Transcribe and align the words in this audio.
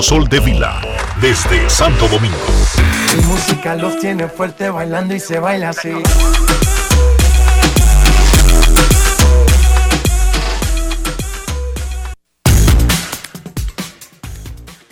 Dionisio 0.00 0.02
Soltevila, 0.02 0.80
desde 1.20 1.68
Santo 1.68 2.08
Domingo. 2.08 2.36
Mi 3.14 3.22
música 3.24 3.76
los 3.76 3.98
tiene 3.98 4.28
fuerte 4.28 4.70
bailando 4.70 5.14
y 5.14 5.20
se 5.20 5.38
baila 5.38 5.68
así. 5.70 5.92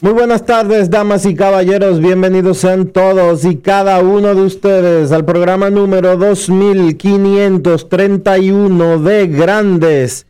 Muy 0.00 0.12
buenas 0.12 0.44
tardes, 0.44 0.90
damas 0.90 1.26
y 1.26 1.34
caballeros. 1.34 1.98
Bienvenidos 2.00 2.58
sean 2.58 2.86
todos 2.88 3.44
y 3.44 3.56
cada 3.56 3.98
uno 4.00 4.32
de 4.34 4.42
ustedes 4.42 5.10
al 5.12 5.24
programa 5.24 5.70
número 5.70 6.16
2531 6.16 8.98
de 8.98 9.26
Grandes 9.26 10.27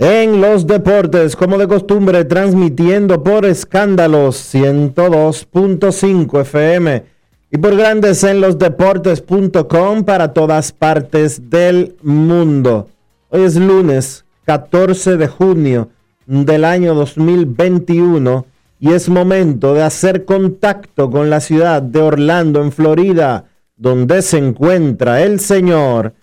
en 0.00 0.40
los 0.40 0.66
Deportes, 0.66 1.36
como 1.36 1.58
de 1.58 1.68
costumbre, 1.68 2.24
transmitiendo 2.24 3.22
por 3.22 3.44
escándalos 3.44 4.54
102.5 4.54 6.40
FM 6.40 7.04
y 7.50 7.58
por 7.58 7.76
Grandes 7.76 8.24
en 8.24 8.40
los 8.40 8.58
Deportes.com 8.58 10.04
para 10.04 10.32
todas 10.32 10.72
partes 10.72 11.50
del 11.50 11.96
mundo. 12.00 12.88
Hoy 13.28 13.42
es 13.42 13.56
lunes 13.56 14.24
14 14.46 15.18
de 15.18 15.28
junio 15.28 15.90
del 16.24 16.64
año 16.64 16.94
2021 16.94 18.46
y 18.78 18.94
es 18.94 19.10
momento 19.10 19.74
de 19.74 19.82
hacer 19.82 20.24
contacto 20.24 21.10
con 21.10 21.28
la 21.28 21.40
ciudad 21.40 21.82
de 21.82 22.00
Orlando, 22.00 22.62
en 22.62 22.72
Florida, 22.72 23.44
donde 23.76 24.22
se 24.22 24.38
encuentra 24.38 25.20
el 25.20 25.40
señor 25.40 26.14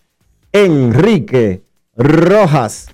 Enrique 0.52 1.61
Rojas. 1.95 2.88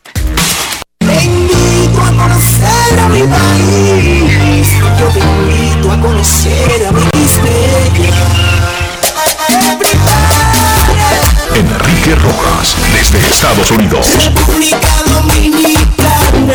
Conocer 2.23 2.99
a 2.99 3.09
mi 3.09 3.23
país. 3.23 4.69
Yo 4.97 5.07
te 5.09 5.19
invito 5.19 5.91
a 5.91 5.99
conocer 5.99 6.87
a 6.87 6.91
mi 6.93 7.03
Enrique 11.53 12.15
Rojas, 12.15 12.75
desde 12.93 13.27
Estados 13.27 13.71
Unidos. 13.71 14.07
República 14.23 14.79
Dominicana. 15.05 16.53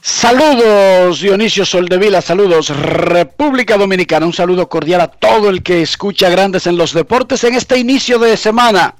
Saludos 0.00 1.20
Dionisio 1.20 1.66
Soldevila, 1.66 2.22
saludos 2.22 2.68
República 2.68 3.76
Dominicana, 3.76 4.24
un 4.26 4.32
saludo 4.32 4.68
cordial 4.68 5.00
a 5.00 5.08
todo 5.08 5.50
el 5.50 5.62
que 5.64 5.82
escucha 5.82 6.30
Grandes 6.30 6.68
en 6.68 6.76
los 6.76 6.92
Deportes 6.94 7.42
en 7.44 7.54
este 7.54 7.78
inicio 7.78 8.20
de 8.20 8.36
semana. 8.36 8.94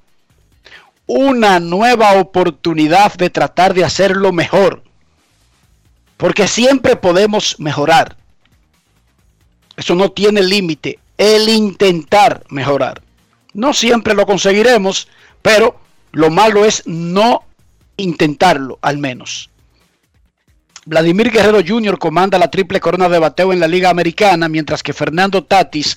Una 1.07 1.61
nueva 1.61 2.19
oportunidad 2.19 3.15
de 3.15 3.31
tratar 3.31 3.75
de 3.75 3.85
hacerlo 3.85 4.33
mejor, 4.33 4.83
porque 6.17 6.49
siempre 6.49 6.97
podemos 6.97 7.61
mejorar. 7.61 8.17
Eso 9.77 9.95
no 9.95 10.11
tiene 10.13 10.43
límite, 10.43 10.99
el 11.19 11.49
intentar 11.49 12.45
mejorar. 12.49 13.03
No 13.53 13.73
siempre 13.73 14.15
lo 14.15 14.27
conseguiremos, 14.27 15.09
pero 15.43 15.79
lo 16.13 16.31
malo 16.31 16.65
es 16.65 16.83
no 16.87 17.45
intentarlo 17.97 18.79
al 18.83 18.99
menos. 18.99 19.51
Vladimir 20.87 21.31
Guerrero 21.31 21.61
Jr. 21.67 21.99
comanda 21.99 22.39
la 22.39 22.51
triple 22.51 22.81
corona 22.81 23.09
de 23.09 23.19
bateo 23.19 23.53
en 23.53 23.61
la 23.61 23.69
Liga 23.69 23.91
Americana, 23.91 24.49
mientras 24.49 24.83
que 24.83 24.93
Fernando 24.93 25.45
Tatis 25.45 25.97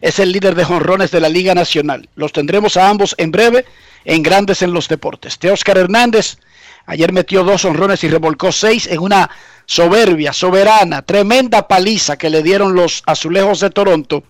es 0.00 0.18
el 0.18 0.32
líder 0.32 0.54
de 0.54 0.64
jonrones 0.64 1.10
de 1.10 1.20
la 1.20 1.28
Liga 1.28 1.54
Nacional. 1.54 2.08
Los 2.14 2.32
tendremos 2.32 2.76
a 2.76 2.88
ambos 2.88 3.14
en 3.18 3.30
breve 3.30 3.64
en 4.04 4.22
Grandes 4.22 4.62
en 4.62 4.72
los 4.72 4.88
Deportes. 4.88 5.38
Teóscar 5.38 5.78
Hernández 5.78 6.38
ayer 6.86 7.12
metió 7.12 7.44
dos 7.44 7.64
honrones 7.64 8.02
y 8.04 8.08
revolcó 8.08 8.52
seis 8.52 8.86
en 8.86 9.00
una 9.00 9.30
soberbia, 9.66 10.32
soberana, 10.32 11.02
tremenda 11.02 11.68
paliza 11.68 12.16
que 12.16 12.30
le 12.30 12.42
dieron 12.42 12.74
los 12.74 13.02
azulejos 13.06 13.60
de 13.60 13.70
Toronto 13.70 14.24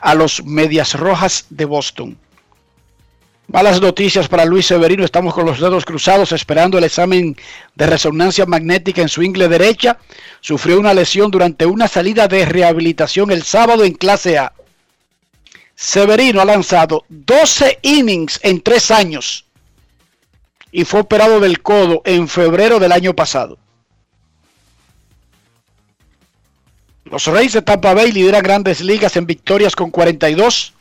a 0.00 0.14
los 0.14 0.44
Medias 0.44 0.94
Rojas 0.94 1.46
de 1.50 1.64
Boston. 1.64 2.18
Malas 3.48 3.80
noticias 3.80 4.26
para 4.26 4.44
Luis 4.44 4.66
Severino. 4.66 5.04
Estamos 5.04 5.32
con 5.32 5.46
los 5.46 5.60
dedos 5.60 5.84
cruzados 5.84 6.32
esperando 6.32 6.78
el 6.78 6.84
examen 6.84 7.36
de 7.76 7.86
resonancia 7.86 8.44
magnética 8.44 9.02
en 9.02 9.08
su 9.08 9.22
ingle 9.22 9.46
derecha. 9.46 9.98
Sufrió 10.40 10.80
una 10.80 10.92
lesión 10.92 11.30
durante 11.30 11.64
una 11.64 11.86
salida 11.86 12.26
de 12.26 12.44
rehabilitación 12.44 13.30
el 13.30 13.44
sábado 13.44 13.84
en 13.84 13.92
clase 13.92 14.36
A. 14.36 14.52
Severino 15.76 16.40
ha 16.40 16.44
lanzado 16.44 17.04
12 17.10 17.78
innings 17.82 18.40
en 18.42 18.62
tres 18.62 18.90
años 18.90 19.44
y 20.72 20.84
fue 20.84 21.00
operado 21.00 21.38
del 21.38 21.62
codo 21.62 22.02
en 22.04 22.26
febrero 22.28 22.80
del 22.80 22.92
año 22.92 23.14
pasado. 23.14 23.58
Los 27.04 27.26
Reyes 27.26 27.52
de 27.52 27.62
Tampa 27.62 27.94
Bay 27.94 28.10
lideran 28.10 28.42
grandes 28.42 28.80
ligas 28.80 29.16
en 29.16 29.26
victorias 29.26 29.76
con 29.76 29.90
42 29.90 30.72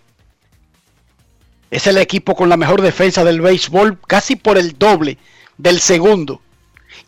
es 1.71 1.87
el 1.87 1.97
equipo 1.97 2.35
con 2.35 2.47
la 2.47 2.57
mejor 2.57 2.81
defensa 2.81 3.25
del 3.25 3.41
béisbol, 3.41 3.99
casi 4.07 4.37
por 4.37 4.57
el 4.57 4.77
doble 4.77 5.17
del 5.57 5.81
segundo. 5.81 6.41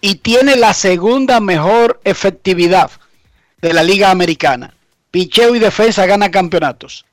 Y 0.02 0.16
tiene 0.16 0.58
la 0.58 0.74
segunda 0.74 1.40
mejor 1.40 2.02
efectividad 2.04 2.92
de 3.62 3.74
la 3.74 3.82
Liga 3.82 4.12
Americana. 4.12 4.76
Picheo 5.10 5.56
y 5.56 5.60
defensa 5.60 6.06
gana 6.06 6.30
campeonatos. 6.32 7.06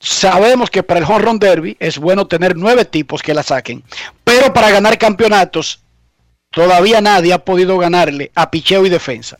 Sabemos 0.00 0.70
que 0.70 0.82
para 0.82 1.00
el 1.00 1.06
Home 1.06 1.18
Run 1.18 1.38
Derby 1.38 1.76
es 1.80 1.98
bueno 1.98 2.26
tener 2.26 2.56
nueve 2.56 2.84
tipos 2.84 3.20
que 3.20 3.34
la 3.34 3.42
saquen. 3.42 3.82
Pero 4.24 4.52
para 4.52 4.70
ganar 4.70 4.96
campeonatos, 4.96 5.80
todavía 6.50 7.00
nadie 7.00 7.32
ha 7.32 7.44
podido 7.44 7.78
ganarle 7.78 8.30
a 8.34 8.50
picheo 8.50 8.86
y 8.86 8.90
defensa. 8.90 9.38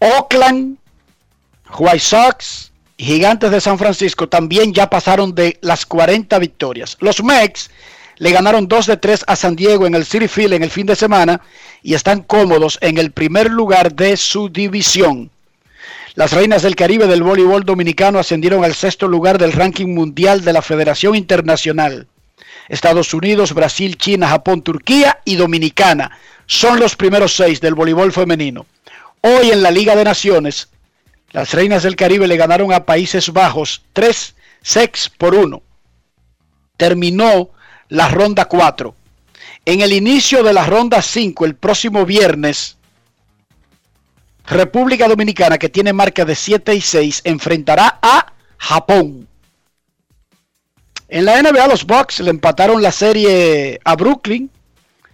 Oakland 0.00 0.78
White 1.78 2.00
Sox 2.00 2.72
y 2.96 3.04
Gigantes 3.04 3.50
de 3.50 3.60
San 3.60 3.78
Francisco 3.78 4.28
también 4.28 4.72
ya 4.72 4.90
pasaron 4.90 5.34
de 5.34 5.58
las 5.62 5.86
40 5.86 6.38
victorias. 6.38 6.96
Los 7.00 7.22
Mex 7.22 7.70
le 8.16 8.30
ganaron 8.30 8.68
2 8.68 8.86
de 8.86 8.96
3 8.98 9.24
a 9.26 9.36
San 9.36 9.56
Diego 9.56 9.86
en 9.86 9.94
el 9.94 10.04
City 10.04 10.28
Field 10.28 10.52
en 10.52 10.62
el 10.62 10.70
fin 10.70 10.86
de 10.86 10.96
semana 10.96 11.40
y 11.82 11.94
están 11.94 12.22
cómodos 12.22 12.78
en 12.82 12.98
el 12.98 13.12
primer 13.12 13.50
lugar 13.50 13.94
de 13.94 14.18
su 14.18 14.50
división. 14.50 15.30
Las 16.14 16.32
reinas 16.32 16.62
del 16.62 16.74
Caribe 16.74 17.06
del 17.06 17.22
voleibol 17.22 17.64
dominicano 17.64 18.18
ascendieron 18.18 18.64
al 18.64 18.74
sexto 18.74 19.06
lugar 19.06 19.38
del 19.38 19.52
ranking 19.52 19.94
mundial 19.94 20.42
de 20.44 20.52
la 20.52 20.62
Federación 20.62 21.14
Internacional. 21.14 22.08
Estados 22.68 23.14
Unidos, 23.14 23.54
Brasil, 23.54 23.96
China, 23.96 24.28
Japón, 24.28 24.62
Turquía 24.62 25.20
y 25.24 25.36
Dominicana 25.36 26.18
son 26.46 26.80
los 26.80 26.96
primeros 26.96 27.36
seis 27.36 27.60
del 27.60 27.74
voleibol 27.74 28.12
femenino. 28.12 28.66
Hoy 29.20 29.50
en 29.50 29.62
la 29.62 29.70
Liga 29.70 29.94
de 29.94 30.04
Naciones, 30.04 30.68
las 31.30 31.54
Reinas 31.54 31.84
del 31.84 31.94
Caribe 31.94 32.26
le 32.26 32.36
ganaron 32.36 32.72
a 32.72 32.86
Países 32.86 33.32
Bajos 33.32 33.82
3 33.92 34.34
6 34.62 35.12
por 35.16 35.34
1. 35.34 35.62
Terminó 36.76 37.50
la 37.88 38.08
ronda 38.08 38.46
4. 38.46 38.94
En 39.64 39.80
el 39.80 39.92
inicio 39.92 40.42
de 40.42 40.52
la 40.52 40.66
ronda 40.66 41.02
5, 41.02 41.44
el 41.44 41.54
próximo 41.54 42.04
viernes, 42.04 42.78
República 44.46 45.08
Dominicana, 45.08 45.58
que 45.58 45.68
tiene 45.68 45.92
marca 45.92 46.24
de 46.24 46.34
7 46.34 46.74
y 46.74 46.80
6, 46.80 47.22
enfrentará 47.24 47.98
a 48.02 48.32
Japón. 48.58 49.28
En 51.08 51.24
la 51.24 51.42
NBA 51.42 51.66
los 51.66 51.84
Bucks 51.84 52.20
le 52.20 52.30
empataron 52.30 52.82
la 52.82 52.92
serie 52.92 53.80
a 53.84 53.96
Brooklyn 53.96 54.50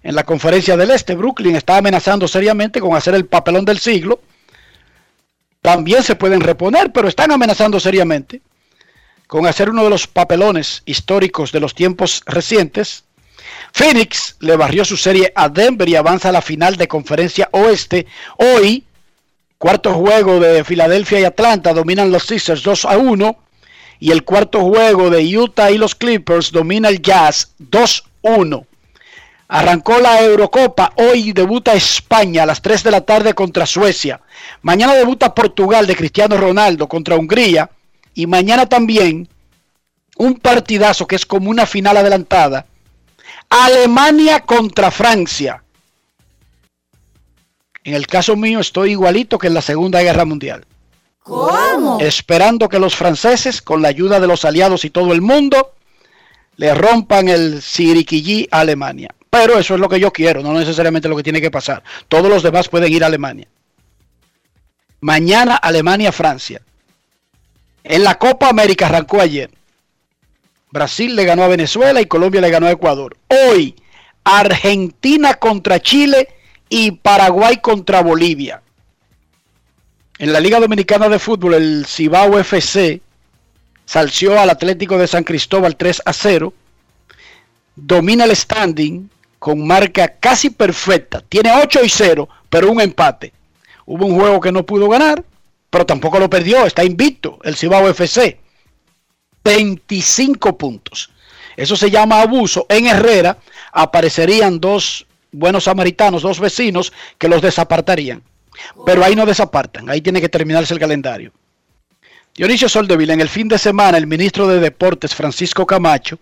en 0.03 0.15
la 0.15 0.25
conferencia 0.25 0.77
del 0.77 0.91
Este. 0.91 1.15
Brooklyn 1.15 1.57
está 1.57 1.79
amenazando 1.79 2.29
seriamente 2.29 2.81
con 2.81 2.95
hacer 2.95 3.15
el 3.15 3.27
papelón 3.27 3.65
del 3.65 3.79
siglo. 3.79 4.21
También 5.63 6.03
se 6.03 6.15
pueden 6.15 6.41
reponer, 6.41 6.93
pero 6.93 7.09
están 7.09 7.33
amenazando 7.33 7.81
seriamente 7.81 8.41
con 9.27 9.47
hacer 9.47 9.71
uno 9.71 9.85
de 9.85 9.91
los 9.91 10.07
papelones 10.07 10.83
históricos 10.87 11.51
de 11.51 11.61
los 11.61 11.75
tiempos 11.75 12.23
recientes. 12.27 13.05
Phoenix 13.73 14.37
le 14.41 14.57
barrió 14.57 14.85
su 14.85 14.97
serie 14.97 15.33
a 15.35 15.49
Denver 15.49 15.89
y 15.89 15.97
avanza 15.97 16.29
a 16.29 16.33
la 16.33 16.43
final 16.43 16.77
de 16.77 16.89
conferencia 16.89 17.49
oeste. 17.53 18.07
Hoy, 18.37 18.86
cuarto 19.67 19.95
juego 19.95 20.39
de 20.39 20.63
Filadelfia 20.63 21.19
y 21.19 21.25
Atlanta 21.25 21.75
dominan 21.75 22.13
los 22.13 22.23
Sixers 22.23 22.63
2 22.63 22.85
a 22.85 22.99
1. 22.99 23.37
Y 23.99 24.13
el 24.13 24.23
cuarto 24.23 24.61
juego 24.61 25.11
de 25.11 25.37
Utah 25.37 25.73
y 25.73 25.77
los 25.77 25.97
Clippers 25.97 26.53
domina 26.53 26.89
el 26.89 27.03
Jazz 27.03 27.53
2-1. 27.59 28.65
Arrancó 29.49 29.99
la 29.99 30.23
Eurocopa, 30.23 30.93
hoy 30.95 31.33
debuta 31.33 31.75
España 31.75 32.45
a 32.45 32.47
las 32.47 32.63
3 32.63 32.85
de 32.85 32.91
la 32.93 33.01
tarde 33.01 33.35
contra 33.35 33.67
Suecia. 33.67 34.21
Mañana 34.63 34.95
debuta 34.95 35.35
Portugal 35.35 35.85
de 35.85 35.97
Cristiano 35.97 36.37
Ronaldo 36.37 36.87
contra 36.87 37.17
Hungría. 37.17 37.69
Y 38.15 38.29
mañana 38.29 38.67
también 38.67 39.29
un 40.17 40.35
partidazo 40.37 41.09
que 41.09 41.17
es 41.17 41.27
como 41.27 41.51
una 41.51 41.67
final 41.67 41.97
adelantada. 41.97 42.67
Alemania 43.51 44.39
contra 44.39 44.93
Francia. 44.93 45.65
En 47.87 47.95
el 47.95 48.09
caso 48.09 48.35
mío 48.35 48.59
estoy 48.59 48.91
igualito 48.91 49.39
que 49.39 49.47
en 49.47 49.55
la 49.55 49.63
Segunda 49.63 50.03
Guerra 50.03 50.25
Mundial. 50.25 50.65
¿Cómo? 51.23 52.01
Esperando 52.01 52.69
que 52.69 52.81
los 52.81 52.97
franceses, 52.97 53.63
con 53.63 53.81
la 53.81 53.87
ayuda 53.87 54.19
de 54.19 54.27
los 54.27 54.45
aliados 54.45 54.85
y 54.85 54.91
todo 54.91 55.13
el 55.13 55.23
mundo, 55.23 55.73
le 56.57 56.75
rompan 56.75 57.29
el 57.29 57.63
siriquillí 57.63 58.49
a 58.51 58.61
Alemania. 58.61 59.15
Pero 59.31 59.57
eso 59.57 59.75
es 59.75 59.81
lo 59.81 59.89
que 59.89 60.01
yo 60.01 60.13
quiero, 60.13 60.43
no 60.43 60.53
necesariamente 60.53 61.09
lo 61.09 61.15
que 61.15 61.23
tiene 61.23 61.41
que 61.41 61.53
pasar. 61.53 61.85
Todos 62.09 62.29
los 62.29 62.43
demás 62.43 62.69
pueden 62.69 62.93
ir 62.93 63.05
a 63.05 63.07
Alemania. 63.07 63.47
Mañana 65.01 65.55
Alemania-Francia. 65.55 66.63
En 67.85 68.03
la 68.03 68.17
Copa 68.19 68.49
América 68.49 68.87
arrancó 68.87 69.21
ayer. 69.21 69.49
Brasil 70.73 71.15
le 71.15 71.25
ganó 71.25 71.45
a 71.45 71.49
Venezuela 71.49 72.01
y 72.01 72.07
Colombia 72.07 72.41
le 72.41 72.51
ganó 72.51 72.67
a 72.67 72.73
Ecuador. 72.73 73.17
Hoy, 73.29 73.77
Argentina 74.25 75.35
contra 75.35 75.79
Chile 75.79 76.31
y 76.69 76.93
Paraguay 76.93 77.59
contra 77.59 78.03
Bolivia. 78.03 78.63
En 80.19 80.33
la 80.33 80.41
Liga 80.41 80.61
Dominicana 80.61 81.09
de 81.09 81.19
Fútbol, 81.19 81.55
el 81.55 81.87
Cibao 81.87 82.39
FC 82.39 83.01
salció 83.85 84.39
al 84.39 84.51
Atlético 84.51 84.97
de 84.99 85.07
San 85.07 85.25
Cristóbal 85.25 85.77
3 85.77 86.03
a 86.05 86.13
0. 86.13 86.53
Domina 87.75 88.25
el 88.25 88.35
standing 88.35 89.11
con 89.39 89.67
marca 89.67 90.09
casi 90.09 90.51
perfecta. 90.51 91.23
Tiene 91.29 91.53
8 91.53 91.85
y 91.85 91.89
0, 91.89 92.29
pero 92.49 92.71
un 92.71 92.81
empate. 92.81 93.33
Hubo 93.85 94.07
un 94.07 94.19
juego 94.19 94.41
que 94.41 94.53
no 94.53 94.65
pudo 94.65 94.89
ganar, 94.89 95.23
pero 95.71 95.87
tampoco 95.87 96.19
lo 96.19 96.31
perdió. 96.31 96.65
Está 96.65 96.83
invicto 96.83 97.39
el 97.45 97.57
Cibao 97.57 97.89
FC. 97.89 98.41
25 99.45 100.59
puntos. 100.59 101.11
Eso 101.57 101.77
se 101.77 101.91
llama 101.91 102.23
abuso. 102.23 102.67
En 102.69 102.87
Herrera 102.87 103.39
aparecerían 103.73 104.59
dos 104.59 105.07
buenos 105.33 105.65
samaritanos, 105.65 106.23
dos 106.23 106.41
vecinos 106.41 106.93
que 107.19 107.29
los 107.29 107.43
desapartarían. 107.43 108.23
Pero 108.85 109.05
ahí 109.05 109.15
no 109.15 109.27
desapartan, 109.27 109.89
ahí 109.91 110.01
tiene 110.01 110.21
que 110.21 110.29
terminarse 110.29 110.75
el 110.75 110.81
calendario. 110.81 111.33
Dionisio 112.35 112.69
Soldevila, 112.69 113.15
en 113.15 113.21
el 113.21 113.29
fin 113.29 113.49
de 113.49 113.59
semana, 113.59 113.97
el 113.97 114.07
ministro 114.07 114.47
de 114.47 114.61
Deportes, 114.61 115.15
Francisco 115.15 115.67
Camacho, 115.67 116.19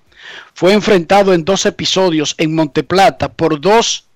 fue 0.55 0.73
enfrentado 0.73 1.33
en 1.35 1.45
dos 1.45 1.67
episodios 1.67 2.35
en 2.39 2.55
Monteplata 2.55 3.29
por 3.29 3.61
dos 3.61 4.07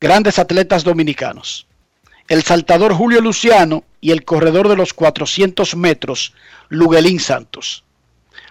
grandes 0.00 0.38
atletas 0.38 0.84
dominicanos. 0.84 1.66
El 2.28 2.42
saltador 2.42 2.94
Julio 2.94 3.20
Luciano 3.20 3.84
y 4.00 4.12
el 4.12 4.24
corredor 4.24 4.68
de 4.68 4.76
los 4.76 4.94
400 4.94 5.74
metros, 5.76 6.34
Luguelín 6.68 7.18
Santos. 7.18 7.84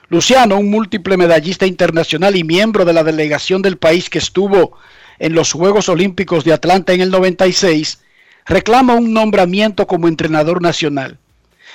Luciano, 0.09 0.57
un 0.57 0.69
múltiple 0.69 1.17
medallista 1.17 1.65
internacional 1.65 2.35
y 2.35 2.43
miembro 2.43 2.83
de 2.83 2.93
la 2.93 3.03
delegación 3.03 3.61
del 3.61 3.77
país 3.77 4.09
que 4.09 4.17
estuvo 4.17 4.77
en 5.19 5.33
los 5.33 5.51
Juegos 5.51 5.89
Olímpicos 5.89 6.43
de 6.43 6.53
Atlanta 6.53 6.93
en 6.93 7.01
el 7.01 7.11
96, 7.11 7.99
reclama 8.45 8.95
un 8.95 9.13
nombramiento 9.13 9.85
como 9.85 10.07
entrenador 10.07 10.61
nacional, 10.61 11.17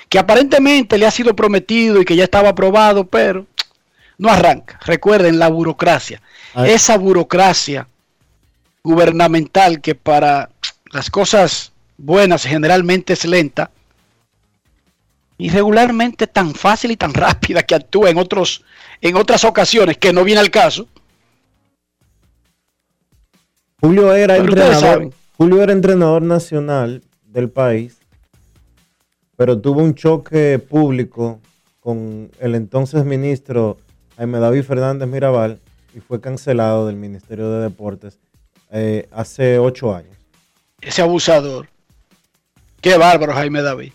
que 0.09 0.19
aparentemente 0.19 0.99
le 0.99 1.07
ha 1.07 1.11
sido 1.11 1.37
prometido 1.37 2.01
y 2.01 2.05
que 2.05 2.17
ya 2.17 2.25
estaba 2.25 2.51
aprobado, 2.51 3.07
pero 3.07 3.47
no 4.19 4.29
arranca. 4.29 4.79
Recuerden 4.85 5.39
la 5.39 5.49
burocracia, 5.49 6.21
Ay. 6.55 6.73
esa 6.73 6.97
burocracia 6.97 7.87
gubernamental 8.83 9.81
que 9.81 9.95
para 9.95 10.51
las 10.91 11.11
cosas 11.11 11.73
buenas 11.97 12.45
generalmente 12.45 13.13
es 13.13 13.25
lenta 13.25 13.71
y 15.39 15.49
regularmente 15.49 16.27
tan 16.27 16.55
fácil 16.55 16.93
y 16.93 16.97
tan 16.97 17.13
rápida 17.15 17.63
que 17.63 17.75
actúa 17.75 18.11
en 18.11 18.19
otros 18.19 18.63
en 19.01 19.17
otras 19.17 19.45
ocasiones 19.45 19.99
que 19.99 20.13
no 20.13 20.25
viene 20.25 20.41
al 20.41 20.51
caso. 20.51 20.89
Julio 23.85 24.15
era 24.15 24.37
Pero 24.37 24.47
entrenador. 24.47 25.11
Julio 25.37 25.63
era 25.63 25.73
entrenador 25.75 26.23
nacional 26.23 27.03
del 27.27 27.51
país, 27.51 27.99
pero 29.37 29.61
tuvo 29.61 29.83
un 29.83 29.95
choque 29.95 30.59
público 30.59 31.39
con 31.81 32.31
el 32.41 32.55
entonces 32.55 33.05
ministro 33.05 33.77
Jaime 34.17 34.39
David 34.39 34.63
Fernández 34.63 35.07
Mirabal 35.07 35.61
y 35.95 36.01
fue 36.01 36.19
cancelado 36.19 36.87
del 36.87 36.97
Ministerio 36.97 37.51
de 37.51 37.65
Deportes 37.65 38.19
eh, 38.71 39.07
hace 39.13 39.59
ocho 39.59 39.95
años. 39.95 40.17
Ese 40.81 41.03
abusador. 41.03 41.69
Qué 42.81 42.97
bárbaro, 42.97 43.35
Jaime 43.35 43.61
David. 43.61 43.93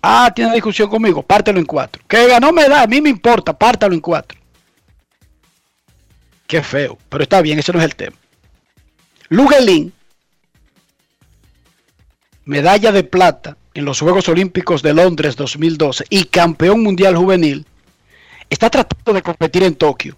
Ah, 0.00 0.32
tiene 0.34 0.54
discusión 0.54 0.88
conmigo. 0.88 1.22
Pártelo 1.22 1.58
en 1.58 1.66
cuatro. 1.66 2.02
Que 2.08 2.28
ganó 2.28 2.50
me 2.50 2.66
da, 2.66 2.82
a 2.82 2.86
mí 2.86 3.02
me 3.02 3.10
importa. 3.10 3.52
Pártalo 3.52 3.92
en 3.92 4.00
cuatro. 4.00 4.38
Qué 6.46 6.62
feo. 6.62 6.98
Pero 7.08 7.22
está 7.22 7.40
bien, 7.42 7.58
ese 7.58 7.72
no 7.72 7.78
es 7.78 7.84
el 7.84 7.94
tema. 7.96 8.16
Lugelín, 9.28 9.92
medalla 12.44 12.92
de 12.92 13.04
plata 13.04 13.56
en 13.72 13.84
los 13.84 14.00
Juegos 14.00 14.28
Olímpicos 14.28 14.82
de 14.82 14.94
Londres 14.94 15.36
2012 15.36 16.04
y 16.10 16.24
campeón 16.26 16.82
mundial 16.82 17.16
juvenil, 17.16 17.66
está 18.50 18.70
tratando 18.70 19.12
de 19.12 19.22
competir 19.22 19.62
en 19.64 19.74
Tokio. 19.74 20.16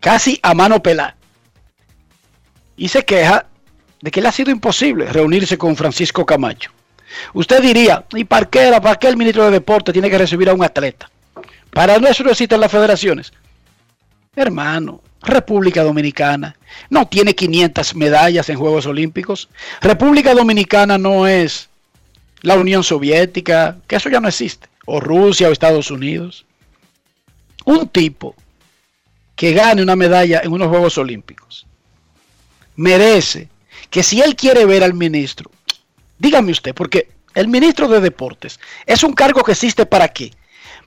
Casi 0.00 0.38
a 0.42 0.54
mano 0.54 0.82
pelada. 0.82 1.16
Y 2.76 2.88
se 2.88 3.04
queja 3.04 3.46
de 4.00 4.10
que 4.10 4.20
le 4.20 4.28
ha 4.28 4.32
sido 4.32 4.50
imposible 4.50 5.06
reunirse 5.06 5.58
con 5.58 5.76
Francisco 5.76 6.24
Camacho. 6.24 6.70
Usted 7.32 7.62
diría, 7.62 8.04
¿y 8.14 8.24
para 8.24 8.46
qué, 8.46 8.60
era- 8.68 8.80
para 8.80 8.96
qué 8.98 9.08
el 9.08 9.16
ministro 9.16 9.44
de 9.44 9.50
Deporte 9.52 9.92
tiene 9.92 10.10
que 10.10 10.18
recibir 10.18 10.48
a 10.48 10.54
un 10.54 10.64
atleta? 10.64 11.10
Para 11.70 11.96
eso 11.96 12.22
no 12.24 12.30
existen 12.30 12.60
las 12.60 12.70
federaciones. 12.70 13.32
Hermano, 14.36 15.00
República 15.24 15.82
Dominicana 15.82 16.56
no 16.90 17.06
tiene 17.06 17.34
500 17.34 17.94
medallas 17.94 18.48
en 18.48 18.58
Juegos 18.58 18.86
Olímpicos. 18.86 19.48
República 19.80 20.34
Dominicana 20.34 20.98
no 20.98 21.26
es 21.26 21.68
la 22.42 22.56
Unión 22.56 22.84
Soviética, 22.84 23.78
que 23.86 23.96
eso 23.96 24.10
ya 24.10 24.20
no 24.20 24.28
existe, 24.28 24.68
o 24.84 25.00
Rusia 25.00 25.48
o 25.48 25.52
Estados 25.52 25.90
Unidos. 25.90 26.44
Un 27.64 27.88
tipo 27.88 28.34
que 29.34 29.52
gane 29.52 29.82
una 29.82 29.96
medalla 29.96 30.40
en 30.44 30.52
unos 30.52 30.68
Juegos 30.68 30.98
Olímpicos 30.98 31.66
merece 32.76 33.48
que 33.90 34.02
si 34.02 34.20
él 34.20 34.36
quiere 34.36 34.66
ver 34.66 34.82
al 34.82 34.94
ministro, 34.94 35.50
dígame 36.18 36.52
usted, 36.52 36.74
porque 36.74 37.08
el 37.34 37.48
ministro 37.48 37.88
de 37.88 38.00
Deportes 38.00 38.60
es 38.86 39.02
un 39.02 39.12
cargo 39.12 39.42
que 39.42 39.52
existe 39.52 39.86
para 39.86 40.08
qué? 40.08 40.32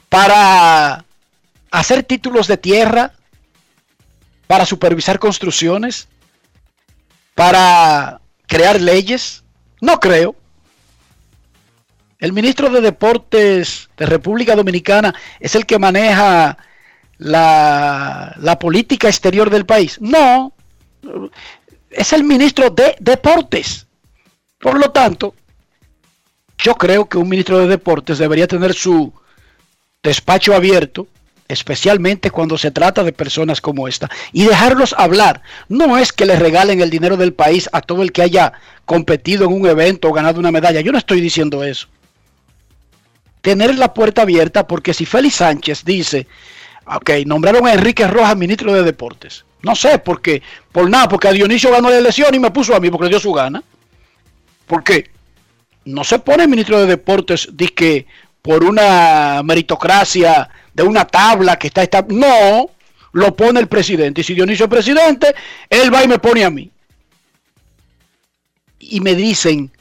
Para 0.10 1.06
hacer 1.72 2.04
títulos 2.04 2.48
de 2.48 2.58
tierra, 2.58 3.14
para 4.48 4.66
supervisar 4.66 5.20
construcciones, 5.20 6.08
para 7.36 8.22
crear 8.48 8.82
leyes. 8.82 9.44
No 9.82 10.00
creo. 10.00 10.36
El 12.20 12.34
ministro 12.34 12.70
de 12.70 12.82
Deportes 12.82 13.90
de 13.96 14.06
República 14.08 14.56
Dominicana 14.56 15.14
es 15.40 15.54
el 15.54 15.68
que 15.68 15.78
maneja 15.78 16.58
la, 17.20 18.58
política 18.60 19.08
exterior 19.08 19.50
del 19.50 19.66
país. 19.66 20.00
No, 20.02 20.54
es 21.92 22.14
el 22.14 22.24
ministro 22.24 22.72
de 22.72 22.96
Deportes. 23.00 23.86
Por 24.60 24.80
lo 24.80 24.90
tanto, 24.90 25.36
yo 26.58 26.74
creo 26.74 27.08
que 27.08 27.20
un 27.20 27.30
ministro 27.30 27.60
de 27.60 27.68
Deportes 27.68 28.18
debería 28.18 28.48
tener 28.48 28.74
su 28.74 29.14
despacho 30.02 30.56
abierto 30.56 31.08
especialmente 31.48 32.32
cuando 32.32 32.58
se 32.58 32.72
trata 32.72 33.04
de 33.04 33.14
personas 33.14 33.62
como 33.62 33.88
esta, 33.88 34.10
y 34.32 34.46
dejarlos 34.46 34.94
hablar. 34.98 35.42
No 35.70 35.98
es 35.98 36.12
que 36.12 36.26
le 36.26 36.36
regalen 36.36 36.82
el 36.82 36.90
dinero 36.90 37.18
del 37.18 37.34
país 37.34 37.70
a 37.72 37.82
todo 37.82 38.04
el 38.04 38.12
que 38.12 38.22
haya 38.22 38.54
competido 38.86 39.46
en 39.46 39.54
un 39.54 39.68
evento 39.68 40.10
o 40.10 40.14
ganado 40.14 40.40
una 40.40 40.52
medalla. 40.52 40.82
Yo 40.82 40.92
no 40.92 40.98
estoy 40.98 41.22
diciendo 41.22 41.64
eso. 41.64 41.88
Tener 43.42 43.78
la 43.78 43.94
puerta 43.94 44.24
abierta 44.24 44.68
porque 44.68 44.94
si 44.94 45.06
Félix 45.06 45.36
Sánchez 45.36 45.84
dice, 45.86 46.28
ok, 46.86 47.12
nombraron 47.26 47.66
a 47.68 47.74
Enrique 47.74 48.08
Rojas 48.08 48.36
ministro 48.36 48.74
de 48.74 48.84
Deportes. 48.84 49.46
No 49.62 49.76
sé, 49.76 50.00
por 50.00 50.22
qué, 50.22 50.42
por 50.72 50.90
nada, 50.90 51.10
porque 51.10 51.28
a 51.28 51.32
Dionisio 51.32 51.72
ganó 51.72 51.90
la 51.90 51.98
elección 51.98 52.34
y 52.34 52.40
me 52.40 52.52
puso 52.52 52.76
a 52.76 52.80
mí 52.80 52.90
porque 52.90 53.06
le 53.06 53.10
dio 53.10 53.20
su 53.20 53.34
gana. 53.34 53.64
¿Por 54.66 54.84
qué? 54.84 55.10
No 55.86 56.04
se 56.04 56.20
pone 56.20 56.48
ministro 56.48 56.80
de 56.80 56.86
Deportes 56.86 57.50
de 57.54 57.68
que 57.70 58.06
por 58.42 58.64
una 58.64 59.42
meritocracia 59.44 60.50
de 60.78 60.84
una 60.84 61.06
tabla 61.06 61.58
que 61.58 61.68
está 61.68 61.82
esta 61.82 62.06
no 62.08 62.70
lo 63.12 63.36
pone 63.36 63.60
el 63.60 63.68
presidente. 63.68 64.22
Y 64.22 64.24
si 64.24 64.36
Dionisio 64.36 64.66
es 64.66 64.70
presidente 64.70 65.34
él 65.70 65.92
va 65.94 66.04
y 66.04 66.08
me 66.08 66.20
pone 66.20 66.46
a 66.46 66.52
mí. 66.52 66.70
Y 68.80 69.02
me 69.02 69.16
dicen 69.16 69.72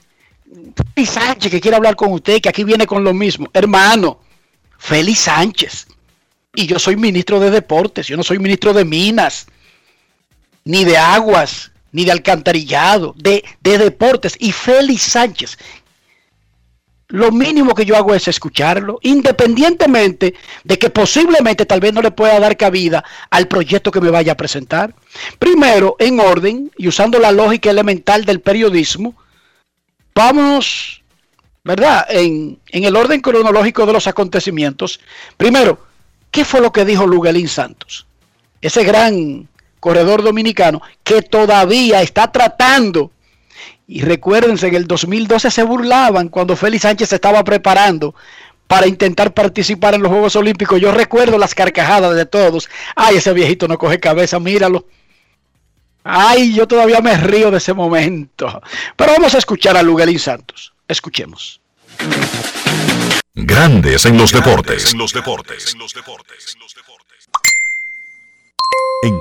Félix 0.94 1.12
Sánchez 1.12 1.52
que 1.52 1.60
quiere 1.60 1.76
hablar 1.76 1.96
con 1.96 2.12
usted 2.12 2.40
que 2.40 2.48
aquí 2.48 2.64
viene 2.64 2.86
con 2.86 3.04
lo 3.04 3.12
mismo 3.12 3.46
hermano 3.52 4.20
Félix 4.78 5.20
Sánchez. 5.20 5.86
Y 6.54 6.66
yo 6.66 6.78
soy 6.78 6.96
ministro 6.96 7.38
de 7.40 7.50
deportes 7.50 8.06
yo 8.06 8.16
no 8.16 8.22
soy 8.22 8.38
ministro 8.38 8.72
de 8.72 8.86
minas 8.86 9.46
ni 10.64 10.84
de 10.84 10.96
aguas 10.96 11.72
ni 11.92 12.06
de 12.06 12.12
alcantarillado 12.12 13.14
de, 13.18 13.44
de 13.60 13.76
deportes. 13.76 14.34
Y 14.38 14.50
Félix 14.50 15.02
Sánchez 15.02 15.58
lo 17.08 17.30
mínimo 17.30 17.75
que 17.75 17.84
yo 17.84 17.96
hago 17.96 18.14
es 18.14 18.26
escucharlo, 18.26 18.98
independientemente 19.02 20.34
de 20.64 20.78
que 20.78 20.90
posiblemente 20.90 21.64
tal 21.64 21.80
vez 21.80 21.92
no 21.92 22.02
le 22.02 22.10
pueda 22.10 22.40
dar 22.40 22.56
cabida 22.56 23.04
al 23.30 23.46
proyecto 23.46 23.92
que 23.92 24.00
me 24.00 24.10
vaya 24.10 24.32
a 24.32 24.36
presentar. 24.36 24.94
Primero, 25.38 25.96
en 25.98 26.18
orden 26.18 26.70
y 26.76 26.88
usando 26.88 27.18
la 27.18 27.30
lógica 27.30 27.70
elemental 27.70 28.25
del 28.25 28.40
periodismo, 28.40 29.14
vamos, 30.14 31.02
¿verdad? 31.62 32.06
En, 32.08 32.58
en 32.70 32.84
el 32.84 32.96
orden 32.96 33.20
cronológico 33.20 33.86
de 33.86 33.92
los 33.92 34.08
acontecimientos. 34.08 34.98
Primero, 35.36 35.78
¿qué 36.32 36.44
fue 36.44 36.60
lo 36.60 36.72
que 36.72 36.84
dijo 36.84 37.06
Luguelín 37.06 37.48
Santos? 37.48 38.06
Ese 38.60 38.82
gran 38.82 39.48
corredor 39.78 40.25
dominicano 40.25 40.82
que 41.04 41.22
todavía 41.22 42.02
está 42.02 42.32
tratando 42.32 43.12
y 43.88 44.02
recuérdense, 44.02 44.66
en 44.66 44.75
el 44.75 44.87
2012 44.87 45.50
se 45.50 45.62
burlaban 45.62 46.28
cuando 46.28 46.57
Félix 46.57 46.83
Sánchez 46.83 47.11
se 47.11 47.14
estaba 47.16 47.45
preparando 47.45 48.14
para 48.66 48.87
intentar 48.88 49.33
participar 49.33 49.95
en 49.95 50.02
los 50.02 50.11
Juegos 50.11 50.35
Olímpicos. 50.35 50.81
Yo 50.81 50.90
recuerdo 50.90 51.38
las 51.38 51.55
carcajadas 51.55 52.16
de 52.16 52.26
todos. 52.26 52.69
Ay, 52.97 53.16
ese 53.16 53.33
viejito 53.33 53.69
no 53.69 53.78
coge 53.78 54.00
cabeza, 54.00 54.40
míralo. 54.40 54.87
Ay, 56.02 56.52
yo 56.52 56.66
todavía 56.66 57.00
me 57.00 57.16
río 57.16 57.50
de 57.50 57.59
ese 57.59 57.75
momento. 57.75 58.61
Pero 58.97 59.12
vamos 59.12 59.35
a 59.35 59.38
escuchar 59.38 59.76
a 59.76 59.83
Luguelín 59.83 60.19
Santos. 60.19 60.73
Escuchemos. 60.88 61.61
Grandes 63.35 64.07
en 64.07 64.16
los 64.16 64.33
deportes. 64.33 64.93
En 64.93 64.99
los 64.99 65.12
deportes. 65.12 65.75
En 65.75 65.78
los 65.78 65.93
deportes. 65.93 66.55
En 66.55 66.61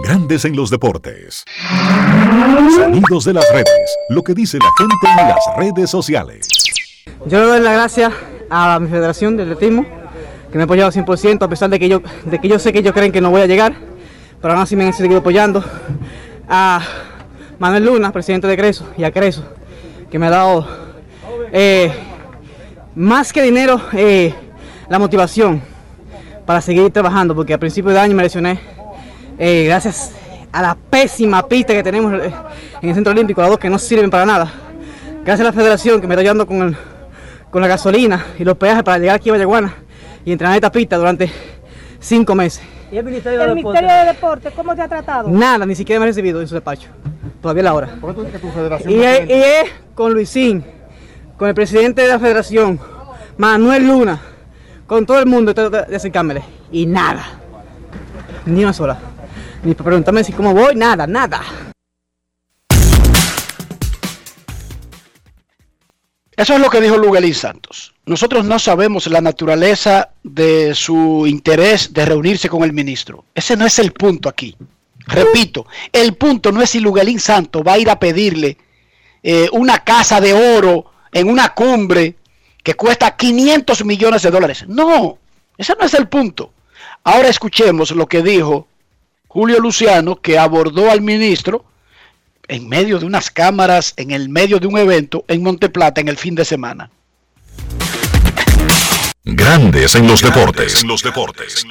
Grandes 0.04 0.46
en 0.46 0.56
los 0.56 0.70
deportes. 0.70 1.44
Sonidos 2.76 3.26
de 3.26 3.34
las 3.34 3.46
redes. 3.52 3.98
Lo 4.10 4.24
que 4.24 4.34
dice 4.34 4.58
la 4.58 4.72
gente 4.78 5.22
en 5.22 5.30
las 5.30 5.40
redes 5.58 5.90
sociales. 5.90 6.48
Yo 7.26 7.40
le 7.40 7.46
doy 7.46 7.60
las 7.60 7.74
gracias 7.74 8.14
a 8.50 8.80
mi 8.80 8.88
federación 8.88 9.38
de 9.38 9.44
atletismo, 9.44 9.86
que 10.52 10.58
me 10.58 10.64
ha 10.64 10.66
apoyado 10.66 10.92
100%, 10.92 11.44
a 11.44 11.48
pesar 11.48 11.70
de 11.70 11.80
que 11.80 11.90
yo, 11.90 12.02
de 12.26 12.40
que 12.40 12.48
yo 12.48 12.58
sé 12.60 12.74
que 12.74 12.80
ellos 12.80 12.94
creen 12.94 13.12
que 13.12 13.22
no 13.22 13.30
voy 13.30 13.42
a 13.42 13.48
llegar, 13.48 13.76
pero 14.42 14.54
aún 14.54 14.64
así 14.64 14.76
me 14.76 14.86
han 14.86 14.94
seguido 14.94 15.20
apoyando. 15.20 15.64
A 16.48 16.82
Manuel 17.60 17.86
Luna, 17.86 18.12
presidente 18.12 18.48
de 18.48 18.58
Creso, 18.58 18.88
y 18.98 19.04
a 19.04 19.12
Creso, 19.12 19.46
que 20.10 20.20
me 20.20 20.28
ha 20.28 20.32
dado 20.32 20.68
eh, 21.52 21.92
más 22.96 23.34
que 23.34 23.42
dinero, 23.42 23.82
eh, 23.94 24.34
la 24.90 25.00
motivación 25.00 25.62
para 26.46 26.62
seguir 26.62 26.90
trabajando, 26.92 27.36
porque 27.36 27.54
a 27.54 27.60
principio 27.60 27.92
de 27.92 28.00
año 28.00 28.16
me 28.16 28.24
lesioné, 28.24 28.60
eh, 29.38 29.66
gracias 29.66 30.12
a 30.52 30.62
la 30.62 30.76
pésima 30.76 31.48
pista 31.48 31.74
que 31.74 31.84
tenemos 31.84 32.14
eh, 32.14 32.34
en 32.82 32.90
el 32.90 32.96
Centro 32.96 33.12
Olímpico, 33.12 33.42
las 33.42 33.50
dos 33.50 33.60
que 33.60 33.70
no 33.70 33.78
sirven 33.78 34.10
para 34.10 34.26
nada. 34.26 34.52
Gracias 35.26 35.42
a 35.42 35.44
la 35.44 35.54
federación 35.54 36.00
que 36.00 36.08
me 36.08 36.14
está 36.14 36.22
ayudando 36.22 36.48
con, 36.48 36.62
el, 36.62 36.78
con 37.52 37.62
la 37.62 37.68
gasolina 37.68 38.26
y 38.40 38.44
los 38.44 38.58
peajes 38.58 38.84
para 38.84 38.98
llegar 38.98 39.18
aquí 39.18 39.30
a 39.30 39.34
Vallaguana 39.34 39.74
y 40.24 40.32
entrenar 40.32 40.56
esta 40.56 40.72
pista 40.72 40.98
durante 40.98 41.32
cinco 42.00 42.36
meses. 42.36 42.64
¿Y 42.92 42.98
el 42.98 43.04
Ministerio, 43.04 43.40
de, 43.40 43.56
Ministerio 43.56 43.90
de 43.90 44.06
Deportes 44.06 44.54
cómo 44.56 44.76
te 44.76 44.82
ha 44.82 44.88
tratado? 44.88 45.30
Nada, 45.30 45.66
ni 45.66 45.76
siquiera 45.76 46.00
me 46.00 46.06
ha 46.06 46.08
recibido 46.08 46.40
en 46.40 46.48
su 46.48 46.54
despacho. 46.54 46.88
Todavía 47.42 47.62
es 47.62 47.66
la 47.66 47.74
hora. 47.74 47.90
Y 48.88 49.02
es, 49.02 49.30
y 49.30 49.34
es 49.34 49.72
con 49.94 50.14
Luisín, 50.14 50.64
con 51.38 51.50
el 51.50 51.56
presidente 51.56 52.04
de 52.04 52.08
la 52.08 52.20
federación, 52.20 52.80
Manuel 53.38 53.88
Luna, 53.88 54.22
con 54.88 55.06
todo 55.06 55.20
el 55.20 55.26
mundo 55.26 55.54
de 55.54 55.96
acercármele. 55.96 56.44
Y 56.72 56.86
nada. 56.86 57.26
Ni 58.46 58.64
una 58.64 58.74
sola. 58.74 58.98
Ni 59.66 59.74
para 59.74 59.86
preguntarme 59.86 60.24
si 60.24 60.32
cómo 60.32 60.54
voy, 60.54 60.76
nada, 60.76 61.08
nada. 61.08 61.42
Eso 66.38 66.54
es 66.54 66.60
lo 66.60 66.70
que 66.70 66.82
dijo 66.82 66.98
Luguelín 66.98 67.34
Santos. 67.34 67.96
Nosotros 68.06 68.46
no 68.46 68.60
sabemos 68.60 69.08
la 69.08 69.22
naturaleza 69.22 70.10
de 70.22 70.76
su 70.76 71.26
interés 71.26 71.94
de 71.94 72.06
reunirse 72.06 72.48
con 72.48 72.64
el 72.64 72.74
ministro. 72.74 73.26
Ese 73.34 73.58
no 73.58 73.66
es 73.66 73.80
el 73.80 73.92
punto 73.92 74.30
aquí. 74.30 74.56
Repito, 75.08 75.66
el 75.92 76.14
punto 76.14 76.52
no 76.52 76.62
es 76.62 76.70
si 76.70 76.80
Luguelín 76.80 77.20
Santos 77.20 77.64
va 77.66 77.74
a 77.74 77.80
ir 77.80 77.90
a 77.90 78.00
pedirle 78.00 78.58
eh, 79.24 79.50
una 79.52 79.80
casa 79.80 80.22
de 80.22 80.34
oro 80.34 80.92
en 81.12 81.28
una 81.28 81.56
cumbre 81.56 82.18
que 82.62 82.76
cuesta 82.76 83.16
500 83.16 83.84
millones 83.84 84.22
de 84.22 84.30
dólares. 84.30 84.66
No, 84.68 85.18
ese 85.58 85.74
no 85.80 85.86
es 85.86 85.94
el 85.96 86.08
punto. 86.08 86.52
Ahora 87.04 87.30
escuchemos 87.30 87.90
lo 87.92 88.06
que 88.08 88.22
dijo 88.22 88.68
Julio 89.36 89.60
Luciano, 89.60 90.16
que 90.16 90.40
abordó 90.40 90.90
al 90.90 91.02
ministro 91.02 91.66
en 92.48 92.70
medio 92.70 93.00
de 93.00 93.06
unas 93.06 93.30
cámaras, 93.30 93.94
en 93.98 94.12
el 94.12 94.30
medio 94.30 94.62
de 94.62 94.68
un 94.68 94.78
evento 94.78 95.26
en 95.28 95.44
Monteplata 95.44 96.00
en 96.00 96.08
el 96.08 96.16
fin 96.16 96.36
de 96.36 96.46
semana. 96.46 96.90
Grandes 99.26 99.94
en 99.96 100.08
los 100.08 100.22
deportes. 100.22 100.84
En 100.84 100.88
los 100.88 101.04
deportes. 101.04 101.66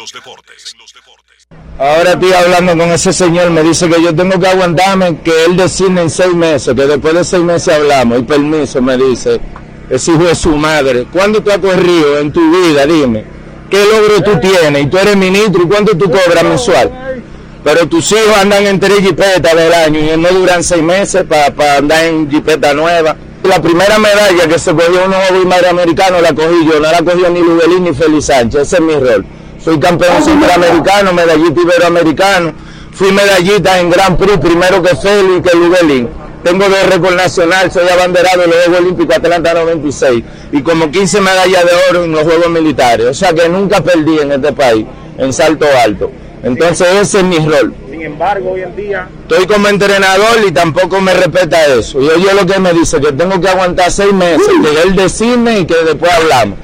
Ahora 1.79 2.13
estoy 2.13 2.35
hablando 2.35 2.77
con 2.77 2.93
ese 2.93 3.15
señor, 3.15 3.51
me 3.51 3.63
dice 3.63 3.89
que 3.89 4.03
yo 4.03 4.15
tengo 4.15 4.39
que 4.39 4.47
aguantarme, 4.47 5.21
que 5.21 5.47
él 5.47 5.57
decide 5.57 6.03
en 6.03 6.11
seis 6.11 6.35
meses, 6.35 6.75
que 6.75 6.85
después 6.87 7.15
de 7.15 7.25
seis 7.25 7.43
meses 7.43 7.73
hablamos, 7.73 8.19
y 8.19 8.23
permiso, 8.25 8.83
me 8.83 8.99
dice, 8.99 9.41
es 9.89 10.07
hijo 10.07 10.25
de 10.25 10.35
su 10.35 10.55
madre. 10.55 11.07
¿Cuándo 11.11 11.43
tú 11.43 11.51
has 11.51 11.61
corrido 11.61 12.19
en 12.19 12.31
tu 12.31 12.43
vida? 12.43 12.85
Dime, 12.85 13.25
¿qué 13.71 13.83
logro 13.87 14.23
tú 14.23 14.39
tienes? 14.39 14.83
Y 14.83 14.87
tú 14.87 14.99
eres 14.99 15.17
ministro, 15.17 15.63
¿y 15.63 15.67
cuánto 15.67 15.97
tú 15.97 16.11
cobras 16.11 16.45
mensual? 16.45 17.23
Pero 17.65 17.89
tus 17.89 18.13
hijos 18.13 18.37
andan 18.39 18.67
en 18.67 18.79
tres 18.79 19.01
jipetas 19.01 19.57
del 19.57 19.73
año 19.73 19.99
y 19.99 20.17
no 20.19 20.29
duran 20.29 20.63
seis 20.63 20.83
meses 20.83 21.25
para 21.25 21.79
andar 21.79 22.05
en 22.05 22.31
jipeta 22.31 22.75
nueva. 22.75 23.17
La 23.43 23.61
primera 23.61 23.99
medalla 23.99 24.47
que 24.47 24.59
se 24.59 24.73
cogió 24.73 25.05
un 25.05 25.11
nuevo 25.11 25.69
americano 25.71 26.21
la 26.21 26.35
cogí 26.35 26.67
yo, 26.67 26.79
no 26.79 26.93
la 26.93 27.03
cogió 27.03 27.31
ni 27.31 27.41
Lubelín 27.41 27.85
ni 27.85 27.95
Félix 27.95 28.27
Sánchez, 28.27 28.63
ese 28.63 28.77
es 28.77 28.83
mi 28.83 28.95
rol. 28.95 29.25
Soy 29.63 29.81
campeón 29.81 30.23
superamericano, 30.23 31.15
medallista 31.15 31.61
iberoamericano, 31.63 32.53
fui 32.93 33.13
medallista 33.13 33.81
en 33.81 33.89
Gran 33.89 34.19
Prix, 34.19 34.37
primero 34.39 34.83
que 34.83 34.95
Félix 34.97 35.39
y 35.39 35.43
que 35.43 35.57
Lubelín. 35.57 36.09
Tengo 36.43 36.69
de 36.69 36.83
récord 36.85 37.15
nacional, 37.15 37.73
soy 37.73 37.89
abanderado 37.89 38.45
en 38.45 38.51
los 38.51 38.59
Juegos 38.65 38.81
Olímpicos 38.81 39.17
Atlanta 39.17 39.55
96 39.55 40.23
y 40.53 40.63
como 40.63 40.91
15 40.91 41.21
medallas 41.23 41.65
de 41.65 41.71
oro 41.91 42.05
en 42.05 42.13
los 42.13 42.23
Juegos 42.25 42.51
Militares. 42.51 43.07
O 43.07 43.15
sea 43.15 43.33
que 43.33 43.49
nunca 43.49 43.81
perdí 43.83 44.19
en 44.19 44.33
este 44.33 44.53
país, 44.53 44.85
en 45.17 45.33
salto 45.33 45.65
alto. 45.83 46.11
Entonces 46.45 46.87
ese 47.01 47.19
es 47.19 47.25
mi 47.25 47.39
rol. 47.39 47.75
Sin 47.91 48.03
embargo, 48.03 48.53
hoy 48.53 48.63
en 48.63 48.77
día... 48.77 49.09
Estoy 49.29 49.47
como 49.47 49.69
entrenador 49.69 50.47
y 50.47 50.53
tampoco 50.53 51.01
me 51.01 51.15
respeta 51.15 51.67
eso. 51.67 52.01
Y 52.01 52.09
oye 52.09 52.35
lo 52.35 52.47
que 52.47 52.61
me 52.61 52.73
dice, 52.73 53.01
que 53.01 53.13
tengo 53.13 53.41
que 53.41 53.49
aguantar 53.49 53.91
seis 53.91 54.13
meses, 54.13 54.47
que 54.47 54.83
él 54.83 54.95
decide 54.95 55.61
y 55.61 55.65
que 55.65 55.77
después 55.85 56.13
hablamos. 56.13 56.59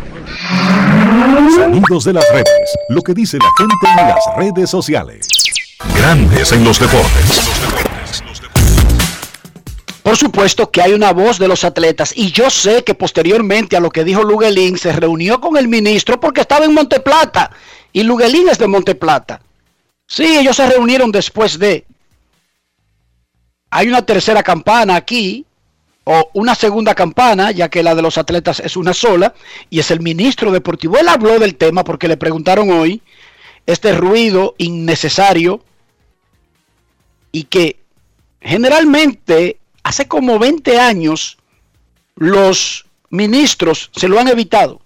Sonidos 1.55 2.05
de 2.05 2.13
las 2.13 2.29
redes, 2.31 2.47
lo 2.91 3.01
que 3.01 3.15
dice 3.15 3.39
la 3.39 3.49
gente 3.57 4.03
en 4.03 4.09
las 4.09 4.37
redes 4.37 4.71
sociales. 4.71 5.27
Grandes 5.97 6.53
en 6.53 6.63
los 6.63 6.79
deportes. 6.79 7.51
Por 10.03 10.17
supuesto 10.17 10.71
que 10.71 10.83
hay 10.83 10.93
una 10.93 11.13
voz 11.13 11.39
de 11.39 11.49
los 11.49 11.65
atletas 11.65 12.13
y 12.15 12.33
yo 12.33 12.51
sé 12.51 12.85
que 12.85 12.95
posteriormente 12.95 13.77
a 13.77 13.81
lo 13.81 13.91
que 13.91 14.05
dijo 14.05 14.25
Luguelín 14.25 14.77
se 14.77 14.93
reunió 14.93 15.41
con 15.41 15.57
el 15.57 15.69
ministro 15.69 16.19
porque 16.19 16.41
estaba 16.43 16.65
en 16.65 16.75
Monteplata 16.75 17.51
y 17.93 18.03
Luguelín 18.03 18.49
es 18.49 18.59
de 18.59 18.67
Monteplata. 18.67 19.41
Sí, 20.11 20.39
ellos 20.39 20.57
se 20.57 20.69
reunieron 20.69 21.13
después 21.13 21.57
de... 21.57 21.87
Hay 23.71 23.87
una 23.87 24.05
tercera 24.05 24.43
campana 24.43 24.97
aquí, 24.97 25.47
o 26.03 26.31
una 26.35 26.57
segunda 26.57 26.97
campana, 26.97 27.53
ya 27.53 27.69
que 27.69 27.85
la 27.85 27.95
de 27.95 28.03
los 28.03 28.19
atletas 28.19 28.59
es 28.59 28.77
una 28.77 28.93
sola, 28.93 29.33
y 29.71 29.79
es 29.79 29.93
el 29.93 30.01
ministro 30.01 30.51
deportivo. 30.51 30.99
Él 30.99 31.07
habló 31.07 31.39
del 31.39 31.55
tema 31.55 31.85
porque 31.85 32.09
le 32.09 32.17
preguntaron 32.17 32.71
hoy 32.73 33.01
este 33.67 33.93
ruido 33.93 34.57
innecesario 34.59 35.63
y 37.31 37.45
que 37.45 37.79
generalmente 38.41 39.61
hace 39.85 40.09
como 40.09 40.41
20 40.41 40.81
años 40.81 41.39
los 42.17 42.85
ministros 43.11 43.93
se 43.95 44.09
lo 44.09 44.19
han 44.19 44.27
evitado. 44.27 44.81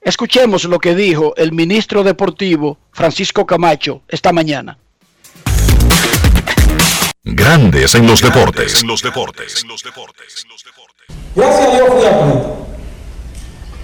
Escuchemos 0.00 0.64
lo 0.64 0.80
que 0.80 0.96
dijo 0.96 1.36
el 1.36 1.52
ministro 1.52 2.02
deportivo 2.02 2.78
Francisco 3.02 3.46
Camacho 3.46 4.02
esta 4.08 4.32
mañana. 4.32 4.76
Grandes 7.22 7.94
en 7.94 8.08
los 8.08 8.20
deportes. 8.20 8.82
En 8.82 8.88
los 8.88 9.00
deportes. 9.02 9.64
Gracias 11.36 11.68
a 11.68 11.74
Dios 11.76 11.88
fui 11.90 12.04
atleta. 12.04 12.50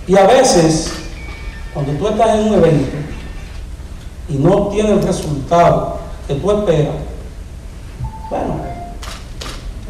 Y 0.08 0.16
a 0.16 0.26
veces, 0.26 0.92
cuando 1.72 1.92
tú 1.92 2.08
estás 2.08 2.34
en 2.34 2.40
un 2.48 2.54
evento 2.54 2.96
y 4.30 4.32
no 4.34 4.66
tienes 4.70 4.90
el 4.90 5.02
resultado 5.06 6.00
que 6.26 6.34
tú 6.34 6.50
esperas, 6.50 6.94
bueno, 8.30 8.60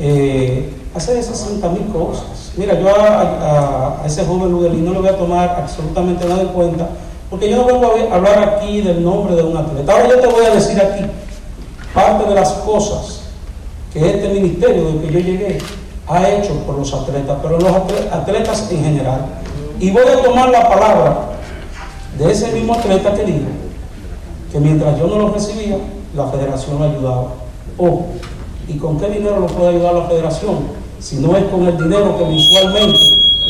eh, 0.01 0.71
hace 0.95 1.23
60 1.23 1.67
mil 1.71 1.87
cosas. 1.91 2.53
Mira, 2.59 2.79
yo 2.79 2.95
a, 2.95 3.09
a- 3.23 4.03
a 4.03 4.07
ese 4.07 4.23
joven 4.27 4.51
Ludelín 4.53 4.85
no 4.85 4.93
le 4.93 4.99
voy 4.99 5.09
a 5.09 5.17
tomar 5.17 5.49
absolutamente 5.63 6.27
nada 6.27 6.43
en 6.43 6.49
cuenta, 6.49 6.91
porque 7.35 7.51
yo 7.51 7.57
no 7.57 7.65
vengo 7.67 7.93
a 8.13 8.15
hablar 8.15 8.39
aquí 8.63 8.81
del 8.81 9.03
nombre 9.03 9.35
de 9.35 9.43
un 9.43 9.57
atleta. 9.57 9.91
Ahora 9.93 10.09
yo 10.09 10.21
te 10.21 10.27
voy 10.29 10.47
a 10.47 10.51
decir 10.51 10.81
aquí 10.81 11.05
parte 11.93 12.29
de 12.29 12.35
las 12.37 12.53
cosas 12.53 13.23
que 13.93 14.09
este 14.09 14.29
ministerio 14.29 14.85
del 14.85 15.01
que 15.01 15.13
yo 15.13 15.19
llegué 15.19 15.59
ha 16.07 16.29
hecho 16.31 16.53
por 16.65 16.79
los 16.79 16.95
atletas, 16.95 17.37
pero 17.43 17.59
los 17.59 17.73
atle- 17.73 18.09
atletas 18.13 18.69
en 18.71 18.85
general. 18.85 19.21
Y 19.81 19.91
voy 19.91 20.05
a 20.07 20.23
tomar 20.23 20.49
la 20.51 20.69
palabra 20.69 21.19
de 22.17 22.31
ese 22.31 22.53
mismo 22.53 22.75
atleta 22.75 23.13
que 23.15 23.25
dijo 23.25 23.47
que 24.53 24.61
mientras 24.61 24.97
yo 24.97 25.09
no 25.09 25.17
lo 25.19 25.29
recibía, 25.33 25.77
la 26.15 26.29
federación 26.29 26.79
lo 26.79 26.85
ayudaba. 26.85 27.27
Oh, 27.79 28.03
¿y 28.69 28.75
con 28.79 28.97
qué 29.01 29.09
dinero 29.09 29.41
lo 29.41 29.47
puede 29.49 29.71
ayudar 29.71 29.95
la 29.95 30.05
federación? 30.07 30.59
Si 31.01 31.17
no 31.17 31.37
es 31.37 31.43
con 31.47 31.67
el 31.67 31.77
dinero 31.77 32.17
que 32.17 32.25
mensualmente 32.27 32.99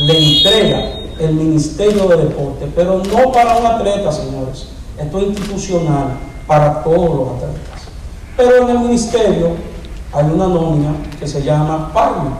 le 0.06 0.36
entrega 0.38 0.92
el 1.18 1.34
Ministerio 1.34 2.08
de 2.08 2.16
Deporte, 2.16 2.70
pero 2.74 3.02
no 3.02 3.32
para 3.32 3.56
un 3.56 3.66
atleta, 3.66 4.10
señores. 4.10 4.68
Esto 4.98 5.18
es 5.18 5.24
institucional 5.28 6.16
para 6.46 6.82
todos 6.82 7.16
los 7.16 7.28
atletas. 7.36 7.82
Pero 8.36 8.62
en 8.62 8.70
el 8.70 8.78
ministerio 8.80 9.50
hay 10.12 10.24
una 10.24 10.46
nómina 10.46 10.94
que 11.18 11.26
se 11.26 11.42
llama 11.42 11.92
PARMI, 11.92 12.30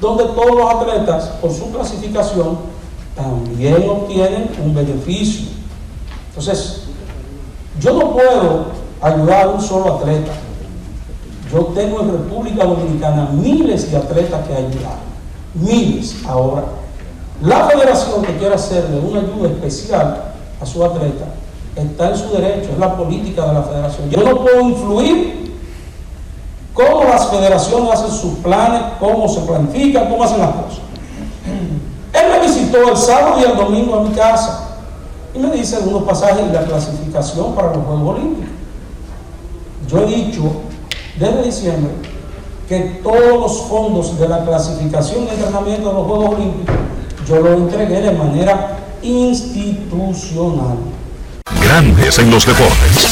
donde 0.00 0.24
todos 0.24 0.56
los 0.56 0.70
atletas, 0.70 1.28
por 1.40 1.52
su 1.52 1.70
clasificación, 1.72 2.58
también 3.16 3.88
obtienen 3.88 4.50
un 4.64 4.74
beneficio. 4.74 5.48
Entonces, 6.28 6.84
yo 7.80 7.94
no 7.94 8.12
puedo 8.12 8.66
ayudar 9.00 9.46
a 9.46 9.48
un 9.50 9.60
solo 9.60 9.96
atleta. 9.96 10.32
Yo 11.52 11.64
tengo 11.74 12.00
en 12.00 12.12
República 12.12 12.64
Dominicana 12.64 13.30
miles 13.32 13.90
de 13.90 13.96
atletas 13.96 14.46
que 14.46 14.54
ayudar. 14.54 14.98
Miles 15.54 16.16
ahora. 16.26 16.64
La 17.42 17.68
federación 17.68 18.22
que 18.22 18.36
quiera 18.36 18.56
hacerle 18.56 18.98
una 18.98 19.20
ayuda 19.20 19.48
especial 19.48 20.24
a 20.60 20.66
su 20.66 20.84
atleta 20.84 21.26
está 21.76 22.10
en 22.10 22.16
su 22.16 22.30
derecho, 22.30 22.70
es 22.72 22.78
la 22.78 22.96
política 22.96 23.46
de 23.46 23.54
la 23.54 23.62
federación. 23.62 24.10
Yo 24.10 24.24
no 24.24 24.42
puedo 24.42 24.60
influir 24.62 25.56
cómo 26.74 27.04
las 27.04 27.28
federaciones 27.28 27.92
hacen 27.92 28.10
sus 28.10 28.34
planes, 28.38 28.82
cómo 28.98 29.28
se 29.28 29.40
planifican, 29.42 30.08
cómo 30.08 30.24
hacen 30.24 30.40
las 30.40 30.50
cosas. 30.50 30.80
Él 32.12 32.32
me 32.32 32.40
visitó 32.40 32.88
el 32.88 32.96
sábado 32.96 33.40
y 33.40 33.44
el 33.44 33.56
domingo 33.56 33.96
a 33.96 34.02
mi 34.02 34.10
casa 34.10 34.70
y 35.32 35.38
me 35.38 35.50
dice 35.52 35.78
unos 35.78 36.02
pasajes 36.02 36.44
y 36.48 36.52
la 36.52 36.64
clasificación 36.64 37.54
para 37.54 37.74
los 37.74 37.84
Juegos 37.84 38.16
Olímpicos. 38.16 38.50
Yo 39.86 39.98
he 40.00 40.06
dicho 40.06 40.42
desde 41.16 41.42
diciembre 41.44 41.92
que 42.68 43.00
todos 43.02 43.40
los 43.40 43.62
fondos 43.62 44.18
de 44.18 44.28
la 44.28 44.44
clasificación 44.44 45.26
de 45.26 45.34
entrenamiento 45.34 45.88
de 45.88 45.94
los 45.94 46.06
Juegos 46.06 46.34
Olímpicos 46.34 46.74
yo 47.28 47.40
los 47.40 47.58
entregué 47.58 48.00
de 48.00 48.12
manera 48.12 48.78
institucional. 49.02 50.78
Grandes 51.62 52.18
en 52.18 52.30
los 52.30 52.46
deportes. 52.46 53.08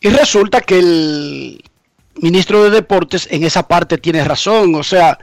Y 0.00 0.08
resulta 0.10 0.60
que 0.60 0.78
el 0.78 1.64
ministro 2.20 2.62
de 2.62 2.70
Deportes 2.70 3.26
en 3.30 3.42
esa 3.42 3.66
parte 3.66 3.98
tiene 3.98 4.22
razón. 4.22 4.76
O 4.76 4.84
sea, 4.84 5.18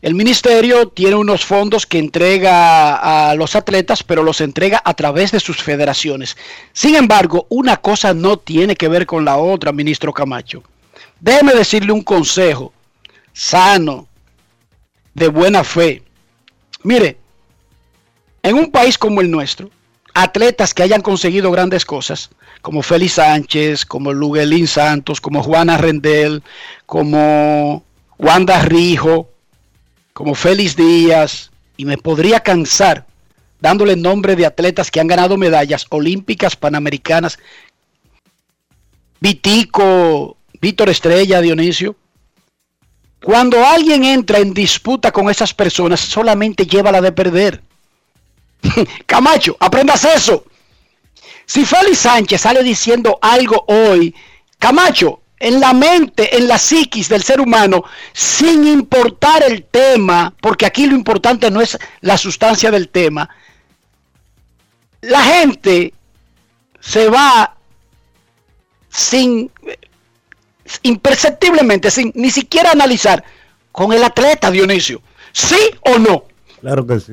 el 0.00 0.14
ministerio 0.14 0.88
tiene 0.88 1.16
unos 1.16 1.44
fondos 1.44 1.84
que 1.84 1.98
entrega 1.98 3.28
a 3.28 3.34
los 3.34 3.54
atletas, 3.54 4.02
pero 4.02 4.22
los 4.22 4.40
entrega 4.40 4.80
a 4.82 4.94
través 4.94 5.32
de 5.32 5.40
sus 5.40 5.62
federaciones. 5.62 6.38
Sin 6.72 6.94
embargo, 6.94 7.46
una 7.50 7.76
cosa 7.76 8.14
no 8.14 8.38
tiene 8.38 8.74
que 8.74 8.88
ver 8.88 9.04
con 9.04 9.26
la 9.26 9.36
otra, 9.36 9.72
ministro 9.72 10.14
Camacho. 10.14 10.62
Déjeme 11.20 11.52
decirle 11.52 11.92
un 11.92 12.02
consejo 12.02 12.72
sano, 13.36 14.08
de 15.12 15.28
buena 15.28 15.62
fe. 15.62 16.02
Mire, 16.82 17.18
en 18.42 18.54
un 18.54 18.70
país 18.70 18.96
como 18.96 19.20
el 19.20 19.30
nuestro, 19.30 19.70
atletas 20.14 20.72
que 20.72 20.82
hayan 20.82 21.02
conseguido 21.02 21.50
grandes 21.50 21.84
cosas, 21.84 22.30
como 22.62 22.82
Félix 22.82 23.12
Sánchez, 23.14 23.84
como 23.84 24.14
Luguelín 24.14 24.66
Santos, 24.66 25.20
como 25.20 25.42
Juana 25.42 25.76
Rendel, 25.76 26.42
como 26.86 27.84
Wanda 28.18 28.62
Rijo, 28.62 29.28
como 30.14 30.34
Félix 30.34 30.74
Díaz, 30.74 31.50
y 31.76 31.84
me 31.84 31.98
podría 31.98 32.40
cansar 32.40 33.04
dándole 33.60 33.96
nombre 33.96 34.34
de 34.34 34.46
atletas 34.46 34.90
que 34.90 35.00
han 35.00 35.08
ganado 35.08 35.36
medallas 35.36 35.86
olímpicas, 35.90 36.56
panamericanas, 36.56 37.38
Vitico, 39.20 40.38
Víctor 40.60 40.88
Estrella, 40.88 41.42
Dionisio. 41.42 41.96
Cuando 43.26 43.66
alguien 43.66 44.04
entra 44.04 44.38
en 44.38 44.54
disputa 44.54 45.10
con 45.10 45.28
esas 45.28 45.52
personas, 45.52 45.98
solamente 45.98 46.64
lleva 46.64 46.92
la 46.92 47.00
de 47.00 47.10
perder. 47.10 47.60
Camacho, 49.04 49.56
aprendas 49.58 50.04
eso. 50.04 50.44
Si 51.44 51.64
Félix 51.64 51.98
Sánchez 51.98 52.42
sale 52.42 52.62
diciendo 52.62 53.18
algo 53.20 53.64
hoy, 53.66 54.14
Camacho, 54.60 55.22
en 55.40 55.58
la 55.58 55.72
mente, 55.72 56.36
en 56.36 56.46
la 56.46 56.56
psiquis 56.56 57.08
del 57.08 57.24
ser 57.24 57.40
humano, 57.40 57.82
sin 58.12 58.64
importar 58.64 59.42
el 59.42 59.64
tema, 59.64 60.32
porque 60.40 60.64
aquí 60.64 60.86
lo 60.86 60.94
importante 60.94 61.50
no 61.50 61.60
es 61.60 61.76
la 62.02 62.16
sustancia 62.16 62.70
del 62.70 62.90
tema, 62.90 63.28
la 65.00 65.24
gente 65.24 65.92
se 66.78 67.08
va 67.08 67.56
sin 68.88 69.50
imperceptiblemente, 70.82 71.90
sin 71.90 72.12
ni 72.14 72.30
siquiera 72.30 72.72
analizar 72.72 73.22
con 73.72 73.92
el 73.92 74.02
atleta 74.02 74.50
Dionisio, 74.50 75.02
sí 75.32 75.58
o 75.80 75.98
no. 75.98 76.24
Claro 76.60 76.86
que 76.86 77.00
sí. 77.00 77.12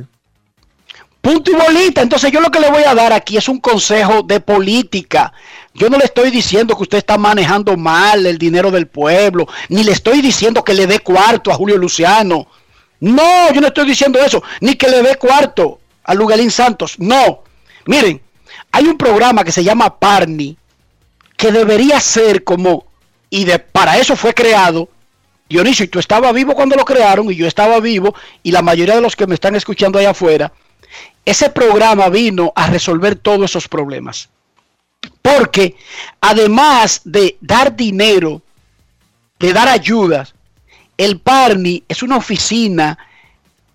Punto 1.23 1.51
y 1.51 1.55
bolita. 1.55 2.01
Entonces 2.01 2.31
yo 2.33 2.41
lo 2.41 2.51
que 2.51 2.59
le 2.59 2.69
voy 2.69 2.83
a 2.83 2.93
dar 2.93 3.13
aquí 3.13 3.37
es 3.37 3.47
un 3.47 3.61
consejo 3.61 4.23
de 4.23 4.41
política. 4.41 5.31
Yo 5.73 5.89
no 5.89 5.97
le 5.97 6.03
estoy 6.03 6.31
diciendo 6.31 6.75
que 6.75 6.83
usted 6.83 6.97
está 6.97 7.17
manejando 7.17 7.77
mal 7.77 8.25
el 8.25 8.37
dinero 8.37 8.71
del 8.71 8.87
pueblo, 8.87 9.47
ni 9.69 9.85
le 9.85 9.93
estoy 9.93 10.21
diciendo 10.21 10.65
que 10.65 10.73
le 10.73 10.85
dé 10.85 10.99
cuarto 10.99 11.49
a 11.49 11.55
Julio 11.55 11.77
Luciano. 11.77 12.47
No, 12.99 13.53
yo 13.53 13.61
no 13.61 13.67
estoy 13.67 13.85
diciendo 13.85 14.19
eso, 14.19 14.43
ni 14.59 14.75
que 14.75 14.89
le 14.89 15.01
dé 15.01 15.15
cuarto 15.15 15.79
a 16.03 16.13
Lugalín 16.13 16.51
Santos. 16.51 16.95
No. 16.99 17.43
Miren, 17.85 18.21
hay 18.71 18.85
un 18.87 18.97
programa 18.97 19.43
que 19.43 19.51
se 19.51 19.63
llama 19.63 19.99
Parni, 19.99 20.57
que 21.37 21.51
debería 21.51 21.99
ser 21.99 22.43
como, 22.43 22.85
y 23.33 23.45
de, 23.45 23.57
para 23.57 23.97
eso 23.97 24.15
fue 24.15 24.35
creado, 24.35 24.89
Dionisio, 25.49 25.85
y 25.85 25.87
tú 25.87 25.97
estabas 25.97 26.31
vivo 26.35 26.53
cuando 26.53 26.75
lo 26.75 26.85
crearon, 26.85 27.31
y 27.31 27.35
yo 27.35 27.47
estaba 27.47 27.79
vivo, 27.79 28.13
y 28.43 28.51
la 28.51 28.61
mayoría 28.61 28.93
de 28.93 29.01
los 29.01 29.15
que 29.15 29.25
me 29.25 29.33
están 29.33 29.55
escuchando 29.55 29.97
allá 29.97 30.11
afuera, 30.11 30.53
ese 31.25 31.49
programa 31.49 32.09
vino 32.09 32.53
a 32.55 32.67
resolver 32.67 33.15
todos 33.15 33.49
esos 33.49 33.67
problemas. 33.67 34.29
Porque 35.23 35.75
además 36.21 37.01
de 37.05 37.35
dar 37.41 37.75
dinero, 37.75 38.43
de 39.39 39.51
dar 39.51 39.67
ayudas, 39.67 40.35
el 40.95 41.19
Parni 41.19 41.83
es 41.87 42.03
una 42.03 42.17
oficina 42.17 42.99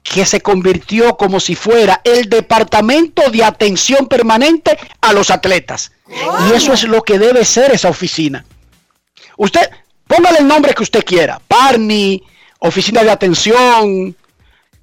que 0.04 0.24
se 0.24 0.40
convirtió 0.40 1.16
como 1.16 1.40
si 1.40 1.56
fuera 1.56 2.00
el 2.04 2.28
departamento 2.28 3.28
de 3.28 3.42
atención 3.42 4.06
permanente 4.06 4.78
a 5.00 5.12
los 5.12 5.30
atletas. 5.30 5.90
Y 6.48 6.54
eso 6.54 6.74
es 6.74 6.84
lo 6.84 7.02
que 7.02 7.18
debe 7.18 7.44
ser 7.44 7.72
esa 7.72 7.88
oficina. 7.88 8.44
Usted, 9.38 9.70
póngale 10.06 10.40
el 10.40 10.46
nombre 10.46 10.74
que 10.74 10.82
usted 10.82 11.04
quiera. 11.04 11.40
Parni, 11.46 12.22
oficina 12.58 13.02
de 13.02 13.10
atención, 13.10 14.14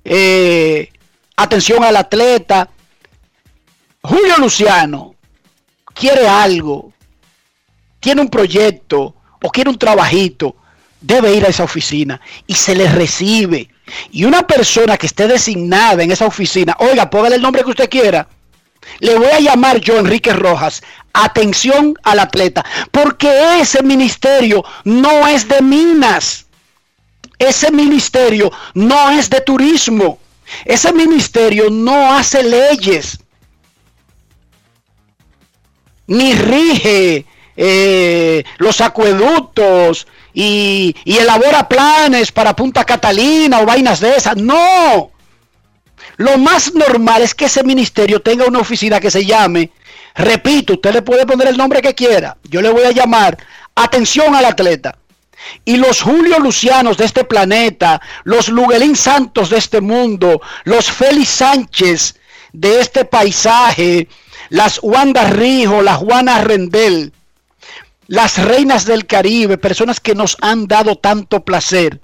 eh, 0.03 0.89
atención 1.35 1.83
al 1.83 1.97
atleta. 1.97 2.69
Julio 4.01 4.37
Luciano 4.37 5.15
quiere 5.93 6.27
algo, 6.27 6.93
tiene 7.99 8.21
un 8.21 8.29
proyecto 8.29 9.15
o 9.41 9.49
quiere 9.49 9.69
un 9.69 9.77
trabajito. 9.77 10.55
debe 11.01 11.35
ir 11.35 11.45
a 11.45 11.49
esa 11.49 11.63
oficina 11.63 12.19
y 12.47 12.55
se 12.55 12.73
le 12.73 12.87
recibe. 12.89 13.69
Y 14.11 14.25
una 14.25 14.47
persona 14.47 14.97
que 14.97 15.05
esté 15.05 15.27
designada 15.27 16.01
en 16.01 16.11
esa 16.11 16.25
oficina, 16.25 16.75
oiga, 16.79 17.11
póngale 17.11 17.35
el 17.35 17.43
nombre 17.43 17.63
que 17.63 17.69
usted 17.69 17.89
quiera. 17.89 18.27
Le 18.99 19.15
voy 19.15 19.29
a 19.29 19.39
llamar 19.39 19.79
yo, 19.79 19.97
Enrique 19.97 20.33
Rojas, 20.33 20.81
atención 21.13 21.95
al 22.03 22.19
atleta, 22.19 22.65
porque 22.91 23.59
ese 23.59 23.83
ministerio 23.83 24.63
no 24.83 25.27
es 25.27 25.47
de 25.47 25.61
minas. 25.61 26.45
Ese 27.37 27.71
ministerio 27.71 28.51
no 28.73 29.11
es 29.11 29.29
de 29.29 29.41
turismo. 29.41 30.19
Ese 30.63 30.93
ministerio 30.93 31.69
no 31.69 32.13
hace 32.13 32.43
leyes. 32.43 33.19
Ni 36.07 36.33
rige 36.33 37.25
eh, 37.57 38.43
los 38.57 38.79
acueductos 38.79 40.07
y, 40.33 40.95
y 41.03 41.17
elabora 41.17 41.67
planes 41.67 42.31
para 42.31 42.55
Punta 42.55 42.85
Catalina 42.85 43.59
o 43.61 43.65
vainas 43.65 43.99
de 43.99 44.15
esas. 44.15 44.37
No. 44.37 45.11
Lo 46.17 46.37
más 46.37 46.73
normal 46.73 47.21
es 47.21 47.33
que 47.33 47.45
ese 47.45 47.63
ministerio 47.63 48.21
tenga 48.21 48.45
una 48.45 48.59
oficina 48.59 48.99
que 48.99 49.11
se 49.11 49.25
llame, 49.25 49.71
repito, 50.15 50.73
usted 50.73 50.93
le 50.93 51.01
puede 51.01 51.25
poner 51.25 51.47
el 51.47 51.57
nombre 51.57 51.81
que 51.81 51.93
quiera, 51.93 52.37
yo 52.43 52.61
le 52.61 52.69
voy 52.69 52.83
a 52.83 52.91
llamar 52.91 53.37
atención 53.75 54.35
al 54.35 54.45
atleta. 54.45 54.97
Y 55.63 55.77
los 55.77 56.01
Julio 56.01 56.39
Lucianos 56.39 56.97
de 56.97 57.05
este 57.05 57.23
planeta, 57.23 58.01
los 58.23 58.47
Luguelín 58.47 58.95
Santos 58.95 59.49
de 59.49 59.57
este 59.57 59.81
mundo, 59.81 60.41
los 60.63 60.91
Félix 60.91 61.29
Sánchez 61.29 62.15
de 62.53 62.79
este 62.79 63.05
paisaje, 63.05 64.07
las 64.49 64.79
Wanda 64.81 65.29
Rijo, 65.29 65.81
las 65.81 65.97
Juana 65.97 66.41
Rendel, 66.41 67.11
las 68.07 68.37
reinas 68.43 68.85
del 68.85 69.05
Caribe, 69.05 69.57
personas 69.57 69.99
que 69.99 70.15
nos 70.15 70.37
han 70.41 70.67
dado 70.67 70.95
tanto 70.95 71.43
placer. 71.43 71.99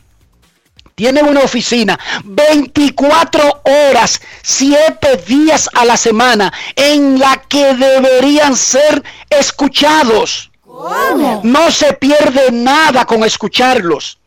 Tienen 0.96 1.26
una 1.26 1.42
oficina 1.42 2.00
24 2.24 3.62
horas, 3.66 4.22
7 4.42 5.18
días 5.28 5.70
a 5.74 5.86
la 5.86 5.98
semana 5.98 6.52
en 6.76 7.20
la 7.20 7.42
que 7.48 7.74
deberían 7.74 8.56
ser 8.56 9.04
escuchados. 9.30 10.52
No 11.44 11.72
se 11.72 11.94
pierde 11.94 12.52
nada 12.52 13.06
con 13.06 13.24
escucharlos. 13.24 14.18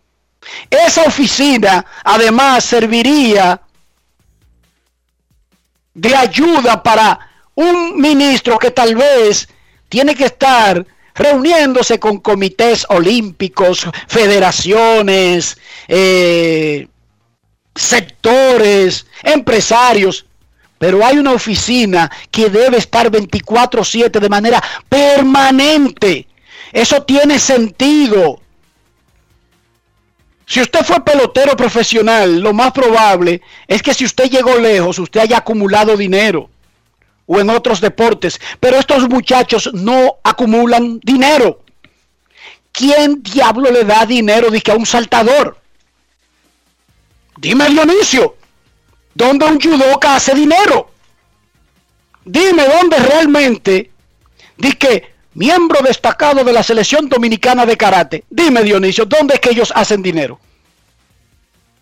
Esa 0.71 1.03
oficina 1.03 1.85
además 2.05 2.65
serviría 2.65 3.61
de 5.95 6.15
ayuda 6.15 6.83
para 6.83 7.19
un 7.55 8.01
ministro 8.01 8.59
que 8.59 8.71
tal 8.71 8.95
vez 8.95 9.49
tiene 9.89 10.15
que 10.15 10.27
estar 10.27 10.85
reuniéndose 11.15 11.99
con 11.99 12.19
comités 12.19 12.85
olímpicos, 12.89 13.87
federaciones, 14.09 15.57
eh, 15.89 16.89
sectores, 17.75 19.07
empresarios. 19.23 20.27
Pero 20.79 21.05
hay 21.05 21.19
una 21.19 21.33
oficina 21.33 22.11
que 22.31 22.51
debe 22.51 22.79
estar 22.79 23.11
24/7 23.11 24.21
de 24.21 24.29
manera 24.29 24.63
permanente. 24.89 26.27
Eso 26.73 27.03
tiene 27.05 27.39
sentido. 27.39 28.41
Si 30.47 30.61
usted 30.61 30.85
fue 30.85 31.03
pelotero 31.03 31.57
profesional, 31.57 32.41
lo 32.41 32.53
más 32.53 32.73
probable 32.73 33.41
es 33.67 33.83
que 33.83 33.95
si 33.95 34.05
usted 34.05 34.29
llegó 34.29 34.59
lejos, 34.59 34.99
usted 34.99 35.21
haya 35.21 35.39
acumulado 35.39 35.97
dinero 35.97 36.51
o 37.27 37.41
en 37.41 37.51
otros 37.51 37.81
deportes. 37.81 38.41
Pero 38.61 38.79
estos 38.79 39.09
muchachos 39.09 39.71
no 39.73 40.17
acumulan 40.23 41.01
dinero. 41.01 41.63
¿Quién 42.73 43.23
diablo 43.23 43.71
le 43.71 43.85
da 43.85 44.05
dinero 44.05 44.51
de 44.51 44.61
que 44.61 44.73
a 44.73 44.77
un 44.77 44.87
saltador? 44.87 45.57
Dime 47.37 47.69
Dionisio, 47.69 48.37
¿dónde 49.15 49.47
un 49.47 49.61
judoka 49.61 50.17
hace 50.17 50.35
dinero? 50.35 50.91
Dime 52.25 52.65
dónde 52.67 52.99
realmente 52.99 53.91
di 54.57 54.73
que 54.73 55.13
miembro 55.35 55.83
destacado 55.83 56.43
de 56.43 56.53
la 56.53 56.63
selección 56.63 57.09
dominicana 57.09 57.67
de 57.67 57.77
karate. 57.77 58.25
Dime 58.31 58.63
Dionisio, 58.63 59.05
¿dónde 59.05 59.35
es 59.35 59.41
que 59.41 59.51
ellos 59.51 59.73
hacen 59.75 60.03
dinero? 60.03 60.39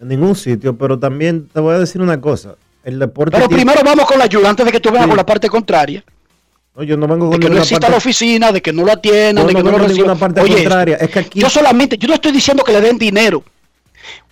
En 0.00 0.08
ningún 0.08 0.34
sitio, 0.34 0.76
pero 0.76 0.98
también 0.98 1.48
te 1.48 1.60
voy 1.60 1.74
a 1.74 1.78
decir 1.78 2.02
una 2.02 2.20
cosa. 2.20 2.56
El 2.84 2.98
deporte 2.98 3.32
Pero 3.36 3.48
tiene- 3.48 3.62
primero 3.64 3.82
vamos 3.84 4.06
con 4.06 4.18
la 4.18 4.24
ayuda 4.24 4.50
antes 4.50 4.66
de 4.66 4.72
que 4.72 4.80
tú 4.80 4.90
vengas 4.90 5.04
Sí. 5.04 5.08
con 5.10 5.16
la 5.16 5.26
parte 5.26 5.48
contraria. 5.48 6.04
No, 6.74 6.82
yo 6.82 6.96
no 6.96 7.06
vengo 7.06 7.26
De 7.26 7.32
con 7.32 7.40
que 7.40 7.48
no 7.50 7.56
exista 7.58 7.80
parte- 7.80 7.90
la 7.92 7.96
oficina, 7.98 8.50
de 8.52 8.62
que 8.62 8.72
no 8.72 8.82
lo 8.84 8.92
atiendan, 8.92 9.46
de 9.46 9.54
que 9.54 9.62
no 9.62 9.70
lo 9.72 9.78
reciban. 9.78 10.18
parte 10.18 10.40
Oye, 10.40 10.54
contraria. 10.62 10.96
Es 10.96 11.10
que 11.10 11.18
aquí- 11.18 11.40
yo 11.40 11.50
solamente, 11.50 11.98
yo 11.98 12.08
no 12.08 12.14
estoy 12.14 12.32
diciendo 12.32 12.64
que 12.64 12.72
le 12.72 12.80
den 12.80 12.98
dinero. 12.98 13.44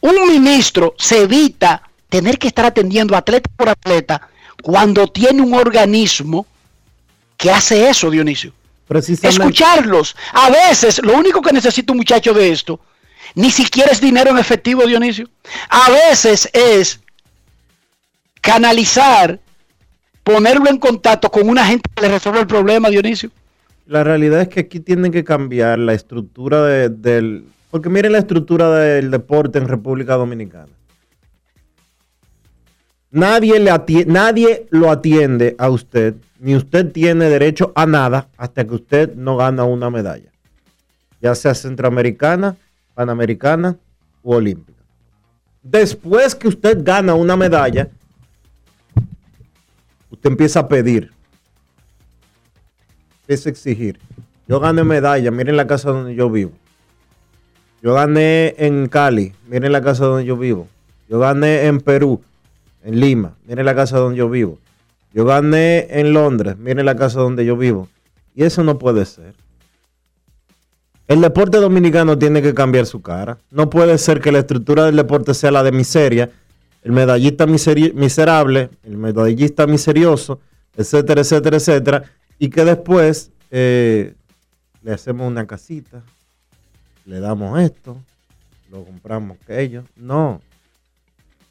Un 0.00 0.26
ministro 0.26 0.94
se 0.98 1.22
evita 1.22 1.82
tener 2.08 2.38
que 2.38 2.48
estar 2.48 2.64
atendiendo 2.64 3.14
atleta 3.16 3.48
por 3.56 3.68
atleta 3.68 4.28
cuando 4.62 5.06
tiene 5.06 5.42
un 5.42 5.54
organismo 5.54 6.46
que 7.36 7.50
hace 7.50 7.88
eso, 7.88 8.10
Dionisio. 8.10 8.52
Precisamente. 8.88 9.42
Escucharlos. 9.42 10.16
A 10.32 10.50
veces, 10.50 11.00
lo 11.04 11.14
único 11.16 11.40
que 11.40 11.52
necesita 11.52 11.92
un 11.92 11.98
muchacho 11.98 12.32
de 12.34 12.50
esto, 12.50 12.80
ni 13.36 13.50
siquiera 13.50 13.92
es 13.92 14.00
dinero 14.00 14.30
en 14.30 14.38
efectivo, 14.38 14.84
Dionisio. 14.86 15.28
A 15.68 15.90
veces 15.90 16.48
es 16.52 17.00
canalizar, 18.40 19.40
ponerlo 20.22 20.68
en 20.68 20.79
contacto 20.79 21.31
con 21.31 21.48
una 21.48 21.64
gente 21.66 21.88
que 21.94 22.03
le 22.03 22.09
resuelva 22.09 22.40
el 22.40 22.46
problema, 22.46 22.88
Dionisio. 22.88 23.31
La 23.87 24.05
realidad 24.05 24.40
es 24.42 24.48
que 24.48 24.61
aquí 24.61 24.81
tienen 24.81 25.11
que 25.12 25.24
cambiar 25.24 25.79
la 25.79 25.94
estructura 25.94 26.62
de- 26.64 26.88
del... 26.90 27.44
Porque 27.70 27.88
miren 27.88 28.12
la 28.12 28.18
estructura 28.18 28.70
del 28.70 29.11
deporte 29.11 29.59
en 29.59 29.68
República 29.68 30.14
Dominicana. 30.14 30.72
Nadie, 33.11 33.59
le 33.59 33.70
atie- 33.72 34.07
nadie 34.07 34.66
lo 34.70 34.90
atiende 34.90 35.57
a 35.59 35.68
usted, 35.68 36.14
ni 36.38 36.55
usted 36.55 36.92
tiene 36.92 37.29
derecho 37.29 37.72
a 37.74 37.85
nada 37.87 38.29
hasta 38.37 38.64
que 38.64 38.74
usted 38.74 39.14
no 39.16 39.37
gana 39.37 39.64
una 39.64 39.90
medalla. 39.90 40.31
Ya 41.20 41.35
sea 41.35 41.55
centroamericana, 41.55 42.57
panamericana 42.94 43.76
o 44.22 44.37
olímpica. 44.37 44.83
Después 45.62 46.35
que 46.37 46.48
usted 46.48 46.79
gana 46.83 47.14
una 47.14 47.37
medalla, 47.37 47.88
usted 50.11 50.31
empieza 50.31 50.61
a 50.61 50.68
pedir 50.68 51.12
es 53.33 53.46
exigir. 53.46 53.99
Yo 54.49 54.59
gané 54.59 54.83
medalla, 54.85 55.31
miren 55.31 55.57
la 55.57 55.66
casa 55.66 55.90
donde 55.90 56.14
yo 56.14 56.29
vivo. 56.29 56.53
Yo 57.83 57.94
gané 57.94 58.55
en 58.59 58.88
Cali, 58.88 59.33
miren 59.46 59.73
la 59.73 59.81
casa 59.81 60.05
donde 60.05 60.25
yo 60.25 60.37
vivo. 60.37 60.68
Yo 61.09 61.18
gané 61.18 61.66
en 61.66 61.81
Perú, 61.81 62.20
en 62.83 63.01
Lima, 63.01 63.37
miren 63.46 63.64
la 63.64 63.75
casa 63.75 63.99
donde 63.99 64.18
yo 64.18 64.29
vivo. 64.29 64.59
Yo 65.12 65.25
gané 65.25 65.87
en 65.90 66.12
Londres, 66.12 66.57
miren 66.59 66.85
la 66.87 66.96
casa 66.96 67.20
donde 67.20 67.44
yo 67.44 67.57
vivo. 67.57 67.88
Y 68.35 68.44
eso 68.44 68.64
no 68.64 68.79
puede 68.79 69.05
ser. 69.07 69.35
El 71.09 71.20
deporte 71.20 71.59
dominicano 71.59 72.18
tiene 72.18 72.42
que 72.42 72.55
cambiar 72.55 72.87
su 72.87 73.03
cara. 73.03 73.38
No 73.51 73.70
puede 73.70 73.99
ser 73.99 74.20
que 74.20 74.31
la 74.31 74.40
estructura 74.40 74.85
del 74.85 74.96
deporte 74.96 75.35
sea 75.35 75.51
la 75.51 75.62
de 75.62 75.73
miseria, 75.73 76.31
el 76.83 76.93
medallista 76.93 77.47
miserable, 77.47 78.71
el 78.83 78.97
medallista 78.97 79.66
miserioso, 79.66 80.40
etcétera, 80.77 81.21
etcétera, 81.21 81.57
etcétera, 81.57 82.05
y 82.38 82.49
que 82.49 82.64
después 82.64 83.31
eh, 83.51 84.14
le 84.83 84.93
hacemos 84.93 85.27
una 85.27 85.47
casita, 85.47 86.03
le 87.05 87.21
damos 87.21 87.61
esto, 87.61 87.97
lo 88.71 88.85
compramos 88.85 89.37
aquello. 89.43 89.85
No. 89.97 90.40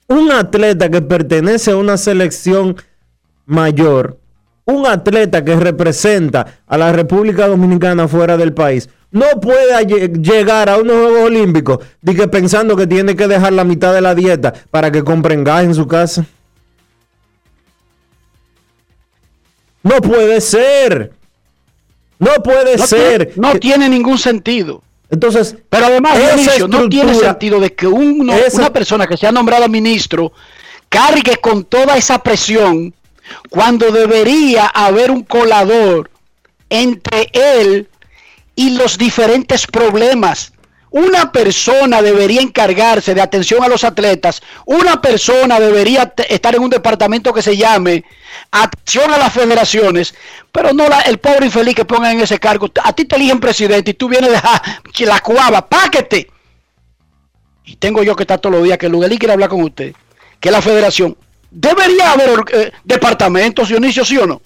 Un 0.07 0.31
atleta 0.31 0.89
que 0.89 1.01
pertenece 1.01 1.71
a 1.71 1.77
una 1.77 1.97
selección 1.97 2.75
mayor, 3.45 4.19
un 4.65 4.87
atleta 4.87 5.43
que 5.43 5.55
representa 5.55 6.59
a 6.65 6.77
la 6.77 6.91
República 6.91 7.47
Dominicana 7.47 8.07
fuera 8.07 8.37
del 8.37 8.53
país, 8.53 8.89
no 9.11 9.25
puede 9.41 9.73
lle- 9.87 10.21
llegar 10.21 10.69
a 10.69 10.77
unos 10.77 10.95
Juegos 10.97 11.23
Olímpicos 11.25 11.79
di 12.01 12.15
que 12.15 12.27
pensando 12.27 12.75
que 12.75 12.85
tiene 12.87 13.15
que 13.15 13.27
dejar 13.27 13.53
la 13.53 13.63
mitad 13.63 13.93
de 13.93 14.01
la 14.01 14.13
dieta 14.15 14.53
para 14.69 14.91
que 14.91 15.03
compren 15.03 15.43
gas 15.43 15.63
en 15.63 15.73
su 15.75 15.87
casa. 15.87 16.25
No 19.83 19.95
puede 20.01 20.41
ser. 20.41 21.13
No 22.19 22.31
puede 22.43 22.77
No, 22.77 22.85
ser. 22.85 23.27
tiene, 23.27 23.47
no 23.47 23.53
que- 23.53 23.59
tiene 23.59 23.89
ningún 23.89 24.17
sentido. 24.17 24.83
Entonces, 25.09 25.55
Pero 25.69 25.85
además, 25.87 26.17
Dionisio, 26.19 26.67
no 26.67 26.87
tiene 26.89 27.15
sentido 27.15 27.59
de 27.59 27.73
que 27.73 27.87
uno- 27.87 28.33
esa- 28.33 28.57
una 28.59 28.73
persona 28.73 29.07
que 29.07 29.17
sea 29.17 29.31
nombrada 29.31 29.67
ministro 29.67 30.31
cargue 30.87 31.37
con 31.37 31.63
toda 31.63 31.97
esa 31.97 32.19
presión 32.21 32.93
cuando 33.49 33.91
debería 33.91 34.67
haber 34.67 35.09
un 35.11 35.23
colador 35.23 36.11
entre 36.69 37.29
él 37.33 37.87
y 38.59 38.71
los 38.71 38.97
diferentes 38.97 39.65
problemas. 39.65 40.51
Una 40.91 41.31
persona 41.31 42.01
debería 42.01 42.41
encargarse 42.41 43.15
de 43.15 43.21
atención 43.21 43.63
a 43.63 43.69
los 43.69 43.85
atletas. 43.85 44.41
Una 44.65 44.99
persona 44.99 45.61
debería 45.61 46.13
estar 46.27 46.53
en 46.55 46.63
un 46.63 46.69
departamento 46.69 47.33
que 47.33 47.41
se 47.41 47.55
llame 47.55 48.03
atención 48.51 49.13
a 49.13 49.17
las 49.17 49.31
federaciones, 49.31 50.13
pero 50.51 50.73
no 50.73 50.83
el 51.05 51.19
pobre 51.19 51.45
infeliz 51.45 51.73
que 51.73 51.85
pongan 51.85 52.17
en 52.17 52.21
ese 52.23 52.37
cargo. 52.37 52.69
A 52.83 52.91
ti 52.91 53.05
te 53.05 53.15
eligen 53.15 53.39
presidente 53.39 53.91
y 53.91 53.93
tú 53.93 54.09
vienes 54.09 54.29
de 54.29 54.39
ja, 54.45 54.61
la 55.05 55.21
cuava, 55.21 55.65
páquete. 55.65 56.29
tengo 57.79 58.03
yo 58.03 58.13
que 58.13 58.23
estar 58.23 58.39
todos 58.39 58.55
los 58.55 58.63
días, 58.65 58.77
que 58.77 58.89
Luguelín 58.89 59.19
quiere 59.19 59.31
hablar 59.31 59.47
con 59.47 59.63
usted, 59.63 59.95
que 60.37 60.51
la 60.51 60.61
federación, 60.61 61.15
debería 61.49 62.11
haber 62.11 62.43
eh, 62.51 62.71
departamentos, 62.83 63.69
Dionisio, 63.69 64.03
¿sí 64.03 64.17
o 64.17 64.27
no? 64.27 64.41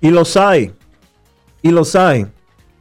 Y 0.00 0.10
los 0.10 0.36
hay. 0.36 0.70
Y 1.64 1.70
los 1.70 1.96
hay. 1.96 2.26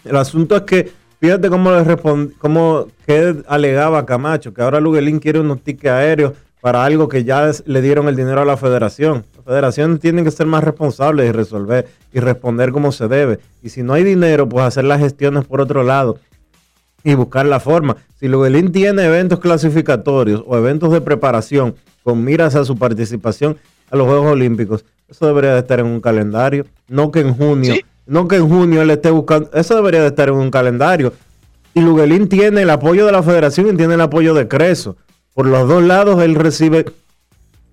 El 0.03 0.17
asunto 0.17 0.57
es 0.57 0.63
que, 0.63 0.91
fíjate 1.21 1.49
cómo 1.49 1.71
le 1.71 1.85
respond, 1.85 2.33
cómo 2.37 2.87
que 3.07 3.41
alegaba 3.47 4.05
Camacho, 4.05 4.53
que 4.53 4.61
ahora 4.61 4.81
Luguelín 4.81 5.19
quiere 5.19 5.39
unos 5.39 5.61
tickets 5.61 5.93
aéreos 5.93 6.33
para 6.59 6.83
algo 6.83 7.07
que 7.07 7.23
ya 7.23 7.49
le 7.65 7.81
dieron 7.81 8.09
el 8.09 8.17
dinero 8.17 8.41
a 8.41 8.45
la 8.45 8.57
federación. 8.57 9.23
La 9.37 9.43
federación 9.43 9.99
tiene 9.99 10.25
que 10.25 10.31
ser 10.31 10.47
más 10.47 10.65
responsable 10.65 11.25
y 11.25 11.31
resolver 11.31 11.87
y 12.11 12.19
responder 12.19 12.73
como 12.73 12.91
se 12.91 13.07
debe. 13.07 13.39
Y 13.61 13.69
si 13.69 13.83
no 13.83 13.93
hay 13.93 14.03
dinero, 14.03 14.49
pues 14.49 14.65
hacer 14.65 14.83
las 14.83 14.99
gestiones 14.99 15.45
por 15.45 15.61
otro 15.61 15.83
lado 15.83 16.19
y 17.05 17.13
buscar 17.13 17.45
la 17.45 17.61
forma. 17.61 17.95
Si 18.19 18.27
Luguelín 18.27 18.73
tiene 18.73 19.05
eventos 19.05 19.39
clasificatorios 19.39 20.43
o 20.45 20.57
eventos 20.57 20.91
de 20.91 20.99
preparación 20.99 21.75
con 22.03 22.21
miras 22.21 22.53
a 22.55 22.65
su 22.65 22.77
participación 22.77 23.55
a 23.89 23.95
los 23.95 24.07
Juegos 24.07 24.33
Olímpicos, 24.33 24.83
eso 25.07 25.25
debería 25.25 25.53
de 25.53 25.59
estar 25.59 25.79
en 25.79 25.85
un 25.85 26.01
calendario, 26.01 26.65
no 26.89 27.11
que 27.11 27.21
en 27.21 27.33
junio. 27.33 27.75
No 28.05 28.27
que 28.27 28.37
en 28.37 28.49
junio 28.49 28.81
él 28.81 28.89
esté 28.89 29.09
buscando, 29.09 29.49
eso 29.53 29.75
debería 29.75 30.01
de 30.01 30.07
estar 30.07 30.29
en 30.29 30.35
un 30.35 30.51
calendario. 30.51 31.13
Y 31.73 31.81
Luguelín 31.81 32.27
tiene 32.29 32.61
el 32.61 32.69
apoyo 32.69 33.05
de 33.05 33.11
la 33.11 33.23
federación 33.23 33.67
y 33.67 33.77
tiene 33.77 33.95
el 33.95 34.01
apoyo 34.01 34.33
de 34.33 34.47
Creso. 34.47 34.95
Por 35.33 35.47
los 35.47 35.67
dos 35.67 35.83
lados 35.83 36.21
él 36.21 36.35
recibe, 36.35 36.85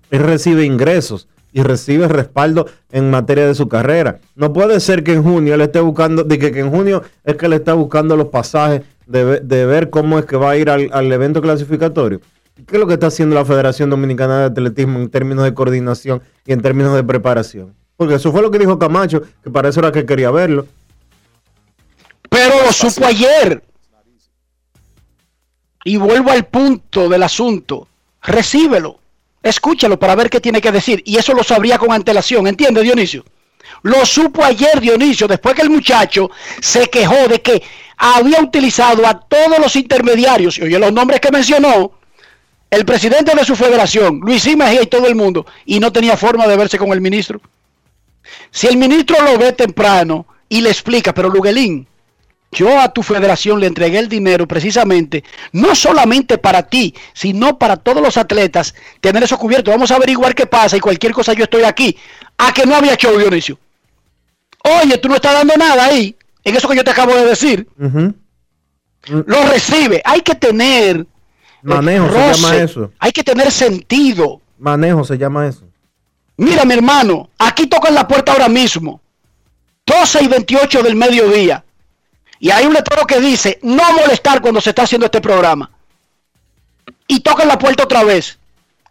él 0.09 0.19
recibe 0.19 0.65
ingresos 0.65 1.27
y 1.53 1.61
recibe 1.63 2.07
respaldo 2.07 2.67
en 2.91 3.11
materia 3.11 3.45
de 3.45 3.53
su 3.53 3.67
carrera. 3.67 4.19
No 4.35 4.53
puede 4.53 4.79
ser 4.79 5.03
que 5.03 5.13
en 5.13 5.23
junio 5.23 5.53
él 5.53 5.61
esté 5.61 5.79
buscando, 5.81 6.23
de 6.23 6.39
que, 6.39 6.51
que 6.51 6.61
en 6.61 6.71
junio 6.71 7.03
es 7.23 7.35
que 7.35 7.45
él 7.45 7.53
está 7.53 7.73
buscando 7.73 8.15
los 8.15 8.27
pasajes 8.27 8.81
de, 9.05 9.41
de 9.41 9.65
ver 9.65 9.89
cómo 9.89 10.17
es 10.17 10.25
que 10.25 10.37
va 10.37 10.51
a 10.51 10.57
ir 10.57 10.69
al, 10.69 10.89
al 10.93 11.11
evento 11.11 11.41
clasificatorio. 11.41 12.21
¿Qué 12.65 12.75
es 12.75 12.79
lo 12.79 12.87
que 12.87 12.93
está 12.93 13.07
haciendo 13.07 13.35
la 13.35 13.45
Federación 13.45 13.89
Dominicana 13.89 14.39
de 14.39 14.45
Atletismo 14.45 14.99
en 14.99 15.09
términos 15.09 15.43
de 15.43 15.53
coordinación 15.53 16.21
y 16.45 16.53
en 16.53 16.61
términos 16.61 16.95
de 16.95 17.03
preparación? 17.03 17.73
Porque 18.01 18.15
eso 18.15 18.31
fue 18.31 18.41
lo 18.41 18.49
que 18.49 18.57
dijo 18.57 18.79
Camacho, 18.79 19.21
que 19.43 19.51
para 19.51 19.69
eso 19.69 19.79
era 19.79 19.91
que 19.91 20.07
quería 20.07 20.31
verlo. 20.31 20.65
Pero 22.27 22.65
lo 22.65 22.73
supo 22.73 23.05
ayer. 23.05 23.63
Y 25.83 25.97
vuelvo 25.97 26.31
al 26.31 26.45
punto 26.45 27.07
del 27.07 27.21
asunto. 27.21 27.87
Recíbelo. 28.23 28.97
Escúchalo 29.43 29.99
para 29.99 30.15
ver 30.15 30.31
qué 30.31 30.41
tiene 30.41 30.61
que 30.61 30.71
decir. 30.71 31.03
Y 31.05 31.17
eso 31.17 31.35
lo 31.35 31.43
sabría 31.43 31.77
con 31.77 31.91
antelación. 31.91 32.47
¿Entiende, 32.47 32.81
Dionisio? 32.81 33.23
Lo 33.83 34.03
supo 34.03 34.43
ayer, 34.43 34.81
Dionisio, 34.81 35.27
después 35.27 35.53
que 35.53 35.61
el 35.61 35.69
muchacho 35.69 36.31
se 36.59 36.89
quejó 36.89 37.27
de 37.27 37.39
que 37.43 37.61
había 37.97 38.41
utilizado 38.41 39.05
a 39.05 39.19
todos 39.19 39.59
los 39.59 39.75
intermediarios. 39.75 40.57
Y 40.57 40.63
oye 40.63 40.79
los 40.79 40.91
nombres 40.91 41.21
que 41.21 41.29
mencionó. 41.29 41.91
El 42.71 42.83
presidente 42.83 43.35
de 43.35 43.45
su 43.45 43.55
federación, 43.55 44.21
Luis 44.21 44.47
I. 44.47 44.55
Mejía 44.55 44.81
y 44.81 44.87
todo 44.87 45.05
el 45.05 45.13
mundo. 45.13 45.45
Y 45.67 45.79
no 45.79 45.91
tenía 45.91 46.17
forma 46.17 46.47
de 46.47 46.57
verse 46.57 46.79
con 46.79 46.91
el 46.93 47.01
ministro. 47.01 47.39
Si 48.49 48.67
el 48.67 48.77
ministro 48.77 49.17
lo 49.23 49.37
ve 49.37 49.53
temprano 49.53 50.25
y 50.49 50.61
le 50.61 50.69
explica, 50.69 51.13
pero 51.13 51.29
Luguelín, 51.29 51.87
yo 52.51 52.79
a 52.79 52.91
tu 52.91 53.01
federación 53.01 53.59
le 53.59 53.67
entregué 53.67 53.99
el 53.99 54.09
dinero 54.09 54.47
precisamente, 54.47 55.23
no 55.53 55.73
solamente 55.73 56.37
para 56.37 56.63
ti, 56.63 56.93
sino 57.13 57.57
para 57.57 57.77
todos 57.77 58.03
los 58.03 58.17
atletas, 58.17 58.75
tener 58.99 59.23
eso 59.23 59.37
cubierto. 59.37 59.71
Vamos 59.71 59.91
a 59.91 59.95
averiguar 59.95 60.35
qué 60.35 60.45
pasa 60.45 60.75
y 60.75 60.81
cualquier 60.81 61.13
cosa 61.13 61.33
yo 61.33 61.45
estoy 61.45 61.63
aquí. 61.63 61.97
A 62.37 62.51
que 62.51 62.65
no 62.65 62.75
había 62.75 62.95
show, 62.95 63.17
Dionisio. 63.17 63.57
Oye, 64.83 64.97
tú 64.97 65.07
no 65.07 65.15
estás 65.15 65.33
dando 65.33 65.55
nada 65.55 65.85
ahí, 65.85 66.15
en 66.43 66.55
eso 66.55 66.67
que 66.67 66.75
yo 66.75 66.83
te 66.83 66.91
acabo 66.91 67.15
de 67.15 67.25
decir. 67.25 67.67
Lo 69.07 69.47
recibe. 69.47 70.01
Hay 70.05 70.21
que 70.21 70.35
tener 70.35 71.07
eh, 71.63 71.67
Manejo 71.67 72.09
se 72.09 72.33
llama 72.33 72.57
eso. 72.57 72.91
Hay 72.99 73.11
que 73.11 73.23
tener 73.23 73.51
sentido. 73.51 74.41
Manejo 74.57 75.03
se 75.03 75.17
llama 75.17 75.47
eso. 75.47 75.65
Mira, 76.37 76.65
mi 76.65 76.73
hermano, 76.73 77.29
aquí 77.37 77.67
tocan 77.67 77.93
la 77.93 78.07
puerta 78.07 78.31
ahora 78.31 78.49
mismo. 78.49 78.99
12 79.85 80.23
y 80.23 80.27
28 80.27 80.83
del 80.83 80.95
mediodía. 80.95 81.63
Y 82.39 82.49
hay 82.49 82.65
un 82.65 82.73
letrero 82.73 83.05
que 83.05 83.19
dice, 83.19 83.59
no 83.61 83.83
molestar 83.93 84.41
cuando 84.41 84.59
se 84.61 84.69
está 84.71 84.83
haciendo 84.83 85.05
este 85.05 85.21
programa. 85.21 85.69
Y 87.07 87.19
tocan 87.19 87.47
la 87.47 87.57
puerta 87.59 87.83
otra 87.83 88.03
vez. 88.03 88.39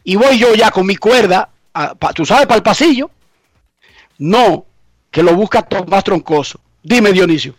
Y 0.04 0.16
voy 0.16 0.38
yo 0.38 0.54
ya 0.54 0.70
con 0.70 0.86
mi 0.86 0.96
cuerda, 0.96 1.48
a- 1.74 1.94
pa- 1.94 2.12
tú 2.12 2.24
sabes, 2.24 2.46
para 2.46 2.56
el 2.58 2.62
pasillo. 2.62 3.10
No, 4.18 4.66
que 5.10 5.22
lo 5.22 5.34
busca 5.34 5.62
Tomás 5.62 6.04
Troncoso. 6.04 6.60
Dime, 6.82 7.12
Dionisio. 7.12 7.54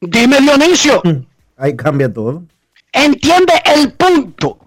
Dime, 0.00 0.40
Dionisio. 0.40 1.02
Ahí 1.56 1.76
cambia 1.76 2.12
todo. 2.12 2.42
Entiende 2.92 3.52
el 3.64 3.92
punto. 3.92 4.58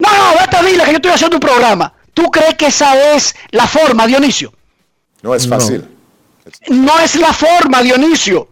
No, 0.00 0.08
no, 0.08 0.40
vete 0.40 0.66
dile 0.68 0.84
que 0.84 0.90
yo 0.90 0.96
estoy 0.96 1.12
haciendo 1.12 1.36
un 1.36 1.40
programa. 1.40 1.92
¿Tú 2.12 2.30
crees 2.30 2.54
que 2.56 2.66
esa 2.66 3.14
es 3.14 3.34
la 3.52 3.66
forma, 3.66 4.06
Dionisio? 4.06 4.52
No 5.22 5.34
es 5.34 5.46
No. 5.46 5.56
fácil. 5.58 5.84
No 6.68 6.98
es 6.98 7.14
la 7.14 7.32
forma, 7.32 7.82
Dionisio. 7.82 8.48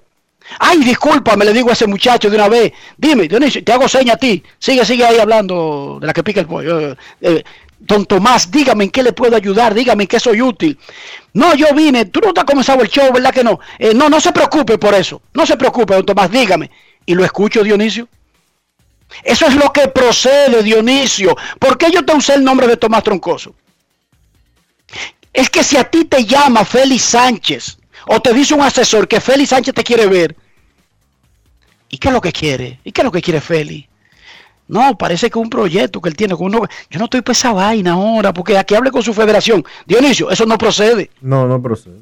Ay, 0.61 0.79
discúlpame, 0.79 1.45
le 1.45 1.53
digo 1.53 1.71
a 1.71 1.73
ese 1.73 1.87
muchacho 1.87 2.31
de 2.31 2.37
una 2.37 2.49
vez. 2.49 2.73
Dime, 2.97 3.27
Dionisio, 3.29 3.63
te 3.65 3.73
hago 3.73 3.89
seña 3.89 4.15
a 4.15 4.17
ti. 4.17 4.43
Sigue, 4.59 4.85
sigue 4.85 5.05
ahí 5.05 5.19
hablando 5.19 5.99
de 6.01 6.07
la 6.07 6.13
que 6.13 6.23
pica 6.23 6.41
el 6.41 6.47
pollo. 6.47 6.81
Eh, 6.93 6.97
eh, 7.21 7.45
don 7.79 8.07
Tomás, 8.07 8.51
dígame 8.51 8.85
en 8.85 8.91
qué 8.91 9.03
le 9.03 9.13
puedo 9.13 9.37
ayudar, 9.37 9.75
dígame 9.75 10.05
en 10.05 10.09
qué 10.09 10.21
soy 10.21 10.41
útil. 10.41 10.79
No, 11.35 11.55
yo 11.55 11.67
vine, 11.75 12.07
tú 12.07 12.21
no 12.21 12.33
te 12.33 12.41
has 12.41 12.47
comenzado 12.47 12.81
el 12.83 12.89
show, 12.89 13.13
¿verdad 13.13 13.33
que 13.33 13.45
no? 13.45 13.59
Eh, 13.79 13.93
no, 13.95 14.09
no 14.09 14.21
se 14.21 14.33
preocupe 14.33 14.79
por 14.79 14.95
eso. 14.95 15.21
No 15.35 15.45
se 15.47 15.57
preocupe, 15.57 15.95
don 15.95 16.07
Tomás, 16.07 16.31
dígame. 16.31 16.71
Y 17.05 17.15
lo 17.15 17.25
escucho, 17.25 17.63
Dionisio. 17.63 18.09
Eso 19.23 19.47
es 19.47 19.55
lo 19.55 19.73
que 19.73 19.89
procede, 19.89 20.63
Dionisio. 20.63 21.37
¿Por 21.59 21.79
qué 21.79 21.91
yo 21.91 22.05
te 22.05 22.15
usé 22.15 22.35
el 22.35 22.45
nombre 22.45 22.67
de 22.67 22.77
Tomás 22.77 23.03
Troncoso? 23.03 23.55
Es 25.33 25.51
que 25.51 25.63
si 25.63 25.77
a 25.77 25.85
ti 25.85 26.05
te 26.05 26.25
llama 26.25 26.65
Félix 26.65 27.05
Sánchez 27.05 27.79
o 28.07 28.21
te 28.21 28.33
dice 28.33 28.55
un 28.55 28.63
asesor 28.63 29.07
que 29.07 29.21
Félix 29.21 29.51
Sánchez 29.51 29.75
te 29.75 29.85
quiere 29.85 30.07
ver, 30.07 30.37
¿y 31.89 31.99
qué 31.99 32.09
es 32.09 32.15
lo 32.15 32.21
que 32.21 32.33
quiere? 32.33 32.81
¿Y 32.85 32.93
qué 32.93 33.03
es 33.03 33.05
lo 33.05 33.13
que 33.13 33.23
quiere 33.23 33.41
Félix? 33.41 33.89
No, 34.69 34.99
parece 34.99 35.31
que 35.31 35.39
un 35.39 35.49
proyecto 35.49 36.01
que 36.01 36.11
él 36.11 36.17
tiene 36.17 36.37
con 36.37 36.55
uno. 36.55 36.69
Yo 36.91 36.99
no 36.99 37.07
estoy 37.07 37.23
para 37.23 37.33
esa 37.33 37.53
vaina 37.53 37.93
ahora, 37.93 38.35
porque 38.35 38.57
aquí 38.59 38.75
hable 38.75 38.91
con 38.91 39.03
su 39.03 39.15
federación. 39.15 39.65
Dionisio, 39.87 40.31
eso 40.31 40.45
no 40.45 40.59
procede. 40.59 41.11
No, 41.23 41.47
no 41.49 41.61
procede. 41.61 42.01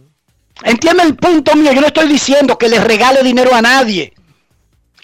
Entiende 0.64 1.05
el 1.05 1.14
punto 1.14 1.55
mío. 1.55 1.73
Yo 1.73 1.81
no 1.81 1.87
estoy 1.87 2.09
diciendo 2.09 2.59
que 2.59 2.69
le 2.69 2.81
regale 2.81 3.23
dinero 3.23 3.55
a 3.55 3.62
nadie. 3.62 4.14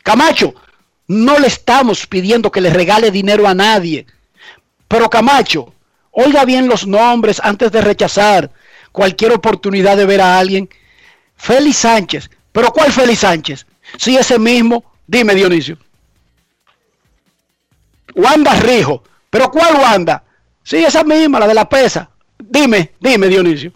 Camacho, 0.02 0.54
no 1.12 1.38
le 1.38 1.46
estamos 1.46 2.06
pidiendo 2.06 2.50
que 2.50 2.60
le 2.60 2.70
regale 2.70 3.10
dinero 3.10 3.46
a 3.46 3.54
nadie. 3.54 4.06
Pero 4.88 5.10
Camacho, 5.10 5.74
oiga 6.10 6.44
bien 6.44 6.68
los 6.68 6.86
nombres 6.86 7.40
antes 7.42 7.70
de 7.72 7.80
rechazar 7.80 8.50
cualquier 8.92 9.32
oportunidad 9.32 9.96
de 9.96 10.06
ver 10.06 10.20
a 10.20 10.38
alguien. 10.38 10.68
Félix 11.36 11.78
Sánchez. 11.78 12.30
¿Pero 12.52 12.70
cuál 12.72 12.92
Félix 12.92 13.20
Sánchez? 13.20 13.66
Sí, 13.98 14.16
ese 14.16 14.38
mismo. 14.38 14.84
Dime, 15.06 15.34
Dionisio. 15.34 15.76
Wanda 18.14 18.54
Rijo. 18.56 19.02
¿Pero 19.30 19.50
cuál 19.50 19.74
Wanda? 19.76 20.22
Sí, 20.62 20.76
esa 20.76 21.02
misma, 21.04 21.40
la 21.40 21.46
de 21.48 21.54
la 21.54 21.68
pesa. 21.68 22.10
Dime, 22.38 22.92
dime, 23.00 23.28
Dionisio. 23.28 23.72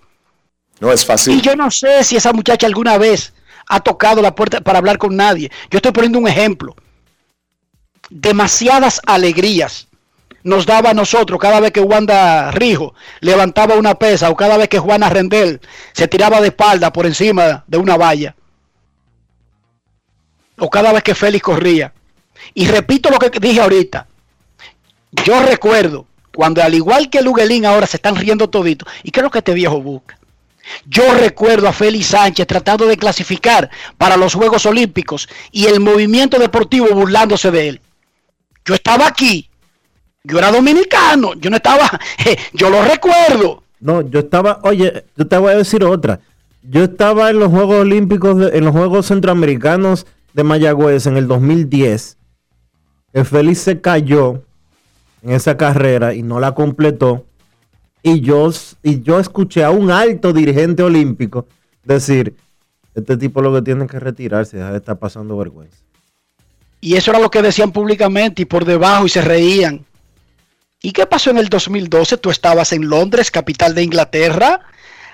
No 0.81 0.92
es 0.92 1.03
Y 1.03 1.07
fácil. 1.07 1.42
yo 1.42 1.57
no 1.57 1.70
sé 1.70 2.05
si 2.05 2.16
esa 2.16 2.33
muchacha 2.33 2.66
alguna 2.66 2.99
vez 2.99 3.33
ha 3.66 3.81
tocado 3.81 4.20
la 4.22 4.35
puerta 4.35 4.61
para 4.61 4.79
hablar 4.79 4.99
con 4.99 5.16
nadie. 5.16 5.51
Yo 5.70 5.79
estoy 5.79 5.92
poniendo 5.92 6.18
un 6.18 6.29
ejemplo. 6.29 6.77
Demasiadas 8.11 9.01
alegrías 9.07 9.88
nos 10.47 10.64
daba 10.64 10.90
a 10.90 10.95
nosotros 10.95 11.40
cada 11.40 11.59
vez 11.59 11.73
que 11.73 11.81
Wanda 11.81 12.53
Rijo 12.53 12.95
levantaba 13.21 13.75
una 13.75 13.97
pesa 13.97 14.31
o 14.31 14.37
cada 14.37 14.57
vez 14.57 14.69
que 14.69 14.79
Juana 14.79 15.09
Rendel 15.09 15.61
se 15.92 16.07
tiraba 16.07 16.40
de 16.40 16.49
espalda 16.49 16.92
por 16.92 17.05
encima 17.05 17.64
de 17.66 17.79
una 17.79 17.97
valla. 17.97 18.37
O 20.59 20.71
cada 20.71 20.92
vez 20.92 21.03
que 21.03 21.16
Félix 21.16 21.42
corría. 21.42 21.92
Y 22.55 22.66
repito 22.66 23.11
lo 23.11 23.19
que 23.19 23.29
dije 23.40 23.61
ahorita. 23.61 24.07
Yo 25.25 25.42
recuerdo 25.42 26.07
cuando 26.33 26.62
al 26.62 26.75
igual 26.75 27.11
que 27.11 27.23
Luguelín 27.23 27.66
ahora 27.66 27.88
se 27.88 27.97
están 27.97 28.14
riendo 28.14 28.49
todito. 28.49 28.87
¿Y 29.03 29.11
qué 29.11 29.21
es 29.21 29.25
lo 29.25 29.31
que 29.31 29.38
este 29.38 29.53
viejo 29.53 29.81
busca? 29.81 30.16
Yo 30.85 31.12
recuerdo 31.14 31.66
a 31.66 31.73
Félix 31.73 32.09
Sánchez 32.09 32.47
tratando 32.47 32.87
de 32.87 32.97
clasificar 32.97 33.69
para 33.99 34.16
los 34.16 34.35
Juegos 34.35 34.64
Olímpicos 34.66 35.29
y 35.51 35.66
el 35.66 35.81
movimiento 35.81 36.38
deportivo 36.38 36.88
burlándose 36.88 37.51
de 37.51 37.69
él. 37.69 37.81
Yo 38.66 38.74
estaba 38.74 39.07
aquí. 39.07 39.48
Yo 40.24 40.38
era 40.38 40.50
dominicano. 40.50 41.35
Yo 41.35 41.50
no 41.50 41.57
estaba. 41.57 41.88
yo 42.52 42.68
lo 42.70 42.83
recuerdo. 42.83 43.62
No, 43.81 44.00
yo 44.02 44.20
estaba, 44.20 44.59
oye, 44.62 45.05
yo 45.16 45.26
te 45.26 45.37
voy 45.38 45.52
a 45.52 45.57
decir 45.57 45.85
otra. 45.85 46.20
Yo 46.62 46.83
estaba 46.85 47.31
en 47.31 47.38
los 47.38 47.50
Juegos 47.50 47.76
Olímpicos, 47.83 48.37
de- 48.38 48.59
en 48.59 48.64
los 48.64 48.72
Juegos 48.72 49.07
Centroamericanos 49.07 50.07
de 50.33 50.42
Mayagüez 50.44 51.07
en 51.07 51.16
el 51.16 51.29
2010. 51.29 52.16
El 53.12 53.24
Félix 53.24 53.61
se 53.61 53.81
cayó 53.81 54.42
en 55.22 55.31
esa 55.33 55.57
carrera 55.57 56.14
y 56.14 56.22
no 56.22 56.40
la 56.40 56.52
completó. 56.52 57.24
Y 58.02 58.20
yo, 58.20 58.50
y 58.83 59.02
yo 59.02 59.18
escuché 59.20 59.62
a 59.64 59.70
un 59.70 59.90
alto 59.90 60.33
dirigente 60.33 60.83
olímpico 60.83 61.46
decir, 61.85 62.35
este 62.94 63.16
tipo 63.16 63.40
lo 63.42 63.52
que 63.55 63.62
tiene 63.62 63.87
que 63.87 64.00
retirarse, 64.00 64.57
de 64.57 64.76
estar 64.76 64.98
pasando 64.98 65.37
vergüenza. 65.37 65.79
Y 66.87 66.94
eso 66.94 67.11
era 67.11 67.18
lo 67.18 67.33
que 67.33 67.42
decían 67.42 67.72
públicamente 67.72 68.42
y 68.42 68.44
por 68.44 68.64
debajo 68.64 69.07
y 69.07 69.09
se 69.09 69.20
reían. 69.20 69.85
¿Y 70.81 70.92
qué 70.92 71.05
pasó 71.05 71.31
en 71.31 71.38
el 71.38 71.49
2012? 71.49 72.16
Tú 72.18 72.31
estabas 72.31 72.72
en 72.72 72.88
Londres, 72.88 73.33
capital 73.33 73.75
de 73.75 73.83
Inglaterra, 73.83 74.61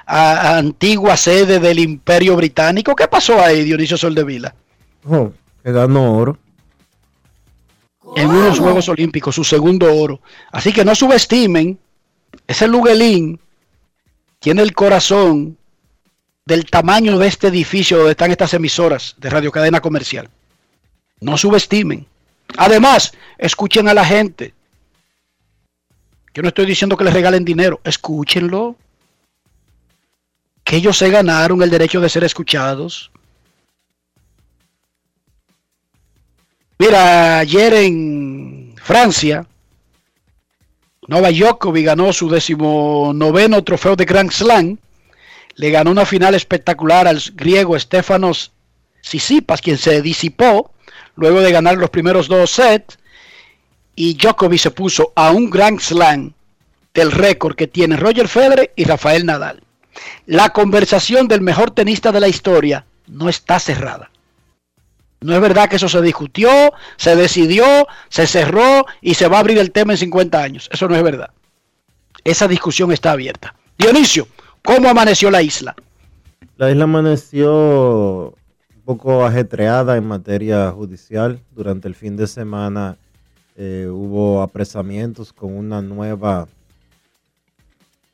a- 0.04 0.58
antigua 0.58 1.16
sede 1.16 1.61
del 1.61 1.78
Imperio 1.78 2.37
Británico. 2.37 2.94
¿Qué 2.94 3.08
pasó 3.08 3.40
ahí, 3.40 3.64
Dionisio 3.64 3.96
Soldevila? 3.96 4.54
Oh, 5.08 5.32
que 5.64 5.72
ganó 5.72 6.14
oro. 6.14 6.37
En 8.16 8.28
unos 8.28 8.58
Juegos 8.58 8.90
Olímpicos, 8.90 9.35
su 9.35 9.42
segundo 9.42 9.94
oro. 9.96 10.20
Así 10.50 10.74
que 10.74 10.85
no 10.85 10.94
subestimen, 10.94 11.78
ese 12.46 12.68
Luguelín 12.68 13.40
tiene 14.40 14.61
el 14.61 14.74
corazón 14.74 15.56
del 16.44 16.66
tamaño 16.66 17.18
de 17.18 17.28
este 17.28 17.46
edificio 17.48 17.96
donde 17.96 18.11
están 18.11 18.30
estas 18.30 18.52
emisoras 18.52 19.14
de 19.16 19.30
Radio 19.30 19.50
Cadena 19.50 19.80
Comercial. 19.80 20.28
No 21.22 21.38
subestimen. 21.38 22.04
Además, 22.58 23.12
escuchen 23.38 23.88
a 23.88 23.94
la 23.94 24.04
gente. 24.04 24.52
Yo 26.35 26.42
no 26.42 26.48
estoy 26.48 26.66
diciendo 26.66 26.96
que 26.96 27.04
les 27.04 27.14
regalen 27.14 27.44
dinero, 27.44 27.80
escúchenlo. 27.85 28.76
Que 30.64 30.76
ellos 30.76 30.98
se 30.98 31.11
ganaron 31.11 31.62
el 31.62 31.70
derecho 31.70 32.00
de 32.00 32.08
ser 32.08 32.24
escuchados. 32.24 33.12
Mira, 36.78 37.38
ayer 37.38 37.74
en 37.74 38.74
Francia, 38.82 39.46
Novak 41.06 41.35
Djokovic 41.35 41.87
ganó 41.87 42.12
su 42.12 42.28
decimonoveno 42.28 43.62
trofeo 43.62 43.94
de 43.94 44.04
Grand 44.04 44.32
Slam. 44.32 44.78
Le 45.54 45.70
ganó 45.70 45.92
una 45.92 46.04
final 46.04 46.35
espectacular 46.35 47.06
al 47.06 47.22
griego 47.35 47.78
Stefanos 47.78 48.50
Tsitsipas, 49.02 49.61
quien 49.61 49.78
se 49.78 50.02
disipó 50.02 50.72
luego 51.16 51.40
de 51.40 51.52
ganar 51.52 51.76
los 51.76 51.90
primeros 51.90 52.28
dos 52.28 52.50
sets. 52.50 52.98
Y 53.94 54.14
Djokovic 54.14 54.61
se 54.61 54.70
puso 54.70 55.12
a 55.14 55.31
un 55.31 55.50
Grand 55.50 55.81
Slam 55.81 56.33
del 56.94 57.12
récord 57.12 57.55
que 57.55 57.66
tienen 57.66 57.98
Roger 57.98 58.28
Federer 58.28 58.72
y 58.76 58.85
Rafael 58.85 59.26
Nadal. 59.26 59.62
La 60.26 60.50
conversación 60.50 61.28
del 61.28 61.40
mejor 61.40 61.70
tenista 61.70 62.12
de 62.12 62.20
la 62.20 62.28
historia 62.28 62.87
no 63.07 63.28
está 63.28 63.59
cerrada. 63.59 64.11
No 65.20 65.35
es 65.35 65.40
verdad 65.40 65.68
que 65.68 65.76
eso 65.76 65.88
se 65.88 66.02
discutió, 66.02 66.50
se 66.96 67.14
decidió, 67.14 67.64
se 68.09 68.26
cerró 68.26 68.87
y 69.00 69.14
se 69.14 69.28
va 69.28 69.37
a 69.37 69.40
abrir 69.40 69.59
el 69.59 69.70
tema 69.70 69.92
en 69.92 69.98
50 69.98 70.42
años. 70.42 70.68
Eso 70.72 70.88
no 70.88 70.96
es 70.96 71.02
verdad. 71.02 71.31
Esa 72.24 72.48
discusión 72.48 72.92
está 72.92 73.12
abierta. 73.12 73.55
Dionisio, 73.78 74.26
¿cómo 74.64 74.88
amaneció 74.88 75.31
la 75.31 75.42
isla? 75.42 75.74
La 76.57 76.70
isla 76.70 76.85
amaneció 76.85 78.35
poco 78.84 79.24
ajetreada 79.24 79.96
en 79.96 80.06
materia 80.06 80.70
judicial. 80.70 81.40
Durante 81.54 81.88
el 81.88 81.94
fin 81.94 82.16
de 82.16 82.26
semana 82.26 82.96
eh, 83.56 83.88
hubo 83.90 84.42
apresamientos 84.42 85.32
con 85.32 85.52
una 85.54 85.82
nueva, 85.82 86.48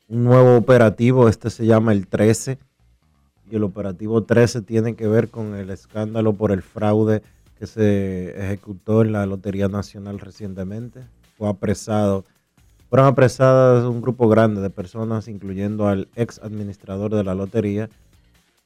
un 0.07 0.23
nuevo 0.23 0.57
operativo. 0.57 1.27
Este 1.27 1.49
se 1.49 1.65
llama 1.65 1.91
el 1.91 2.07
13. 2.07 2.57
Y 3.51 3.55
el 3.55 3.63
operativo 3.63 4.23
13 4.23 4.61
tiene 4.61 4.95
que 4.95 5.07
ver 5.07 5.29
con 5.29 5.55
el 5.55 5.71
escándalo 5.71 6.33
por 6.33 6.51
el 6.51 6.61
fraude 6.61 7.23
que 7.57 7.65
se 7.65 8.39
ejecutó 8.39 9.01
en 9.01 9.11
la 9.11 9.25
Lotería 9.25 9.67
Nacional 9.67 10.19
recientemente. 10.19 11.01
Fue 11.37 11.49
apresado 11.49 12.23
fueron 12.89 13.05
apresadas 13.05 13.85
un 13.85 14.01
grupo 14.01 14.27
grande 14.27 14.61
de 14.61 14.71
personas, 14.71 15.27
incluyendo 15.27 15.87
al 15.87 16.07
ex 16.15 16.39
administrador 16.39 17.13
de 17.13 17.23
la 17.23 17.35
lotería, 17.35 17.87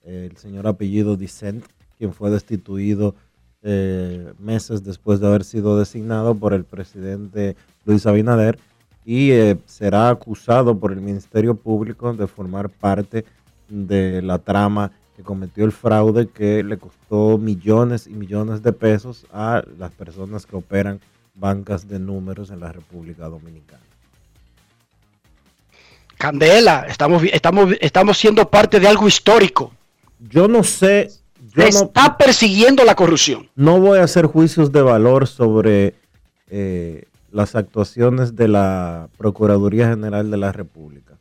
el 0.05 0.37
señor 0.37 0.65
apellido 0.65 1.17
Dicent, 1.17 1.65
quien 1.97 2.13
fue 2.13 2.29
destituido 2.29 3.15
eh, 3.61 4.33
meses 4.39 4.83
después 4.83 5.19
de 5.19 5.27
haber 5.27 5.43
sido 5.43 5.77
designado 5.77 6.35
por 6.35 6.53
el 6.53 6.65
presidente 6.65 7.55
Luis 7.85 8.05
Abinader 8.05 8.59
y 9.05 9.31
eh, 9.31 9.57
será 9.65 10.09
acusado 10.09 10.77
por 10.77 10.91
el 10.91 11.01
Ministerio 11.01 11.55
Público 11.55 12.13
de 12.13 12.27
formar 12.27 12.69
parte 12.69 13.25
de 13.69 14.21
la 14.21 14.39
trama 14.39 14.91
que 15.15 15.23
cometió 15.23 15.65
el 15.65 15.71
fraude 15.71 16.27
que 16.27 16.63
le 16.63 16.77
costó 16.77 17.37
millones 17.37 18.07
y 18.07 18.11
millones 18.11 18.63
de 18.63 18.73
pesos 18.73 19.25
a 19.31 19.63
las 19.77 19.91
personas 19.91 20.45
que 20.45 20.55
operan 20.55 20.99
bancas 21.35 21.87
de 21.87 21.99
números 21.99 22.49
en 22.49 22.59
la 22.59 22.71
República 22.71 23.27
Dominicana. 23.27 23.81
Candela, 26.17 26.85
estamos, 26.87 27.23
estamos, 27.23 27.73
estamos 27.81 28.17
siendo 28.17 28.49
parte 28.49 28.79
de 28.79 28.87
algo 28.87 29.07
histórico. 29.07 29.73
Yo 30.19 30.47
no 30.47 30.63
sé, 30.63 31.09
no, 31.55 31.63
está 31.65 32.17
persiguiendo 32.17 32.83
la 32.83 32.95
corrupción. 32.95 33.49
no 33.55 33.79
voy 33.79 33.99
a 33.99 34.03
hacer 34.03 34.25
juicios 34.25 34.71
de 34.71 34.81
valor 34.81 35.27
sobre 35.27 35.95
eh, 36.49 37.05
las 37.31 37.55
actuaciones 37.55 38.35
de 38.35 38.47
la 38.47 39.09
Procuraduría 39.17 39.89
General 39.89 40.29
de 40.29 40.37
la 40.37 40.51
República. 40.51 41.17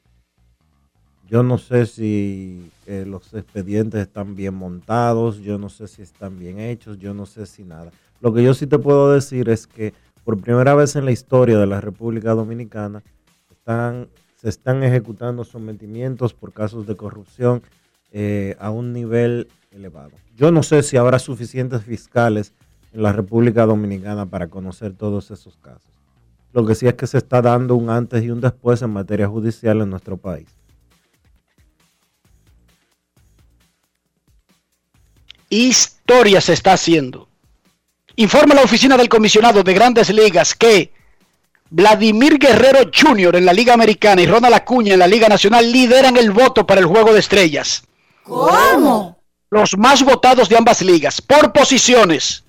Yo 1.28 1.42
no 1.42 1.56
sé 1.56 1.86
si 1.86 2.70
eh, 2.86 3.04
los 3.06 3.32
expedientes 3.32 4.02
están 4.02 4.36
bien 4.36 4.52
montados, 4.52 5.38
yo 5.38 5.56
no 5.56 5.70
sé 5.70 5.88
si 5.88 6.02
están 6.02 6.38
bien 6.38 6.60
hechos, 6.60 6.98
yo 6.98 7.14
no 7.14 7.24
sé 7.24 7.46
si 7.46 7.64
nada. 7.64 7.90
Lo 8.20 8.34
que 8.34 8.42
yo 8.42 8.52
sí 8.52 8.66
te 8.66 8.78
puedo 8.78 9.10
decir 9.12 9.48
es 9.48 9.66
que 9.66 9.94
por 10.24 10.38
primera 10.38 10.74
vez 10.74 10.94
en 10.94 11.06
la 11.06 11.10
historia 11.10 11.58
de 11.58 11.66
la 11.66 11.80
República 11.80 12.34
Dominicana 12.34 13.02
están, 13.50 14.08
se 14.36 14.50
están 14.50 14.82
ejecutando 14.82 15.44
sometimientos 15.44 16.34
por 16.34 16.52
casos 16.52 16.86
de 16.86 16.96
corrupción 16.96 17.62
eh, 18.12 18.54
a 18.60 18.70
un 18.70 18.92
nivel 18.92 19.48
elevado. 19.72 20.12
Yo 20.36 20.50
no 20.50 20.62
sé 20.62 20.82
si 20.82 20.96
habrá 20.96 21.18
suficientes 21.18 21.82
fiscales 21.82 22.52
en 22.92 23.02
la 23.02 23.12
República 23.12 23.66
Dominicana 23.66 24.26
para 24.26 24.48
conocer 24.48 24.94
todos 24.94 25.30
esos 25.30 25.56
casos. 25.56 25.90
Lo 26.52 26.66
que 26.66 26.74
sí 26.74 26.86
es 26.86 26.94
que 26.94 27.06
se 27.06 27.18
está 27.18 27.40
dando 27.40 27.74
un 27.74 27.88
antes 27.88 28.22
y 28.22 28.30
un 28.30 28.40
después 28.40 28.82
en 28.82 28.90
materia 28.90 29.26
judicial 29.26 29.80
en 29.80 29.90
nuestro 29.90 30.16
país. 30.16 30.48
Historia 35.48 36.40
se 36.40 36.52
está 36.52 36.74
haciendo. 36.74 37.28
Informa 38.16 38.54
la 38.54 38.62
oficina 38.62 38.96
del 38.96 39.08
comisionado 39.08 39.62
de 39.62 39.72
grandes 39.72 40.10
ligas 40.10 40.54
que 40.54 40.92
Vladimir 41.70 42.38
Guerrero 42.38 42.90
Jr. 42.94 43.36
en 43.36 43.46
la 43.46 43.54
Liga 43.54 43.72
Americana 43.72 44.20
y 44.20 44.26
Ronald 44.26 44.54
Acuña 44.54 44.92
en 44.92 44.98
la 44.98 45.06
Liga 45.06 45.28
Nacional 45.28 45.72
lideran 45.72 46.18
el 46.18 46.30
voto 46.30 46.66
para 46.66 46.80
el 46.80 46.86
Juego 46.86 47.14
de 47.14 47.20
Estrellas. 47.20 47.82
¿Cómo? 48.24 49.21
Los 49.52 49.76
más 49.76 50.02
votados 50.02 50.48
de 50.48 50.56
ambas 50.56 50.80
ligas, 50.80 51.20
por 51.20 51.52
posiciones. 51.52 52.42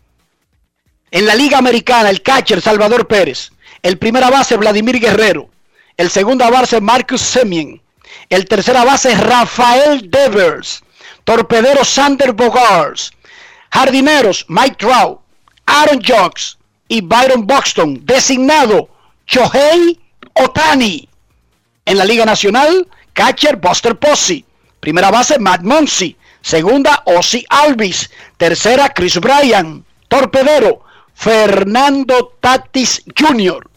En 1.12 1.26
la 1.26 1.36
Liga 1.36 1.58
Americana, 1.58 2.10
el 2.10 2.22
catcher 2.22 2.62
Salvador 2.62 3.10
Pérez. 3.10 3.52
El 3.82 3.98
primera 3.98 4.30
base, 4.30 4.56
Vladimir 4.56 5.02
Guerrero. 5.02 5.50
El 5.98 6.10
segunda 6.10 6.50
base, 6.50 6.80
Marcus 6.80 7.20
Semien. 7.20 7.82
El 8.30 8.46
tercera 8.46 8.86
base, 8.86 9.14
Rafael 9.16 10.10
Devers. 10.10 10.82
Torpedero, 11.26 11.84
Sander 11.84 12.32
Bogars. 12.32 13.12
Jardineros, 13.70 14.46
Mike 14.48 14.78
Trout. 14.78 15.20
Aaron 15.66 16.02
Jocks 16.02 16.58
y 16.88 17.02
Byron 17.02 17.46
Buxton. 17.46 18.06
Designado, 18.06 18.88
Shohei 19.28 20.00
Otani. 20.36 21.10
En 21.84 21.98
la 21.98 22.06
Liga 22.06 22.24
Nacional, 22.24 22.88
catcher 23.12 23.58
Buster 23.58 24.00
Posey. 24.00 24.46
Primera 24.80 25.12
base, 25.12 25.38
Matt 25.38 25.64
Muncy. 25.64 26.16
Segunda, 26.44 27.02
Ozzy 27.06 27.44
Alvis. 27.50 28.12
Tercera, 28.38 28.90
Chris 28.90 29.18
Bryan. 29.20 29.84
Torpedero, 30.08 30.84
Fernando 31.16 32.36
Tatis 32.40 33.02
Jr. 33.18 33.68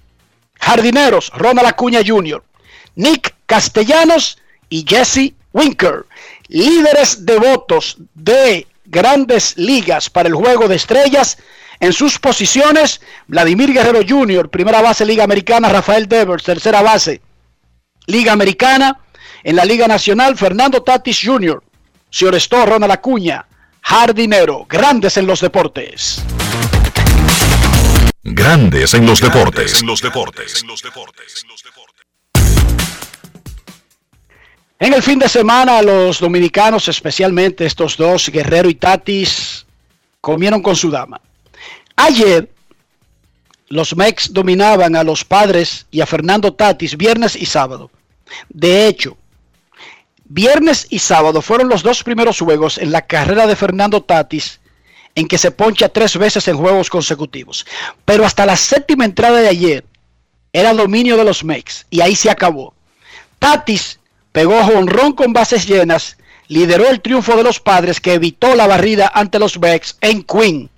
Jardineros, 0.60 1.30
Ronald 1.30 1.68
Acuña 1.68 2.00
Jr. 2.04 2.42
Nick 2.96 3.34
Castellanos 3.46 4.38
y 4.68 4.84
Jesse 4.86 5.34
Winker. 5.52 6.04
Líderes 6.48 7.24
de 7.24 7.38
votos 7.38 7.96
de 8.14 8.66
grandes 8.84 9.56
ligas 9.56 10.10
para 10.10 10.28
el 10.28 10.34
juego 10.34 10.68
de 10.68 10.76
estrellas. 10.76 11.38
En 11.78 11.92
sus 11.92 12.18
posiciones, 12.18 13.00
Vladimir 13.28 13.72
Guerrero 13.72 14.00
Jr., 14.06 14.50
primera 14.50 14.82
base 14.82 15.04
Liga 15.04 15.24
Americana, 15.24 15.68
Rafael 15.68 16.08
Devers, 16.08 16.42
tercera 16.42 16.82
base 16.82 17.20
Liga 18.06 18.32
Americana. 18.32 19.00
En 19.44 19.54
la 19.54 19.64
Liga 19.64 19.86
Nacional, 19.86 20.36
Fernando 20.36 20.82
Tatis 20.82 21.20
Jr., 21.22 21.62
Ciorestó, 22.16 22.64
Ronald 22.64 22.92
Acuña, 22.92 23.44
Jardinero, 23.82 24.64
grandes 24.66 25.18
en 25.18 25.26
los 25.26 25.42
deportes. 25.42 26.22
Grandes 28.22 28.94
en 28.94 29.04
los 29.04 29.20
deportes. 29.20 29.82
En 29.82 29.86
los 29.86 30.00
deportes. 30.00 30.64
En 34.78 34.94
el 34.94 35.02
fin 35.02 35.18
de 35.18 35.28
semana, 35.28 35.82
los 35.82 36.18
dominicanos, 36.18 36.88
especialmente 36.88 37.66
estos 37.66 37.98
dos, 37.98 38.30
Guerrero 38.30 38.70
y 38.70 38.76
Tatis, 38.76 39.66
comieron 40.22 40.62
con 40.62 40.74
su 40.74 40.90
dama. 40.90 41.20
Ayer, 41.96 42.50
los 43.68 43.94
Mex 43.94 44.32
dominaban 44.32 44.96
a 44.96 45.04
los 45.04 45.22
padres 45.22 45.84
y 45.90 46.00
a 46.00 46.06
Fernando 46.06 46.54
Tatis 46.54 46.96
viernes 46.96 47.36
y 47.36 47.44
sábado. 47.44 47.90
De 48.48 48.86
hecho, 48.86 49.18
viernes 50.28 50.86
y 50.90 50.98
sábado 50.98 51.42
fueron 51.42 51.68
los 51.68 51.82
dos 51.82 52.02
primeros 52.02 52.40
juegos 52.40 52.78
en 52.78 52.92
la 52.92 53.02
carrera 53.02 53.46
de 53.46 53.56
Fernando 53.56 54.02
Tatis 54.02 54.60
en 55.14 55.26
que 55.26 55.38
se 55.38 55.50
poncha 55.50 55.88
tres 55.88 56.16
veces 56.18 56.46
en 56.48 56.56
juegos 56.56 56.90
consecutivos. 56.90 57.66
Pero 58.04 58.24
hasta 58.24 58.46
la 58.46 58.56
séptima 58.56 59.04
entrada 59.04 59.40
de 59.40 59.48
ayer 59.48 59.84
era 60.52 60.74
dominio 60.74 61.16
de 61.16 61.24
los 61.24 61.42
Mex 61.42 61.86
y 61.90 62.00
ahí 62.00 62.14
se 62.14 62.30
acabó. 62.30 62.74
Tatis 63.38 63.98
pegó 64.32 64.62
jonrón 64.62 65.12
con 65.12 65.32
bases 65.32 65.66
llenas, 65.66 66.18
lideró 66.48 66.88
el 66.88 67.00
triunfo 67.00 67.36
de 67.36 67.42
los 67.42 67.60
padres 67.60 68.00
que 68.00 68.14
evitó 68.14 68.54
la 68.54 68.66
barrida 68.66 69.10
ante 69.14 69.38
los 69.38 69.58
Mex 69.58 69.96
en 70.00 70.22
Queen. 70.22 70.70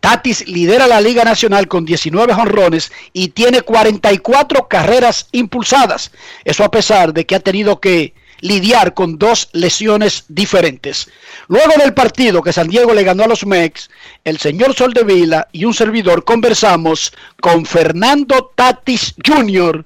Tatis 0.00 0.46
lidera 0.46 0.86
la 0.86 1.00
Liga 1.00 1.24
Nacional 1.24 1.66
con 1.66 1.86
19 1.86 2.34
jonrones 2.34 2.92
y 3.14 3.28
tiene 3.28 3.62
44 3.62 4.68
carreras 4.68 5.28
impulsadas. 5.32 6.10
Eso 6.44 6.62
a 6.62 6.70
pesar 6.70 7.14
de 7.14 7.24
que 7.24 7.34
ha 7.34 7.40
tenido 7.40 7.80
que 7.80 8.12
lidiar 8.44 8.92
con 8.92 9.18
dos 9.18 9.48
lesiones 9.52 10.24
diferentes. 10.28 11.10
Luego 11.48 11.72
del 11.78 11.94
partido 11.94 12.42
que 12.42 12.52
San 12.52 12.68
Diego 12.68 12.92
le 12.92 13.02
ganó 13.02 13.24
a 13.24 13.28
los 13.28 13.46
Mex, 13.46 13.88
el 14.22 14.38
señor 14.38 14.74
Soldevila 14.74 15.48
y 15.50 15.64
un 15.64 15.72
servidor 15.72 16.24
conversamos 16.24 17.12
con 17.40 17.64
Fernando 17.64 18.52
Tatis 18.54 19.14
Jr. 19.26 19.84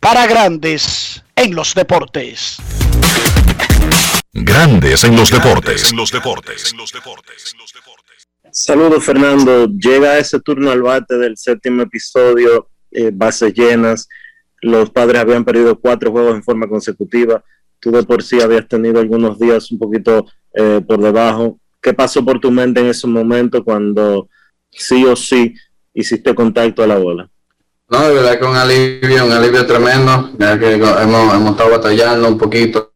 para 0.00 0.26
Grandes 0.26 1.22
en 1.36 1.54
los 1.54 1.72
Deportes. 1.74 2.56
Grandes 4.32 5.04
en 5.04 5.14
los 5.14 5.30
deportes. 5.30 5.92
En 5.92 5.96
los 5.96 6.10
deportes. 6.10 6.74
Saludos 8.50 9.04
Fernando, 9.04 9.68
llega 9.68 10.18
ese 10.18 10.40
turno 10.40 10.72
al 10.72 10.82
bate 10.82 11.16
del 11.16 11.36
séptimo 11.36 11.82
episodio, 11.82 12.68
eh, 12.90 13.10
bases 13.12 13.54
llenas, 13.54 14.08
los 14.62 14.90
padres 14.90 15.20
habían 15.20 15.44
perdido 15.44 15.78
cuatro 15.78 16.10
juegos 16.10 16.34
en 16.34 16.42
forma 16.42 16.66
consecutiva, 16.66 17.44
tú 17.84 17.90
de 17.90 18.02
por 18.02 18.22
sí 18.22 18.40
habías 18.40 18.66
tenido 18.66 18.98
algunos 18.98 19.38
días 19.38 19.70
un 19.70 19.78
poquito 19.78 20.24
eh, 20.54 20.80
por 20.88 21.02
debajo, 21.02 21.58
¿qué 21.82 21.92
pasó 21.92 22.24
por 22.24 22.40
tu 22.40 22.50
mente 22.50 22.80
en 22.80 22.86
ese 22.86 23.06
momento 23.06 23.62
cuando 23.62 24.26
sí 24.70 25.04
o 25.04 25.14
sí 25.14 25.54
hiciste 25.92 26.34
contacto 26.34 26.82
a 26.82 26.86
la 26.86 26.96
bola? 26.96 27.28
No, 27.90 28.08
de 28.08 28.14
verdad 28.14 28.38
que 28.38 28.46
un 28.46 28.56
alivio, 28.56 29.26
un 29.26 29.32
alivio 29.32 29.66
tremendo, 29.66 30.30
ya 30.38 30.58
que 30.58 30.72
hemos, 30.72 31.34
hemos 31.34 31.50
estado 31.50 31.70
batallando 31.72 32.28
un 32.28 32.38
poquito, 32.38 32.94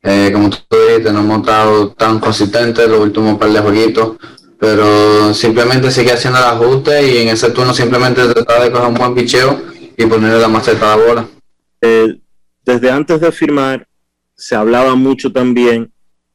eh, 0.00 0.30
como 0.32 0.50
tú 0.50 0.58
dijiste, 0.86 1.12
no 1.12 1.18
hemos 1.18 1.40
estado 1.40 1.90
tan 1.94 2.20
consistentes 2.20 2.88
los 2.88 3.00
últimos 3.00 3.38
par 3.38 3.50
de 3.50 3.58
jueguitos, 3.58 4.18
pero 4.56 5.34
simplemente 5.34 5.90
sigue 5.90 6.12
haciendo 6.12 6.38
el 6.38 6.44
ajuste 6.44 7.12
y 7.12 7.18
en 7.18 7.28
ese 7.30 7.50
turno 7.50 7.74
simplemente 7.74 8.24
tratar 8.28 8.62
de 8.62 8.70
coger 8.70 8.88
un 8.88 8.94
buen 8.94 9.14
picheo 9.16 9.60
y 9.96 10.06
ponerle 10.06 10.38
la 10.38 10.48
maceta 10.48 10.92
a 10.92 10.96
la 10.96 11.04
bola. 11.04 11.28
Eh, 11.80 12.20
desde 12.64 12.88
antes 12.88 13.20
de 13.20 13.32
firmar, 13.32 13.88
se 14.42 14.56
hablaba 14.56 14.96
mucho 14.96 15.30
también 15.30 15.92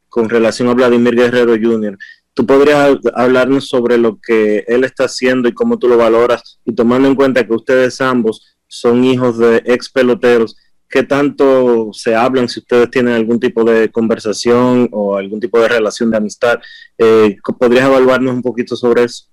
con 0.08 0.30
relación 0.30 0.70
a 0.70 0.74
Vladimir 0.74 1.14
Guerrero 1.14 1.58
Jr. 1.62 1.98
¿Tú 2.34 2.46
podrías 2.46 2.96
hablarnos 3.14 3.68
sobre 3.68 3.98
lo 3.98 4.18
que 4.26 4.64
él 4.66 4.86
está 4.86 5.06
haciendo 5.06 5.50
y 5.50 5.54
cómo 5.54 5.78
tú 5.78 5.90
lo 5.90 5.98
valoras? 5.98 6.58
Y 6.64 6.74
tomando 6.74 7.10
en 7.10 7.16
cuenta 7.16 7.46
que 7.46 7.54
ustedes 7.54 8.00
ambos 8.00 8.56
son 8.66 9.04
hijos 9.04 9.38
de 9.38 9.62
ex 9.66 9.90
peloteros, 9.90 10.56
¿qué 10.88 11.04
tanto 11.04 11.90
se 11.92 12.16
hablan 12.16 12.48
si 12.48 12.62
ustedes 12.62 12.90
tienen 12.90 13.14
algún 13.14 13.42
tipo 13.42 13.66
de 13.66 13.92
conversación 13.92 14.88
o 14.94 15.18
algún 15.18 15.42
tipo 15.42 15.60
de 15.60 15.68
relación 15.68 16.10
de 16.10 16.16
amistad? 16.16 16.60
Eh, 16.98 17.36
¿Podrías 17.60 17.88
evaluarnos 17.88 18.34
un 18.34 18.42
poquito 18.42 18.78
sobre 18.78 19.04
eso? 19.04 19.26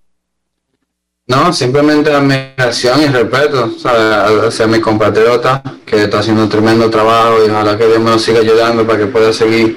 No, 1.27 1.53
simplemente 1.55 2.13
admiración 2.13 3.01
y 3.01 3.07
respeto 3.07 3.73
¿sabes? 3.79 4.45
hacia 4.49 4.67
mi 4.67 4.79
compatriota 4.79 5.63
que 5.87 6.03
está 6.03 6.19
haciendo 6.19 6.43
un 6.43 6.51
tremendo 6.51 6.91
trabajo 6.91 7.37
y 7.47 7.49
ojalá 7.49 7.79
que 7.79 7.87
Dios 7.87 8.01
me 8.01 8.11
lo 8.11 8.19
siga 8.19 8.41
ayudando 8.41 8.87
para 8.87 8.99
que 8.99 9.07
pueda 9.07 9.33
seguir 9.33 9.75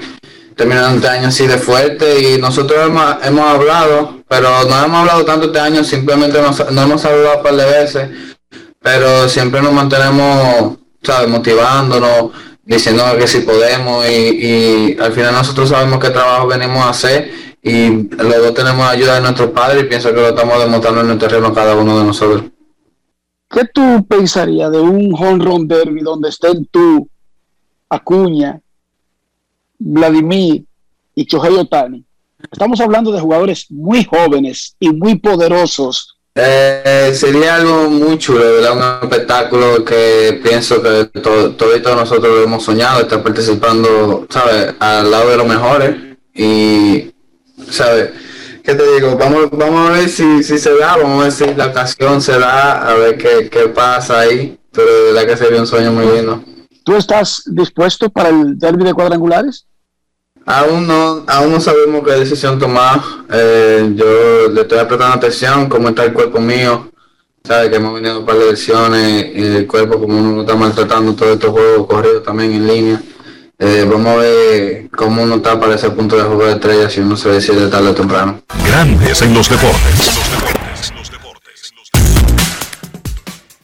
terminando 0.54 0.96
este 0.96 1.08
año 1.08 1.28
así 1.28 1.46
de 1.46 1.56
fuerte 1.56 2.20
y 2.20 2.38
nosotros 2.38 2.86
hemos, 2.86 3.16
hemos 3.24 3.48
hablado, 3.48 4.22
pero 4.28 4.50
no 4.68 4.84
hemos 4.84 5.00
hablado 5.00 5.24
tanto 5.24 5.46
este 5.46 5.60
año, 5.60 5.84
simplemente 5.84 6.42
nos, 6.42 6.70
no 6.70 6.82
hemos 6.82 7.02
hablado 7.06 7.38
un 7.38 7.42
par 7.42 7.56
de 7.56 7.64
veces, 7.64 8.10
pero 8.82 9.26
siempre 9.28 9.62
nos 9.62 9.72
mantenemos 9.72 10.76
¿sabes? 11.02 11.30
motivándonos, 11.30 12.32
diciendo 12.62 13.04
que 13.18 13.26
si 13.26 13.40
podemos 13.40 14.06
y, 14.06 14.98
al 15.00 15.12
final 15.12 15.32
nosotros 15.32 15.70
sabemos 15.70 15.98
qué 15.98 16.10
trabajo 16.10 16.46
venimos 16.46 16.84
a 16.84 16.90
hacer 16.90 17.47
y 17.62 18.08
los 18.08 18.36
dos 18.36 18.54
tenemos 18.54 18.86
ayuda 18.88 19.16
de 19.16 19.20
nuestros 19.20 19.50
padres 19.50 19.82
y 19.82 19.86
pienso 19.86 20.10
que 20.14 20.20
lo 20.20 20.28
estamos 20.28 20.58
demostrando 20.58 21.00
en 21.00 21.10
el 21.10 21.18
terreno 21.18 21.52
cada 21.52 21.74
uno 21.76 21.98
de 21.98 22.04
nosotros. 22.04 22.44
¿Qué 23.50 23.64
tú 23.72 24.06
pensarías 24.06 24.70
de 24.70 24.80
un 24.80 25.14
home 25.14 25.44
run 25.44 25.66
derby 25.66 26.00
donde 26.00 26.28
estén 26.28 26.66
tú, 26.66 27.08
Acuña, 27.88 28.60
Vladimir 29.78 30.64
y 31.14 31.26
Chohei 31.26 31.56
Otani? 31.56 32.04
Estamos 32.50 32.80
hablando 32.80 33.10
de 33.10 33.20
jugadores 33.20 33.66
muy 33.70 34.04
jóvenes 34.04 34.76
y 34.78 34.90
muy 34.90 35.16
poderosos 35.18 36.18
eh, 36.40 37.12
sería 37.14 37.56
algo 37.56 37.90
muy 37.90 38.16
chulo, 38.16 38.38
¿verdad? 38.38 39.02
Un 39.02 39.10
espectáculo 39.10 39.84
que 39.84 40.38
pienso 40.40 40.80
que 40.80 41.06
todo, 41.20 41.56
todos 41.56 41.96
nosotros 41.96 42.44
hemos 42.44 42.62
soñado, 42.62 43.00
estar 43.00 43.20
participando, 43.24 44.24
¿sabes? 44.30 44.72
Al 44.78 45.10
lado 45.10 45.30
de 45.30 45.36
los 45.36 45.46
mejores. 45.48 45.96
Y, 46.34 47.10
¿sabes? 47.70 48.10
¿Qué 48.62 48.74
te 48.74 48.94
digo? 48.94 49.16
Vamos, 49.16 49.48
vamos 49.50 49.88
a 49.88 49.92
ver 49.92 50.08
si, 50.08 50.42
si 50.42 50.58
se 50.58 50.76
da, 50.76 50.96
vamos 50.96 51.20
a 51.20 51.22
ver 51.24 51.32
si 51.32 51.54
la 51.54 51.66
ocasión 51.68 52.20
se 52.20 52.38
da, 52.38 52.88
a 52.88 52.94
ver 52.94 53.16
qué, 53.16 53.48
qué 53.50 53.68
pasa 53.68 54.20
ahí. 54.20 54.58
Pero 54.72 54.94
de 54.94 55.12
verdad 55.12 55.26
que 55.26 55.36
sería 55.36 55.60
un 55.60 55.66
sueño 55.66 55.92
muy 55.92 56.06
lindo. 56.06 56.44
¿Tú 56.84 56.96
estás 56.96 57.42
dispuesto 57.46 58.10
para 58.10 58.28
el 58.28 58.58
derby 58.58 58.84
de 58.84 58.94
cuadrangulares? 58.94 59.66
Aún 60.46 60.86
no, 60.86 61.24
aún 61.26 61.52
no 61.52 61.60
sabemos 61.60 62.02
qué 62.04 62.12
decisión 62.12 62.58
tomar. 62.58 63.00
Eh, 63.30 63.92
yo 63.94 64.48
le 64.48 64.62
estoy 64.62 64.78
prestando 64.78 65.16
atención, 65.16 65.68
cómo 65.68 65.90
está 65.90 66.04
el 66.04 66.14
cuerpo 66.14 66.40
mío. 66.40 66.90
Sabe 67.44 67.70
que 67.70 67.76
hemos 67.76 67.94
venido 67.94 68.20
un 68.20 68.26
par 68.26 68.38
de 68.38 68.50
lesiones 68.50 69.26
y 69.34 69.42
el 69.42 69.66
cuerpo 69.66 70.00
como 70.00 70.18
uno 70.18 70.40
está 70.40 70.54
maltratando 70.54 71.14
todos 71.14 71.32
estos 71.32 71.50
juegos 71.50 71.86
corridos 71.86 72.22
también 72.22 72.52
en 72.52 72.66
línea. 72.66 73.02
Eh, 73.60 73.84
vamos 73.90 74.06
a 74.06 74.16
ver 74.18 74.88
cómo 74.90 75.24
uno 75.24 75.34
está 75.34 75.58
para 75.58 75.74
ese 75.74 75.90
punto 75.90 76.16
de 76.16 76.22
juego 76.22 76.44
de 76.44 76.52
estrellas 76.52 76.92
si 76.92 77.00
uno 77.00 77.16
se 77.16 77.28
decide 77.30 77.66
tarde 77.66 77.88
o 77.88 77.94
temprano. 77.94 78.40
Grandes 78.64 79.20
en 79.20 79.34
los 79.34 79.50
deportes. 79.50 80.20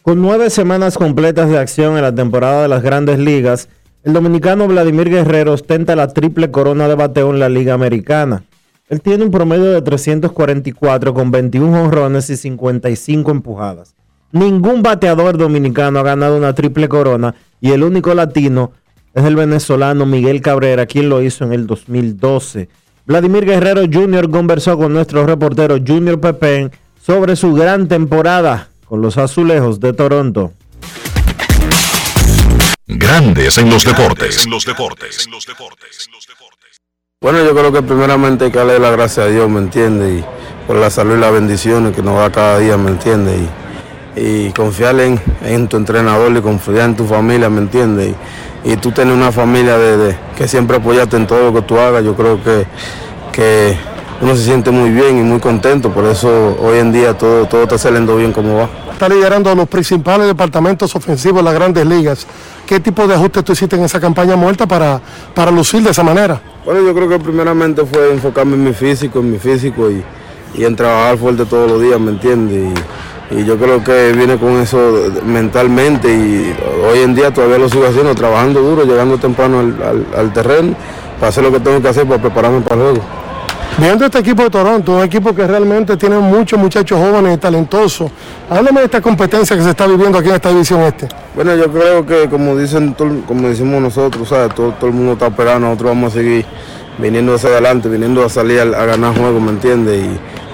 Con 0.02 0.20
nueve 0.20 0.50
semanas 0.50 0.98
completas 0.98 1.48
de 1.48 1.58
acción 1.58 1.94
en 1.96 2.02
la 2.02 2.12
temporada 2.12 2.62
de 2.62 2.68
las 2.68 2.82
grandes 2.82 3.20
ligas, 3.20 3.68
el 4.02 4.14
dominicano 4.14 4.66
Vladimir 4.66 5.08
Guerrero 5.08 5.52
ostenta 5.52 5.94
la 5.94 6.08
triple 6.08 6.50
corona 6.50 6.88
de 6.88 6.96
bateo 6.96 7.30
en 7.30 7.38
la 7.38 7.48
Liga 7.48 7.74
Americana. 7.74 8.42
Él 8.88 9.00
tiene 9.00 9.22
un 9.22 9.30
promedio 9.30 9.70
de 9.70 9.80
344 9.80 11.14
con 11.14 11.30
21 11.30 11.84
honrones 11.84 12.28
y 12.30 12.36
55 12.36 13.30
empujadas. 13.30 13.94
Ningún 14.32 14.82
bateador 14.82 15.38
dominicano 15.38 16.00
ha 16.00 16.02
ganado 16.02 16.36
una 16.36 16.52
triple 16.52 16.88
corona 16.88 17.36
y 17.60 17.70
el 17.70 17.84
único 17.84 18.12
latino 18.12 18.72
es 19.14 19.24
el 19.24 19.36
venezolano 19.36 20.06
Miguel 20.06 20.40
Cabrera, 20.40 20.86
quien 20.86 21.08
lo 21.08 21.22
hizo 21.22 21.44
en 21.44 21.52
el 21.52 21.66
2012. 21.66 22.68
Vladimir 23.06 23.44
Guerrero 23.44 23.82
Jr. 23.82 24.30
conversó 24.30 24.76
con 24.76 24.92
nuestro 24.92 25.26
reportero 25.26 25.76
Junior 25.86 26.20
Pepén 26.20 26.72
sobre 27.00 27.36
su 27.36 27.54
gran 27.54 27.86
temporada 27.86 28.70
con 28.88 29.02
los 29.02 29.16
azulejos 29.18 29.78
de 29.78 29.92
Toronto. 29.92 30.52
Grandes 32.86 33.58
en 33.58 33.70
los 33.70 33.84
deportes. 33.84 34.44
En 34.44 34.50
los 34.50 34.64
deportes. 34.64 35.28
Bueno, 37.20 37.42
yo 37.42 37.54
creo 37.54 37.72
que 37.72 37.82
primeramente 37.82 38.46
hay 38.46 38.50
que 38.50 38.58
darle 38.58 38.78
la 38.78 38.90
gracia 38.90 39.22
a 39.22 39.26
Dios, 39.26 39.48
¿me 39.48 39.60
entiende? 39.60 40.18
Y 40.18 40.24
por 40.66 40.76
la 40.76 40.90
salud 40.90 41.16
y 41.16 41.20
las 41.20 41.32
bendiciones 41.32 41.94
que 41.94 42.02
nos 42.02 42.16
da 42.16 42.30
cada 42.30 42.58
día, 42.58 42.76
¿me 42.76 42.90
entiende? 42.90 43.48
Y, 44.16 44.20
y 44.20 44.52
confiar 44.52 44.98
en, 45.00 45.20
en, 45.42 45.68
tu 45.68 45.76
entrenador 45.76 46.36
y 46.36 46.40
confiar 46.40 46.90
en 46.90 46.96
tu 46.96 47.06
familia, 47.06 47.48
¿me 47.48 47.60
entiende? 47.60 48.08
Y, 48.08 48.16
y, 48.64 48.76
tú 48.76 48.90
tienes 48.92 49.14
una 49.14 49.30
familia 49.30 49.78
de, 49.78 49.96
de, 49.96 50.16
que 50.36 50.48
siempre 50.48 50.78
apoyaste 50.78 51.16
en 51.16 51.26
todo 51.26 51.50
lo 51.50 51.54
que 51.54 51.62
tú 51.62 51.78
hagas, 51.78 52.04
yo 52.04 52.14
creo 52.14 52.42
que, 52.42 52.66
que 53.32 53.76
uno 54.20 54.36
se 54.36 54.44
siente 54.44 54.70
muy 54.70 54.90
bien 54.90 55.18
y 55.18 55.22
muy 55.22 55.40
contento, 55.40 55.90
por 55.90 56.04
eso 56.04 56.56
hoy 56.60 56.78
en 56.78 56.92
día 56.92 57.16
todo, 57.16 57.46
todo 57.46 57.64
está 57.64 57.78
saliendo 57.78 58.16
bien 58.16 58.32
como 58.32 58.56
va. 58.56 58.68
Está 58.92 59.08
liderando 59.08 59.54
los 59.54 59.68
principales 59.68 60.26
departamentos 60.26 60.94
ofensivos 60.94 61.38
de 61.38 61.44
las 61.44 61.54
grandes 61.54 61.84
ligas. 61.84 62.26
¿Qué 62.66 62.80
tipo 62.80 63.06
de 63.06 63.14
ajustes 63.14 63.44
tú 63.44 63.52
hiciste 63.52 63.76
en 63.76 63.82
esa 63.82 64.00
campaña 64.00 64.36
muerta 64.36 64.66
para, 64.66 65.00
para 65.34 65.50
lucir 65.50 65.82
de 65.82 65.90
esa 65.90 66.02
manera? 66.02 66.40
Bueno, 66.64 66.80
yo 66.82 66.94
creo 66.94 67.08
que 67.08 67.18
primeramente 67.18 67.84
fue 67.84 68.12
enfocarme 68.12 68.54
en 68.54 68.64
mi 68.64 68.72
físico, 68.72 69.18
en 69.18 69.32
mi 69.32 69.38
físico 69.38 69.90
y, 69.90 70.02
y 70.54 70.64
en 70.64 70.76
trabajar 70.76 71.18
fuerte 71.18 71.44
todos 71.44 71.70
los 71.70 71.82
días, 71.82 72.00
¿me 72.00 72.12
entiendes? 72.12 72.72
Y, 73.30 73.40
y, 73.40 73.44
yo 73.44 73.56
creo 73.58 73.82
que 73.82 74.12
viene 74.12 74.36
con 74.36 74.60
eso 74.60 74.78
mentalmente 75.24 76.08
y 76.08 76.54
hoy 76.88 77.00
en 77.00 77.14
día 77.14 77.32
todavía 77.32 77.58
lo 77.58 77.68
sigo 77.68 77.86
haciendo, 77.86 78.14
trabajando 78.14 78.60
duro, 78.60 78.84
llegando 78.84 79.18
temprano 79.18 79.60
al, 79.60 79.82
al, 79.82 80.06
al 80.16 80.32
terreno 80.32 80.74
para 81.18 81.28
hacer 81.28 81.44
lo 81.44 81.52
que 81.52 81.60
tengo 81.60 81.80
que 81.80 81.88
hacer 81.88 82.06
para 82.06 82.20
prepararme 82.20 82.60
para 82.60 82.76
el 82.76 82.82
juego. 82.82 83.24
Viendo 83.76 84.04
este 84.04 84.20
equipo 84.20 84.44
de 84.44 84.50
Toronto, 84.50 84.92
un 84.92 85.02
equipo 85.02 85.34
que 85.34 85.44
realmente 85.44 85.96
tiene 85.96 86.16
muchos 86.18 86.56
muchachos 86.56 86.96
jóvenes 86.96 87.34
y 87.34 87.38
talentosos, 87.38 88.08
háblame 88.48 88.80
de 88.80 88.86
esta 88.86 89.00
competencia 89.00 89.56
que 89.56 89.62
se 89.62 89.70
está 89.70 89.86
viviendo 89.88 90.16
aquí 90.16 90.28
en 90.28 90.34
esta 90.36 90.50
división 90.50 90.82
este. 90.82 91.08
Bueno, 91.34 91.56
yo 91.56 91.72
creo 91.72 92.06
que 92.06 92.28
como 92.28 92.56
dicen, 92.56 92.94
como 93.26 93.48
decimos 93.48 93.82
nosotros, 93.82 94.28
¿sabes? 94.28 94.54
Todo, 94.54 94.70
todo 94.72 94.86
el 94.86 94.92
mundo 94.92 95.14
está 95.14 95.26
esperando, 95.26 95.66
nosotros 95.66 95.90
vamos 95.90 96.12
a 96.12 96.14
seguir 96.14 96.46
viniendo 96.98 97.34
hacia 97.34 97.50
adelante, 97.50 97.88
viniendo 97.88 98.24
a 98.24 98.28
salir 98.28 98.60
a, 98.60 98.62
a 98.62 98.84
ganar 98.86 99.16
juegos, 99.16 99.42
¿me 99.42 99.50
entiendes? 99.50 100.06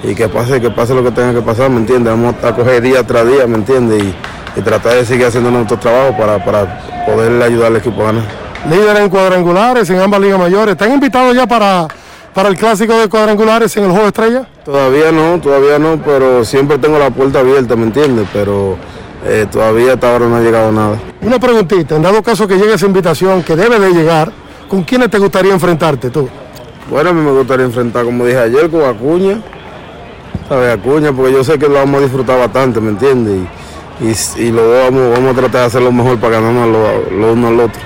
Y, 0.04 0.10
y, 0.10 0.14
que 0.14 0.28
pase, 0.28 0.60
que 0.60 0.70
pase 0.70 0.94
lo 0.94 1.02
que 1.02 1.10
tenga 1.10 1.34
que 1.34 1.42
pasar, 1.42 1.70
¿me 1.70 1.78
entiendes? 1.78 2.12
Vamos 2.12 2.34
a 2.42 2.54
coger 2.54 2.82
día 2.82 3.02
tras 3.06 3.26
día, 3.26 3.46
¿me 3.46 3.56
entiendes? 3.56 4.02
Y, 4.02 4.58
y, 4.58 4.62
tratar 4.62 4.94
de 4.94 5.04
seguir 5.04 5.26
haciendo 5.26 5.50
nuestro 5.50 5.78
trabajo 5.78 6.16
para, 6.16 6.44
para 6.44 7.04
poder 7.06 7.42
ayudar 7.42 7.68
al 7.68 7.76
equipo 7.76 8.02
a 8.02 8.06
ganar. 8.06 8.24
Líder 8.68 8.96
en 8.98 9.08
cuadrangulares 9.08 9.88
en 9.90 10.00
ambas 10.00 10.20
ligas 10.20 10.38
mayores. 10.38 10.72
¿Están 10.72 10.92
invitados 10.92 11.34
ya 11.34 11.46
para, 11.46 11.88
para 12.34 12.48
el 12.48 12.56
clásico 12.56 12.94
de 12.98 13.08
cuadrangulares 13.08 13.74
en 13.76 13.84
el 13.84 13.90
juego 13.90 14.06
estrella? 14.06 14.46
Todavía 14.64 15.10
no, 15.12 15.40
todavía 15.40 15.78
no, 15.78 16.00
pero 16.02 16.44
siempre 16.44 16.78
tengo 16.78 16.98
la 16.98 17.10
puerta 17.10 17.40
abierta, 17.40 17.74
¿me 17.74 17.84
entiendes? 17.84 18.26
Pero 18.32 18.76
eh, 19.26 19.46
todavía 19.50 19.94
hasta 19.94 20.12
ahora 20.12 20.26
no 20.26 20.36
ha 20.36 20.40
llegado 20.40 20.72
nada. 20.72 20.98
Una 21.22 21.38
preguntita, 21.38 21.96
en 21.96 22.02
dado 22.02 22.22
caso 22.22 22.46
que 22.46 22.56
llegue 22.56 22.74
esa 22.74 22.86
invitación, 22.86 23.42
que 23.42 23.56
debe 23.56 23.78
de 23.78 23.92
llegar, 23.92 24.30
¿con 24.70 24.84
quiénes 24.84 25.10
te 25.10 25.18
gustaría 25.18 25.52
enfrentarte 25.52 26.10
tú? 26.10 26.28
Bueno, 26.88 27.10
a 27.10 27.12
mí 27.12 27.20
me 27.20 27.32
gustaría 27.32 27.66
enfrentar, 27.66 28.04
como 28.04 28.24
dije 28.24 28.38
ayer, 28.38 28.70
con 28.70 28.84
Acuña, 28.84 29.40
¿sabes? 30.48 30.78
Acuña, 30.78 31.12
porque 31.12 31.32
yo 31.32 31.42
sé 31.42 31.58
que 31.58 31.66
lo 31.68 31.74
vamos 31.74 32.00
a 32.00 32.04
disfrutar 32.04 32.38
bastante, 32.38 32.80
¿me 32.80 32.90
entiendes? 32.90 33.40
Y, 34.00 34.40
y, 34.40 34.50
dos 34.50 34.62
vamos, 34.84 35.10
vamos, 35.10 35.32
a 35.32 35.40
tratar 35.40 35.60
de 35.60 35.66
hacer 35.66 35.82
lo 35.82 35.92
mejor 35.92 36.18
para 36.18 36.40
ganarnos 36.40 36.68
lo, 36.68 37.10
lo 37.18 37.32
uno 37.32 37.48
al 37.48 37.60
otro. 37.60 37.80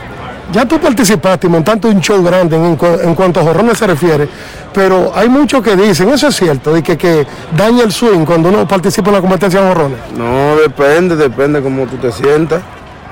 Ya 0.53 0.69
tú 0.69 0.79
participaste 0.79 1.47
y 1.47 1.51
montaste 1.51 1.89
un 1.89 2.01
show 2.01 2.23
grande 2.23 2.55
en, 2.55 2.79
en, 3.03 3.15
cuanto 3.15 3.41
a 3.41 3.43
jorrones 3.43 3.79
se 3.79 3.87
refiere, 3.87 4.29
pero 4.73 5.11
hay 5.15 5.29
muchos 5.29 5.63
que 5.63 5.75
dicen, 5.75 6.11
eso 6.11 6.29
es 6.29 6.37
cierto, 6.37 6.73
de 6.75 6.83
que, 6.83 6.99
que 6.99 7.27
daña 7.57 7.83
el 7.83 7.93
swing 7.93 8.27
cuando 8.27 8.51
uno 8.51 8.69
participa 8.69 9.09
en 9.09 9.15
la 9.15 9.21
competencia 9.23 9.61
de 9.61 9.69
jorrones. 9.69 9.99
No, 10.17 10.57
depende, 10.57 11.17
depende 11.17 11.63
cómo 11.63 11.87
tú 11.87 11.97
te 11.97 12.13
sientas. 12.13 12.63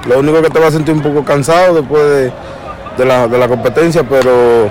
Lo 0.06 0.18
único 0.18 0.42
que 0.42 0.50
te 0.50 0.60
va 0.60 0.66
a 0.66 0.70
sentir 0.70 0.94
un 0.94 1.00
poco 1.00 1.24
cansado 1.24 1.74
después 1.74 2.02
de, 2.02 2.32
de, 2.96 3.04
la, 3.04 3.28
de 3.28 3.38
la, 3.38 3.48
competencia, 3.48 4.02
pero 4.02 4.70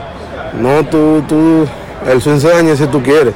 no, 0.59 0.85
tú, 0.85 1.23
tú, 1.27 1.65
el 2.07 2.21
swing 2.21 2.39
se 2.39 2.49
daña 2.49 2.75
si 2.75 2.87
tú 2.87 3.01
quieres. 3.01 3.33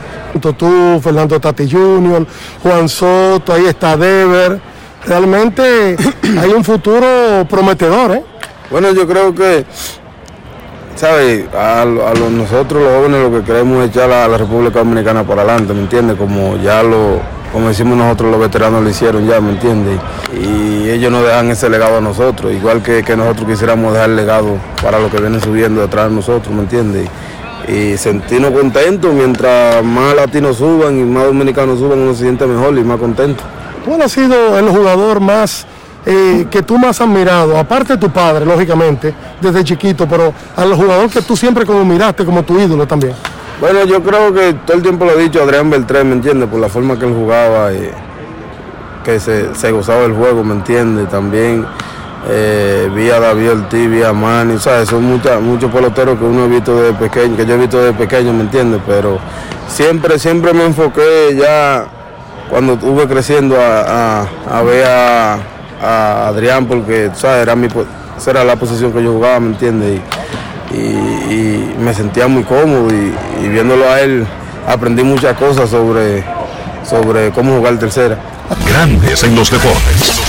Tú, 0.58 1.00
Fernando 1.02 1.40
Tati 1.40 1.70
Jr., 1.70 2.26
Juan 2.62 2.90
Soto, 2.90 3.54
ahí 3.54 3.66
está 3.66 3.96
Dever. 3.96 4.60
Realmente 5.06 5.96
hay 6.40 6.50
un 6.50 6.64
futuro 6.64 7.46
prometedor, 7.50 8.12
¿eh? 8.12 8.24
Bueno, 8.70 8.92
yo 8.92 9.08
creo 9.08 9.34
que, 9.34 9.64
¿sabes? 10.96 11.46
A, 11.54 11.84
a 11.84 11.86
los, 11.86 12.32
nosotros 12.32 12.82
los 12.82 12.92
jóvenes 12.92 13.22
lo 13.22 13.32
que 13.32 13.46
queremos 13.46 13.84
es 13.84 13.92
echar 13.92 14.12
a 14.12 14.28
la 14.28 14.38
República 14.38 14.80
Dominicana 14.80 15.24
para 15.24 15.44
adelante, 15.44 15.74
¿me 15.74 15.82
entiendes? 15.82 16.18
Como 16.18 16.58
ya 16.58 16.82
lo, 16.82 17.20
como 17.52 17.70
decimos 17.70 17.98
nosotros, 17.98 18.32
los 18.32 18.40
veteranos 18.40 18.84
lo 18.84 18.90
hicieron 18.90 19.26
ya, 19.26 19.40
¿me 19.40 19.52
entiendes? 19.52 20.00
Y 20.34 20.90
ellos 20.90 21.12
nos 21.12 21.24
dejan 21.24 21.50
ese 21.50 21.70
legado 21.70 21.98
a 21.98 22.02
nosotros, 22.02 22.54
igual 22.54 22.84
que, 22.84 23.04
que 23.04 23.16
nosotros 23.16 23.48
quisiéramos 23.48 23.94
dejar 23.94 24.10
legado 24.10 24.58
para 24.82 25.00
los 25.00 25.10
que 25.12 25.20
vienen 25.20 25.42
subiendo 25.42 25.82
detrás 25.82 26.10
de 26.10 26.16
nosotros, 26.16 26.54
¿me 26.54 26.62
entiendes? 26.62 27.08
Y 27.68 27.98
sentirnos 27.98 28.52
contentos, 28.52 29.14
mientras 29.14 29.84
más 29.84 30.16
latinos 30.16 30.58
suban 30.58 31.00
y 31.00 31.04
más 31.04 31.26
dominicanos 31.26 31.80
suban, 31.80 32.00
uno 32.00 32.14
se 32.14 32.24
siente 32.24 32.46
mejor 32.46 32.78
y 32.78 32.84
más 32.84 33.00
contento. 33.00 33.44
¿Cuál 33.86 34.02
ha 34.02 34.10
sido 34.10 34.58
el 34.60 34.70
jugador 34.70 35.20
más 35.20 35.66
eh, 36.06 36.46
que 36.52 36.62
tú 36.62 36.78
más 36.78 37.02
has 37.02 37.08
mirado, 37.08 37.58
aparte 37.58 37.94
de 37.94 38.00
tu 38.00 38.10
padre, 38.10 38.46
lógicamente, 38.46 39.14
desde 39.42 39.64
chiquito, 39.64 40.08
pero 40.08 40.34
al 40.56 40.76
jugador 40.76 41.10
que 41.10 41.22
tú 41.22 41.36
siempre 41.36 41.66
como 41.66 41.84
miraste 41.84 42.26
como 42.26 42.44
tu 42.44 42.60
ídolo 42.60 42.86
también? 42.86 43.14
Bueno, 43.60 43.86
yo 43.86 44.04
creo 44.04 44.34
que 44.34 44.54
todo 44.66 44.78
el 44.78 44.84
tiempo 44.84 45.06
lo 45.06 45.12
he 45.12 45.24
dicho 45.24 45.42
Adrián 45.42 45.70
Beltrán, 45.70 46.10
¿me 46.10 46.16
entiendes? 46.16 46.50
Por 46.50 46.60
la 46.60 46.68
forma 46.68 47.00
que 47.00 47.06
él 47.06 47.14
jugaba, 47.14 47.72
y 47.72 47.90
que 49.04 49.20
se, 49.20 49.56
se, 49.56 49.72
gozaba 49.72 50.02
del 50.02 50.14
juego, 50.14 50.44
¿me 50.44 50.56
entiendes? 50.56 51.10
También 51.10 51.66
eh, 52.28 52.90
vi 52.94 53.10
a 53.12 53.20
David 53.20 53.52
Ortiz, 53.52 53.90
vi 53.90 54.04
a 54.04 54.12
Manny, 54.12 54.60
¿sabes? 54.60 54.90
Son 54.90 55.04
muchas, 55.04 55.40
muchos 55.40 55.72
peloteros 55.72 56.20
que 56.20 56.26
uno 56.26 56.44
ha 56.44 56.48
visto 56.48 56.82
desde 56.82 56.98
pequeño, 56.98 57.38
que 57.38 57.46
yo 57.46 57.54
he 57.54 57.58
visto 57.58 57.80
desde 57.82 57.94
pequeño, 57.98 58.34
¿me 58.34 58.42
entiendes? 58.42 58.82
Pero 58.86 59.20
siempre, 59.70 60.20
siempre 60.20 60.54
me 60.54 60.66
enfoqué 60.66 61.38
ya 61.38 61.86
cuando 62.50 62.74
estuve 62.74 63.08
creciendo 63.08 63.56
a, 63.58 64.28
a, 64.52 64.64
ver 64.64 64.86
a 64.86 66.28
Adrián 66.28 66.66
porque 66.66 67.10
¿sabes? 67.14 67.44
Era, 67.44 67.56
mi, 67.56 67.68
era 68.28 68.44
la 68.44 68.58
posición 68.58 68.92
que 68.92 69.02
yo 69.02 69.14
jugaba, 69.14 69.40
¿me 69.40 69.48
entiendes? 69.48 70.02
Y, 70.76 71.34
y, 71.34 71.76
me 71.80 71.94
sentía 71.94 72.28
muy 72.28 72.44
cómodo 72.44 72.90
y, 72.90 73.14
y, 73.44 73.50
viéndolo 73.50 73.90
a 73.90 74.02
él 74.02 74.26
aprendí 74.68 75.04
muchas 75.04 75.38
cosas 75.38 75.70
sobre, 75.70 76.24
sobre 76.84 77.32
cómo 77.32 77.58
jugar 77.58 77.78
tercera. 77.78 78.18
Grandes 78.68 79.24
en 79.24 79.36
los 79.36 79.50
deportes. 79.50 80.26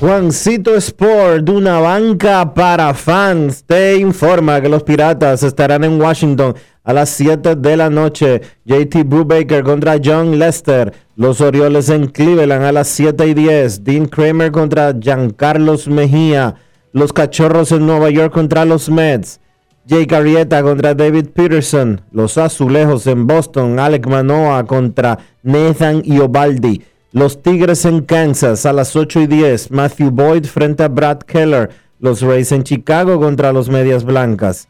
Juancito 0.00 0.76
Sport, 0.76 1.48
una 1.48 1.80
banca 1.80 2.54
para 2.54 2.94
fans, 2.94 3.64
te 3.66 3.96
informa 3.96 4.60
que 4.60 4.68
los 4.68 4.84
Piratas 4.84 5.42
estarán 5.42 5.82
en 5.82 6.00
Washington 6.00 6.54
a 6.88 6.94
las 6.94 7.10
7 7.10 7.54
de 7.56 7.76
la 7.76 7.90
noche. 7.90 8.40
JT 8.64 9.04
Brubaker 9.04 9.62
contra 9.62 9.98
John 10.02 10.38
Lester. 10.38 10.94
Los 11.16 11.42
Orioles 11.42 11.90
en 11.90 12.06
Cleveland 12.06 12.64
a 12.64 12.72
las 12.72 12.88
7 12.88 13.26
y 13.26 13.34
10. 13.34 13.84
Dean 13.84 14.06
Kramer 14.06 14.50
contra 14.50 14.94
Giancarlos 14.98 15.86
Mejía. 15.86 16.54
Los 16.92 17.12
Cachorros 17.12 17.72
en 17.72 17.86
Nueva 17.86 18.08
York 18.08 18.32
contra 18.32 18.64
los 18.64 18.88
Mets. 18.88 19.38
Jake 19.84 20.16
Arrieta 20.16 20.62
contra 20.62 20.94
David 20.94 21.26
Peterson. 21.34 22.00
Los 22.10 22.38
Azulejos 22.38 23.06
en 23.06 23.26
Boston. 23.26 23.78
Alec 23.78 24.06
Manoa 24.06 24.64
contra 24.64 25.18
Nathan 25.42 26.00
Iobaldi. 26.06 26.82
Los 27.12 27.42
Tigres 27.42 27.84
en 27.84 28.00
Kansas 28.00 28.64
a 28.64 28.72
las 28.72 28.96
8 28.96 29.20
y 29.20 29.26
10. 29.26 29.72
Matthew 29.72 30.10
Boyd 30.10 30.46
frente 30.46 30.84
a 30.84 30.88
Brad 30.88 31.18
Keller. 31.18 31.68
Los 32.00 32.22
Rays 32.22 32.50
en 32.50 32.62
Chicago 32.62 33.20
contra 33.20 33.52
los 33.52 33.68
Medias 33.68 34.04
Blancas. 34.04 34.68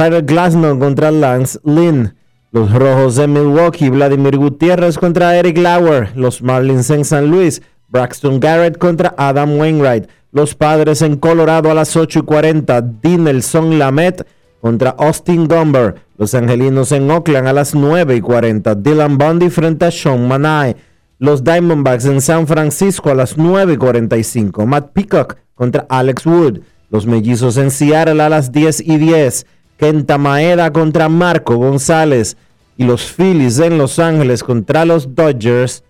Tyler 0.00 0.22
Glasnow 0.22 0.78
contra 0.78 1.10
Lance 1.10 1.58
Lynn. 1.62 2.14
Los 2.52 2.72
Rojos 2.72 3.18
en 3.18 3.34
Milwaukee. 3.34 3.90
Vladimir 3.90 4.38
Gutiérrez 4.38 4.96
contra 4.96 5.36
Eric 5.36 5.58
Lauer. 5.58 6.16
Los 6.16 6.40
Marlins 6.40 6.88
en 6.88 7.04
San 7.04 7.30
Luis. 7.30 7.60
Braxton 7.88 8.40
Garrett 8.40 8.78
contra 8.78 9.14
Adam 9.18 9.58
Wainwright. 9.58 10.08
Los 10.32 10.54
Padres 10.54 11.02
en 11.02 11.18
Colorado 11.18 11.70
a 11.70 11.74
las 11.74 11.94
8 11.96 12.20
y 12.20 12.22
40. 12.22 12.80
Dinelson 12.80 13.78
Lamet 13.78 14.26
contra 14.62 14.96
Austin 14.98 15.46
Gomber. 15.46 15.96
Los 16.16 16.32
Angelinos 16.32 16.92
en 16.92 17.10
Oakland 17.10 17.48
a 17.48 17.52
las 17.52 17.74
9 17.74 18.16
y 18.16 18.20
40. 18.22 18.76
Dylan 18.76 19.18
Bundy 19.18 19.50
frente 19.50 19.84
a 19.84 19.90
Sean 19.90 20.26
Manai 20.26 20.76
los 21.18 21.44
Diamondbacks 21.44 22.06
en 22.06 22.22
San 22.22 22.46
Francisco 22.46 23.10
a 23.10 23.14
las 23.14 23.36
9.45. 23.36 24.64
Matt 24.64 24.94
Peacock 24.94 25.36
contra 25.54 25.84
Alex 25.90 26.24
Wood. 26.24 26.60
Los 26.88 27.04
Mellizos 27.04 27.58
en 27.58 27.70
Seattle 27.70 28.22
a 28.22 28.30
las 28.30 28.50
10 28.50 28.80
y 28.80 28.96
10. 28.96 29.44
Kenta 29.80 30.18
Maeda 30.18 30.70
contra 30.70 31.08
Marco 31.08 31.56
González. 31.56 32.36
Y 32.76 32.84
los 32.84 33.10
Phillies 33.10 33.58
en 33.60 33.78
Los 33.78 33.98
Ángeles 33.98 34.44
contra 34.44 34.84
los 34.84 35.14
Dodgers. 35.14 35.82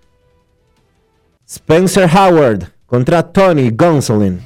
Spencer 1.45 2.09
Howard 2.09 2.69
contra 2.87 3.25
Tony 3.25 3.73
Gonsolin. 3.73 4.41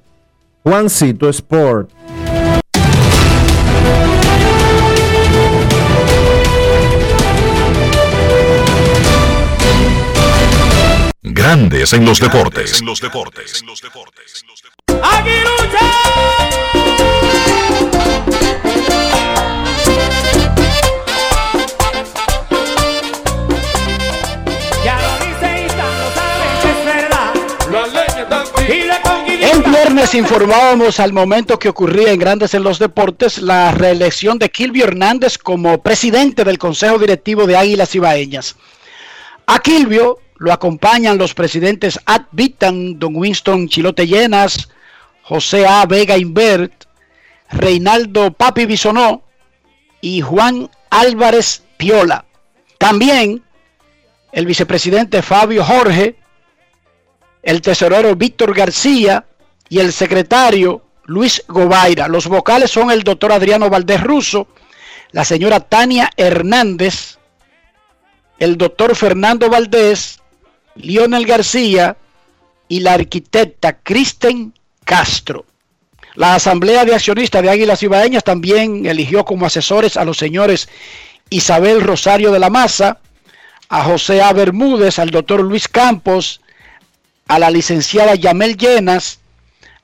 Juancito 0.63 1.29
Sport. 1.29 1.91
Grandes 11.25 11.93
en 11.93 12.05
los 12.05 12.19
deportes. 12.21 12.81
En 12.81 12.87
los 12.87 13.01
deportes. 13.01 13.65
El 14.89 16.62
viernes 30.03 30.15
informábamos 30.15 30.99
al 30.99 31.13
momento 31.13 31.61
que 31.61 31.69
ocurría 31.69 32.11
en 32.11 32.19
Grandes 32.19 32.55
en 32.55 32.65
los 32.65 32.81
Deportes 32.81 33.39
la 33.39 33.71
reelección 33.71 34.37
de 34.37 34.51
Kilvio 34.51 34.85
Hernández 34.85 35.39
como 35.39 35.81
presidente 35.81 36.43
del 36.43 36.59
Consejo 36.59 36.99
Directivo 36.99 37.47
de 37.47 37.57
Águilas 37.57 37.95
Ibaeñas. 37.95 38.57
A 39.47 39.61
Kilvio 39.61 40.19
Lo 40.39 40.53
acompañan 40.53 41.19
los 41.19 41.35
presidentes 41.35 42.01
Ad 42.05 42.23
Vitan, 42.33 42.99
Don 42.99 43.15
Winston 43.15 43.69
Chilote 43.69 44.09
Llenas, 44.09 44.71
José 45.23 45.67
A. 45.67 45.87
Vega 45.87 46.19
Invert, 46.19 46.73
Reinaldo 47.51 48.33
Papi 48.33 48.67
Bisonó 48.67 49.23
y 50.01 50.21
Juan 50.21 50.69
Álvarez 50.91 51.63
Piola. 51.77 52.25
También 52.77 53.41
el 54.33 54.47
vicepresidente 54.47 55.23
Fabio 55.23 55.65
Jorge, 55.65 56.17
el 57.45 57.63
tesorero 57.63 58.17
Víctor 58.17 58.53
García 58.53 59.27
y 59.73 59.81
el 59.81 59.95
secretario 59.95 60.83
Luis 61.07 61.43
Gobaira. 61.49 62.07
Los 62.07 62.27
vocales 62.27 62.71
son 62.71 62.91
el 62.91 63.05
doctor 63.05 63.33
Adriano 63.33 63.71
Valdés 63.71 64.03
Russo, 64.03 64.47
la 65.13 65.25
señora 65.25 65.61
Tania 65.61 66.11
Hernández, 66.15 67.17
el 68.39 68.59
doctor 68.59 68.95
Fernando 68.95 69.49
Valdés, 69.49 70.21
Lionel 70.75 71.25
García 71.25 71.97
y 72.69 72.81
la 72.81 72.93
arquitecta 72.93 73.79
Kristen 73.79 74.53
Castro. 74.85 75.47
La 76.17 76.35
Asamblea 76.35 76.85
de 76.85 76.95
Accionistas 76.95 77.43
de 77.43 77.49
Águilas 77.49 77.83
Ibaeñas 77.83 78.25
también 78.25 78.85
eligió 78.85 79.25
como 79.25 79.47
asesores 79.47 79.97
a 79.97 80.05
los 80.05 80.19
señores 80.19 80.69
Isabel 81.31 81.81
Rosario 81.81 82.31
de 82.31 82.41
la 82.41 82.51
Maza, 82.51 82.99
a 83.71 83.85
José 83.85 84.21
A. 84.21 84.35
Bermúdez, 84.35 84.99
al 84.99 85.09
doctor 85.09 85.41
Luis 85.41 85.67
Campos, 85.67 86.43
a 87.27 87.39
la 87.39 87.51
licenciada 87.51 88.17
Yamel 88.17 88.59
Llenas, 88.59 89.22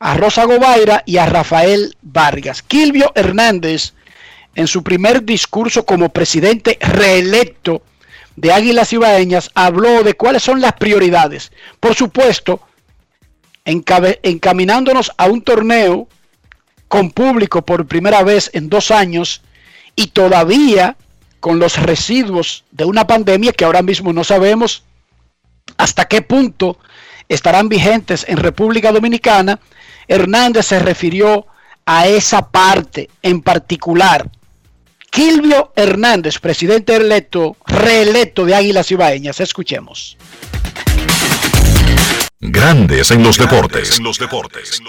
a 0.00 0.14
Rosa 0.14 0.44
Gobaira 0.44 1.02
y 1.06 1.16
a 1.16 1.26
Rafael 1.26 1.96
Vargas. 2.02 2.62
Quilvio 2.62 3.12
Hernández, 3.14 3.94
en 4.54 4.66
su 4.66 4.82
primer 4.82 5.24
discurso 5.24 5.84
como 5.84 6.08
presidente 6.10 6.78
reelecto 6.80 7.82
de 8.36 8.52
Águilas 8.52 8.92
Ibaeñas, 8.92 9.50
habló 9.54 10.02
de 10.02 10.14
cuáles 10.14 10.42
son 10.42 10.60
las 10.60 10.74
prioridades. 10.74 11.52
Por 11.80 11.94
supuesto, 11.94 12.60
encaminándonos 13.64 15.12
a 15.16 15.26
un 15.26 15.42
torneo 15.42 16.08
con 16.86 17.10
público 17.10 17.62
por 17.62 17.86
primera 17.86 18.22
vez 18.22 18.50
en 18.54 18.68
dos 18.68 18.90
años 18.90 19.42
y 19.94 20.08
todavía 20.08 20.96
con 21.40 21.58
los 21.58 21.76
residuos 21.76 22.64
de 22.70 22.84
una 22.84 23.06
pandemia 23.06 23.52
que 23.52 23.64
ahora 23.64 23.82
mismo 23.82 24.12
no 24.12 24.24
sabemos 24.24 24.84
hasta 25.76 26.06
qué 26.06 26.22
punto 26.22 26.78
estarán 27.28 27.68
vigentes 27.68 28.24
en 28.28 28.38
República 28.38 28.90
Dominicana, 28.90 29.60
Hernández 30.08 30.66
se 30.66 30.78
refirió 30.78 31.46
a 31.86 32.06
esa 32.06 32.50
parte 32.50 33.08
en 33.22 33.42
particular. 33.42 34.28
Quilvio 35.10 35.72
Hernández, 35.76 36.38
presidente 36.38 36.96
electo, 36.96 37.56
reelecto 37.66 38.44
de 38.44 38.54
Águilas 38.54 38.90
Ibaeñas. 38.90 39.40
Escuchemos. 39.40 40.16
Grandes 42.40 43.10
en 43.10 43.22
los 43.22 43.36
deportes. 43.38 43.98
En 43.98 44.04
los 44.04 44.18
deportes. 44.18 44.80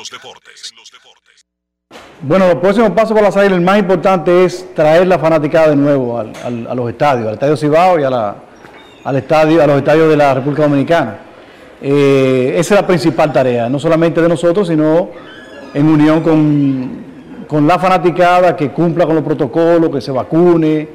Bueno, 2.22 2.51
el 2.51 2.57
próximo 2.57 2.93
paso 2.93 3.13
para 3.13 3.28
las 3.28 3.38
águilas, 3.38 3.57
el 3.57 3.63
más 3.63 3.80
importante 3.80 4.43
es 4.45 4.74
traer 4.76 5.07
la 5.07 5.17
fanaticada 5.17 5.70
de 5.70 5.76
nuevo 5.78 6.20
a 6.20 6.76
los 6.76 6.89
estadios, 6.89 7.28
al 7.28 7.34
Estadio 7.36 7.57
Cibao 7.57 7.99
y 7.99 8.03
a, 8.03 8.36
al 9.03 9.15
estadio, 9.15 9.63
a 9.63 9.67
los 9.67 9.78
estadios 9.78 10.09
de 10.09 10.17
la 10.17 10.34
República 10.34 10.63
Dominicana. 10.63 11.28
Eh, 11.82 12.53
esa 12.57 12.75
es 12.75 12.82
la 12.82 12.88
principal 12.88 13.32
tarea, 13.32 13.69
no 13.69 13.80
solamente 13.80 14.21
de 14.21 14.27
nosotros, 14.27 14.67
sino 14.67 15.09
en 15.73 15.88
unión 15.88 16.21
con, 16.21 17.67
la 17.67 17.80
fanaticada 17.80 18.55
que 18.55 18.69
cumpla 18.69 19.05
con 19.05 19.15
los 19.15 19.23
protocolos, 19.23 19.89
que 19.89 20.01
se 20.01 20.11
vacune, 20.11 20.88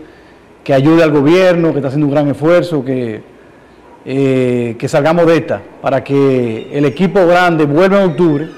que 0.62 0.74
ayude 0.74 1.03
al 1.03 1.11
gobierno, 1.11 1.72
que 1.72 1.78
está 1.78 1.89
haciendo 1.89 2.07
un 2.07 2.12
gran 2.12 2.28
esfuerzo, 2.28 2.85
que, 2.85 3.22
eh, 4.05 4.76
que 4.78 4.89
salgamos 4.89 5.26
de 5.26 5.37
esta, 5.37 5.62
para 5.80 6.05
que 6.05 6.68
el 6.72 6.85
equipo 6.85 7.26
grande 7.26 7.64
vuelva 7.64 8.03
en 8.03 8.11
octubre 8.11 8.49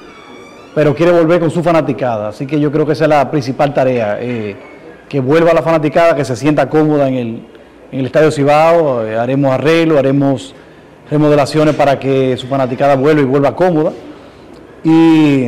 pero 0.77 0.95
quiere 0.95 1.11
volver 1.11 1.41
con 1.41 1.51
su 1.51 1.63
fanaticada. 1.63 2.29
Así 2.29 2.47
que 2.47 2.61
yo 2.61 2.71
creo 2.71 2.85
que 2.85 2.93
esa 2.93 3.05
es 3.05 3.09
la 3.09 3.31
principal 3.31 3.73
tarea, 3.73 4.19
eh, 4.21 4.55
que 5.09 5.21
vuelva 5.21 5.55
la 5.55 5.63
fanaticada, 5.63 6.15
que 6.15 6.23
se 6.23 6.37
sienta 6.37 6.69
cómoda 6.69 7.09
en 7.09 7.15
el, 7.15 7.29
en 7.93 8.01
el 8.01 8.05
Estadio 8.05 8.31
Cibao, 8.31 8.99
haremos 8.99 9.53
arreglo, 9.53 9.99
haremos 9.99 10.55
remodelaciones 11.11 11.75
para 11.75 11.99
que 11.99 12.37
su 12.37 12.47
fanaticada 12.47 12.97
vuelva 12.97 13.23
y 13.23 13.25
vuelva 13.25 13.55
cómoda. 13.55 13.93
Y, 14.85 15.47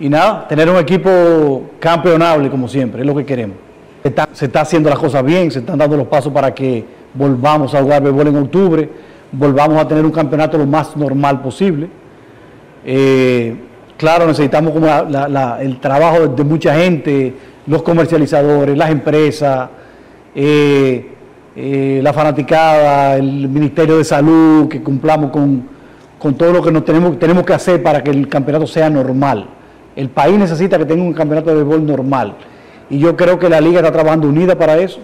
y 0.00 0.08
nada, 0.08 0.46
tener 0.48 0.68
un 0.68 0.76
equipo 0.76 1.70
campeonable 1.78 2.50
como 2.50 2.68
siempre, 2.68 3.02
es 3.02 3.06
lo 3.06 3.14
que 3.14 3.24
queremos. 3.24 3.56
Se 4.32 4.46
está, 4.46 4.60
haciendo 4.62 4.88
las 4.88 4.98
cosas 4.98 5.22
bien, 5.22 5.50
se 5.50 5.58
están 5.58 5.78
dando 5.78 5.96
los 5.96 6.06
pasos 6.06 6.32
para 6.32 6.54
que 6.54 6.84
volvamos 7.12 7.74
a 7.74 7.82
jugar 7.82 8.02
béisbol 8.02 8.28
en 8.28 8.36
octubre, 8.36 8.90
volvamos 9.32 9.78
a 9.78 9.86
tener 9.86 10.04
un 10.04 10.10
campeonato 10.10 10.56
lo 10.56 10.66
más 10.66 10.96
normal 10.96 11.42
posible. 11.42 11.88
Eh, 12.84 13.56
Claro, 14.00 14.26
necesitamos 14.26 14.72
como 14.72 14.86
el 15.60 15.78
trabajo 15.78 16.26
de, 16.26 16.42
mucha 16.42 16.74
gente, 16.74 17.34
los 17.66 17.82
comercializadores, 17.82 18.74
las 18.74 18.88
empresas, 18.88 19.68
eh, 20.34 21.06
eh, 21.56 22.00
la 22.02 22.12
fanaticada, 22.12 23.16
el 23.16 23.48
Ministerio 23.48 23.98
de 23.98 24.04
Salud, 24.04 24.68
que 24.68 24.82
cumplamos 24.82 25.30
con, 25.30 25.68
todo 26.36 26.52
lo 26.52 26.62
que 26.62 26.70
nos 26.70 26.84
tenemos, 26.84 27.18
tenemos 27.18 27.44
que 27.44 27.52
hacer 27.52 27.82
para 27.82 28.02
que 28.02 28.10
el 28.10 28.28
campeonato 28.28 28.66
sea 28.66 28.88
normal. 28.88 29.46
El 29.96 30.08
país 30.10 30.38
necesita 30.38 30.78
que 30.78 30.84
tenga 30.84 31.02
un 31.02 31.12
campeonato 31.12 31.50
de 31.50 31.56
béisbol 31.56 31.84
normal. 31.84 32.34
Y 32.88 32.98
yo 32.98 33.16
creo 33.16 33.38
que 33.38 33.48
la 33.48 33.60
liga 33.60 33.80
está 33.80 33.92
trabajando 33.92 34.28
unida 34.28 34.56
para 34.56 34.78
eso. 34.78 35.00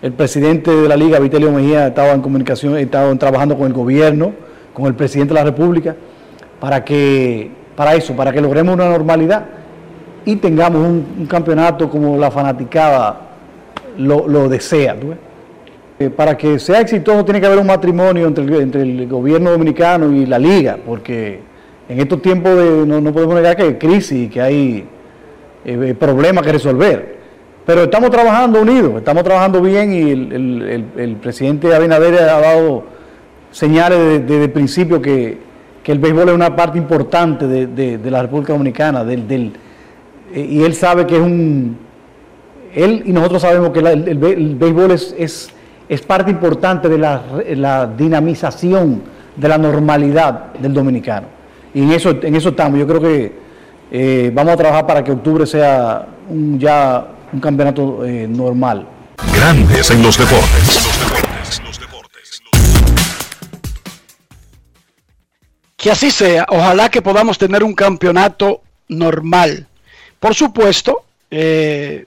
El 0.00 0.12
presidente 0.12 0.70
de 0.70 0.88
la 0.88 0.96
liga, 0.96 1.18
Vitelio 1.18 1.52
Mejía, 1.52 1.88
estaba 1.88 2.10
en 2.10 2.20
comunicación, 2.20 2.76
estaba 2.76 3.14
trabajando 3.16 3.56
con 3.56 3.66
el 3.66 3.72
gobierno, 3.72 4.32
con 4.74 4.86
el 4.86 4.94
presidente 4.94 5.34
de 5.34 5.40
la 5.40 5.44
República, 5.44 5.94
para 6.60 6.84
que 6.84 7.50
para 7.76 7.94
eso, 7.94 8.14
para 8.14 8.32
que 8.32 8.40
logremos 8.40 8.74
una 8.74 8.88
normalidad 8.88 9.44
y 10.24 10.36
tengamos 10.36 10.86
un, 10.86 11.26
campeonato 11.26 11.88
como 11.88 12.16
la 12.16 12.30
fanaticada 12.30 13.20
lo, 13.98 14.48
desea. 14.48 14.96
Eh, 16.02 16.10
para 16.10 16.36
que 16.36 16.58
sea 16.58 16.80
exitoso 16.80 17.24
tiene 17.24 17.40
que 17.40 17.46
haber 17.46 17.58
un 17.58 17.66
matrimonio 17.66 18.26
entre 18.26 18.44
el, 18.44 19.06
gobierno 19.08 19.50
dominicano 19.50 20.12
y 20.12 20.26
la 20.26 20.38
liga, 20.38 20.78
porque 20.84 21.40
en 21.88 22.00
estos 22.00 22.20
tiempos 22.20 22.56
de, 22.56 22.86
no, 22.86 23.12
podemos 23.12 23.34
negar 23.34 23.56
que 23.56 23.62
hay 23.62 23.74
crisis, 23.74 24.30
que 24.30 24.40
hay 24.40 24.84
eh, 25.64 25.94
problemas 25.98 26.44
que 26.44 26.52
resolver. 26.52 27.18
Pero 27.64 27.84
estamos 27.84 28.10
trabajando 28.10 28.62
unidos, 28.62 28.94
estamos 28.96 29.22
trabajando 29.22 29.60
bien 29.60 29.92
y 29.92 30.10
el, 30.10 31.16
presidente 31.22 31.72
Abinader 31.74 32.14
ha 32.14 32.40
dado 32.40 32.84
señales 33.52 34.26
desde 34.26 34.44
el 34.44 34.50
principio 34.50 35.00
que 35.00 35.52
que 35.82 35.92
el 35.92 35.98
béisbol 35.98 36.28
es 36.28 36.34
una 36.34 36.54
parte 36.54 36.78
importante 36.78 37.46
de, 37.46 38.10
la 38.10 38.22
República 38.22 38.52
Dominicana, 38.52 39.04
del, 39.04 39.52
eh, 40.32 40.46
y 40.48 40.62
él 40.62 40.74
sabe 40.74 41.06
que 41.06 41.16
es 41.16 41.20
un, 41.20 41.76
él 42.74 43.02
y 43.04 43.12
nosotros 43.12 43.42
sabemos 43.42 43.70
que 43.70 43.80
el, 43.80 44.56
béisbol 44.56 44.92
es, 44.92 45.50
parte 46.00 46.30
importante 46.30 46.88
de 46.88 46.96
la, 46.96 47.86
dinamización 47.86 49.02
de 49.36 49.48
la 49.48 49.58
normalidad 49.58 50.54
del 50.54 50.72
dominicano. 50.72 51.26
Y 51.74 51.82
en 51.82 51.92
eso, 51.92 52.10
en 52.22 52.34
eso 52.34 52.48
estamos. 52.48 52.78
Yo 52.78 52.86
creo 52.86 53.00
que 53.00 53.32
eh, 53.90 54.30
vamos 54.32 54.54
a 54.54 54.56
trabajar 54.56 54.86
para 54.86 55.04
que 55.04 55.12
octubre 55.12 55.46
sea 55.46 56.06
un, 56.30 56.58
ya 56.58 57.06
un 57.32 57.40
campeonato 57.40 58.06
eh, 58.06 58.26
normal. 58.26 58.86
Grandes 59.34 59.90
en 59.90 60.02
los 60.02 60.16
deportes. 60.16 60.92
Que 65.76 65.90
así 65.90 66.10
sea, 66.12 66.46
ojalá 66.48 66.88
que 66.90 67.02
podamos 67.02 67.38
tener 67.38 67.64
un 67.64 67.74
campeonato 67.74 68.62
normal. 68.88 69.66
Por 70.20 70.32
supuesto, 70.32 71.04
eh, 71.28 72.06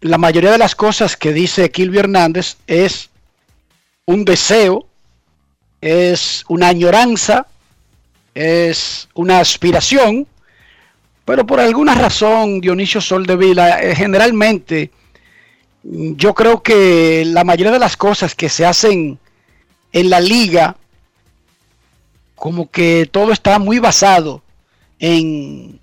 la 0.00 0.18
mayoría 0.18 0.50
de 0.50 0.58
las 0.58 0.74
cosas 0.74 1.16
que 1.16 1.32
dice 1.32 1.70
Kilby 1.70 1.98
Hernández 1.98 2.56
es 2.66 3.10
un 4.12 4.24
deseo, 4.24 4.86
es 5.80 6.44
una 6.48 6.68
añoranza, 6.68 7.46
es 8.34 9.08
una 9.14 9.40
aspiración, 9.40 10.26
pero 11.24 11.46
por 11.46 11.60
alguna 11.60 11.94
razón 11.94 12.60
Dionisio 12.60 13.00
Soldevila, 13.00 13.80
eh, 13.80 13.94
generalmente 13.94 14.90
yo 15.82 16.34
creo 16.34 16.62
que 16.62 17.24
la 17.26 17.44
mayoría 17.44 17.72
de 17.72 17.78
las 17.78 17.96
cosas 17.96 18.34
que 18.34 18.48
se 18.48 18.64
hacen 18.64 19.18
en 19.92 20.10
la 20.10 20.20
liga 20.20 20.76
como 22.36 22.70
que 22.70 23.08
todo 23.10 23.32
está 23.32 23.58
muy 23.58 23.78
basado 23.78 24.42
en, 24.98 25.80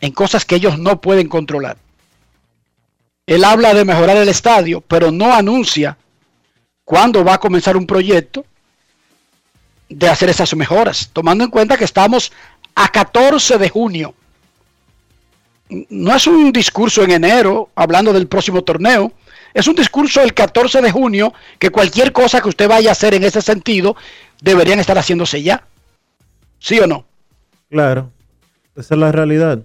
en 0.00 0.12
cosas 0.12 0.44
que 0.44 0.56
ellos 0.56 0.78
no 0.78 1.00
pueden 1.00 1.28
controlar. 1.28 1.76
Él 3.26 3.44
habla 3.44 3.74
de 3.74 3.84
mejorar 3.84 4.16
el 4.16 4.28
estadio, 4.28 4.80
pero 4.80 5.10
no 5.12 5.32
anuncia 5.32 5.96
cuándo 6.92 7.24
va 7.24 7.32
a 7.32 7.40
comenzar 7.40 7.74
un 7.74 7.86
proyecto 7.86 8.44
de 9.88 10.10
hacer 10.10 10.28
esas 10.28 10.54
mejoras, 10.54 11.08
tomando 11.10 11.42
en 11.42 11.48
cuenta 11.48 11.78
que 11.78 11.86
estamos 11.86 12.30
a 12.74 12.92
14 12.92 13.56
de 13.56 13.70
junio. 13.70 14.14
no 15.88 16.14
es 16.14 16.26
un 16.26 16.52
discurso 16.52 17.02
en 17.02 17.12
enero 17.12 17.70
hablando 17.74 18.12
del 18.12 18.26
próximo 18.26 18.62
torneo. 18.62 19.10
Es 19.54 19.66
un 19.68 19.74
discurso 19.74 20.20
el 20.20 20.34
14 20.34 20.82
de 20.82 20.90
junio 20.90 21.32
que 21.58 21.70
cualquier 21.70 22.12
cosa 22.12 22.42
que 22.42 22.50
usted 22.50 22.68
vaya 22.68 22.90
a 22.90 22.92
hacer 22.92 23.14
en 23.14 23.24
ese 23.24 23.40
sentido 23.40 23.96
deberían 24.42 24.78
estar 24.78 24.98
haciéndose 24.98 25.42
ya. 25.42 25.64
¿Sí 26.58 26.78
o 26.78 26.86
no? 26.86 27.06
Claro, 27.70 28.10
esa 28.76 28.94
es 28.96 29.00
la 29.00 29.10
realidad. 29.12 29.60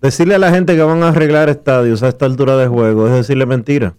Decirle 0.00 0.36
a 0.36 0.38
la 0.38 0.52
gente 0.52 0.74
que 0.74 0.82
van 0.82 1.02
a 1.02 1.08
arreglar 1.08 1.50
estadios 1.50 2.02
a 2.02 2.08
esta 2.08 2.24
altura 2.24 2.56
de 2.56 2.66
juego 2.66 3.08
es 3.08 3.12
decirle 3.12 3.44
mentira. 3.44 3.94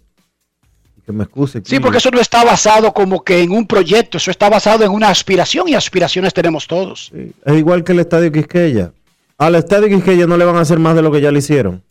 Que 1.04 1.12
me 1.12 1.24
excuse. 1.24 1.60
Sí, 1.64 1.80
porque 1.80 1.98
eso 1.98 2.10
no 2.10 2.20
está 2.20 2.44
basado 2.44 2.92
como 2.92 3.22
que 3.22 3.42
en 3.42 3.52
un 3.52 3.66
proyecto, 3.66 4.16
eso 4.16 4.30
está 4.30 4.48
basado 4.48 4.84
en 4.84 4.90
una 4.90 5.08
aspiración 5.08 5.68
y 5.68 5.74
aspiraciones 5.74 6.32
tenemos 6.32 6.66
todos. 6.66 7.12
Es 7.12 7.54
igual 7.54 7.84
que 7.84 7.92
el 7.92 8.00
estadio 8.00 8.32
Quisqueya. 8.32 8.92
Al 9.36 9.54
estadio 9.54 9.88
Quisqueya 9.88 10.26
no 10.26 10.36
le 10.36 10.44
van 10.44 10.56
a 10.56 10.60
hacer 10.60 10.78
más 10.78 10.96
de 10.96 11.02
lo 11.02 11.12
que 11.12 11.20
ya 11.20 11.30
le 11.30 11.40
hicieron. 11.40 11.82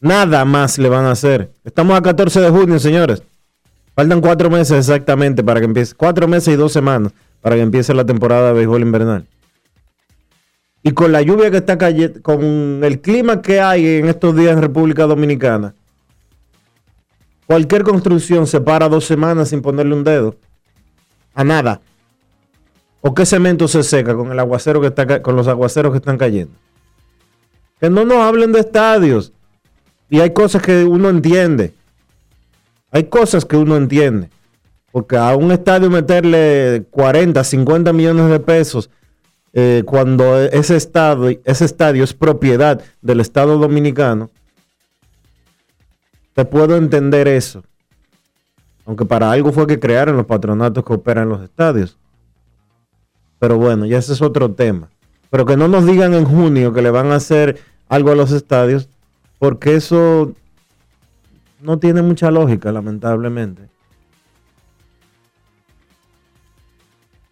Nada 0.00 0.44
más 0.44 0.76
le 0.76 0.90
van 0.90 1.06
a 1.06 1.12
hacer. 1.12 1.50
Estamos 1.64 1.96
a 1.96 2.02
14 2.02 2.40
de 2.40 2.50
junio, 2.50 2.78
señores. 2.78 3.22
Faltan 3.94 4.20
cuatro 4.20 4.50
meses 4.50 4.76
exactamente 4.76 5.42
para 5.42 5.60
que 5.60 5.66
empiece. 5.66 5.94
Cuatro 5.94 6.28
meses 6.28 6.52
y 6.52 6.56
dos 6.56 6.72
semanas 6.72 7.12
para 7.40 7.56
que 7.56 7.62
empiece 7.62 7.94
la 7.94 8.04
temporada 8.04 8.48
de 8.48 8.54
béisbol 8.54 8.82
invernal. 8.82 9.26
Y 10.82 10.90
con 10.90 11.12
la 11.12 11.22
lluvia 11.22 11.50
que 11.50 11.56
está 11.56 11.78
cayendo, 11.78 12.20
con 12.20 12.80
el 12.82 13.00
clima 13.00 13.40
que 13.40 13.60
hay 13.60 13.86
en 13.86 14.06
estos 14.06 14.36
días 14.36 14.52
en 14.52 14.60
República 14.60 15.04
Dominicana, 15.04 15.74
cualquier 17.46 17.82
construcción 17.82 18.46
se 18.46 18.60
para 18.60 18.88
dos 18.88 19.04
semanas 19.04 19.48
sin 19.48 19.62
ponerle 19.62 19.94
un 19.94 20.04
dedo. 20.04 20.36
A 21.34 21.44
nada. 21.44 21.80
¿O 23.00 23.14
qué 23.14 23.26
cemento 23.26 23.68
se 23.68 23.82
seca 23.82 24.14
con 24.14 24.32
el 24.32 24.38
aguacero 24.38 24.80
que 24.80 24.86
está 24.86 25.20
con 25.20 25.36
los 25.36 25.46
aguaceros 25.48 25.92
que 25.92 25.98
están 25.98 26.16
cayendo? 26.16 26.54
Que 27.80 27.90
no 27.90 28.04
nos 28.04 28.18
hablen 28.18 28.52
de 28.52 28.60
estadios. 28.60 29.32
Y 30.08 30.20
hay 30.20 30.32
cosas 30.32 30.62
que 30.62 30.84
uno 30.84 31.10
entiende. 31.10 31.74
Hay 32.90 33.04
cosas 33.04 33.44
que 33.44 33.56
uno 33.56 33.76
entiende. 33.76 34.30
Porque 34.92 35.16
a 35.16 35.34
un 35.34 35.50
estadio 35.50 35.90
meterle 35.90 36.86
40, 36.90 37.42
50 37.42 37.92
millones 37.92 38.30
de 38.30 38.40
pesos 38.40 38.90
eh, 39.56 39.84
cuando 39.86 40.36
ese 40.40 40.74
estadio, 40.74 41.40
ese 41.44 41.64
estadio 41.64 42.02
es 42.02 42.12
propiedad 42.12 42.82
del 43.02 43.20
Estado 43.20 43.56
Dominicano, 43.56 44.30
te 46.34 46.44
puedo 46.44 46.76
entender 46.76 47.28
eso. 47.28 47.62
Aunque 48.86 49.04
para 49.04 49.30
algo 49.30 49.52
fue 49.52 49.66
que 49.66 49.80
crearon 49.80 50.16
los 50.16 50.26
patronatos 50.26 50.84
que 50.84 50.92
operan 50.92 51.28
los 51.28 51.40
estadios. 51.40 51.96
Pero 53.38 53.56
bueno, 53.56 53.86
ya 53.86 53.98
ese 53.98 54.12
es 54.12 54.20
otro 54.20 54.52
tema. 54.52 54.90
Pero 55.30 55.46
que 55.46 55.56
no 55.56 55.68
nos 55.68 55.86
digan 55.86 56.14
en 56.14 56.24
junio 56.24 56.72
que 56.72 56.82
le 56.82 56.90
van 56.90 57.12
a 57.12 57.16
hacer 57.16 57.60
algo 57.88 58.10
a 58.10 58.14
los 58.14 58.32
estadios, 58.32 58.88
porque 59.38 59.74
eso 59.74 60.32
no 61.60 61.78
tiene 61.78 62.02
mucha 62.02 62.30
lógica, 62.30 62.72
lamentablemente. 62.72 63.62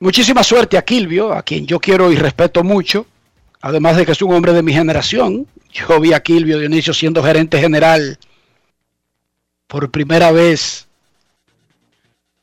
Muchísima 0.00 0.42
suerte 0.42 0.76
a 0.76 0.82
Kilvio, 0.82 1.32
a 1.32 1.42
quien 1.42 1.66
yo 1.66 1.78
quiero 1.78 2.11
y 2.11 2.16
respeto 2.16 2.64
mucho, 2.64 3.07
además 3.61 3.96
de 3.96 4.05
que 4.05 4.12
es 4.12 4.22
un 4.22 4.32
hombre 4.32 4.53
de 4.53 4.62
mi 4.62 4.72
generación. 4.72 5.46
Yo 5.72 6.00
vi 6.00 6.12
a 6.12 6.20
Kilvio 6.20 6.59
Dionisio 6.59 6.92
siendo 6.92 7.22
gerente 7.22 7.59
general 7.59 8.18
por 9.73 9.91
primera 9.91 10.31
vez. 10.33 10.87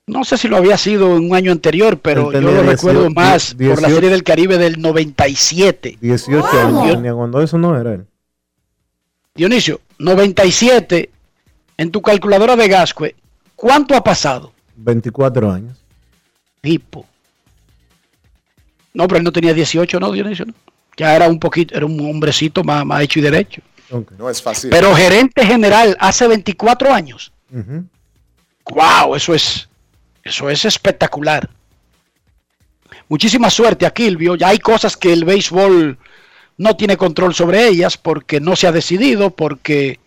No 0.08 0.24
sé 0.24 0.36
si 0.36 0.48
lo 0.48 0.58
había 0.58 0.80
sido 0.80 1.16
en 1.16 1.30
un 1.30 1.36
año 1.36 1.52
anterior, 1.52 2.00
pero 2.00 2.32
yo 2.34 2.42
lo 2.42 2.64
recuerdo 2.64 3.02
18, 3.08 3.14
más 3.14 3.54
por 3.54 3.62
la 3.62 3.68
18. 3.88 3.96
Serie 3.96 4.10
del 4.10 4.24
Caribe 4.24 4.58
del 4.58 4.82
97. 4.82 6.00
18 6.02 6.48
Wow. 6.72 6.82
años 6.98 7.16
cuando 7.16 7.40
eso 7.44 7.60
no 7.60 7.80
era 7.80 7.94
él. 7.94 8.06
Dionisio, 9.36 9.80
97 10.00 11.12
en 11.78 11.92
tu 11.92 12.02
calculadora 12.02 12.56
de 12.56 12.68
Gascue, 12.68 13.16
¿cuánto 13.56 13.96
ha 13.96 14.04
pasado? 14.04 14.52
24 14.78 15.52
años. 15.52 15.78
Tipo. 16.62 17.06
No, 18.96 19.08
pero 19.08 19.20
él 19.20 19.24
no 19.24 19.32
tenía 19.32 19.54
18, 19.54 20.00
¿no, 20.00 20.12
Dionisio? 20.12 20.46
no? 20.48 20.54
Ya 20.98 21.16
era 21.16 21.28
un 21.30 21.40
poquito, 21.40 21.76
era 21.76 21.86
un 21.86 22.00
hombrecito 22.10 22.64
más, 22.64 22.84
más 22.84 23.04
hecho 23.04 23.20
y 23.20 23.22
derecho. 23.22 23.62
No 24.18 24.30
es 24.30 24.42
fácil. 24.42 24.70
Pero 24.70 24.96
gerente 24.96 25.46
general 25.46 25.98
hace 26.00 26.28
24 26.28 26.94
años. 26.94 27.32
¡Wow! 28.66 29.16
Eso 29.16 29.34
es, 29.34 29.68
eso 30.24 30.50
es 30.50 30.66
espectacular. 30.66 31.50
Muchísima 33.08 33.50
suerte 33.50 33.86
a 33.86 33.92
Kilvio. 33.92 34.36
Ya 34.36 34.50
hay 34.50 34.60
cosas 34.60 34.96
que 34.96 35.12
el 35.12 35.26
béisbol 35.26 35.98
no 36.58 36.76
tiene 36.76 36.98
control 36.98 37.34
sobre 37.34 37.68
ellas 37.68 37.98
porque 37.98 38.40
no 38.40 38.56
se 38.56 38.68
ha 38.68 38.72
decidido, 38.72 39.32
porque 39.32 40.00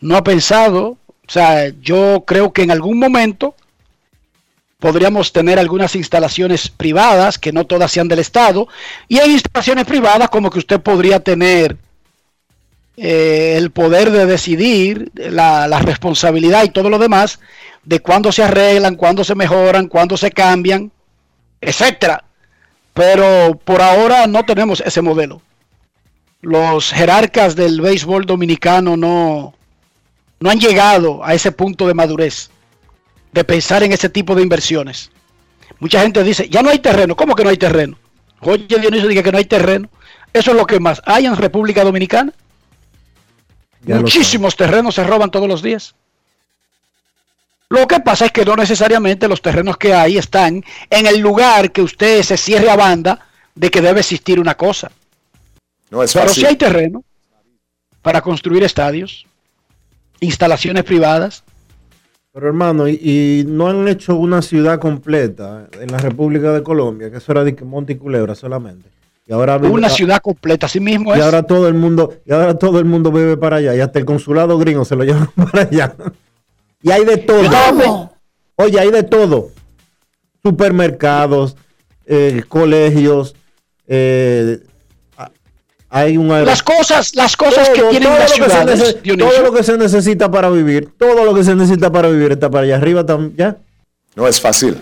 no 0.00 0.16
ha 0.16 0.22
pensado. 0.22 0.98
O 1.26 1.30
sea, 1.30 1.68
yo 1.80 2.24
creo 2.26 2.52
que 2.52 2.62
en 2.62 2.70
algún 2.70 2.98
momento 2.98 3.56
podríamos 4.78 5.32
tener 5.32 5.58
algunas 5.58 5.96
instalaciones 5.96 6.68
privadas, 6.68 7.38
que 7.38 7.52
no 7.52 7.66
todas 7.66 7.90
sean 7.90 8.06
del 8.06 8.20
Estado, 8.20 8.68
y 9.08 9.18
hay 9.18 9.32
instalaciones 9.32 9.84
privadas 9.86 10.30
como 10.30 10.50
que 10.50 10.60
usted 10.60 10.80
podría 10.80 11.20
tener 11.20 11.76
eh, 13.00 13.54
el 13.56 13.70
poder 13.70 14.10
de 14.10 14.26
decidir, 14.26 15.12
la, 15.14 15.68
responsabilidad 15.78 16.64
y 16.64 16.70
todo 16.70 16.90
lo 16.90 16.98
demás 16.98 17.38
de 17.84 18.00
cuándo 18.00 18.32
se 18.32 18.42
arreglan, 18.42 18.96
cuándo 18.96 19.22
se 19.22 19.36
mejoran, 19.36 19.86
cuándo 19.86 20.16
se 20.16 20.32
cambian, 20.32 20.90
etcétera. 21.60 22.24
Pero 22.94 23.56
por 23.64 23.82
ahora 23.82 24.26
no 24.26 24.44
tenemos 24.44 24.80
ese 24.80 25.00
modelo. 25.00 25.40
Los 26.40 26.92
jerarcas 26.92 27.54
del 27.54 27.80
béisbol 27.80 28.26
dominicano 28.26 28.96
no, 28.96 29.54
no 30.40 30.50
han 30.50 30.58
llegado 30.58 31.24
a 31.24 31.34
ese 31.34 31.52
punto 31.52 31.86
de 31.86 31.94
madurez 31.94 32.50
de 33.30 33.44
pensar 33.44 33.84
en 33.84 33.92
ese 33.92 34.08
tipo 34.08 34.34
de 34.34 34.42
inversiones. 34.42 35.12
Mucha 35.78 36.02
gente 36.02 36.24
dice, 36.24 36.48
ya 36.48 36.62
no 36.62 36.70
hay 36.70 36.80
terreno. 36.80 37.14
¿Cómo 37.14 37.36
que 37.36 37.44
no 37.44 37.50
hay 37.50 37.58
terreno? 37.58 37.96
Oye, 38.40 38.66
Dionisio 38.66 39.08
dice 39.08 39.22
que 39.22 39.30
no 39.30 39.38
hay 39.38 39.44
terreno. 39.44 39.88
Eso 40.32 40.50
es 40.50 40.56
lo 40.56 40.66
que 40.66 40.80
más 40.80 41.00
hay 41.04 41.26
en 41.26 41.36
República 41.36 41.84
Dominicana. 41.84 42.32
Ya 43.84 43.96
Muchísimos 43.96 44.56
terrenos 44.56 44.94
se 44.94 45.04
roban 45.04 45.30
todos 45.30 45.48
los 45.48 45.62
días. 45.62 45.94
Lo 47.70 47.86
que 47.86 48.00
pasa 48.00 48.26
es 48.26 48.32
que 48.32 48.44
no 48.44 48.56
necesariamente 48.56 49.28
los 49.28 49.42
terrenos 49.42 49.76
que 49.76 49.92
hay 49.92 50.16
están 50.16 50.64
en 50.88 51.06
el 51.06 51.18
lugar 51.20 51.70
que 51.70 51.82
usted 51.82 52.22
se 52.22 52.36
cierre 52.36 52.70
a 52.70 52.76
banda 52.76 53.26
de 53.54 53.70
que 53.70 53.82
debe 53.82 54.00
existir 54.00 54.40
una 54.40 54.56
cosa. 54.56 54.90
No 55.90 56.02
es 56.02 56.12
Pero 56.12 56.26
fácil. 56.26 56.42
sí 56.42 56.46
hay 56.46 56.56
terreno 56.56 57.04
para 58.00 58.22
construir 58.22 58.62
estadios, 58.62 59.26
instalaciones 60.20 60.84
privadas. 60.84 61.44
Pero 62.32 62.46
hermano, 62.46 62.88
y, 62.88 62.94
y 63.02 63.44
no 63.46 63.68
han 63.68 63.86
hecho 63.88 64.16
una 64.16 64.40
ciudad 64.40 64.78
completa 64.78 65.66
en 65.78 65.90
la 65.90 65.98
República 65.98 66.52
de 66.52 66.62
Colombia, 66.62 67.10
que 67.10 67.18
eso 67.18 67.32
era 67.32 67.44
de 67.44 67.54
que 67.54 67.64
Monte 67.64 67.94
y 67.94 67.96
Culebra 67.96 68.34
solamente. 68.34 68.88
Y 69.28 69.32
ahora 69.34 69.58
vive- 69.58 69.74
Una 69.74 69.90
ciudad 69.90 70.20
completa, 70.22 70.64
así 70.66 70.80
mismo 70.80 71.14
y 71.14 71.18
es. 71.18 71.24
ahora 71.24 71.42
todo 71.42 71.68
el 71.68 71.74
mundo, 71.74 72.14
y 72.24 72.32
ahora 72.32 72.54
todo 72.54 72.78
el 72.78 72.86
mundo 72.86 73.12
vive 73.12 73.36
para 73.36 73.56
allá, 73.56 73.74
y 73.76 73.80
hasta 73.80 73.98
el 73.98 74.06
consulado 74.06 74.56
gringo 74.58 74.84
se 74.86 74.96
lo 74.96 75.04
llevan 75.04 75.28
para 75.36 75.62
allá. 75.64 75.94
Y 76.82 76.90
hay 76.90 77.04
de 77.04 77.18
todo. 77.18 78.10
Oye, 78.56 78.80
hay 78.80 78.90
de 78.90 79.02
todo. 79.02 79.50
Supermercados, 80.42 81.56
eh, 82.06 82.42
colegios, 82.48 83.34
eh, 83.86 84.60
hay 85.90 86.16
un 86.16 86.28
Las 86.28 86.62
cosas, 86.62 87.14
las 87.14 87.36
cosas 87.36 87.68
que 87.70 87.82
tienen 87.82 88.04
todo 88.10 88.18
las 88.18 88.38
lo 88.38 88.44
que 88.44 88.50
se 88.50 88.56
ciudades, 88.60 88.96
todo 89.18 89.42
lo 89.42 89.52
que 89.52 89.62
se 89.62 89.76
necesita 89.78 90.30
para 90.30 90.48
vivir, 90.50 90.90
todo 90.98 91.24
lo 91.24 91.34
que 91.34 91.44
se 91.44 91.54
necesita 91.54 91.90
para 91.90 92.08
vivir 92.08 92.32
está 92.32 92.50
para 92.50 92.64
allá 92.64 92.76
arriba 92.76 93.04
también, 93.04 93.34
ya. 93.36 93.56
No 94.14 94.26
es 94.26 94.40
fácil. 94.40 94.76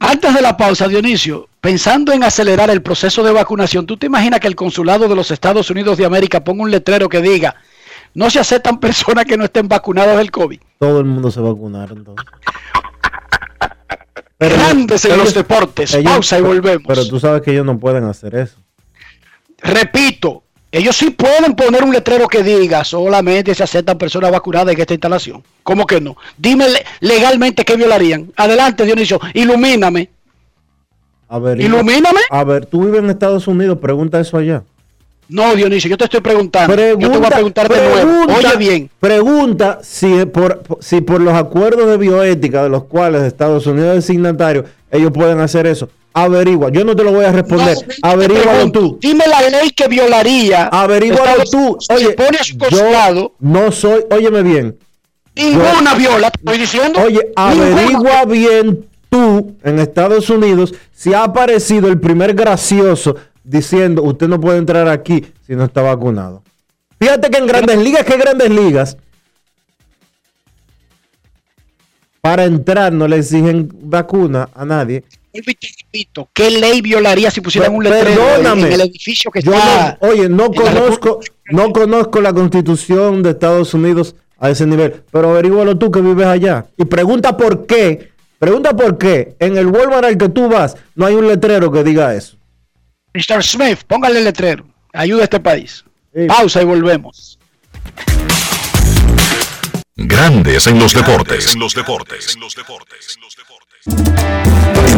Antes 0.00 0.34
de 0.34 0.42
la 0.42 0.56
pausa, 0.56 0.88
Dionisio, 0.88 1.48
pensando 1.60 2.12
en 2.12 2.22
acelerar 2.22 2.70
el 2.70 2.82
proceso 2.82 3.22
de 3.22 3.32
vacunación, 3.32 3.86
¿tú 3.86 3.96
te 3.96 4.06
imaginas 4.06 4.40
que 4.40 4.46
el 4.46 4.56
consulado 4.56 5.08
de 5.08 5.16
los 5.16 5.30
Estados 5.30 5.70
Unidos 5.70 5.98
de 5.98 6.04
América 6.04 6.44
ponga 6.44 6.62
un 6.62 6.70
letrero 6.70 7.08
que 7.08 7.22
diga, 7.22 7.56
no 8.14 8.30
se 8.30 8.38
aceptan 8.38 8.78
personas 8.80 9.24
que 9.24 9.36
no 9.36 9.44
estén 9.44 9.68
vacunadas 9.68 10.18
del 10.18 10.30
COVID? 10.30 10.60
Todo 10.78 11.00
el 11.00 11.06
mundo 11.06 11.30
se 11.30 11.40
vacunaron 11.40 11.98
entonces. 11.98 12.26
Grandes 14.38 15.02
en 15.06 15.16
los 15.16 15.32
deportes. 15.32 15.96
Pausa 16.04 16.38
y 16.38 16.42
volvemos. 16.42 16.84
Pero 16.86 17.08
tú 17.08 17.18
sabes 17.18 17.40
que 17.40 17.52
ellos 17.52 17.64
no 17.64 17.78
pueden 17.78 18.04
hacer 18.04 18.34
eso. 18.34 18.58
Repito, 19.58 20.42
ellos 20.72 20.96
sí 20.96 21.10
pueden 21.10 21.54
poner 21.54 21.84
un 21.84 21.92
letrero 21.92 22.28
que 22.28 22.42
diga, 22.42 22.84
solamente 22.84 23.54
se 23.54 23.62
aceptan 23.62 23.96
personas 23.98 24.30
vacunadas 24.30 24.74
en 24.74 24.80
esta 24.80 24.94
instalación. 24.94 25.42
¿Cómo 25.62 25.86
que 25.86 26.00
no? 26.00 26.16
Dime 26.36 26.68
le- 26.68 26.84
legalmente 27.00 27.64
qué 27.64 27.76
violarían. 27.76 28.30
Adelante, 28.36 28.84
Dionisio, 28.84 29.20
ilumíname. 29.34 30.10
A 31.28 31.38
ver, 31.38 31.60
Ilumíname. 31.60 32.20
A 32.30 32.44
ver, 32.44 32.66
tú 32.66 32.84
vives 32.84 33.00
en 33.02 33.10
Estados 33.10 33.48
Unidos, 33.48 33.78
pregunta 33.78 34.20
eso 34.20 34.36
allá. 34.38 34.62
No, 35.28 35.54
Dionisio, 35.54 35.90
yo 35.90 35.98
te 35.98 36.04
estoy 36.04 36.20
preguntando. 36.20 36.74
yo 36.76 37.10
te 37.10 37.18
voy 37.18 37.26
a 37.26 37.30
preguntar 37.30 37.68
de 37.68 37.88
nuevo. 37.88 38.32
Oye 38.36 38.56
bien. 38.56 38.90
Pregunta 39.00 39.80
si 39.82 40.24
por, 40.26 40.62
si 40.80 41.00
por 41.00 41.20
los 41.20 41.34
acuerdos 41.34 41.88
de 41.88 41.96
bioética 41.96 42.62
de 42.62 42.68
los 42.68 42.84
cuales 42.84 43.22
Estados 43.22 43.66
Unidos 43.66 43.96
es 43.98 44.04
signatario, 44.04 44.64
ellos 44.90 45.10
pueden 45.12 45.40
hacer 45.40 45.66
eso. 45.66 45.88
Averigua. 46.14 46.70
Yo 46.70 46.84
no 46.84 46.96
te 46.96 47.02
lo 47.04 47.12
voy 47.12 47.24
a 47.26 47.32
responder. 47.32 47.76
Averígualo 48.02 48.50
pregunto, 48.52 48.80
tú. 48.80 48.98
Dime 49.02 49.24
la 49.26 49.42
ley 49.50 49.70
que 49.70 49.86
violaría. 49.88 50.68
Averígualo 50.68 51.44
tú. 51.50 51.76
Oye, 51.90 52.10
pone 52.10 52.38
a 52.38 52.44
su 52.44 52.56
costado. 52.56 53.32
no 53.40 53.70
soy, 53.72 54.04
óyeme 54.10 54.42
bien. 54.42 54.78
Ninguna 55.34 55.92
Yo- 55.92 55.98
viola, 55.98 56.30
te 56.30 56.38
estoy 56.38 56.58
diciendo. 56.58 57.00
Oye, 57.04 57.20
Ninguna. 57.36 57.74
averigua 57.76 58.24
bien 58.24 58.86
tú 59.10 59.54
en 59.62 59.78
Estados 59.78 60.30
Unidos 60.30 60.72
si 60.94 61.12
ha 61.12 61.24
aparecido 61.24 61.88
el 61.88 62.00
primer 62.00 62.32
gracioso 62.32 63.16
diciendo 63.46 64.02
usted 64.02 64.28
no 64.28 64.40
puede 64.40 64.58
entrar 64.58 64.88
aquí 64.88 65.24
si 65.46 65.54
no 65.54 65.64
está 65.64 65.82
vacunado. 65.82 66.42
Fíjate 66.98 67.30
que 67.30 67.38
en 67.38 67.46
grandes 67.46 67.78
ligas, 67.78 68.04
¿qué 68.04 68.16
grandes 68.16 68.50
ligas? 68.50 68.96
Para 72.20 72.44
entrar 72.44 72.92
no 72.92 73.06
le 73.06 73.18
exigen 73.18 73.68
vacuna 73.82 74.48
a 74.54 74.64
nadie. 74.64 75.04
¿Qué 76.32 76.50
ley 76.50 76.80
violaría 76.80 77.30
si 77.30 77.40
pusieran 77.40 77.74
un 77.74 77.84
letrero 77.84 78.08
en- 78.10 78.16
perdóname. 78.16 78.66
en 78.68 78.72
el 78.72 78.80
edificio 78.80 79.30
que 79.30 79.42
Yo 79.42 79.52
está? 79.52 79.98
no- 80.00 80.08
oye, 80.08 80.28
no 80.28 80.50
conozco, 80.50 81.20
no 81.50 81.72
conozco 81.72 82.20
la 82.20 82.32
constitución 82.32 83.22
de 83.22 83.30
Estados 83.30 83.74
Unidos 83.74 84.16
a 84.38 84.50
ese 84.50 84.66
nivel, 84.66 85.02
pero 85.12 85.30
averígualo 85.30 85.76
tú 85.78 85.90
que 85.90 86.00
vives 86.00 86.26
allá. 86.26 86.66
Y 86.78 86.86
pregunta 86.86 87.36
por 87.36 87.66
qué, 87.66 88.10
pregunta 88.38 88.74
por 88.74 88.96
qué 88.98 89.36
en 89.38 89.56
el 89.58 89.66
Walmart 89.66 90.04
al 90.06 90.18
que 90.18 90.28
tú 90.30 90.48
vas 90.48 90.76
no 90.94 91.06
hay 91.06 91.14
un 91.14 91.28
letrero 91.28 91.70
que 91.70 91.84
diga 91.84 92.14
eso. 92.14 92.35
Mr. 93.16 93.42
Smith, 93.42 93.78
póngale 93.86 94.18
el 94.18 94.24
letrero. 94.24 94.66
Ayuda 94.92 95.22
a 95.22 95.24
este 95.24 95.40
país. 95.40 95.82
Pausa 96.28 96.60
y 96.60 96.66
volvemos. 96.66 97.38
Grandes 99.94 100.66
en 100.66 100.78
los 100.78 100.92
deportes. 100.92 101.54
En 101.54 101.60
los 101.60 101.74
deportes. 101.74 102.36
En 102.36 102.42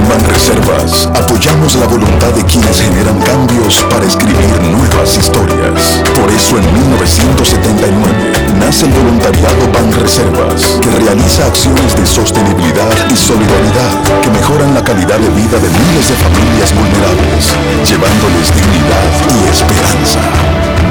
Banreservas 0.09 1.07
apoyamos 1.15 1.77
la 1.77 1.87
voluntad 1.87 2.33
de 2.33 2.43
quienes 2.45 2.81
generan 2.81 3.21
cambios 3.21 3.85
para 3.91 4.07
escribir 4.07 4.49
nuevas 4.63 5.17
historias. 5.19 6.03
Por 6.15 6.31
eso 6.33 6.57
en 6.57 6.73
1979 6.73 8.57
nace 8.59 8.87
el 8.87 8.93
voluntariado 8.93 9.71
Banreservas, 9.75 10.81
que 10.81 10.91
realiza 11.05 11.45
acciones 11.45 11.95
de 11.97 12.07
sostenibilidad 12.07 12.89
y 13.11 13.17
solidaridad 13.17 14.23
que 14.23 14.31
mejoran 14.31 14.73
la 14.73 14.83
calidad 14.83 15.19
de 15.19 15.29
vida 15.37 15.59
de 15.59 15.69
miles 15.69 16.09
de 16.09 16.17
familias 16.17 16.73
vulnerables, 16.73 17.53
llevándoles 17.85 18.49
dignidad 18.57 19.09
y 19.29 19.49
esperanza. 19.53 20.21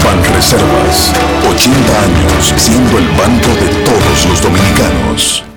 Banreservas, 0.05 1.13
80 1.49 2.01
años 2.05 2.53
siendo 2.57 2.99
el 2.99 3.07
banco 3.17 3.49
de 3.57 3.69
todos 3.83 4.25
los 4.29 4.41
dominicanos. 4.41 5.56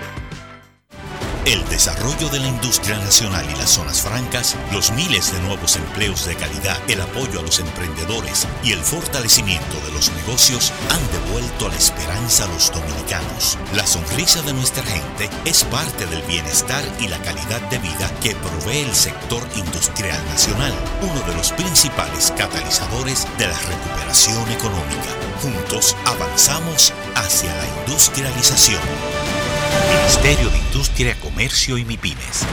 El 1.45 1.67
desarrollo 1.69 2.29
de 2.29 2.39
la 2.39 2.47
industria 2.47 2.99
nacional 2.99 3.43
y 3.49 3.55
las 3.57 3.71
zonas 3.71 4.01
francas, 4.01 4.55
los 4.71 4.91
miles 4.91 5.33
de 5.33 5.39
nuevos 5.39 5.75
empleos 5.75 6.23
de 6.27 6.35
calidad, 6.35 6.77
el 6.87 7.01
apoyo 7.01 7.39
a 7.39 7.41
los 7.41 7.59
emprendedores 7.59 8.47
y 8.63 8.73
el 8.73 8.79
fortalecimiento 8.79 9.79
de 9.83 9.91
los 9.91 10.11
negocios 10.11 10.71
han 10.91 11.11
devuelto 11.11 11.67
la 11.67 11.75
esperanza 11.75 12.45
a 12.45 12.47
los 12.47 12.71
dominicanos. 12.71 13.57
La 13.73 13.87
sonrisa 13.87 14.43
de 14.43 14.53
nuestra 14.53 14.83
gente 14.83 15.31
es 15.43 15.63
parte 15.63 16.05
del 16.05 16.21
bienestar 16.23 16.83
y 16.99 17.07
la 17.07 17.17
calidad 17.23 17.61
de 17.71 17.79
vida 17.79 18.11
que 18.21 18.35
provee 18.35 18.81
el 18.81 18.93
sector 18.93 19.41
industrial 19.55 20.23
nacional, 20.27 20.75
uno 21.01 21.21
de 21.27 21.35
los 21.35 21.51
principales 21.53 22.31
catalizadores 22.37 23.25
de 23.39 23.47
la 23.47 23.57
recuperación 23.57 24.47
económica. 24.51 25.09
Juntos 25.41 25.95
avanzamos 26.05 26.93
hacia 27.15 27.51
la 27.55 27.67
industrialización. 27.79 29.40
Ministerio 29.79 30.49
de 30.49 30.57
Industria, 30.57 31.15
Comercio 31.19 31.77
y 31.77 31.85
MIPIMES. 31.85 32.45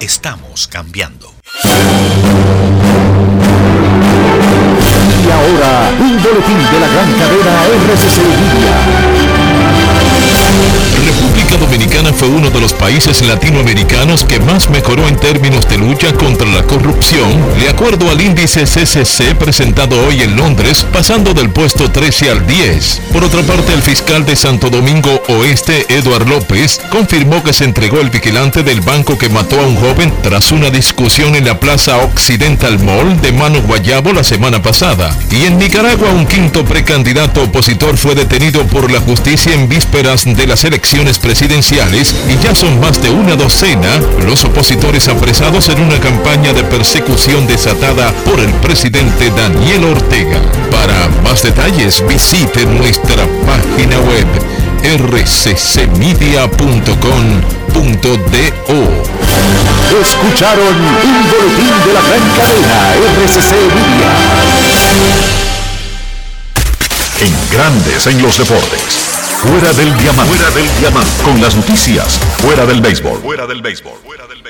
Estamos 0.00 0.68
cambiando. 0.68 1.32
Y 5.24 5.30
ahora, 5.30 5.90
un 5.98 6.22
boletín 6.22 6.58
de 6.58 6.80
la 6.80 6.88
gran 6.88 7.12
cadena 7.12 7.64
RCC 7.66 9.35
República 11.16 11.56
Dominicana 11.56 12.12
fue 12.12 12.28
uno 12.28 12.50
de 12.50 12.60
los 12.60 12.74
países 12.74 13.22
latinoamericanos 13.22 14.24
que 14.24 14.38
más 14.40 14.68
mejoró 14.68 15.08
en 15.08 15.16
términos 15.16 15.66
de 15.66 15.78
lucha 15.78 16.12
contra 16.12 16.46
la 16.46 16.62
corrupción, 16.62 17.30
de 17.58 17.70
acuerdo 17.70 18.10
al 18.10 18.20
índice 18.20 18.64
CCC 18.64 19.34
presentado 19.34 19.98
hoy 20.06 20.20
en 20.20 20.36
Londres, 20.36 20.86
pasando 20.92 21.32
del 21.32 21.48
puesto 21.50 21.90
13 21.90 22.30
al 22.30 22.46
10. 22.46 23.00
Por 23.12 23.24
otra 23.24 23.40
parte, 23.42 23.72
el 23.72 23.82
fiscal 23.82 24.26
de 24.26 24.36
Santo 24.36 24.68
Domingo 24.68 25.22
Oeste, 25.28 25.86
Eduard 25.88 26.28
López, 26.28 26.80
confirmó 26.90 27.42
que 27.42 27.54
se 27.54 27.64
entregó 27.64 28.00
el 28.00 28.10
vigilante 28.10 28.62
del 28.62 28.82
banco 28.82 29.16
que 29.16 29.30
mató 29.30 29.58
a 29.58 29.66
un 29.66 29.76
joven 29.76 30.12
tras 30.22 30.52
una 30.52 30.68
discusión 30.68 31.34
en 31.34 31.46
la 31.46 31.58
Plaza 31.58 31.96
Occidental 31.98 32.78
Mall 32.80 33.20
de 33.22 33.32
Mano 33.32 33.62
Guayabo 33.62 34.12
la 34.12 34.24
semana 34.24 34.60
pasada. 34.60 35.16
Y 35.30 35.46
en 35.46 35.58
Nicaragua, 35.58 36.10
un 36.10 36.26
quinto 36.26 36.64
precandidato 36.64 37.42
opositor 37.42 37.96
fue 37.96 38.14
detenido 38.14 38.66
por 38.66 38.90
la 38.90 39.00
justicia 39.00 39.54
en 39.54 39.68
vísperas 39.68 40.24
de 40.24 40.46
las 40.46 40.64
elecciones 40.64 41.05
presidenciales 41.14 42.16
y 42.28 42.36
ya 42.42 42.52
son 42.52 42.80
más 42.80 43.00
de 43.00 43.10
una 43.10 43.36
docena 43.36 44.00
los 44.24 44.44
opositores 44.44 45.06
apresados 45.06 45.68
en 45.68 45.80
una 45.80 46.00
campaña 46.00 46.52
de 46.52 46.64
persecución 46.64 47.46
desatada 47.46 48.12
por 48.24 48.40
el 48.40 48.50
presidente 48.54 49.30
Daniel 49.30 49.84
Ortega. 49.84 50.40
Para 50.72 51.08
más 51.22 51.44
detalles 51.44 52.04
visite 52.08 52.66
nuestra 52.66 53.24
página 53.46 54.00
web 54.00 54.26
rccmedia.com.do. 54.98 56.46
Escucharon 60.02 60.74
un 60.74 61.30
boletín 61.30 61.74
de 61.86 61.92
la 61.94 62.02
gran 62.02 62.24
cadena 62.36 62.94
RCC 63.22 63.52
Media. 63.76 64.10
En 67.20 67.32
Grandes 67.52 68.06
en 68.08 68.20
los 68.22 68.36
deportes. 68.38 69.25
Fuera 69.36 69.72
del 69.74 69.96
diamante. 69.98 70.34
Fuera 70.34 70.50
del 70.54 70.78
diamante. 70.80 71.22
Con 71.22 71.40
las 71.40 71.54
noticias. 71.54 72.18
Fuera 72.38 72.64
del 72.64 72.80
béisbol. 72.80 73.20
Fuera 73.20 73.46
del 73.46 73.60
béisbol. 73.60 73.92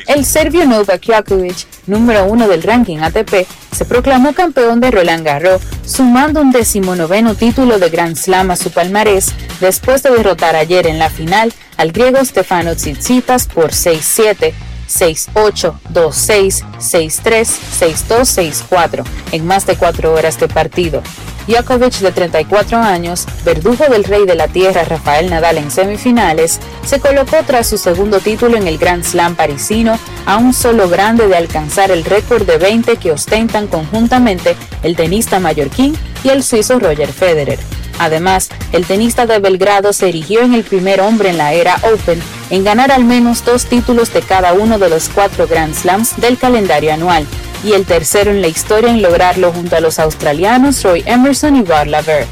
El 0.07 0.25
serbio 0.25 0.65
Novak 0.67 1.05
Djokovic, 1.05 1.67
número 1.87 2.27
uno 2.27 2.47
del 2.47 2.63
ranking 2.63 2.99
ATP, 2.99 3.47
se 3.73 3.85
proclamó 3.85 4.33
campeón 4.33 4.79
de 4.79 4.93
Roland 4.93 5.25
Garros, 5.25 5.61
sumando 5.85 6.41
un 6.41 6.53
decimonoveno 6.53 7.35
título 7.35 7.81
de 7.81 7.91
Grand 7.91 8.17
Slam 8.17 8.53
a 8.53 8.57
su 8.57 8.71
palmarés, 8.71 9.33
después 9.61 10.05
de 10.05 10.11
derrotar 10.11 10.55
ayer 10.55 10.87
en 10.87 11.01
la 11.01 11.11
final 11.11 11.53
al 11.77 11.91
griego 11.91 12.25
Stefano 12.25 12.77
Tsitsipas 12.77 13.49
por 13.49 13.73
6-7. 13.73 14.55
6-8, 14.89 15.75
2-6, 15.93 16.65
6-3, 16.79 17.45
6-2, 17.81 18.69
6-4 18.69 19.05
en 19.33 19.47
más 19.47 19.67
de 19.67 19.77
cuatro 19.77 20.13
horas 20.13 20.39
de 20.39 20.49
partido. 20.49 21.03
Djokovic, 21.47 22.01
de 22.01 22.11
34 22.11 22.79
años, 22.79 23.25
verdugo 23.45 23.85
del 23.89 24.03
rey 24.03 24.27
de 24.27 24.35
la 24.35 24.49
tierra 24.49 24.85
Rafael 24.85 25.31
Nadal 25.31 25.59
en 25.59 25.71
semifinales, 25.71 26.59
se 26.85 26.99
colocó 26.99 27.37
tras 27.47 27.69
su 27.69 27.79
segundo 27.79 28.19
título 28.19 28.57
en 28.57 28.67
el 28.67 28.79
Grand 28.79 29.05
Slam 29.05 29.37
parisino 29.37 29.97
a 30.27 30.39
un 30.39 30.53
solo 30.53 30.89
grande 30.89 31.29
de 31.29 31.37
alcanzar 31.37 31.93
el 31.93 32.05
récord 32.05 32.45
de 32.47 32.59
20 32.59 32.97
que 32.97 33.13
ostentan 33.13 33.69
conjuntamente 33.69 34.57
el 34.83 34.97
tenista 34.97 35.39
mallorquín 35.39 35.97
y 36.25 36.31
el 36.31 36.43
suizo 36.43 36.81
Roger 36.81 37.13
Federer. 37.13 37.61
Además, 37.99 38.49
el 38.73 38.85
tenista 38.87 39.27
de 39.27 39.39
Belgrado 39.39 39.93
se 39.93 40.09
erigió 40.09 40.43
en 40.43 40.55
el 40.55 40.65
primer 40.65 41.01
hombre 41.01 41.31
en 41.31 41.39
la 41.39 41.53
era 41.53 41.81
Open 41.93 42.21
en 42.51 42.65
ganar 42.65 42.93
al 42.93 43.05
menos 43.05 43.45
dos 43.45 43.67
títulos 43.67 44.13
de 44.13 44.23
cada 44.23 44.53
uno 44.53 44.79
de 44.79 44.89
los 44.89 45.09
cuatro 45.09 45.47
Grand 45.47 45.75
Slams 45.75 46.21
del 46.21 46.39
calendario 46.39 46.93
anual 46.93 47.27
y 47.65 47.73
el 47.73 47.85
tercero 47.85 48.31
en 48.31 48.43
la 48.43 48.49
historia 48.49 48.91
en 48.91 49.03
lograrlo 49.03 49.53
junto 49.53 49.77
a 49.77 49.81
los 49.81 49.99
australianos 49.99 50.83
Roy 50.83 51.03
Emerson 51.07 51.57
y 51.57 51.63
Rod 51.63 51.87
Laver. 51.87 52.27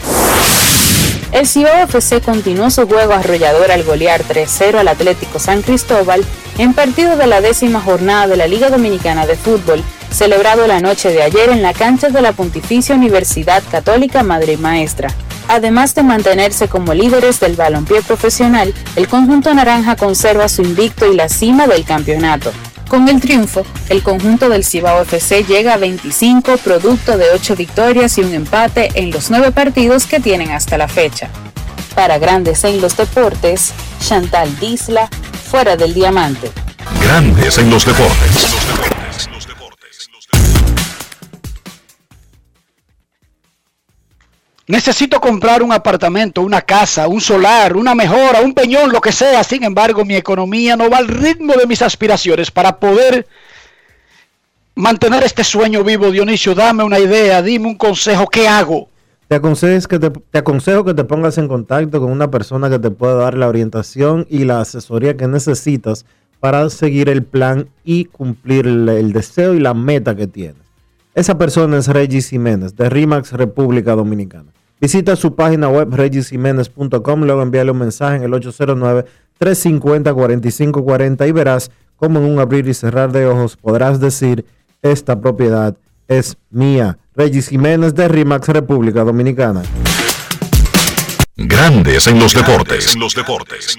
El 1.32 1.48
Cibao 1.48 1.82
FC 1.82 2.20
continuó 2.20 2.70
su 2.70 2.86
juego 2.86 3.12
arrollador 3.12 3.72
al 3.72 3.82
golear 3.82 4.22
3-0 4.22 4.76
al 4.76 4.86
Atlético 4.86 5.40
San 5.40 5.62
Cristóbal 5.62 6.24
en 6.58 6.74
partido 6.74 7.16
de 7.16 7.26
la 7.26 7.40
décima 7.40 7.80
jornada 7.80 8.28
de 8.28 8.36
la 8.36 8.46
Liga 8.46 8.70
Dominicana 8.70 9.26
de 9.26 9.34
Fútbol, 9.34 9.82
celebrado 10.14 10.66
la 10.66 10.80
noche 10.80 11.10
de 11.10 11.22
ayer 11.22 11.50
en 11.50 11.60
la 11.60 11.72
cancha 11.72 12.08
de 12.08 12.22
la 12.22 12.32
Pontificia 12.32 12.94
Universidad 12.94 13.62
Católica 13.70 14.22
Madre 14.22 14.56
Maestra. 14.56 15.08
Además 15.48 15.94
de 15.94 16.04
mantenerse 16.04 16.68
como 16.68 16.94
líderes 16.94 17.40
del 17.40 17.56
balompié 17.56 18.00
profesional, 18.00 18.72
el 18.96 19.08
conjunto 19.08 19.52
naranja 19.52 19.96
conserva 19.96 20.48
su 20.48 20.62
invicto 20.62 21.12
y 21.12 21.16
la 21.16 21.28
cima 21.28 21.66
del 21.66 21.84
campeonato. 21.84 22.52
Con 22.88 23.08
el 23.08 23.20
triunfo, 23.20 23.66
el 23.88 24.02
conjunto 24.02 24.48
del 24.48 24.64
Cibao 24.64 25.02
FC 25.02 25.42
llega 25.44 25.74
a 25.74 25.78
25 25.78 26.58
producto 26.58 27.18
de 27.18 27.30
8 27.32 27.56
victorias 27.56 28.16
y 28.16 28.20
un 28.20 28.32
empate 28.32 28.90
en 28.94 29.10
los 29.10 29.30
9 29.30 29.50
partidos 29.50 30.06
que 30.06 30.20
tienen 30.20 30.52
hasta 30.52 30.78
la 30.78 30.86
fecha. 30.86 31.28
Para 31.94 32.18
Grandes 32.18 32.62
en 32.64 32.80
los 32.80 32.96
Deportes, 32.96 33.72
Chantal 34.00 34.58
Disla, 34.60 35.08
fuera 35.50 35.76
del 35.76 35.92
diamante. 35.92 36.52
Grandes 37.02 37.58
en 37.58 37.70
los 37.70 37.84
deportes. 37.84 38.54
Necesito 44.66 45.20
comprar 45.20 45.62
un 45.62 45.72
apartamento, 45.72 46.40
una 46.40 46.62
casa, 46.62 47.06
un 47.06 47.20
solar, 47.20 47.76
una 47.76 47.94
mejora, 47.94 48.40
un 48.40 48.54
peñón, 48.54 48.90
lo 48.90 49.00
que 49.00 49.12
sea. 49.12 49.44
Sin 49.44 49.62
embargo, 49.62 50.06
mi 50.06 50.16
economía 50.16 50.74
no 50.74 50.88
va 50.88 50.98
al 50.98 51.08
ritmo 51.08 51.52
de 51.54 51.66
mis 51.66 51.82
aspiraciones 51.82 52.50
para 52.50 52.78
poder 52.78 53.26
mantener 54.74 55.22
este 55.22 55.44
sueño 55.44 55.84
vivo. 55.84 56.10
Dionisio, 56.10 56.54
dame 56.54 56.82
una 56.82 56.98
idea, 56.98 57.42
dime 57.42 57.66
un 57.66 57.74
consejo, 57.74 58.26
¿qué 58.26 58.48
hago? 58.48 58.88
Te 59.28 59.34
aconsejo, 59.34 59.86
que 59.86 59.98
te, 59.98 60.38
aconsejo 60.38 60.84
que 60.84 60.94
te 60.94 61.04
pongas 61.04 61.36
en 61.36 61.46
contacto 61.46 62.00
con 62.00 62.10
una 62.10 62.30
persona 62.30 62.70
que 62.70 62.78
te 62.78 62.90
pueda 62.90 63.16
dar 63.16 63.34
la 63.34 63.48
orientación 63.48 64.26
y 64.30 64.44
la 64.44 64.62
asesoría 64.62 65.14
que 65.16 65.28
necesitas 65.28 66.06
para 66.40 66.70
seguir 66.70 67.10
el 67.10 67.22
plan 67.22 67.68
y 67.84 68.06
cumplir 68.06 68.66
el, 68.66 68.88
el 68.88 69.12
deseo 69.12 69.52
y 69.52 69.60
la 69.60 69.74
meta 69.74 70.14
que 70.14 70.26
tienes. 70.26 70.64
Esa 71.14 71.36
persona 71.36 71.76
es 71.78 71.88
Regis 71.88 72.30
Jiménez, 72.30 72.76
de 72.76 72.88
RIMAX 72.88 73.32
República 73.32 73.94
Dominicana. 73.94 74.53
Visita 74.80 75.16
su 75.16 75.34
página 75.34 75.68
web 75.68 75.94
regisjiménez.com, 75.94 77.22
luego 77.22 77.42
envíale 77.42 77.70
un 77.70 77.78
mensaje 77.78 78.16
en 78.16 78.24
el 78.24 78.32
809-350-4540 79.40 81.28
y 81.28 81.32
verás 81.32 81.70
cómo 81.96 82.18
en 82.18 82.26
un 82.26 82.38
abrir 82.40 82.68
y 82.68 82.74
cerrar 82.74 83.12
de 83.12 83.26
ojos 83.26 83.56
podrás 83.56 84.00
decir, 84.00 84.44
esta 84.82 85.20
propiedad 85.20 85.76
es 86.08 86.36
mía. 86.50 86.98
Regis 87.14 87.48
Jiménez 87.48 87.94
de 87.94 88.08
RIMAX 88.08 88.48
República 88.48 89.04
Dominicana. 89.04 89.62
Grandes 91.36 92.06
en 92.06 92.18
los 92.18 92.34
deportes. 92.34 92.94
En 92.94 93.00
los 93.00 93.14
deportes. 93.14 93.78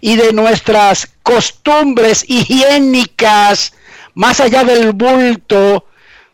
y 0.00 0.16
de 0.16 0.32
nuestras 0.32 1.10
costumbres 1.22 2.24
higiénicas, 2.28 3.72
más 4.14 4.40
allá 4.40 4.62
del 4.62 4.92
bulto, 4.92 5.86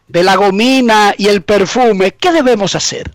de 0.09 0.23
la 0.23 0.37
gomina 0.37 1.15
y 1.17 1.29
el 1.29 1.43
perfume, 1.43 2.13
¿qué 2.13 2.33
debemos 2.33 2.75
hacer? 2.75 3.11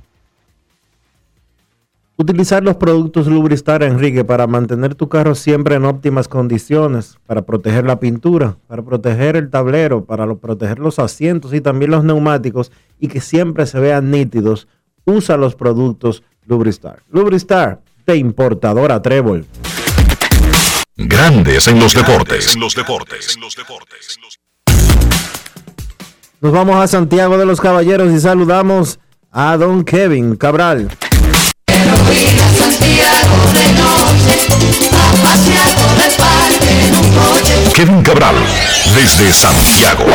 Utilizar 2.25 2.61
los 2.61 2.75
productos 2.75 3.25
Lubristar, 3.25 3.81
Enrique, 3.81 4.23
para 4.23 4.45
mantener 4.45 4.93
tu 4.93 5.09
carro 5.09 5.33
siempre 5.33 5.73
en 5.73 5.85
óptimas 5.85 6.27
condiciones, 6.27 7.17
para 7.25 7.41
proteger 7.41 7.83
la 7.83 7.99
pintura, 7.99 8.57
para 8.67 8.83
proteger 8.83 9.35
el 9.35 9.49
tablero, 9.49 10.05
para 10.05 10.27
lo- 10.27 10.37
proteger 10.37 10.77
los 10.77 10.99
asientos 10.99 11.51
y 11.51 11.61
también 11.61 11.89
los 11.89 12.03
neumáticos 12.03 12.71
y 12.99 13.07
que 13.07 13.21
siempre 13.21 13.65
se 13.65 13.79
vean 13.79 14.11
nítidos. 14.11 14.67
Usa 15.03 15.35
los 15.35 15.55
productos 15.55 16.21
Lubristar. 16.45 17.01
Lubristar, 17.11 17.81
de 18.05 18.17
importadora 18.17 19.01
Trébol. 19.01 19.47
Grandes 20.97 21.67
en 21.69 21.79
los 21.79 21.95
deportes. 21.95 22.53
En 22.53 22.61
los 22.61 22.75
deportes. 22.75 23.35
Nos 26.39 26.51
vamos 26.51 26.75
a 26.75 26.85
Santiago 26.85 27.35
de 27.39 27.47
los 27.47 27.59
Caballeros 27.59 28.11
y 28.13 28.19
saludamos 28.19 28.99
a 29.31 29.57
don 29.57 29.83
Kevin 29.83 30.35
Cabral. 30.35 30.87
A 34.49 35.21
pasear 35.21 35.75
por 35.75 36.03
el 36.03 36.11
parque 36.13 36.85
en 36.87 36.95
un 36.95 37.07
coche, 37.13 37.53
Kevin 37.75 38.01
Cabral, 38.01 38.35
desde 38.95 39.31
Santiago. 39.31 40.05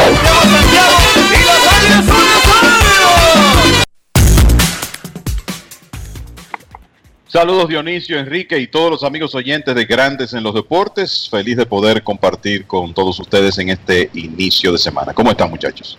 Saludos 7.28 7.68
Dionisio, 7.68 8.18
Enrique 8.18 8.58
y 8.58 8.66
todos 8.66 8.90
los 8.90 9.04
amigos 9.04 9.34
oyentes 9.34 9.74
de 9.74 9.84
Grandes 9.84 10.32
en 10.32 10.42
los 10.42 10.54
Deportes. 10.54 11.28
Feliz 11.30 11.56
de 11.56 11.66
poder 11.66 12.02
compartir 12.02 12.66
con 12.66 12.94
todos 12.94 13.20
ustedes 13.20 13.58
en 13.58 13.68
este 13.68 14.10
inicio 14.14 14.72
de 14.72 14.78
semana. 14.78 15.12
¿Cómo 15.12 15.30
están 15.30 15.50
muchachos? 15.50 15.98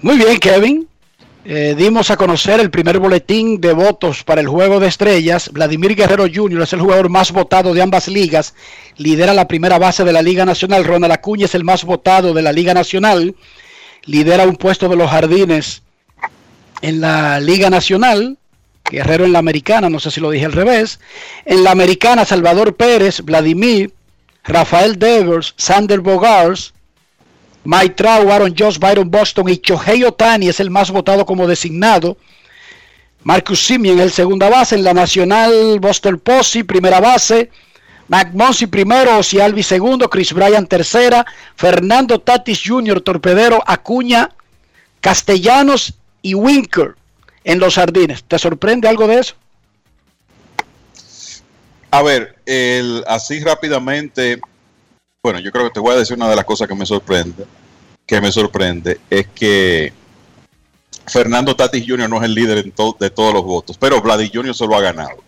Muy 0.00 0.16
bien, 0.16 0.38
Kevin. 0.38 0.88
Eh, 1.44 1.74
dimos 1.76 2.10
a 2.12 2.16
conocer 2.16 2.60
el 2.60 2.70
primer 2.70 3.00
boletín 3.00 3.60
de 3.60 3.72
votos 3.72 4.22
para 4.22 4.40
el 4.40 4.46
Juego 4.46 4.78
de 4.78 4.86
Estrellas. 4.86 5.50
Vladimir 5.52 5.96
Guerrero 5.96 6.26
Jr. 6.32 6.62
es 6.62 6.72
el 6.72 6.80
jugador 6.80 7.08
más 7.08 7.32
votado 7.32 7.74
de 7.74 7.82
ambas 7.82 8.06
ligas. 8.06 8.54
Lidera 8.96 9.34
la 9.34 9.48
primera 9.48 9.78
base 9.78 10.04
de 10.04 10.12
la 10.12 10.22
Liga 10.22 10.44
Nacional. 10.44 10.84
Ronald 10.84 11.12
Acuña 11.12 11.46
es 11.46 11.54
el 11.56 11.64
más 11.64 11.84
votado 11.84 12.32
de 12.32 12.42
la 12.42 12.52
Liga 12.52 12.74
Nacional. 12.74 13.34
Lidera 14.04 14.46
un 14.46 14.54
puesto 14.54 14.88
de 14.88 14.96
los 14.96 15.10
jardines 15.10 15.82
en 16.80 17.00
la 17.00 17.40
Liga 17.40 17.70
Nacional. 17.70 18.38
Guerrero 18.88 19.24
en 19.24 19.32
la 19.32 19.38
Americana, 19.40 19.88
no 19.88 19.98
sé 19.98 20.10
si 20.10 20.20
lo 20.20 20.30
dije 20.30 20.44
al 20.44 20.52
revés. 20.52 21.00
En 21.44 21.64
la 21.64 21.72
Americana, 21.72 22.24
Salvador 22.24 22.76
Pérez, 22.76 23.20
Vladimir, 23.22 23.92
Rafael 24.44 24.98
Devers, 24.98 25.54
Sander 25.56 26.00
Bogars, 26.00 26.74
Mike 27.64 27.94
Trout, 27.94 28.28
Aaron 28.28 28.54
Josh, 28.56 28.78
Byron 28.78 29.10
Boston 29.10 29.48
y 29.48 29.58
Chohei 29.58 30.04
Otani 30.04 30.48
es 30.48 30.60
el 30.60 30.70
más 30.70 30.90
votado 30.90 31.24
como 31.24 31.46
designado. 31.46 32.16
Marcus 33.22 33.64
Simeon 33.64 34.00
el 34.00 34.10
segunda 34.10 34.48
base. 34.48 34.74
En 34.74 34.84
la 34.84 34.92
Nacional, 34.92 35.78
Boston 35.80 36.18
Posey, 36.18 36.64
primera 36.64 37.00
base. 37.00 37.50
Mac 38.08 38.32
Monsi 38.34 38.66
primero, 38.66 39.20
Albi 39.40 39.62
segundo, 39.62 40.10
Chris 40.10 40.34
Bryan 40.34 40.66
tercera, 40.66 41.24
Fernando 41.56 42.20
Tatis 42.20 42.60
Jr., 42.62 43.00
torpedero, 43.00 43.62
Acuña, 43.64 44.28
Castellanos 45.00 45.94
y 46.20 46.34
Winker 46.34 46.96
en 47.44 47.58
los 47.58 47.76
jardines. 47.76 48.22
¿Te 48.24 48.38
sorprende 48.38 48.88
algo 48.88 49.06
de 49.06 49.20
eso? 49.20 49.34
A 51.90 52.02
ver, 52.02 52.36
así 53.06 53.40
rápidamente, 53.40 54.40
bueno, 55.22 55.38
yo 55.38 55.52
creo 55.52 55.66
que 55.66 55.74
te 55.74 55.80
voy 55.80 55.94
a 55.94 55.98
decir 55.98 56.16
una 56.16 56.28
de 56.28 56.36
las 56.36 56.44
cosas 56.44 56.66
que 56.66 56.74
me 56.74 56.84
sorprende, 56.84 57.44
que 58.04 58.20
me 58.20 58.32
sorprende, 58.32 59.00
es 59.08 59.28
que 59.28 59.92
Fernando 61.06 61.54
Tatis 61.54 61.84
Jr. 61.86 62.08
no 62.08 62.16
es 62.16 62.24
el 62.24 62.34
líder 62.34 62.64
de 62.64 63.10
todos 63.10 63.32
los 63.32 63.44
votos, 63.44 63.78
pero 63.78 64.02
Vladimir 64.02 64.32
Jr. 64.34 64.54
se 64.54 64.66
lo 64.66 64.74
ha 64.74 64.80
ganado, 64.80 65.22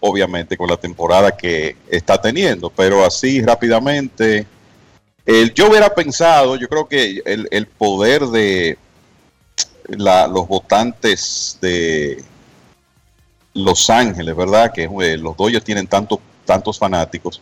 obviamente, 0.00 0.56
con 0.56 0.68
la 0.68 0.76
temporada 0.76 1.36
que 1.36 1.76
está 1.88 2.20
teniendo, 2.20 2.68
pero 2.70 3.04
así 3.04 3.40
rápidamente, 3.42 4.44
el, 5.24 5.54
yo 5.54 5.70
hubiera 5.70 5.94
pensado, 5.94 6.56
yo 6.56 6.68
creo 6.68 6.88
que 6.88 7.22
el, 7.24 7.46
el 7.52 7.66
poder 7.66 8.26
de, 8.26 8.76
los 9.88 10.48
votantes 10.48 11.58
de 11.60 12.24
Los 13.54 13.88
Ángeles, 13.88 14.34
¿verdad? 14.34 14.72
Que 14.72 14.84
eh, 14.84 15.16
los 15.16 15.36
Dodgers 15.36 15.64
tienen 15.64 15.86
tanto, 15.86 16.20
tantos 16.44 16.76
fanáticos 16.76 17.40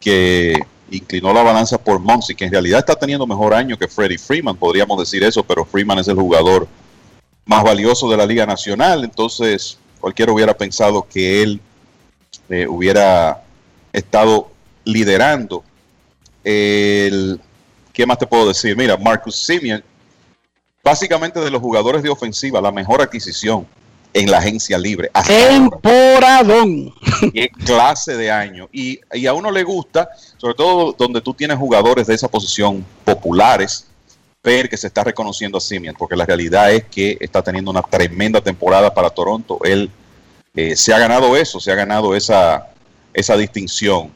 que 0.00 0.58
inclinó 0.90 1.32
la 1.32 1.42
balanza 1.42 1.78
por 1.78 1.98
Monsi, 1.98 2.34
que 2.34 2.44
en 2.44 2.52
realidad 2.52 2.80
está 2.80 2.94
teniendo 2.94 3.26
mejor 3.26 3.54
año 3.54 3.78
que 3.78 3.88
Freddie 3.88 4.18
Freeman, 4.18 4.56
podríamos 4.56 4.98
decir 4.98 5.22
eso, 5.24 5.42
pero 5.42 5.64
Freeman 5.64 5.98
es 5.98 6.08
el 6.08 6.16
jugador 6.16 6.68
más 7.44 7.62
valioso 7.62 8.08
de 8.10 8.16
la 8.16 8.26
Liga 8.26 8.46
Nacional, 8.46 9.04
entonces 9.04 9.78
cualquiera 10.00 10.32
hubiera 10.32 10.56
pensado 10.56 11.06
que 11.08 11.42
él 11.42 11.60
eh, 12.48 12.66
hubiera 12.66 13.42
estado 13.92 14.50
liderando. 14.84 15.62
El, 16.42 17.40
¿Qué 17.92 18.06
más 18.06 18.18
te 18.18 18.26
puedo 18.26 18.48
decir? 18.48 18.76
Mira, 18.76 18.96
Marcus 18.96 19.36
Simeon 19.36 19.82
básicamente 20.84 21.40
de 21.40 21.50
los 21.50 21.62
jugadores 21.62 22.02
de 22.02 22.10
ofensiva, 22.10 22.60
la 22.60 22.70
mejor 22.70 23.00
adquisición 23.00 23.66
en 24.14 24.30
la 24.30 24.38
agencia 24.38 24.78
libre. 24.78 25.10
Temporadón. 25.26 26.94
Qué 27.34 27.48
clase 27.48 28.16
de 28.16 28.30
año. 28.30 28.68
Y, 28.72 29.00
a 29.26 29.34
uno 29.34 29.50
le 29.50 29.64
gusta, 29.64 30.08
sobre 30.38 30.54
todo 30.54 30.94
donde 30.96 31.20
tú 31.20 31.34
tienes 31.34 31.58
jugadores 31.58 32.06
de 32.06 32.14
esa 32.14 32.28
posición 32.28 32.86
populares, 33.04 33.88
ver 34.42 34.68
que 34.68 34.76
se 34.76 34.86
está 34.86 35.02
reconociendo 35.02 35.58
a 35.58 35.60
Simeon, 35.60 35.96
porque 35.98 36.16
la 36.16 36.24
realidad 36.24 36.72
es 36.72 36.84
que 36.84 37.18
está 37.20 37.42
teniendo 37.42 37.72
una 37.72 37.82
tremenda 37.82 38.40
temporada 38.40 38.94
para 38.94 39.10
Toronto. 39.10 39.58
Él 39.64 39.90
eh, 40.54 40.76
se 40.76 40.94
ha 40.94 40.98
ganado 40.98 41.36
eso, 41.36 41.58
se 41.58 41.72
ha 41.72 41.74
ganado 41.74 42.14
esa, 42.14 42.68
esa 43.12 43.36
distinción. 43.36 44.12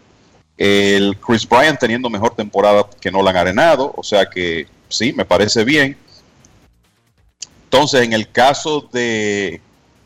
El 0.56 1.16
Chris 1.18 1.48
Bryant 1.48 1.78
teniendo 1.78 2.08
mejor 2.08 2.36
temporada 2.36 2.86
que 3.00 3.10
no 3.10 3.22
la 3.22 3.30
han 3.30 3.36
arenado, 3.36 3.92
o 3.96 4.02
sea 4.04 4.26
que 4.26 4.68
sí, 4.88 5.12
me 5.12 5.24
parece 5.24 5.64
bien. 5.64 5.96
Entonces, 7.64 8.02
en 8.02 8.12
el 8.12 8.30
caso 8.30 8.88
de 8.92 9.60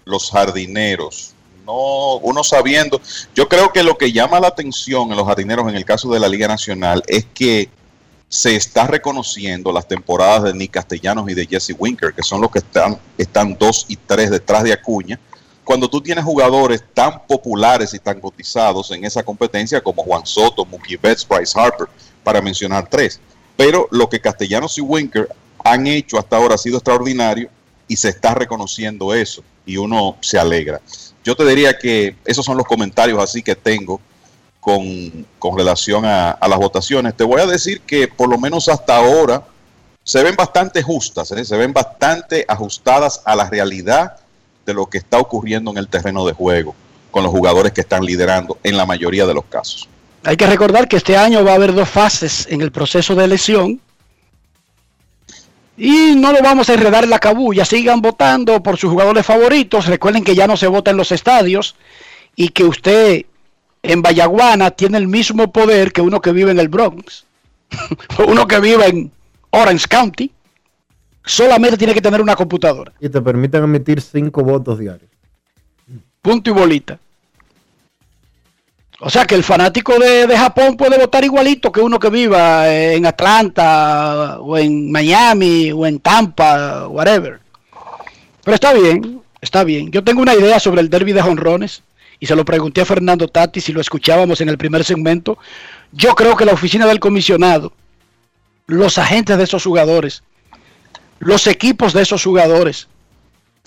los 0.05 0.30
jardineros, 0.30 1.34
no, 1.66 2.16
uno 2.16 2.42
sabiendo, 2.42 3.00
yo 3.34 3.48
creo 3.48 3.72
que 3.72 3.82
lo 3.82 3.96
que 3.96 4.12
llama 4.12 4.40
la 4.40 4.48
atención 4.48 5.11
en 5.11 5.16
los 5.16 5.26
jardineros 5.26 5.68
en 5.68 5.76
el 5.76 5.84
caso 5.84 6.12
de 6.12 6.18
la 6.18 6.28
Liga 6.28 6.48
Nacional 6.48 7.03
es 7.07 7.26
que 7.32 7.68
se 8.28 8.57
está 8.57 8.86
reconociendo 8.86 9.72
las 9.72 9.86
temporadas 9.86 10.44
de 10.44 10.55
Nick 10.55 10.72
Castellanos 10.72 11.28
y 11.28 11.34
de 11.34 11.46
Jesse 11.46 11.74
Winker, 11.78 12.14
que 12.14 12.22
son 12.22 12.40
los 12.40 12.50
que 12.50 12.61
están, 12.61 12.98
están 13.18 13.57
dos 13.59 13.84
y 13.88 13.96
tres 13.96 14.30
detrás 14.30 14.64
de 14.64 14.72
Acuña. 14.72 15.20
Cuando 15.64 15.88
tú 15.88 16.00
tienes 16.00 16.24
jugadores 16.24 16.82
tan 16.94 17.24
populares 17.26 17.94
y 17.94 17.98
tan 17.98 18.20
cotizados 18.20 18.90
en 18.90 19.05
esa 19.05 19.22
competencia 19.22 19.80
como 19.82 20.03
Juan 20.03 20.26
Soto, 20.26 20.64
Mookie 20.64 20.96
Betts, 20.96 21.28
Bryce 21.28 21.59
Harper, 21.61 21.88
para 22.24 22.40
mencionar 22.40 22.88
tres. 22.88 23.20
Pero 23.57 23.86
lo 23.90 24.09
que 24.09 24.20
Castellanos 24.20 24.78
y 24.78 24.80
Winker 24.80 25.28
han 25.62 25.86
hecho 25.86 26.18
hasta 26.18 26.36
ahora 26.36 26.55
ha 26.55 26.59
sido 26.59 26.78
extraordinario 26.78 27.50
y 27.93 27.97
se 27.99 28.09
está 28.09 28.32
reconociendo 28.32 29.12
eso 29.12 29.45
y 29.66 29.76
uno 29.76 30.16
se 30.22 30.38
alegra. 30.38 30.80
Yo 31.22 31.36
te 31.36 31.45
diría 31.45 31.76
que 31.76 32.16
esos 32.24 32.43
son 32.43 32.57
los 32.57 32.66
comentarios 32.66 33.22
así 33.22 33.43
que 33.43 33.55
tengo 33.55 34.01
con, 34.59 35.26
relación 35.55 36.07
a, 36.07 36.38
las 36.49 36.59
votaciones. 36.59 37.14
Te 37.14 37.24
voy 37.24 37.43
a 37.43 37.47
decir 37.47 37.82
que 37.82 38.09
por 38.09 38.30
lo 38.30 38.38
menos 38.38 38.70
hasta 38.70 38.97
ahora 38.97 39.43
se 40.05 40.22
ven 40.22 40.34
bastante 40.36 40.82
justas, 40.82 41.32
¿eh? 41.32 41.45
se 41.45 41.55
ven 41.59 41.74
bastante 41.74 42.47
ajustadas 42.49 43.20
a 43.26 43.36
la 43.36 43.51
realidad 43.51 44.16
de 44.64 44.72
lo 44.72 44.86
que 44.86 44.97
está 44.97 45.18
ocurriendo 45.18 45.70
en 45.70 45.76
el 45.76 45.88
terreno 45.88 46.24
de 46.24 46.32
juego 46.32 46.74
con 47.11 47.24
los 47.24 47.30
jugadores 47.30 47.72
que 47.72 47.82
están 47.82 48.07
liderando 48.07 48.57
en 48.62 48.78
la 48.78 48.86
mayoría 48.86 49.26
de 49.26 49.34
los 49.34 49.45
casos. 49.45 49.86
Hay 50.24 50.38
que 50.38 50.47
recordar 50.47 50.88
que 50.88 50.97
este 50.97 51.14
año 51.14 51.45
va 51.45 51.53
a 51.53 51.57
haber 51.57 51.74
dos 51.74 51.90
fases 51.90 52.47
en 52.49 52.62
el 52.62 52.72
proceso 52.72 53.14
de 53.14 53.24
elección 53.26 53.82
y 55.85 56.14
no 56.14 56.33
lo 56.33 56.41
vamos 56.43 56.68
a 56.68 56.74
enredar 56.74 57.03
en 57.03 57.11
la 57.11 57.18
cabulla. 57.18 57.64
Sigan 57.64 58.01
votando 58.01 58.62
por 58.62 58.76
sus 58.76 58.89
jugadores 58.89 59.26
favoritos. 59.26 59.87
Recuerden 59.87 60.22
que 60.22 60.37
ya 60.37 60.47
no 60.47 60.57
se 60.57 60.68
vota 60.68 60.93
en 60.93 60.97
los 60.97 61.11
estadios 61.11 61.74
y 62.37 62.51
que 62.51 62.62
usted 62.62 63.26
en 63.83 64.01
Vallaguana 64.01 64.70
tiene 64.70 64.99
el 64.99 65.09
mismo 65.09 65.51
poder 65.51 65.93
que 65.93 66.01
uno 66.01 66.20
que 66.20 66.30
vive 66.30 66.53
en 66.53 66.61
el 66.61 66.68
Bronx, 66.68 67.24
uno 68.28 68.47
que 68.47 68.61
vive 68.61 68.87
en 68.87 69.11
Orange 69.51 69.89
County. 69.89 70.30
Solamente 71.24 71.76
tiene 71.76 71.95
que 71.95 72.01
tener 72.01 72.20
una 72.20 72.37
computadora. 72.37 72.93
Y 73.01 73.09
te 73.09 73.20
permiten 73.20 73.64
emitir 73.64 74.01
cinco 74.01 74.45
votos 74.45 74.78
diarios. 74.78 75.11
Punto 76.20 76.51
y 76.51 76.53
bolita. 76.53 77.01
O 79.05 79.11
sea 79.11 79.24
que 79.24 79.34
el 79.34 79.42
fanático 79.42 79.98
de, 79.98 80.28
Japón 80.36 80.76
puede 80.76 80.96
votar 80.96 81.24
igualito 81.24 81.72
que 81.72 81.80
uno 81.80 81.98
que 81.98 82.09
viva 82.09 82.72
en 82.72 83.05
Atlanta 83.05 84.38
o 84.38 84.57
en 84.57 84.92
Miami 84.92 85.72
o 85.72 85.84
en 85.86 85.98
Tampa, 85.98 86.86
whatever. 86.86 87.40
Pero 88.44 88.55
está 88.55 88.72
bien, 88.72 89.20
está 89.40 89.64
bien. 89.64 89.90
Yo 89.90 90.05
tengo 90.05 90.22
una 90.22 90.36
idea 90.36 90.60
sobre 90.60 90.82
el 90.82 90.89
derby 90.89 91.12
de 91.12 91.20
jonrones 91.20 91.82
y 92.20 92.27
se 92.27 92.36
lo 92.36 92.44
pregunté 92.44 92.82
a 92.82 92.85
Fernando 92.85 93.27
Tati 93.27 93.60
si 93.60 93.72
lo 93.72 93.81
escuchábamos 93.81 94.40
en 94.40 94.48
el 94.48 94.56
primer 94.56 94.85
segmento. 94.85 95.36
Yo 95.90 96.14
creo 96.14 96.36
que 96.36 96.44
la 96.44 96.52
oficina 96.52 96.86
del 96.86 97.01
comisionado, 97.01 97.72
los 98.68 98.98
agentes 98.98 99.36
de 99.36 99.43
esos 99.43 99.64
jugadores, 99.64 100.22
los 101.18 101.48
equipos 101.48 101.93
de 101.93 102.02
esos 102.02 102.22
jugadores, 102.22 102.86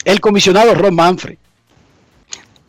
el 0.06 0.22
comisionado 0.22 0.76
Ron 0.76 0.96
Manfred, 0.96 1.38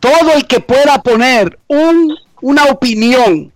todo 0.01 0.33
el 0.35 0.49
que 0.49 0.59
pueda 0.59 1.01
poner 1.05 1.61
un 1.69 2.26
una 2.47 2.67
opinión 2.67 3.53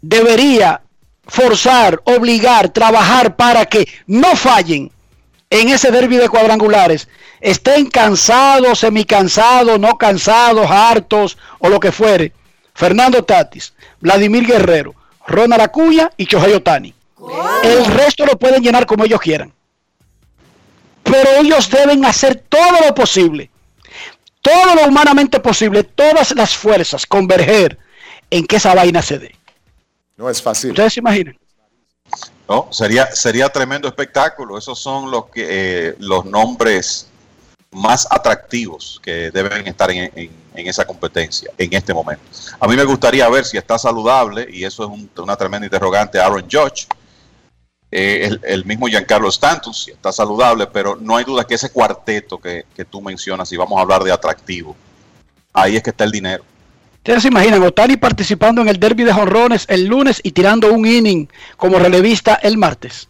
debería 0.00 0.80
forzar, 1.26 2.00
obligar, 2.04 2.70
trabajar 2.70 3.36
para 3.36 3.66
que 3.66 3.86
no 4.06 4.34
fallen 4.36 4.90
en 5.50 5.68
ese 5.68 5.90
derby 5.90 6.16
de 6.16 6.30
cuadrangulares, 6.30 7.08
estén 7.42 7.90
cansados, 7.90 8.78
semicansados, 8.78 9.78
no 9.78 9.98
cansados, 9.98 10.70
hartos 10.70 11.36
o 11.58 11.68
lo 11.68 11.78
que 11.78 11.92
fuere. 11.92 12.32
Fernando 12.74 13.22
Tatis, 13.22 13.74
Vladimir 14.00 14.46
Guerrero, 14.46 14.94
Ronald 15.26 15.60
Acuña 15.60 16.10
y 16.16 16.24
Chohei 16.24 16.54
Otani. 16.54 16.94
El 17.64 17.84
resto 17.84 18.24
lo 18.24 18.38
pueden 18.38 18.62
llenar 18.62 18.86
como 18.86 19.04
ellos 19.04 19.20
quieran. 19.20 19.52
Pero 21.02 21.32
ellos 21.38 21.68
deben 21.68 22.06
hacer 22.06 22.44
todo 22.48 22.86
lo 22.86 22.94
posible 22.94 23.50
todo 24.42 24.74
lo 24.74 24.84
humanamente 24.86 25.40
posible, 25.40 25.84
todas 25.84 26.34
las 26.34 26.54
fuerzas 26.56 27.06
converger 27.06 27.78
en 28.30 28.46
que 28.46 28.56
esa 28.56 28.74
vaina 28.74 29.02
se 29.02 29.18
dé. 29.18 29.34
No 30.16 30.28
es 30.28 30.42
fácil. 30.42 30.70
¿Ustedes 30.70 30.94
se 30.94 31.00
imaginan? 31.00 31.36
No, 32.48 32.68
sería, 32.70 33.14
sería 33.14 33.48
tremendo 33.50 33.88
espectáculo. 33.88 34.56
Esos 34.56 34.78
son 34.78 35.10
los 35.10 35.26
que 35.26 35.46
eh, 35.88 35.94
los 35.98 36.24
nombres 36.24 37.08
más 37.70 38.06
atractivos 38.10 38.98
que 39.02 39.30
deben 39.30 39.66
estar 39.66 39.90
en, 39.90 40.10
en- 40.14 40.48
en 40.54 40.66
esa 40.66 40.84
competencia 40.86 41.50
en 41.56 41.72
este 41.72 41.94
momento. 41.94 42.22
A 42.58 42.66
mí 42.66 42.74
me 42.74 42.82
gustaría 42.84 43.28
ver 43.28 43.44
si 43.44 43.56
está 43.58 43.78
saludable, 43.78 44.48
y 44.50 44.64
eso 44.64 44.82
es 44.84 44.88
un- 44.90 45.08
una 45.18 45.36
tremenda 45.36 45.66
interrogante, 45.66 46.18
Aaron 46.18 46.46
Judge, 46.50 46.86
eh, 47.90 48.20
el, 48.26 48.40
el 48.44 48.64
mismo 48.64 48.86
Giancarlo 48.86 49.28
Stanton, 49.28 49.72
si 49.74 49.90
está 49.92 50.12
saludable, 50.12 50.66
pero 50.66 50.96
no 51.00 51.16
hay 51.16 51.24
duda 51.24 51.44
que 51.46 51.54
ese 51.54 51.70
cuarteto 51.70 52.38
que, 52.38 52.64
que 52.76 52.84
tú 52.84 53.00
mencionas, 53.00 53.48
si 53.48 53.56
vamos 53.56 53.78
a 53.78 53.82
hablar 53.82 54.02
de 54.04 54.12
atractivo, 54.12 54.76
ahí 55.52 55.76
es 55.76 55.82
que 55.82 55.90
está 55.90 56.04
el 56.04 56.10
dinero. 56.12 56.44
Ustedes 56.98 57.22
se 57.22 57.28
imaginan, 57.28 57.62
Otani 57.62 57.96
participando 57.96 58.60
en 58.60 58.68
el 58.68 58.78
derby 58.78 59.04
de 59.04 59.12
jonrones 59.14 59.64
el 59.68 59.86
lunes 59.86 60.20
y 60.22 60.32
tirando 60.32 60.70
un 60.72 60.84
inning 60.86 61.26
como 61.56 61.78
relevista 61.78 62.34
el 62.42 62.58
martes. 62.58 63.08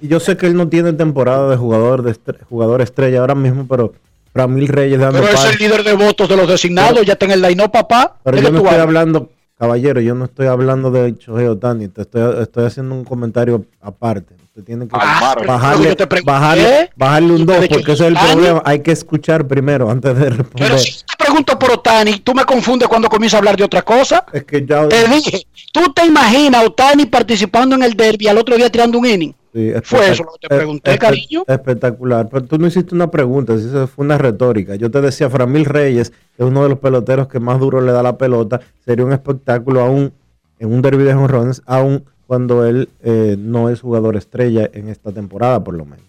Y 0.00 0.08
yo 0.08 0.20
sé 0.20 0.36
que 0.36 0.46
él 0.46 0.54
no 0.56 0.68
tiene 0.68 0.92
temporada 0.92 1.50
de 1.50 1.56
jugador 1.56 2.02
de 2.02 2.12
estre- 2.12 2.38
jugador 2.48 2.82
estrella 2.82 3.20
ahora 3.20 3.34
mismo, 3.34 3.66
pero 3.66 3.94
Ramil 4.34 4.68
Reyes 4.68 5.00
dando 5.00 5.20
Pero 5.20 5.32
es 5.32 5.44
el 5.44 5.56
líder 5.58 5.82
de 5.82 5.94
votos 5.94 6.28
de 6.28 6.36
los 6.36 6.46
designados, 6.48 6.92
Pero- 6.92 7.02
ya 7.04 7.14
está 7.14 7.24
en 7.24 7.32
el 7.32 7.42
line 7.42 7.68
papá. 7.68 8.16
Pero 8.22 8.36
¿De 8.36 8.42
yo 8.42 8.48
qué 8.48 8.52
no 8.52 8.58
tú 8.60 8.64
estoy 8.66 8.80
hablas? 8.80 8.86
hablando, 8.86 9.30
caballero, 9.58 10.00
yo 10.00 10.14
no 10.14 10.26
estoy 10.26 10.46
hablando 10.46 10.90
de 10.90 11.12
Shohei 11.12 11.46
Otani, 11.46 11.88
te 11.88 12.02
estoy, 12.02 12.42
estoy 12.42 12.66
haciendo 12.66 12.94
un 12.94 13.04
comentario 13.04 13.64
aparte. 13.80 14.34
Usted 14.56 14.64
tiene 14.64 14.88
que 14.88 14.96
Ah, 14.98 15.34
bajarle, 15.46 15.88
yo 15.88 15.96
te 15.96 16.06
pregunté, 16.06 16.32
bajarle, 16.32 16.90
bajarle 16.96 17.32
un 17.34 17.38
tú 17.40 17.52
2, 17.52 17.60
de 17.60 17.68
porque 17.68 17.92
ese 17.92 18.04
es 18.04 18.08
el 18.08 18.14
problema. 18.14 18.62
Hay 18.64 18.80
que 18.80 18.90
escuchar 18.90 19.46
primero 19.46 19.90
antes 19.90 20.18
de 20.18 20.30
responder. 20.30 20.68
Pero 20.70 20.78
si 20.78 20.92
te 20.92 21.24
pregunto 21.24 21.58
por 21.58 21.72
Otani, 21.72 22.20
tú 22.20 22.32
me 22.32 22.42
confundes 22.46 22.88
cuando 22.88 23.10
comienzo 23.10 23.36
a 23.36 23.40
hablar 23.40 23.54
de 23.58 23.64
otra 23.64 23.82
cosa. 23.82 24.24
Es 24.32 24.44
que 24.44 24.64
ya... 24.64 24.88
Te 24.88 25.06
dije, 25.08 25.46
¿tú 25.74 25.92
te 25.92 26.06
imaginas 26.06 26.62
a 26.62 26.64
Otani 26.64 27.04
participando 27.04 27.74
en 27.74 27.82
el 27.82 27.92
derby 27.92 28.28
al 28.28 28.38
otro 28.38 28.56
día 28.56 28.70
tirando 28.70 28.98
un 28.98 29.04
inning? 29.04 29.34
Sí, 29.52 29.72
Fue 29.84 30.10
eso 30.10 30.24
lo 30.24 30.32
que 30.40 30.48
te 30.48 30.56
pregunté, 30.56 30.98
cariño. 30.98 31.44
Espectacular. 31.46 32.26
Pero 32.30 32.44
tú 32.46 32.56
no 32.56 32.66
hiciste 32.66 32.94
una 32.94 33.10
pregunta, 33.10 33.52
eso 33.52 33.86
fue 33.86 34.06
una 34.06 34.16
retórica. 34.16 34.74
Yo 34.76 34.90
te 34.90 35.02
decía, 35.02 35.28
Framil 35.28 35.66
Reyes 35.66 36.14
es 36.38 36.46
uno 36.46 36.62
de 36.62 36.70
los 36.70 36.78
peloteros 36.78 37.28
que 37.28 37.40
más 37.40 37.60
duro 37.60 37.82
le 37.82 37.92
da 37.92 38.02
la 38.02 38.16
pelota. 38.16 38.62
Sería 38.86 39.04
un 39.04 39.12
espectáculo 39.12 39.82
aún 39.82 40.14
en 40.58 40.72
un 40.72 40.80
derby 40.80 41.04
de 41.04 41.12
jonrones, 41.12 41.60
aún 41.66 42.06
cuando 42.26 42.66
él 42.66 42.88
eh, 43.02 43.36
no 43.38 43.68
es 43.70 43.80
jugador 43.80 44.16
estrella 44.16 44.68
en 44.72 44.88
esta 44.88 45.12
temporada, 45.12 45.62
por 45.62 45.74
lo 45.74 45.84
menos. 45.84 46.04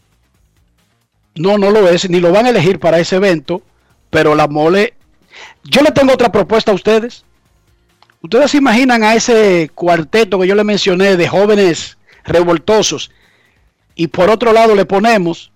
No, 1.35 1.57
no 1.57 1.69
lo 1.69 1.87
es, 1.87 2.09
ni 2.09 2.19
lo 2.19 2.31
van 2.31 2.47
a 2.47 2.49
elegir 2.49 2.79
para 2.79 2.99
ese 2.99 3.17
evento, 3.17 3.61
pero 4.09 4.35
la 4.35 4.47
mole... 4.47 4.93
Yo 5.63 5.81
le 5.81 5.91
tengo 5.91 6.13
otra 6.13 6.31
propuesta 6.31 6.71
a 6.71 6.75
ustedes. 6.75 7.23
Ustedes 8.21 8.51
se 8.51 8.57
imaginan 8.57 9.03
a 9.03 9.13
ese 9.13 9.69
cuarteto 9.75 10.39
que 10.39 10.47
yo 10.47 10.55
le 10.55 10.63
mencioné 10.63 11.15
de 11.15 11.27
jóvenes 11.27 11.97
revoltosos 12.25 13.11
y 13.95 14.07
por 14.07 14.29
otro 14.29 14.53
lado 14.53 14.75
le 14.75 14.85
ponemos 14.85 15.51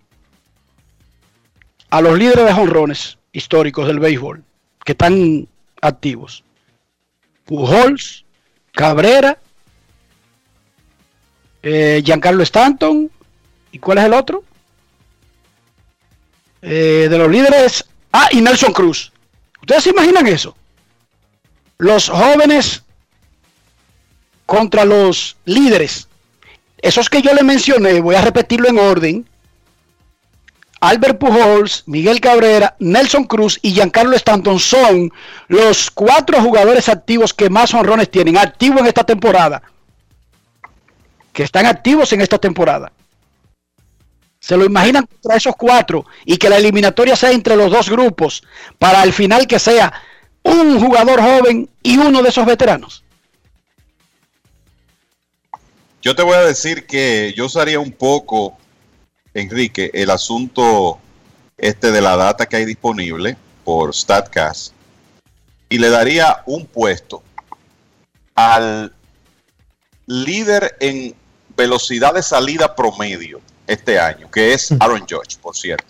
a 1.89 2.01
los 2.01 2.17
líderes 2.17 2.45
de 2.45 2.53
jonrones 2.53 3.17
históricos 3.31 3.87
del 3.87 3.99
béisbol 3.99 4.43
que 4.85 4.91
están 4.93 5.47
activos. 5.81 6.43
Pujols, 7.45 8.25
Cabrera, 8.71 9.39
eh, 11.63 12.01
Giancarlo 12.03 12.43
Stanton, 12.43 13.09
¿y 13.71 13.79
cuál 13.79 13.99
es 13.99 14.05
el 14.05 14.13
otro? 14.13 14.43
Eh, 16.61 17.07
de 17.09 17.17
los 17.17 17.29
líderes. 17.29 17.85
Ah, 18.11 18.27
y 18.31 18.41
Nelson 18.41 18.73
Cruz. 18.73 19.11
¿Ustedes 19.61 19.83
se 19.83 19.89
imaginan 19.91 20.27
eso? 20.27 20.55
Los 21.77 22.09
jóvenes 22.09 22.83
contra 24.45 24.85
los 24.85 25.37
líderes. 25.45 26.07
Esos 26.77 27.09
que 27.09 27.21
yo 27.21 27.33
le 27.33 27.43
mencioné, 27.43 28.01
voy 28.01 28.15
a 28.15 28.21
repetirlo 28.21 28.67
en 28.67 28.79
orden. 28.79 29.25
Albert 30.81 31.19
Pujols, 31.19 31.83
Miguel 31.85 32.19
Cabrera, 32.19 32.75
Nelson 32.79 33.25
Cruz 33.25 33.59
y 33.61 33.71
Giancarlo 33.71 34.15
Stanton 34.15 34.59
son 34.59 35.11
los 35.47 35.91
cuatro 35.91 36.41
jugadores 36.41 36.89
activos 36.89 37.35
que 37.35 37.51
más 37.51 37.71
honrones 37.75 38.09
tienen, 38.09 38.37
activos 38.37 38.81
en 38.81 38.87
esta 38.87 39.03
temporada. 39.03 39.61
Que 41.33 41.43
están 41.43 41.65
activos 41.65 42.11
en 42.13 42.21
esta 42.21 42.37
temporada. 42.37 42.91
¿Se 44.39 44.57
lo 44.57 44.65
imaginan 44.65 45.05
contra 45.05 45.35
esos 45.35 45.55
cuatro 45.55 46.05
y 46.25 46.37
que 46.37 46.49
la 46.49 46.57
eliminatoria 46.57 47.15
sea 47.15 47.31
entre 47.31 47.55
los 47.55 47.71
dos 47.71 47.89
grupos 47.89 48.43
para 48.79 49.01
al 49.01 49.13
final 49.13 49.45
que 49.45 49.59
sea 49.59 49.93
un 50.43 50.79
jugador 50.79 51.21
joven 51.21 51.69
y 51.83 51.97
uno 51.97 52.23
de 52.23 52.29
esos 52.29 52.45
veteranos? 52.45 53.03
Yo 56.01 56.15
te 56.15 56.23
voy 56.23 56.33
a 56.33 56.41
decir 56.41 56.87
que 56.87 57.33
yo 57.37 57.45
usaría 57.45 57.79
un 57.79 57.91
poco, 57.91 58.57
Enrique, 59.35 59.91
el 59.93 60.09
asunto 60.09 60.97
este 61.57 61.91
de 61.91 62.01
la 62.01 62.15
data 62.15 62.47
que 62.47 62.55
hay 62.55 62.65
disponible 62.65 63.37
por 63.63 63.93
StatCast 63.93 64.73
y 65.69 65.77
le 65.77 65.89
daría 65.89 66.41
un 66.47 66.65
puesto 66.65 67.21
al 68.33 68.91
líder 70.07 70.75
en 70.79 71.15
velocidad 71.61 72.13
de 72.13 72.23
salida 72.23 72.75
promedio 72.75 73.39
este 73.67 73.99
año, 73.99 74.29
que 74.31 74.53
es 74.53 74.71
Aaron 74.79 75.01
Judge, 75.01 75.37
por 75.41 75.55
cierto. 75.55 75.85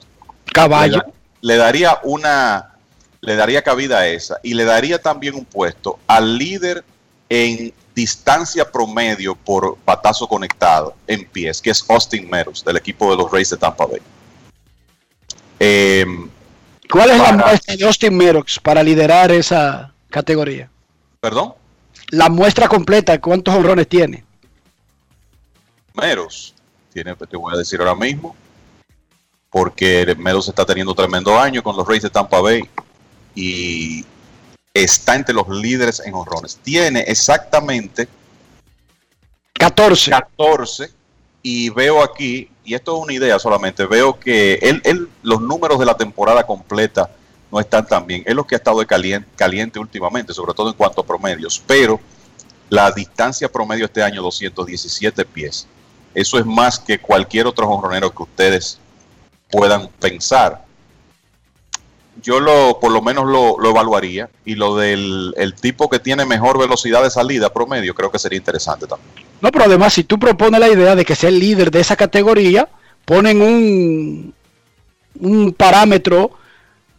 Caballo. 0.53 0.97
Le, 0.97 0.97
da- 0.97 1.05
le 1.41 1.55
daría 1.57 1.99
una, 2.03 2.75
le 3.21 3.35
daría 3.35 3.61
cabida 3.61 3.99
a 3.99 4.07
esa 4.07 4.39
y 4.43 4.53
le 4.53 4.65
daría 4.65 5.01
también 5.01 5.35
un 5.35 5.45
puesto 5.45 5.97
al 6.07 6.37
líder 6.37 6.83
en 7.29 7.73
distancia 7.95 8.69
promedio 8.69 9.35
por 9.35 9.77
batazo 9.85 10.27
conectado 10.27 10.93
en 11.07 11.25
pies, 11.25 11.61
que 11.61 11.69
es 11.71 11.83
Austin 11.89 12.29
Meadows 12.29 12.63
del 12.65 12.77
equipo 12.77 13.09
de 13.11 13.17
los 13.17 13.31
Rays 13.31 13.49
de 13.49 13.57
Tampa 13.57 13.85
Bay. 13.85 14.01
Em, 15.59 16.29
¿Cuál 16.89 17.11
es 17.11 17.17
la 17.17 17.31
muestra 17.33 17.75
de 17.75 17.85
Austin 17.85 18.15
Meadows 18.17 18.59
para 18.61 18.83
liderar 18.83 19.31
esa 19.31 19.93
categoría? 20.09 20.69
Perdón, 21.21 21.53
La 22.09 22.29
muestra 22.29 22.67
completa, 22.67 23.19
¿cuántos 23.21 23.53
honrones 23.55 23.87
tiene? 23.87 24.23
Meadows, 25.93 26.53
tiene, 26.93 27.15
te 27.15 27.37
voy 27.37 27.53
a 27.53 27.57
decir 27.57 27.79
ahora 27.79 27.95
mismo, 27.95 28.35
porque 29.49 30.15
Meadows 30.17 30.47
está 30.47 30.65
teniendo 30.65 30.93
tremendo 30.93 31.37
año 31.39 31.61
con 31.61 31.75
los 31.75 31.87
Rays 31.87 32.03
de 32.03 32.09
Tampa 32.09 32.39
Bay 32.41 32.63
y 33.35 34.05
está 34.73 35.15
entre 35.15 35.33
los 35.35 35.47
líderes 35.49 36.01
en 36.05 36.13
honrones. 36.13 36.57
Tiene 36.63 37.01
exactamente 37.01 38.07
14. 39.53 40.11
14 40.11 40.91
y 41.43 41.69
veo 41.69 42.03
aquí, 42.03 42.49
y 42.63 42.73
esto 42.73 42.95
es 42.97 43.03
una 43.03 43.13
idea 43.13 43.39
solamente, 43.39 43.85
veo 43.85 44.19
que 44.19 44.55
él, 44.61 44.81
él- 44.85 45.09
los 45.23 45.41
números 45.41 45.79
de 45.79 45.85
la 45.85 45.97
temporada 45.97 46.45
completa 46.45 47.09
no 47.51 47.59
están 47.59 47.85
tan 47.85 48.05
bien. 48.07 48.23
Es 48.25 48.33
lo 48.35 48.45
que 48.45 48.55
ha 48.55 48.57
estado 48.59 48.79
de 48.79 48.85
caliente, 48.85 49.27
caliente 49.35 49.77
últimamente, 49.79 50.33
sobre 50.33 50.53
todo 50.53 50.69
en 50.69 50.75
cuanto 50.75 51.01
a 51.01 51.05
promedios, 51.05 51.61
pero 51.65 51.99
la 52.69 52.89
distancia 52.91 53.51
promedio 53.51 53.85
este 53.85 54.01
año 54.01 54.21
217 54.21 55.25
pies. 55.25 55.67
Eso 56.13 56.37
es 56.37 56.45
más 56.45 56.79
que 56.79 56.99
cualquier 56.99 57.47
otro 57.47 57.67
jonronero 57.67 58.13
que 58.13 58.23
ustedes 58.23 58.79
puedan 59.49 59.87
pensar. 59.99 60.63
Yo 62.21 62.39
lo, 62.39 62.79
por 62.79 62.91
lo 62.91 63.01
menos 63.01 63.25
lo, 63.25 63.57
lo 63.59 63.69
evaluaría 63.69 64.29
y 64.45 64.55
lo 64.55 64.75
del 64.75 65.33
el 65.37 65.53
tipo 65.55 65.89
que 65.89 65.99
tiene 65.99 66.25
mejor 66.25 66.59
velocidad 66.59 67.01
de 67.01 67.09
salida 67.09 67.51
promedio 67.51 67.95
creo 67.95 68.11
que 68.11 68.19
sería 68.19 68.37
interesante 68.37 68.85
también. 68.85 69.25
No, 69.39 69.51
pero 69.51 69.65
además, 69.65 69.93
si 69.93 70.03
tú 70.03 70.19
propones 70.19 70.59
la 70.59 70.69
idea 70.69 70.95
de 70.95 71.05
que 71.05 71.15
sea 71.15 71.29
el 71.29 71.39
líder 71.39 71.71
de 71.71 71.79
esa 71.79 71.95
categoría, 71.95 72.67
ponen 73.05 73.41
un, 73.41 74.33
un 75.19 75.53
parámetro 75.53 76.31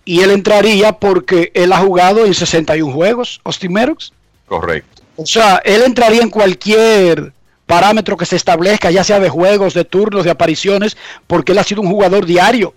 y 0.04 0.20
él 0.20 0.30
entraría 0.30 0.92
porque 0.92 1.52
él 1.54 1.72
ha 1.72 1.78
jugado 1.78 2.24
en 2.24 2.34
61 2.34 2.92
juegos, 2.92 3.40
Austin 3.44 3.72
Meadows. 3.72 4.12
Correcto. 4.46 5.02
O 5.16 5.26
sea, 5.26 5.60
él 5.64 5.82
entraría 5.82 6.22
en 6.22 6.30
cualquier 6.30 7.32
parámetro 7.72 8.18
que 8.18 8.26
se 8.26 8.36
establezca, 8.36 8.90
ya 8.90 9.02
sea 9.02 9.18
de 9.18 9.30
juegos, 9.30 9.72
de 9.72 9.86
turnos, 9.86 10.24
de 10.24 10.30
apariciones, 10.30 10.94
porque 11.26 11.52
él 11.52 11.58
ha 11.58 11.64
sido 11.64 11.80
un 11.80 11.88
jugador 11.88 12.26
diario 12.26 12.74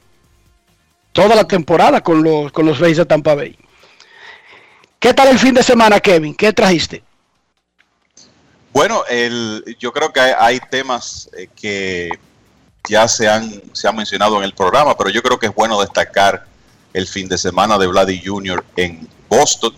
toda 1.12 1.36
la 1.36 1.46
temporada 1.46 2.00
con 2.00 2.24
los, 2.24 2.50
con 2.54 2.66
los 2.66 2.80
Rays 2.80 2.96
de 2.96 3.06
Tampa 3.06 3.36
Bay. 3.36 3.58
¿Qué 4.98 5.14
tal 5.14 5.28
el 5.28 5.38
fin 5.38 5.54
de 5.54 5.64
semana, 5.64 6.00
Kevin? 6.00 6.34
¿Qué 6.34 6.54
trajiste? 6.54 7.04
Bueno, 8.72 9.04
yo 9.78 9.92
creo 9.92 10.14
que 10.14 10.22
hay, 10.22 10.62
temas 10.72 11.30
eh, 11.38 11.50
que 11.54 12.10
ya 12.88 13.06
se 13.10 13.28
han, 13.28 13.52
se 13.74 13.90
han 13.90 13.98
mencionado 13.98 14.38
en 14.38 14.46
el 14.46 14.54
programa, 14.54 14.98
pero 14.98 15.10
yo 15.10 15.22
creo 15.22 15.38
que 15.38 15.48
es 15.48 15.54
bueno 15.54 15.82
destacar 15.82 16.46
el 16.94 17.06
fin 17.06 17.28
de 17.28 17.38
semana 17.38 17.78
de 17.78 17.88
Vladdy 17.88 18.22
Jr. 18.26 18.64
en 18.78 19.06
Boston. 19.28 19.74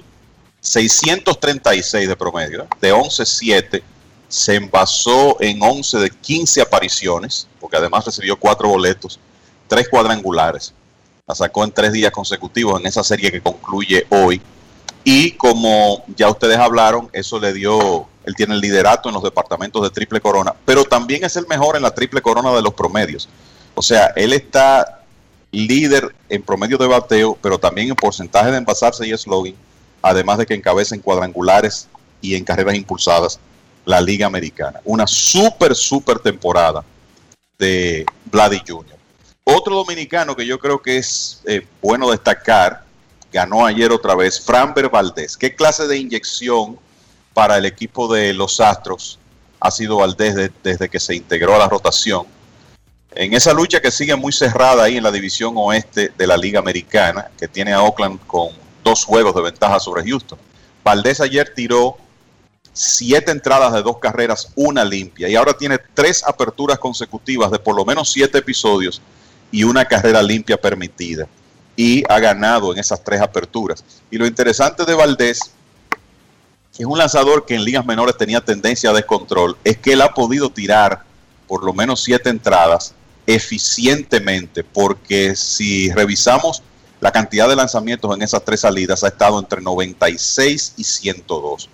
636 0.62 2.08
de 2.08 2.16
promedio, 2.16 2.64
¿eh? 2.64 2.68
de 2.82 2.94
11-7, 2.94 3.82
se 4.28 4.56
envasó 4.56 5.38
en 5.40 5.62
11 5.62 6.00
de 6.00 6.10
15 6.10 6.62
apariciones, 6.62 7.48
porque 7.60 7.78
además 7.78 8.06
recibió 8.06 8.38
cuatro 8.38 8.70
boletos, 8.70 9.20
tres 9.68 9.88
cuadrangulares. 9.88 10.74
La 11.26 11.36
sacó 11.36 11.64
en 11.64 11.72
tres 11.72 11.92
días 11.92 12.12
consecutivos 12.12 12.80
en 12.80 12.88
esa 12.88 13.04
serie 13.04 13.32
que 13.32 13.42
concluye 13.42 14.06
hoy. 14.10 14.42
Y 15.04 15.32
como 15.32 16.04
ya 16.16 16.30
ustedes 16.30 16.58
hablaron, 16.58 17.10
eso 17.14 17.40
le 17.40 17.54
dio 17.54 18.08
Él 18.26 18.36
tiene 18.36 18.56
el 18.56 18.62
liderato 18.62 19.08
en 19.08 19.16
los 19.16 19.24
departamentos 19.24 19.82
de 19.82 19.90
triple 19.90 20.20
corona, 20.20 20.54
pero 20.66 20.84
también 20.84 21.24
es 21.24 21.38
el 21.38 21.48
mejor 21.48 21.78
en 21.78 21.84
la 21.84 21.92
triple 21.92 22.22
corona 22.22 22.52
de 22.54 22.62
los 22.62 22.74
promedios. 22.74 23.30
O 23.74 23.82
sea, 23.82 24.08
él 24.16 24.34
está 24.34 25.04
líder 25.52 26.14
en 26.28 26.44
promedio 26.44 26.78
de 26.78 26.88
bateo, 26.88 27.38
pero 27.42 27.58
también 27.58 27.90
en 27.90 27.96
porcentaje 27.96 28.52
de 28.52 28.58
envasarse 28.58 29.08
y 29.08 29.18
slogan, 29.18 29.56
además 30.02 30.40
de 30.40 30.46
que 30.46 30.56
encabeza 30.56 30.94
en 30.94 31.02
cuadrangulares 31.02 31.88
y 32.22 32.36
en 32.36 32.44
carreras 32.44 32.76
impulsadas 32.76 33.40
la 33.88 34.02
Liga 34.02 34.28
Americana. 34.28 34.82
Una 34.84 35.08
súper, 35.08 35.74
súper 35.74 36.20
temporada 36.20 36.84
de 37.58 38.06
Vladi 38.26 38.62
Jr. 38.68 38.98
Otro 39.46 39.76
dominicano 39.78 40.36
que 40.36 40.46
yo 40.46 40.60
creo 40.60 40.82
que 40.82 40.98
es 40.98 41.42
eh, 41.46 41.66
bueno 41.82 42.12
destacar, 42.12 42.84
ganó 43.32 43.66
ayer 43.66 43.94
otra 43.94 44.14
vez, 44.14 44.42
Framber 44.42 44.90
Valdés. 44.90 45.38
¿Qué 45.38 45.56
clase 45.56 45.88
de 45.88 45.98
inyección 45.98 46.78
para 47.34 47.58
el 47.58 47.66
equipo 47.66 48.14
de 48.14 48.34
los 48.34 48.60
Astros 48.60 49.20
ha 49.62 49.72
sido 49.72 49.98
Valdés 49.98 50.52
desde 50.62 50.90
que 50.90 51.00
se 51.00 51.16
integró 51.16 51.56
a 51.56 51.60
la 51.60 51.70
rotación? 51.70 52.26
En 53.16 53.34
esa 53.34 53.54
lucha 53.54 53.80
que 53.80 53.90
sigue 53.90 54.18
muy 54.18 54.34
cerrada 54.34 54.84
ahí 54.84 54.98
en 54.98 55.04
la 55.04 55.12
división 55.12 55.54
oeste 55.56 56.12
de 56.18 56.28
la 56.28 56.36
Liga 56.36 56.60
Americana, 56.60 57.32
que 57.40 57.48
tiene 57.48 57.72
a 57.72 57.82
Oakland 57.84 58.20
con 58.28 58.50
dos 58.84 59.06
juegos 59.06 59.34
de 59.34 59.44
ventaja 59.44 59.80
sobre 59.80 60.04
Houston. 60.04 60.38
Valdés 60.84 61.22
ayer 61.22 61.54
tiró 61.56 61.98
siete 62.78 63.32
entradas 63.32 63.74
de 63.74 63.82
dos 63.82 63.98
carreras, 63.98 64.52
una 64.56 64.86
limpia, 64.86 65.28
y 65.28 65.36
ahora 65.36 65.54
tiene 65.54 65.80
tres 65.94 66.24
aperturas 66.26 66.78
consecutivas 66.78 67.50
de 67.50 67.60
por 67.60 67.76
lo 67.76 67.84
menos 67.84 68.12
siete 68.12 68.38
episodios 68.38 69.02
y 69.52 69.64
una 69.64 69.86
carrera 69.86 70.22
limpia 70.22 70.58
permitida. 70.58 71.28
Y 71.76 72.04
ha 72.10 72.20
ganado 72.20 72.74
en 72.74 72.80
esas 72.80 73.04
tres 73.04 73.22
aperturas. 73.22 73.84
Y 74.10 74.18
lo 74.18 74.26
interesante 74.26 74.84
de 74.86 74.94
Valdés, 74.94 75.40
que 76.76 76.84
es 76.84 76.86
un 76.86 76.98
lanzador 76.98 77.46
que 77.46 77.56
en 77.56 77.64
ligas 77.64 77.86
menores 77.86 78.18
tenía 78.18 78.42
tendencia 78.42 78.90
a 78.90 78.94
descontrol, 78.94 79.58
es 79.64 79.78
que 79.78 79.94
él 79.94 80.02
ha 80.02 80.14
podido 80.14 80.50
tirar 80.50 81.04
por 81.48 81.64
lo 81.64 81.74
menos 81.74 82.04
siete 82.04 82.30
entradas 82.30 82.94
eficientemente, 83.26 84.64
porque 84.64 85.36
si 85.36 85.92
revisamos 85.92 86.64
la 87.00 87.12
cantidad 87.12 87.48
de 87.48 87.56
lanzamientos 87.56 88.16
en 88.16 88.22
esas 88.24 88.44
tres 88.44 88.62
salidas, 88.62 89.04
ha 89.04 89.10
estado 89.10 89.40
entre 89.40 89.62
96 89.62 90.74
y 90.78 90.84
102. 90.84 91.70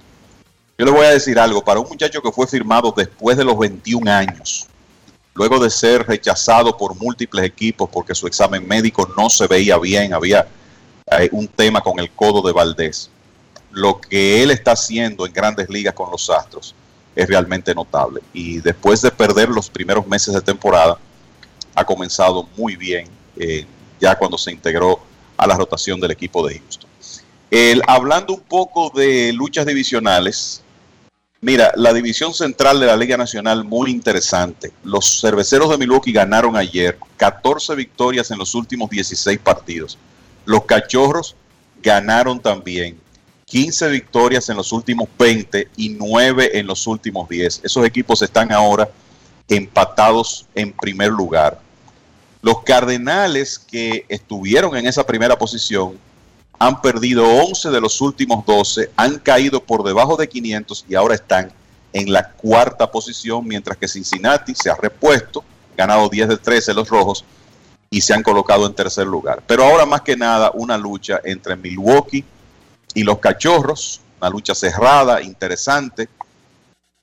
Yo 0.77 0.85
le 0.85 0.91
voy 0.91 1.05
a 1.05 1.11
decir 1.11 1.37
algo, 1.37 1.63
para 1.63 1.79
un 1.79 1.87
muchacho 1.87 2.21
que 2.21 2.31
fue 2.31 2.47
firmado 2.47 2.91
después 2.95 3.37
de 3.37 3.43
los 3.43 3.57
21 3.57 4.11
años, 4.11 4.67
luego 5.35 5.59
de 5.59 5.69
ser 5.69 6.07
rechazado 6.07 6.75
por 6.75 6.95
múltiples 6.95 7.45
equipos 7.45 7.87
porque 7.91 8.15
su 8.15 8.25
examen 8.25 8.67
médico 8.67 9.07
no 9.15 9.29
se 9.29 9.45
veía 9.45 9.77
bien, 9.77 10.15
había 10.15 10.47
eh, 11.05 11.29
un 11.31 11.47
tema 11.47 11.81
con 11.81 11.99
el 11.99 12.09
codo 12.11 12.41
de 12.41 12.53
Valdés. 12.53 13.11
Lo 13.71 14.01
que 14.01 14.41
él 14.41 14.49
está 14.49 14.71
haciendo 14.71 15.27
en 15.27 15.33
grandes 15.33 15.69
ligas 15.69 15.93
con 15.93 16.09
los 16.09 16.27
Astros 16.29 16.73
es 17.15 17.27
realmente 17.27 17.75
notable. 17.75 18.21
Y 18.33 18.59
después 18.59 19.01
de 19.01 19.11
perder 19.11 19.49
los 19.49 19.69
primeros 19.69 20.07
meses 20.07 20.33
de 20.33 20.41
temporada, 20.41 20.97
ha 21.75 21.85
comenzado 21.85 22.49
muy 22.57 22.75
bien 22.75 23.07
eh, 23.37 23.65
ya 23.99 24.17
cuando 24.17 24.39
se 24.39 24.51
integró 24.51 24.99
a 25.37 25.45
la 25.45 25.55
rotación 25.55 25.99
del 25.99 26.11
equipo 26.11 26.47
de 26.47 26.59
Houston. 26.59 26.89
El, 27.51 27.83
hablando 27.87 28.33
un 28.33 28.41
poco 28.41 28.91
de 28.95 29.31
luchas 29.33 29.67
divisionales, 29.67 30.62
mira, 31.43 31.71
la 31.75 31.93
división 31.93 32.33
central 32.33 32.79
de 32.79 32.87
la 32.87 32.95
Liga 32.95 33.17
Nacional 33.17 33.63
muy 33.65 33.91
interesante. 33.91 34.71
Los 34.83 35.19
cerveceros 35.21 35.69
de 35.69 35.77
Milwaukee 35.77 36.13
ganaron 36.13 36.55
ayer 36.55 36.97
14 37.17 37.75
victorias 37.75 38.31
en 38.31 38.39
los 38.39 38.55
últimos 38.55 38.89
16 38.89 39.37
partidos. 39.39 39.97
Los 40.45 40.65
cachorros 40.65 41.35
ganaron 41.81 42.39
también 42.39 42.97
15 43.45 43.89
victorias 43.89 44.49
en 44.49 44.57
los 44.57 44.71
últimos 44.71 45.07
20 45.19 45.67
y 45.75 45.89
9 45.89 46.57
en 46.57 46.65
los 46.65 46.87
últimos 46.87 47.27
10. 47.29 47.61
Esos 47.63 47.85
equipos 47.85 48.21
están 48.21 48.51
ahora 48.51 48.89
empatados 49.47 50.47
en 50.55 50.71
primer 50.71 51.11
lugar. 51.11 51.59
Los 52.41 52.63
Cardenales 52.63 53.59
que 53.59 54.05
estuvieron 54.07 54.75
en 54.75 54.87
esa 54.87 55.05
primera 55.05 55.37
posición 55.37 55.97
han 56.59 56.81
perdido 56.81 57.25
11 57.27 57.69
de 57.71 57.81
los 57.81 57.99
últimos 58.01 58.45
12, 58.45 58.91
han 58.95 59.19
caído 59.19 59.63
por 59.63 59.83
debajo 59.83 60.15
de 60.15 60.29
500 60.29 60.85
y 60.87 60.95
ahora 60.95 61.15
están 61.15 61.51
en 61.91 62.11
la 62.11 62.29
cuarta 62.31 62.89
posición, 62.91 63.47
mientras 63.47 63.77
que 63.77 63.87
Cincinnati 63.87 64.53
se 64.55 64.69
ha 64.69 64.75
repuesto, 64.75 65.43
ganado 65.77 66.09
10 66.09 66.29
de 66.29 66.37
13 66.37 66.73
los 66.73 66.89
rojos 66.89 67.25
y 67.89 68.01
se 68.01 68.13
han 68.13 68.23
colocado 68.23 68.65
en 68.65 68.73
tercer 68.73 69.05
lugar. 69.05 69.43
Pero 69.45 69.63
ahora 69.63 69.85
más 69.85 70.01
que 70.01 70.17
nada 70.17 70.51
una 70.53 70.77
lucha 70.77 71.21
entre 71.23 71.55
Milwaukee 71.55 72.25
y 72.95 73.03
los 73.03 73.19
Cachorros, 73.19 74.01
una 74.19 74.29
lucha 74.29 74.55
cerrada, 74.55 75.21
interesante, 75.21 76.09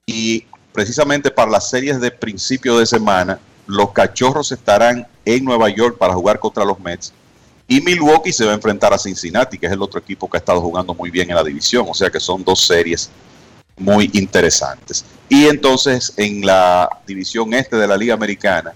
y 0.07 0.47
precisamente 0.73 1.31
para 1.31 1.51
las 1.51 1.71
series 1.71 2.01
de 2.01 2.11
principio 2.11 2.79
de 2.79 2.87
semana, 2.87 3.39
los 3.67 3.93
Cachorros 3.93 4.51
estarán 4.51 5.07
en 5.25 5.45
Nueva 5.45 5.69
York 5.69 5.97
para 5.97 6.15
jugar 6.15 6.41
contra 6.41 6.65
los 6.65 6.81
Mets 6.81 7.13
y 7.71 7.81
Milwaukee 7.81 8.33
se 8.33 8.45
va 8.45 8.51
a 8.51 8.57
enfrentar 8.57 8.93
a 8.93 8.99
Cincinnati, 8.99 9.57
que 9.57 9.67
es 9.67 9.73
el 9.73 9.81
otro 9.81 10.01
equipo 10.01 10.29
que 10.29 10.37
ha 10.37 10.41
estado 10.41 10.61
jugando 10.61 10.93
muy 10.93 11.09
bien 11.09 11.31
en 11.31 11.37
la 11.37 11.45
división. 11.45 11.87
O 11.89 11.95
sea 11.95 12.11
que 12.11 12.19
son 12.19 12.43
dos 12.43 12.67
series 12.67 13.09
muy 13.77 14.11
interesantes. 14.13 15.05
Y 15.29 15.47
entonces 15.47 16.13
en 16.17 16.45
la 16.45 16.89
división 17.07 17.55
este 17.55 17.77
de 17.77 17.87
la 17.87 17.97
Liga 17.97 18.15
Americana, 18.15 18.75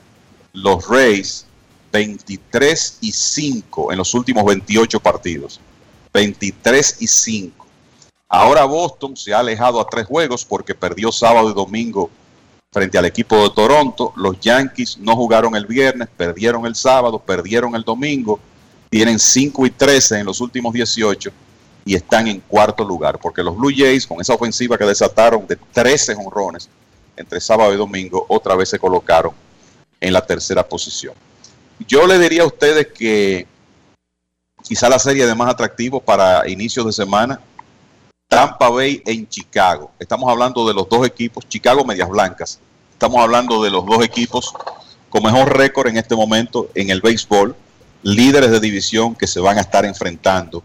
los 0.53 0.87
Rays 0.87 1.45
23 1.91 2.99
y 3.01 3.11
5 3.11 3.91
en 3.91 3.99
los 3.99 4.15
últimos 4.15 4.45
28 4.45 5.01
partidos. 5.01 5.59
23 6.13 6.99
y 7.01 7.09
5. 7.09 7.67
Ahora 8.29 8.65
Boston 8.65 9.17
se 9.17 9.35
ha 9.35 9.41
alejado 9.41 9.81
a 9.81 9.89
tres 9.89 10.07
juegos 10.07 10.45
porque 10.45 10.73
perdió 10.73 11.11
sábado 11.11 11.51
y 11.51 11.53
domingo 11.53 12.11
frente 12.71 12.97
al 12.97 13.07
equipo 13.07 13.43
de 13.43 13.51
Toronto. 13.51 14.13
Los 14.15 14.39
Yankees 14.39 14.99
no 14.99 15.17
jugaron 15.17 15.57
el 15.57 15.67
viernes, 15.67 16.09
perdieron 16.17 16.65
el 16.65 16.77
sábado, 16.77 17.19
perdieron 17.19 17.75
el 17.75 17.83
domingo 17.83 18.39
tienen 18.91 19.19
5 19.19 19.67
y 19.67 19.71
13 19.71 20.21
en 20.21 20.27
los 20.27 20.41
últimos 20.41 20.73
18 20.73 21.31
y 21.85 21.95
están 21.95 22.29
en 22.29 22.41
cuarto 22.41 22.85
lugar, 22.85 23.19
porque 23.19 23.43
los 23.43 23.57
Blue 23.57 23.73
Jays, 23.75 24.07
con 24.07 24.21
esa 24.21 24.35
ofensiva 24.35 24.79
que 24.79 24.85
desataron 24.85 25.47
de 25.47 25.57
13 25.57 26.15
honrones 26.15 26.69
entre 27.17 27.41
sábado 27.41 27.73
y 27.73 27.77
domingo, 27.77 28.25
otra 28.29 28.55
vez 28.57 28.71
se 28.71 28.79
colocaron 28.79 29.33
en 30.01 30.13
la 30.13 30.25
tercera 30.25 30.67
posición. 30.67 31.15
Yo 31.87 32.07
le 32.07 32.19
diría 32.19 32.43
a 32.43 32.47
ustedes 32.47 32.89
que 32.89 33.47
quizá 34.63 34.89
la 34.89 34.99
serie 34.99 35.27
de 35.27 35.35
más 35.35 35.51
atractivo 35.51 36.01
para 36.01 36.49
inicios 36.49 36.87
de 36.87 36.93
semana, 36.93 37.41
Tampa 38.29 38.71
Bay 38.71 39.03
en 39.05 39.29
Chicago. 39.29 39.91
Estamos 39.99 40.31
hablando 40.31 40.67
de 40.67 40.75
los 40.75 40.89
dos 40.89 41.07
equipos, 41.07 41.47
Chicago 41.49 41.85
Medias 41.85 42.09
Blancas. 42.09 42.59
Estamos 42.93 43.21
hablando 43.21 43.63
de 43.63 43.71
los 43.71 43.85
dos 43.85 44.03
equipos 44.03 44.55
con 45.11 45.23
mejor 45.23 45.57
récord 45.57 45.89
en 45.89 45.99
este 45.99 46.17
momento 46.17 46.71
en 46.75 46.91
el 46.91 47.01
béisbol 47.01 47.55
líderes 48.05 48.51
de 48.51 48.61
división 48.61 49.15
que 49.15 49.27
se 49.27 49.41
van 49.41 49.57
a 49.57 49.63
estar 49.63 49.85
enfrentando 49.85 50.63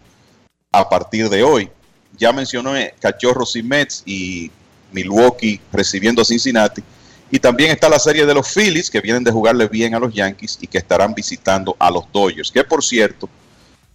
a 0.70 0.88
partir 0.88 1.28
de 1.28 1.42
hoy. 1.42 1.70
Ya 2.16 2.32
mencioné 2.32 2.94
Cachorros 3.00 3.56
y 3.56 3.62
Mets 3.62 4.02
y 4.04 4.50
Milwaukee 4.92 5.58
recibiendo 5.72 6.20
a 6.20 6.24
Cincinnati. 6.24 6.82
Y 7.30 7.38
también 7.38 7.70
está 7.70 7.88
la 7.88 7.98
serie 7.98 8.26
de 8.26 8.34
los 8.34 8.52
Phillies 8.52 8.90
que 8.90 9.00
vienen 9.00 9.24
de 9.24 9.30
jugarle 9.30 9.68
bien 9.68 9.94
a 9.94 9.98
los 9.98 10.12
Yankees 10.12 10.58
y 10.60 10.66
que 10.66 10.78
estarán 10.78 11.14
visitando 11.14 11.74
a 11.78 11.90
los 11.90 12.04
Dodgers. 12.12 12.50
Que 12.50 12.62
por 12.62 12.84
cierto, 12.84 13.28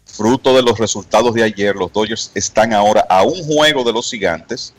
fruto 0.06 0.56
de 0.56 0.64
los 0.64 0.80
resultados 0.80 1.34
de 1.34 1.44
ayer, 1.44 1.76
los 1.76 1.94
Dodgers 1.94 2.32
están 2.34 2.74
ahora 2.74 3.06
a 3.08 3.22
un 3.24 3.44
juego 3.44 3.84
de 3.84 3.94
los 3.94 4.10
gigantes 4.10 4.74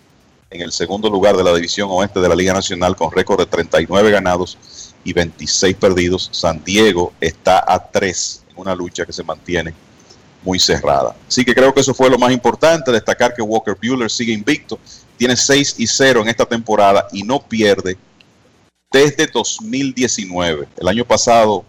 en 0.50 0.62
el 0.62 0.72
segundo 0.72 1.08
lugar 1.08 1.36
de 1.36 1.44
la 1.44 1.54
división 1.54 1.88
oeste 1.92 2.18
de 2.18 2.28
la 2.28 2.34
Liga 2.34 2.52
Nacional 2.52 2.96
con 2.96 3.12
récord 3.12 3.38
de 3.38 3.46
39 3.46 4.10
ganados 4.10 4.58
y 5.04 5.12
26 5.12 5.76
perdidos. 5.76 6.30
San 6.32 6.64
Diego 6.64 7.12
está 7.20 7.62
a 7.64 7.78
3 7.78 8.45
una 8.56 8.74
lucha 8.74 9.04
que 9.04 9.12
se 9.12 9.22
mantiene 9.22 9.72
muy 10.42 10.58
cerrada. 10.58 11.14
Así 11.26 11.44
que 11.44 11.54
creo 11.54 11.74
que 11.74 11.80
eso 11.80 11.94
fue 11.94 12.10
lo 12.10 12.18
más 12.18 12.32
importante, 12.32 12.92
destacar 12.92 13.34
que 13.34 13.42
Walker 13.42 13.76
Bueller 13.80 14.10
sigue 14.10 14.32
invicto, 14.32 14.78
tiene 15.16 15.36
6 15.36 15.76
y 15.78 15.86
0 15.86 16.22
en 16.22 16.28
esta 16.28 16.46
temporada 16.46 17.08
y 17.12 17.22
no 17.22 17.40
pierde 17.40 17.96
desde 18.92 19.26
2019. 19.26 20.68
El 20.76 20.88
año 20.88 21.04
pasado 21.04 21.64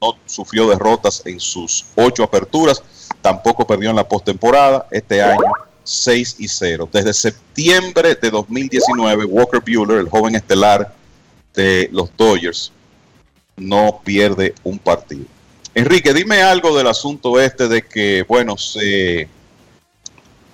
no 0.00 0.16
sufrió 0.26 0.68
derrotas 0.68 1.22
en 1.24 1.40
sus 1.40 1.84
ocho 1.94 2.22
aperturas, 2.22 2.82
tampoco 3.20 3.66
perdió 3.66 3.90
en 3.90 3.96
la 3.96 4.08
postemporada. 4.08 4.86
Este 4.90 5.22
año 5.22 5.50
6 5.82 6.36
y 6.38 6.48
0. 6.48 6.88
Desde 6.92 7.12
septiembre 7.12 8.14
de 8.14 8.30
2019, 8.30 9.24
Walker 9.24 9.60
Bueller, 9.60 9.98
el 9.98 10.08
joven 10.08 10.36
estelar 10.36 10.94
de 11.54 11.88
los 11.92 12.16
Dodgers, 12.16 12.72
no 13.56 14.00
pierde 14.04 14.54
un 14.62 14.78
partido. 14.78 15.26
Enrique, 15.74 16.12
dime 16.12 16.42
algo 16.42 16.76
del 16.76 16.86
asunto 16.86 17.40
este 17.40 17.68
de 17.68 17.82
que, 17.82 18.24
bueno, 18.26 18.56
se 18.58 19.28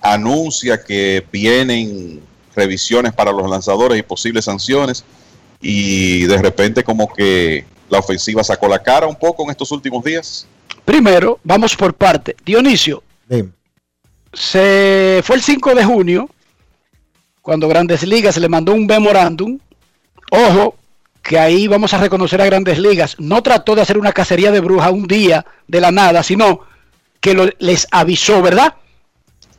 anuncia 0.01 0.83
que 0.83 1.25
vienen 1.31 2.21
revisiones 2.55 3.13
para 3.13 3.31
los 3.31 3.49
lanzadores 3.49 3.99
y 3.99 4.03
posibles 4.03 4.45
sanciones 4.45 5.03
y 5.61 6.23
de 6.23 6.37
repente 6.37 6.83
como 6.83 7.11
que 7.11 7.65
la 7.89 7.99
ofensiva 7.99 8.43
sacó 8.43 8.67
la 8.67 8.81
cara 8.81 9.07
un 9.07 9.15
poco 9.15 9.43
en 9.43 9.51
estos 9.51 9.71
últimos 9.71 10.03
días. 10.03 10.47
Primero, 10.85 11.39
vamos 11.43 11.75
por 11.75 11.93
parte. 11.93 12.35
Dionisio, 12.45 13.03
se 14.33 15.21
fue 15.23 15.35
el 15.35 15.41
5 15.41 15.75
de 15.75 15.83
junio 15.83 16.29
cuando 17.41 17.67
Grandes 17.67 18.03
Ligas 18.03 18.37
le 18.37 18.49
mandó 18.49 18.73
un 18.73 18.85
memorándum. 18.85 19.57
Ojo, 20.31 20.75
que 21.27 21.37
ahí 21.37 21.67
vamos 21.67 21.93
a 21.93 21.97
reconocer 21.97 22.41
a 22.41 22.45
Grandes 22.45 22.79
Ligas. 22.79 23.17
No 23.19 23.43
trató 23.43 23.75
de 23.75 23.81
hacer 23.81 23.97
una 23.97 24.13
cacería 24.13 24.49
de 24.49 24.61
bruja 24.61 24.89
un 24.91 25.07
día 25.07 25.45
de 25.67 25.81
la 25.81 25.91
nada, 25.91 26.23
sino 26.23 26.61
que 27.19 27.33
lo- 27.33 27.49
les 27.59 27.85
avisó, 27.91 28.41
¿verdad? 28.41 28.75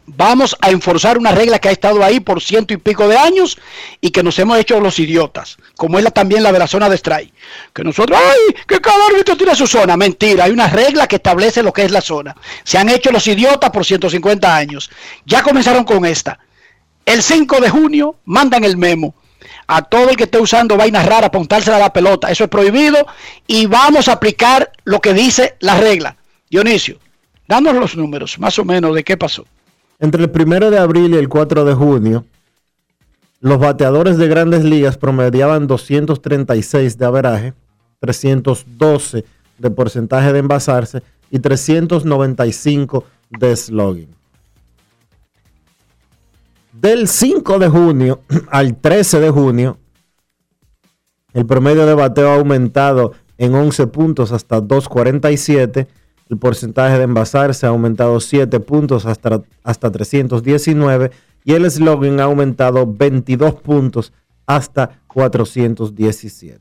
Vamos 0.07 0.57
a 0.63 0.71
enforzar 0.71 1.19
una 1.19 1.33
regla 1.33 1.59
que 1.59 1.69
ha 1.69 1.73
estado 1.73 2.03
ahí 2.03 2.21
por 2.21 2.41
ciento 2.41 2.73
y 2.73 2.79
pico 2.79 3.07
de 3.07 3.19
años 3.19 3.59
y 4.01 4.11
que 4.11 4.23
nos 4.23 4.39
hemos 4.39 4.59
hecho 4.59 4.81
los 4.81 4.99
idiotas, 4.99 5.59
como 5.77 5.99
es 5.99 6.05
la, 6.05 6.11
también 6.11 6.43
la 6.43 6.51
de 6.53 6.59
la 6.59 6.67
zona 6.67 6.89
de 6.89 6.97
strike. 6.97 7.35
Que 7.75 7.85
nosotros, 7.85 8.19
¡ay! 8.19 8.55
Que 8.67 8.81
cada 8.81 9.07
árbitro 9.09 9.37
tiene 9.37 9.55
su 9.55 9.67
zona. 9.67 9.99
Mentira, 9.99 10.45
hay 10.45 10.51
una 10.53 10.69
regla 10.69 11.07
que 11.07 11.17
establece 11.17 11.63
lo 11.63 11.75
que 11.75 11.83
es 11.83 11.91
la 11.91 12.01
zona. 12.01 12.35
Se 12.65 12.79
han 12.79 12.89
hecho 12.89 13.13
los 13.13 13.27
idiotas 13.27 13.69
por 13.71 13.85
150 13.85 14.57
años. 14.57 14.91
Ya 15.27 15.43
comenzaron 15.43 15.85
con 15.85 16.07
esta. 16.07 16.39
El 17.05 17.23
5 17.23 17.61
de 17.61 17.69
junio 17.69 18.17
mandan 18.25 18.65
el 18.65 18.79
memo 18.79 19.15
a 19.69 19.83
todo 19.83 20.09
el 20.09 20.17
que 20.17 20.25
esté 20.25 20.41
usando 20.41 20.77
vainas 20.77 21.07
raras 21.07 21.31
para 21.31 21.41
untársela 21.41 21.77
a 21.77 21.81
la 21.81 21.93
pelota. 21.93 22.31
Eso 22.31 22.45
es 22.45 22.51
prohibido 22.51 23.07
y 23.47 23.67
vamos 23.67 24.09
a 24.09 24.13
aplicar 24.13 24.73
lo 24.85 25.01
que 25.01 25.15
dice 25.15 25.57
la 25.61 25.79
regla. 25.79 26.17
Dionisio, 26.51 26.99
danos 27.47 27.75
los 27.75 27.95
números 27.95 28.39
más 28.39 28.59
o 28.59 28.65
menos 28.65 28.95
de 28.95 29.05
qué 29.05 29.17
pasó. 29.17 29.45
Entre 30.01 30.23
el 30.23 30.31
primero 30.31 30.71
de 30.71 30.79
abril 30.79 31.15
y 31.15 31.19
el 31.19 31.29
4 31.29 31.65
de 31.67 31.75
junio, 31.75 32.25
los 33.41 33.59
bateadores 33.59 34.17
de 34.17 34.27
grandes 34.27 34.65
ligas 34.65 34.97
promediaban 34.97 35.67
236 35.67 36.97
de 36.97 37.05
averaje, 37.05 37.55
312 38.01 39.25
de 39.59 39.71
porcentaje 39.71 40.33
de 40.33 40.39
envasarse 40.39 41.03
y 41.31 41.41
395 41.41 43.05
de 43.31 43.55
slugging. 43.55 44.18
Del 46.81 47.09
5 47.09 47.59
de 47.59 47.69
junio 47.69 48.21
al 48.51 48.77
13 48.77 49.19
de 49.19 49.31
junio, 49.31 49.79
el 51.33 51.45
promedio 51.45 51.87
de 51.87 51.95
bateo 51.95 52.31
ha 52.31 52.37
aumentado 52.37 53.15
en 53.37 53.55
11 53.55 53.89
puntos 53.89 54.31
hasta 54.31 54.61
247. 54.61 55.89
El 56.29 56.39
porcentaje 56.39 56.99
de 56.99 57.05
envasarse 57.05 57.67
ha 57.67 57.71
aumentado 57.71 58.21
7 58.21 58.61
puntos 58.61 59.07
hasta, 59.07 59.43
hasta 59.65 59.91
319. 59.91 61.11
Y 61.45 61.55
el 61.55 61.69
slogan 61.69 62.21
ha 62.21 62.25
aumentado 62.25 62.87
22 62.87 63.55
puntos 63.55 64.13
hasta 64.47 65.01
417. 65.09 66.61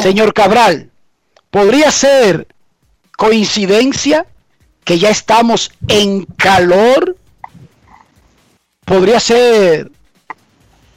Señor 0.00 0.32
Cabral, 0.32 0.90
¿podría 1.50 1.90
ser 1.90 2.48
coincidencia 3.18 4.26
que 4.84 4.98
ya 4.98 5.10
estamos 5.10 5.70
en 5.86 6.24
calor? 6.24 7.16
¿Podría 8.86 9.18
ser 9.18 9.90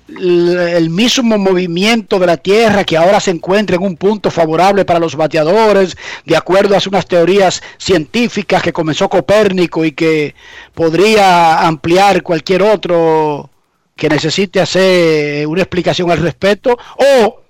el 0.07 0.89
mismo 0.89 1.37
movimiento 1.37 2.19
de 2.19 2.27
la 2.27 2.37
Tierra 2.37 2.83
que 2.83 2.95
ahora 2.95 3.19
se 3.19 3.31
encuentra 3.31 3.75
en 3.75 3.83
un 3.83 3.97
punto 3.97 4.29
favorable 4.29 4.85
para 4.85 4.99
los 4.99 5.15
bateadores, 5.15 5.97
de 6.23 6.37
acuerdo 6.37 6.75
a 6.75 6.81
unas 6.87 7.07
teorías 7.07 7.61
científicas 7.77 8.61
que 8.61 8.71
comenzó 8.71 9.09
Copérnico 9.09 9.83
y 9.83 9.91
que 9.91 10.35
podría 10.73 11.67
ampliar 11.67 12.21
cualquier 12.23 12.61
otro 12.61 13.49
que 13.95 14.07
necesite 14.07 14.61
hacer 14.61 15.47
una 15.47 15.63
explicación 15.63 16.11
al 16.11 16.19
respecto? 16.19 16.77
¿O 16.95 17.41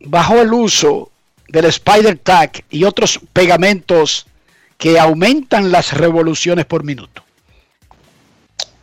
bajo 0.00 0.40
el 0.40 0.52
uso 0.52 1.12
del 1.48 1.66
Spider 1.66 2.18
Tag 2.18 2.64
y 2.68 2.82
otros 2.82 3.20
pegamentos 3.32 4.26
que 4.76 4.98
aumentan 4.98 5.70
las 5.70 5.92
revoluciones 5.92 6.64
por 6.64 6.82
minuto. 6.82 7.22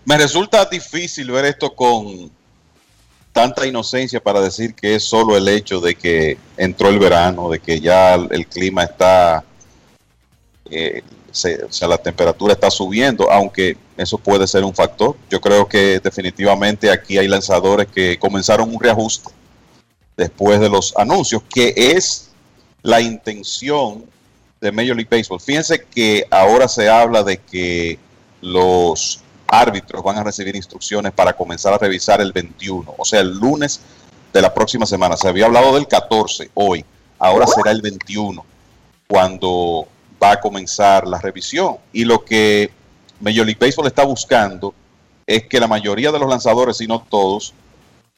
Me 0.07 0.17
resulta 0.17 0.63
difícil 0.63 1.29
ver 1.31 1.43
esto 1.43 1.75
con 1.75 2.31
tanta 3.34 3.67
inocencia 3.67 4.23
para 4.23 4.39
decir 4.39 4.73
que 4.73 4.95
es 4.95 5.03
solo 5.03 5.35
el 5.35 5.49
hecho 5.49 5.81
de 5.81 5.95
que 5.95 6.38
entró 6.55 6.88
el 6.88 6.97
verano, 6.97 7.49
de 7.49 7.59
que 7.59 7.81
ya 7.81 8.13
el, 8.13 8.47
clima 8.47 8.84
está, 8.85 9.43
eh, 10.71 11.01
se- 11.29 11.61
o 11.61 11.71
sea, 11.73 11.89
la 11.89 11.97
temperatura 11.97 12.53
está 12.53 12.71
subiendo, 12.71 13.29
aunque 13.29 13.75
eso 13.97 14.17
puede 14.17 14.47
ser 14.47 14.63
un 14.63 14.73
factor. 14.73 15.17
Yo 15.29 15.41
creo 15.41 15.67
que 15.67 15.99
definitivamente 15.99 16.89
aquí 16.89 17.17
hay 17.17 17.27
lanzadores 17.27 17.88
que 17.88 18.17
comenzaron 18.17 18.73
un 18.73 18.81
reajuste 18.81 19.29
después 20.15 20.61
de 20.61 20.69
los 20.69 20.95
anuncios, 20.95 21.43
que 21.53 21.73
es 21.75 22.29
la 22.81 23.01
intención 23.01 24.05
de 24.61 24.71
Major 24.71 24.95
League 24.95 25.09
Baseball. 25.11 25.41
Fíjense 25.41 25.84
que 25.84 26.25
ahora 26.31 26.69
se 26.69 26.88
habla 26.88 27.23
de 27.23 27.39
que 27.39 27.99
los 28.39 29.19
árbitros 29.47 30.03
van 30.03 30.17
a 30.17 30.23
recibir 30.23 30.55
instrucciones 30.55 31.11
para 31.11 31.33
comenzar 31.33 31.73
a 31.73 31.77
revisar 31.77 32.21
el 32.21 32.31
21, 32.31 32.95
o 32.97 33.05
sea, 33.05 33.21
el 33.21 33.37
lunes 33.37 33.81
de 34.33 34.41
la 34.41 34.53
próxima 34.53 34.85
semana. 34.85 35.17
Se 35.17 35.27
había 35.27 35.45
hablado 35.45 35.73
del 35.75 35.87
14 35.87 36.51
hoy, 36.53 36.85
ahora 37.17 37.47
será 37.47 37.71
el 37.71 37.81
21 37.81 38.45
cuando 39.07 39.87
va 40.21 40.31
a 40.31 40.39
comenzar 40.39 41.07
la 41.07 41.19
revisión. 41.19 41.77
Y 41.93 42.05
lo 42.05 42.23
que 42.23 42.71
Major 43.19 43.45
League 43.45 43.59
Baseball 43.59 43.87
está 43.87 44.03
buscando 44.03 44.73
es 45.25 45.47
que 45.47 45.59
la 45.59 45.67
mayoría 45.67 46.11
de 46.11 46.19
los 46.19 46.29
lanzadores, 46.29 46.77
si 46.77 46.87
no 46.87 47.05
todos, 47.09 47.53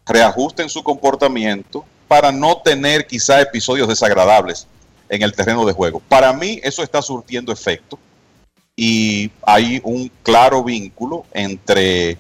reajusten 0.06 0.70
su 0.70 0.84
comportamiento 0.84 1.86
para 2.08 2.32
no 2.32 2.58
tener 2.58 3.06
quizá 3.06 3.40
episodios 3.40 3.88
desagradables 3.88 4.68
en 5.10 5.22
el 5.22 5.34
terreno 5.34 5.66
de 5.66 5.74
juego. 5.74 6.02
Para 6.08 6.34
mí 6.34 6.60
eso 6.64 6.84
está 6.84 7.02
surtiendo 7.02 7.52
efecto 7.52 8.00
y 8.82 9.30
hay 9.42 9.82
un 9.84 10.10
claro 10.24 10.64
vínculo 10.64 11.26
entre 11.34 12.18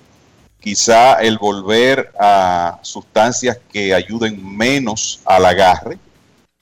quizá 0.59 1.13
el 1.13 1.37
volver 1.37 2.11
a 2.19 2.79
sustancias 2.81 3.57
que 3.71 3.93
ayuden 3.93 4.57
menos 4.57 5.21
al 5.23 5.45
agarre 5.45 5.97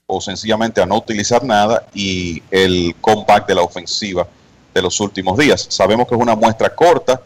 o 0.06 0.20
sencillamente 0.20 0.80
a 0.80 0.86
no 0.86 0.98
utilizar 0.98 1.42
nada 1.42 1.84
y 1.92 2.40
el 2.52 2.94
comeback 3.00 3.48
de 3.48 3.56
la 3.56 3.62
ofensiva 3.62 4.24
de 4.72 4.82
los 4.82 5.00
últimos 5.00 5.36
días. 5.36 5.66
Sabemos 5.68 6.06
que 6.06 6.14
es 6.14 6.20
una 6.20 6.36
muestra 6.36 6.72
corta, 6.72 7.20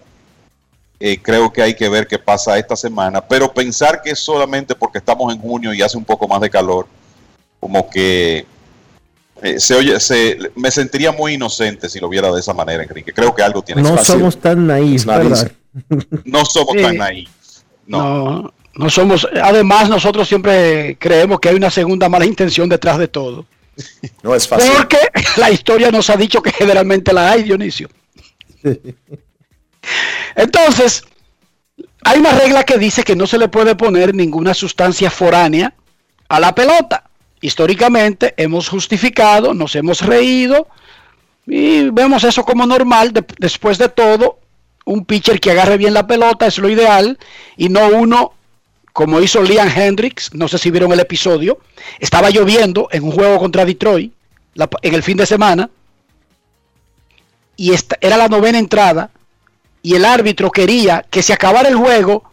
eh, 0.98 1.20
creo 1.20 1.52
que 1.52 1.60
hay 1.60 1.74
que 1.74 1.90
ver 1.90 2.06
qué 2.06 2.18
pasa 2.18 2.56
esta 2.56 2.74
semana, 2.74 3.20
pero 3.20 3.52
pensar 3.52 4.00
que 4.00 4.12
es 4.12 4.18
solamente 4.18 4.74
porque 4.74 4.96
estamos 4.96 5.30
en 5.34 5.42
junio 5.42 5.74
y 5.74 5.82
hace 5.82 5.98
un 5.98 6.06
poco 6.06 6.26
más 6.26 6.40
de 6.40 6.48
calor, 6.48 6.86
como 7.60 7.90
que 7.90 8.46
eh, 9.42 9.58
se 9.58 9.74
oye, 9.74 9.98
se, 9.98 10.38
me 10.54 10.70
sentiría 10.70 11.10
muy 11.10 11.34
inocente 11.34 11.88
si 11.88 11.98
lo 11.98 12.08
viera 12.08 12.30
de 12.30 12.38
esa 12.38 12.54
manera, 12.54 12.84
Enrique. 12.84 13.12
Creo 13.12 13.34
que 13.34 13.42
algo 13.42 13.62
tiene 13.62 13.82
No 13.82 13.96
que 13.96 14.04
somos 14.04 14.38
tan 14.40 14.66
naíves, 14.66 15.04
¿verdad? 15.04 15.50
No 16.24 16.44
somos 16.44 16.74
Sí. 16.76 16.82
tan 16.82 17.02
ahí. 17.02 17.28
No. 17.86 18.52
no, 18.76 18.90
somos. 18.90 19.26
Además, 19.42 19.88
nosotros 19.88 20.28
siempre 20.28 20.96
creemos 20.98 21.40
que 21.40 21.48
hay 21.48 21.56
una 21.56 21.70
segunda 21.70 22.08
mala 22.08 22.24
intención 22.24 22.68
detrás 22.68 22.98
de 22.98 23.08
todo. 23.08 23.44
No 24.22 24.34
es 24.34 24.46
fácil. 24.46 24.70
Porque 24.76 24.98
la 25.36 25.50
historia 25.50 25.90
nos 25.90 26.08
ha 26.10 26.16
dicho 26.16 26.40
que 26.40 26.52
generalmente 26.52 27.12
la 27.12 27.32
hay, 27.32 27.42
Dionisio. 27.42 27.88
Entonces, 30.36 31.02
hay 32.04 32.20
una 32.20 32.32
regla 32.32 32.64
que 32.64 32.78
dice 32.78 33.02
que 33.02 33.16
no 33.16 33.26
se 33.26 33.38
le 33.38 33.48
puede 33.48 33.74
poner 33.74 34.14
ninguna 34.14 34.54
sustancia 34.54 35.10
foránea 35.10 35.74
a 36.28 36.38
la 36.38 36.54
pelota. 36.54 37.10
Históricamente 37.42 38.32
hemos 38.38 38.68
justificado, 38.68 39.52
nos 39.52 39.74
hemos 39.76 40.00
reído 40.00 40.68
y 41.46 41.90
vemos 41.90 42.24
eso 42.24 42.44
como 42.44 42.64
normal. 42.64 43.12
De- 43.12 43.24
después 43.38 43.76
de 43.78 43.88
todo, 43.90 44.38
un 44.86 45.04
pitcher 45.04 45.38
que 45.40 45.50
agarre 45.50 45.76
bien 45.76 45.92
la 45.92 46.06
pelota 46.06 46.46
es 46.46 46.56
lo 46.58 46.68
ideal 46.70 47.18
y 47.56 47.68
no 47.68 47.86
uno 47.88 48.32
como 48.92 49.20
hizo 49.20 49.42
Liam 49.42 49.68
Hendricks. 49.68 50.32
No 50.34 50.48
sé 50.48 50.56
si 50.58 50.70
vieron 50.70 50.92
el 50.92 51.00
episodio. 51.00 51.58
Estaba 51.98 52.30
lloviendo 52.30 52.88
en 52.92 53.02
un 53.04 53.10
juego 53.12 53.38
contra 53.38 53.64
Detroit 53.64 54.12
en 54.82 54.94
el 54.94 55.02
fin 55.02 55.16
de 55.16 55.26
semana 55.26 55.68
y 57.56 57.72
esta, 57.72 57.96
era 58.00 58.16
la 58.16 58.28
novena 58.28 58.58
entrada 58.58 59.10
y 59.82 59.94
el 59.94 60.04
árbitro 60.04 60.50
quería 60.50 61.04
que 61.10 61.22
se 61.22 61.32
acabara 61.32 61.68
el 61.68 61.76
juego 61.76 62.24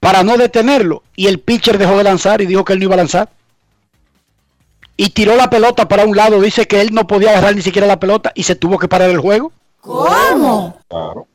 para 0.00 0.22
no 0.22 0.36
detenerlo 0.36 1.02
y 1.16 1.26
el 1.28 1.38
pitcher 1.40 1.78
dejó 1.78 1.96
de 1.98 2.04
lanzar 2.04 2.40
y 2.40 2.46
dijo 2.46 2.64
que 2.64 2.72
él 2.74 2.78
no 2.78 2.84
iba 2.86 2.94
a 2.94 2.98
lanzar 2.98 3.30
y 5.02 5.08
tiró 5.08 5.34
la 5.34 5.48
pelota 5.48 5.88
para 5.88 6.04
un 6.04 6.14
lado 6.14 6.42
dice 6.42 6.66
que 6.68 6.82
él 6.82 6.90
no 6.92 7.06
podía 7.06 7.30
agarrar 7.30 7.56
ni 7.56 7.62
siquiera 7.62 7.86
la 7.86 7.98
pelota 7.98 8.32
y 8.34 8.42
se 8.42 8.54
tuvo 8.54 8.78
que 8.78 8.86
parar 8.86 9.08
el 9.08 9.18
juego 9.18 9.50
¿Cómo? 9.80 10.78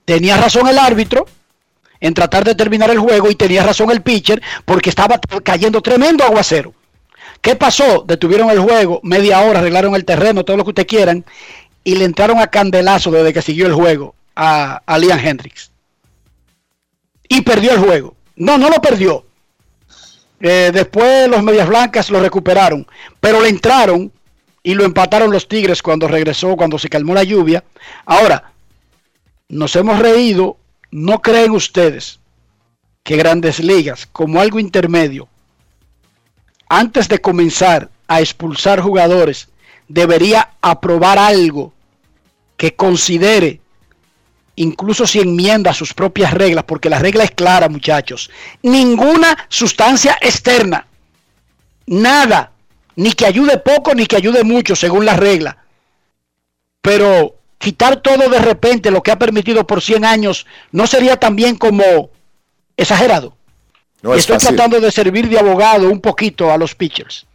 tenía 0.05 0.37
razón 0.37 0.67
el 0.67 0.77
árbitro 0.77 1.25
en 1.99 2.13
tratar 2.13 2.43
de 2.43 2.53
terminar 2.53 2.91
el 2.91 2.99
juego 2.99 3.31
y 3.31 3.33
tenía 3.33 3.63
razón 3.63 3.89
el 3.89 4.03
pitcher 4.03 4.39
porque 4.65 4.91
estaba 4.91 5.19
cayendo 5.43 5.81
tremendo 5.81 6.23
aguacero 6.23 6.75
¿qué 7.41 7.55
pasó? 7.55 8.03
detuvieron 8.05 8.51
el 8.51 8.59
juego 8.59 8.99
media 9.01 9.39
hora 9.39 9.61
arreglaron 9.61 9.95
el 9.95 10.05
terreno 10.05 10.45
todo 10.45 10.57
lo 10.57 10.63
que 10.63 10.69
ustedes 10.69 10.87
quieran 10.87 11.25
y 11.83 11.95
le 11.95 12.05
entraron 12.05 12.37
a 12.37 12.45
candelazo 12.45 13.09
desde 13.09 13.33
que 13.33 13.41
siguió 13.41 13.65
el 13.65 13.73
juego 13.73 14.13
a, 14.35 14.83
a 14.85 14.97
Liam 14.99 15.19
Hendricks. 15.19 15.71
Y 17.29 17.41
perdió 17.41 17.71
el 17.71 17.79
juego. 17.79 18.15
No, 18.35 18.57
no 18.57 18.69
lo 18.69 18.81
perdió. 18.81 19.24
Eh, 20.39 20.71
después 20.73 21.27
los 21.29 21.43
Medias 21.43 21.67
Blancas 21.67 22.09
lo 22.09 22.19
recuperaron, 22.19 22.85
pero 23.19 23.41
le 23.41 23.49
entraron 23.49 24.11
y 24.63 24.73
lo 24.73 24.83
empataron 24.83 25.31
los 25.31 25.47
Tigres 25.47 25.81
cuando 25.81 26.07
regresó, 26.07 26.55
cuando 26.55 26.77
se 26.77 26.89
calmó 26.89 27.13
la 27.13 27.23
lluvia. 27.23 27.63
Ahora, 28.05 28.51
nos 29.47 29.75
hemos 29.75 29.99
reído, 29.99 30.57
¿no 30.91 31.21
creen 31.21 31.51
ustedes 31.51 32.19
que 33.03 33.15
grandes 33.15 33.59
ligas, 33.59 34.07
como 34.11 34.41
algo 34.41 34.59
intermedio, 34.59 35.27
antes 36.67 37.07
de 37.07 37.21
comenzar 37.21 37.89
a 38.07 38.21
expulsar 38.21 38.81
jugadores, 38.81 39.49
debería 39.87 40.49
aprobar 40.61 41.19
algo 41.19 41.73
que 42.57 42.75
considere, 42.75 43.61
incluso 44.55 45.05
si 45.05 45.19
enmienda 45.19 45.73
sus 45.73 45.93
propias 45.93 46.33
reglas, 46.33 46.63
porque 46.65 46.89
la 46.89 46.99
regla 46.99 47.23
es 47.23 47.31
clara, 47.31 47.69
muchachos, 47.69 48.29
ninguna 48.61 49.37
sustancia 49.49 50.17
externa, 50.21 50.87
nada, 51.87 52.51
ni 52.95 53.11
que 53.11 53.25
ayude 53.25 53.57
poco 53.57 53.93
ni 53.93 54.05
que 54.05 54.15
ayude 54.15 54.43
mucho, 54.43 54.75
según 54.75 55.05
la 55.05 55.15
regla. 55.15 55.57
Pero 56.81 57.35
quitar 57.57 57.97
todo 57.97 58.29
de 58.29 58.39
repente, 58.39 58.91
lo 58.91 59.03
que 59.03 59.11
ha 59.11 59.19
permitido 59.19 59.65
por 59.67 59.81
100 59.81 60.05
años, 60.05 60.45
¿no 60.71 60.87
sería 60.87 61.17
también 61.17 61.55
como 61.55 62.09
exagerado? 62.77 63.35
No 64.01 64.13
es 64.13 64.19
estoy 64.19 64.35
fácil. 64.35 64.55
tratando 64.55 64.79
de 64.79 64.91
servir 64.91 65.27
de 65.27 65.39
abogado 65.39 65.89
un 65.89 65.99
poquito 65.99 66.51
a 66.51 66.57
los 66.57 66.75
pitchers. 66.75 67.25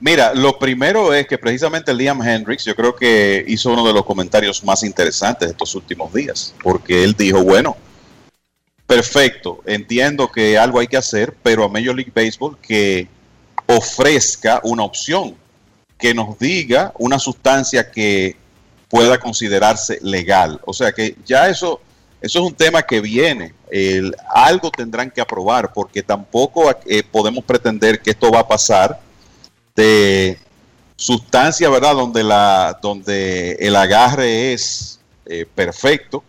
Mira, 0.00 0.34
lo 0.34 0.58
primero 0.58 1.14
es 1.14 1.26
que 1.26 1.38
precisamente 1.38 1.94
Liam 1.94 2.20
Hendricks 2.20 2.64
yo 2.64 2.74
creo 2.74 2.94
que 2.94 3.44
hizo 3.48 3.72
uno 3.72 3.86
de 3.86 3.92
los 3.92 4.04
comentarios 4.04 4.62
más 4.62 4.82
interesantes 4.82 5.48
de 5.48 5.52
estos 5.52 5.74
últimos 5.74 6.12
días, 6.12 6.54
porque 6.62 7.04
él 7.04 7.14
dijo, 7.14 7.42
bueno, 7.42 7.76
perfecto, 8.86 9.62
entiendo 9.64 10.30
que 10.30 10.58
algo 10.58 10.78
hay 10.80 10.86
que 10.88 10.96
hacer, 10.96 11.34
pero 11.42 11.64
a 11.64 11.68
Major 11.68 11.94
League 11.94 12.12
Baseball 12.14 12.58
que 12.58 13.08
ofrezca 13.66 14.60
una 14.64 14.82
opción, 14.82 15.36
que 15.96 16.12
nos 16.12 16.38
diga 16.38 16.92
una 16.98 17.18
sustancia 17.18 17.90
que 17.90 18.36
pueda 18.88 19.18
considerarse 19.18 19.98
legal. 20.02 20.60
O 20.66 20.72
sea 20.74 20.92
que 20.92 21.16
ya 21.24 21.48
eso, 21.48 21.80
eso 22.20 22.38
es 22.40 22.44
un 22.44 22.54
tema 22.54 22.82
que 22.82 23.00
viene. 23.00 23.54
El- 23.70 24.14
algo 24.34 24.70
tendrán 24.70 25.10
que 25.10 25.20
aprobar, 25.22 25.72
porque 25.72 26.02
tampoco 26.02 26.70
eh, 26.84 27.02
podemos 27.10 27.42
pretender 27.44 28.00
que 28.00 28.10
esto 28.10 28.30
va 28.30 28.40
a 28.40 28.48
pasar 28.48 29.00
de 29.74 30.38
sustancia, 30.96 31.68
¿verdad? 31.68 31.94
Donde, 31.94 32.22
la, 32.22 32.78
donde 32.80 33.52
el 33.60 33.74
agarre 33.76 34.52
es 34.52 35.00
eh, 35.26 35.46
perfecto, 35.54 36.22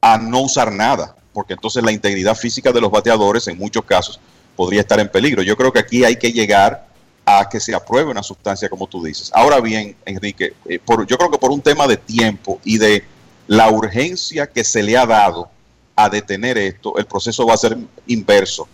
a 0.00 0.18
no 0.18 0.42
usar 0.42 0.72
nada, 0.72 1.16
porque 1.32 1.54
entonces 1.54 1.82
la 1.82 1.92
integridad 1.92 2.36
física 2.36 2.72
de 2.72 2.80
los 2.80 2.90
bateadores 2.90 3.46
en 3.48 3.58
muchos 3.58 3.84
casos 3.84 4.20
podría 4.56 4.80
estar 4.80 5.00
en 5.00 5.08
peligro. 5.08 5.42
Yo 5.42 5.56
creo 5.56 5.72
que 5.72 5.78
aquí 5.78 6.04
hay 6.04 6.16
que 6.16 6.32
llegar 6.32 6.86
a 7.24 7.48
que 7.48 7.60
se 7.60 7.74
apruebe 7.74 8.10
una 8.10 8.22
sustancia 8.22 8.68
como 8.68 8.86
tú 8.86 9.02
dices. 9.02 9.30
Ahora 9.32 9.60
bien, 9.60 9.96
Enrique, 10.04 10.54
eh, 10.66 10.80
yo 11.06 11.16
creo 11.18 11.30
que 11.30 11.38
por 11.38 11.50
un 11.50 11.62
tema 11.62 11.86
de 11.86 11.96
tiempo 11.96 12.60
y 12.64 12.78
de 12.78 13.04
la 13.46 13.70
urgencia 13.70 14.46
que 14.46 14.64
se 14.64 14.82
le 14.82 14.96
ha 14.96 15.06
dado 15.06 15.50
a 15.96 16.08
detener 16.08 16.56
esto, 16.58 16.96
el 16.98 17.06
proceso 17.06 17.46
va 17.46 17.54
a 17.54 17.58
ser 17.58 17.76
inverso. 18.06 18.68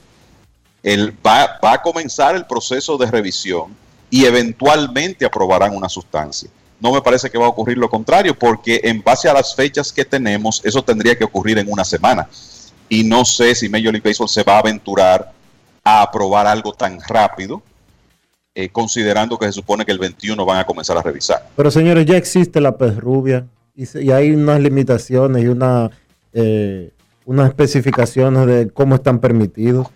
El, 0.83 1.13
va, 1.27 1.59
va 1.63 1.75
a 1.75 1.83
comenzar 1.83 2.37
el 2.37 2.47
proceso 2.47 2.97
de 2.97 3.07
revisión 3.07 3.75
y 4.11 4.25
eventualmente 4.25 5.25
aprobarán 5.25 5.75
una 5.77 5.89
sustancia. 5.89 6.49
No 6.81 6.93
me 6.93 7.01
parece 7.01 7.31
que 7.31 7.39
va 7.39 7.47
a 7.47 7.51
ocurrir 7.51 7.79
lo 7.79 7.89
contrario, 7.89 8.39
porque 8.39 8.81
en 8.85 9.03
base 9.03 9.29
a 9.29 9.33
las 9.33 9.55
fechas 9.55 9.93
que 9.93 10.05
tenemos, 10.05 10.61
eso 10.65 10.83
tendría 10.83 11.17
que 11.17 11.25
ocurrir 11.25 11.59
en 11.59 11.71
una 11.71 11.85
semana. 11.85 12.29
Y 12.89 13.03
no 13.03 13.25
sé 13.25 13.55
si 13.55 13.69
Major 13.69 13.93
League 13.93 14.09
Baseball 14.09 14.29
se 14.29 14.43
va 14.43 14.57
a 14.57 14.59
aventurar 14.61 15.33
a 15.83 16.03
aprobar 16.03 16.47
algo 16.47 16.73
tan 16.73 17.01
rápido, 17.01 17.63
eh, 18.55 18.69
considerando 18.69 19.39
que 19.39 19.47
se 19.47 19.53
supone 19.53 19.85
que 19.85 19.93
el 19.93 19.99
21 19.99 20.45
van 20.45 20.59
a 20.59 20.65
comenzar 20.65 20.97
a 20.97 21.03
revisar. 21.03 21.47
Pero 21.57 21.71
señores, 21.71 22.07
ya 22.07 22.17
existe 22.17 22.61
la 22.61 22.77
pez 22.77 22.97
rubia 22.97 23.47
y, 23.75 23.99
y 23.99 24.11
hay 24.11 24.33
unas 24.33 24.61
limitaciones 24.61 25.45
y 25.45 25.49
una, 25.49 25.91
eh, 26.33 26.91
unas 27.25 27.49
especificaciones 27.49 28.47
de 28.47 28.71
cómo 28.71 28.95
están 28.95 29.19
permitidos. 29.19 29.89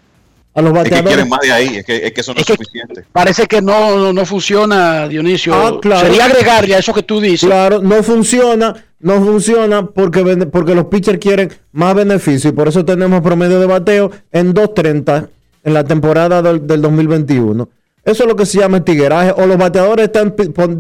A 0.53 0.63
los 0.63 0.71
Es 0.71 0.75
que 0.75 0.79
bateadores. 0.91 1.15
quieren 1.15 1.29
más 1.29 1.41
de 1.41 1.53
ahí, 1.53 1.77
es 1.77 1.85
que, 1.85 2.07
es 2.07 2.13
que 2.13 2.21
eso 2.21 2.35
no 2.35 2.41
es, 2.41 2.47
suficiente. 2.47 3.05
Parece 3.13 3.47
que 3.47 3.63
no, 3.63 3.97
no, 3.97 4.13
no 4.13 4.27
funciona, 4.27 5.07
Dionisio. 5.07 5.55
Ah, 5.55 5.79
claro. 5.81 6.07
Sería 6.07 6.25
agregarle 6.25 6.75
a 6.75 6.79
eso 6.79 6.93
que 6.93 7.05
tú 7.05 7.21
dices. 7.21 7.49
Claro, 7.49 7.81
no 7.81 8.03
funciona, 8.03 8.75
no 8.99 9.25
funciona 9.25 9.87
porque, 9.87 10.25
porque 10.51 10.75
los 10.75 10.87
pitchers 10.87 11.19
quieren 11.19 11.53
más 11.73 11.95
beneficio 11.95 12.51
y 12.51 12.53
por 12.53 12.67
eso 12.67 12.85
tenemos 12.85 13.21
promedio 13.21 13.61
de 13.61 13.67
bateo 13.67 14.11
en 14.33 14.53
2.30 14.53 15.29
en 15.63 15.75
la 15.75 15.85
temporada 15.85 16.43
del, 16.43 16.67
del 16.67 16.83
2021. 16.83 17.69
Eso 18.05 18.23
es 18.25 18.29
lo 18.29 18.35
que 18.35 18.47
se 18.47 18.59
llama 18.59 18.85
tigueraje. 18.85 19.33
O 19.37 19.47
los 19.47 19.57
bateadores 19.57 20.07
están 20.07 20.35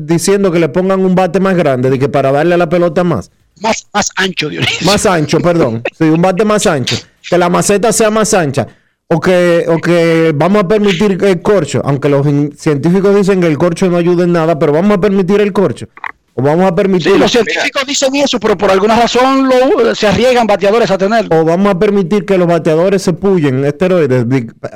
diciendo 0.06 0.50
que 0.50 0.58
le 0.58 0.68
pongan 0.68 1.00
un 1.00 1.14
bate 1.14 1.38
más 1.38 1.54
grande, 1.56 1.90
de 1.90 1.98
que 1.98 2.08
para 2.08 2.32
darle 2.32 2.54
a 2.54 2.58
la 2.58 2.68
pelota 2.68 3.04
más. 3.04 3.30
Más, 3.60 3.86
más 3.92 4.10
ancho, 4.16 4.48
Dionisio. 4.48 4.86
Más 4.86 5.04
ancho, 5.06 5.38
perdón. 5.38 5.82
Sí, 5.96 6.04
un 6.04 6.22
bate 6.22 6.44
más 6.44 6.66
ancho. 6.66 6.96
Que 7.28 7.36
la 7.38 7.48
maceta 7.48 7.92
sea 7.92 8.10
más 8.10 8.32
ancha. 8.34 8.66
O 9.12 9.18
que, 9.18 9.64
o 9.68 9.78
que 9.78 10.32
vamos 10.34 10.62
a 10.62 10.68
permitir 10.68 11.18
el 11.24 11.42
corcho. 11.42 11.82
Aunque 11.84 12.08
los 12.08 12.24
científicos 12.56 13.14
dicen 13.16 13.40
que 13.40 13.48
el 13.48 13.58
corcho 13.58 13.90
no 13.90 13.96
ayuda 13.96 14.22
en 14.24 14.32
nada, 14.32 14.58
pero 14.58 14.72
vamos 14.72 14.96
a 14.96 15.00
permitir 15.00 15.40
el 15.40 15.52
corcho. 15.52 15.88
O 16.34 16.42
vamos 16.42 16.64
a 16.64 16.74
permitir. 16.74 17.12
Sí, 17.12 17.18
los 17.18 17.30
científicos 17.30 17.84
dicen 17.86 18.14
eso, 18.14 18.38
pero 18.38 18.56
por 18.56 18.70
alguna 18.70 18.96
razón 18.96 19.48
lo, 19.48 19.94
se 19.96 20.06
arriesgan 20.06 20.46
bateadores 20.46 20.90
a 20.92 20.96
tenerlo. 20.96 21.40
O 21.40 21.44
vamos 21.44 21.74
a 21.74 21.78
permitir 21.78 22.24
que 22.24 22.38
los 22.38 22.46
bateadores 22.46 23.02
se 23.02 23.12
puyen 23.12 23.64
esteroides 23.64 24.26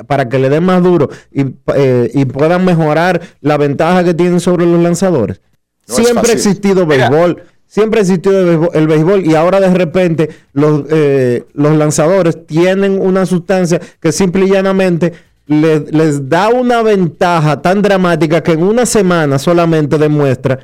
para 0.05 0.27
que 0.27 0.37
le 0.37 0.49
den 0.49 0.65
más 0.65 0.83
duro 0.83 1.09
y, 1.31 1.45
eh, 1.73 2.11
y 2.13 2.25
puedan 2.25 2.65
mejorar 2.65 3.21
la 3.39 3.55
ventaja 3.57 4.03
que 4.03 4.13
tienen 4.13 4.41
sobre 4.41 4.65
los 4.65 4.81
lanzadores. 4.81 5.39
No 5.87 5.95
siempre 5.95 6.31
ha 6.31 6.33
existido 6.33 6.85
béisbol, 6.85 7.41
siempre 7.67 7.99
ha 7.99 8.01
existido 8.03 8.39
el 8.39 8.45
béisbol, 8.45 8.69
el 8.73 8.87
béisbol 8.87 9.25
y 9.25 9.35
ahora 9.35 9.59
de 9.59 9.73
repente 9.73 10.29
los, 10.53 10.83
eh, 10.89 11.43
los 11.53 11.75
lanzadores 11.77 12.45
tienen 12.47 12.99
una 13.01 13.25
sustancia 13.25 13.79
que 13.99 14.11
simple 14.11 14.45
y 14.45 14.49
llanamente 14.51 15.13
le- 15.47 15.81
les 15.91 16.27
da 16.29 16.49
una 16.49 16.81
ventaja 16.81 17.61
tan 17.61 17.81
dramática 17.81 18.41
que 18.41 18.53
en 18.53 18.63
una 18.63 18.85
semana 18.85 19.37
solamente 19.39 19.97
demuestra 19.97 20.59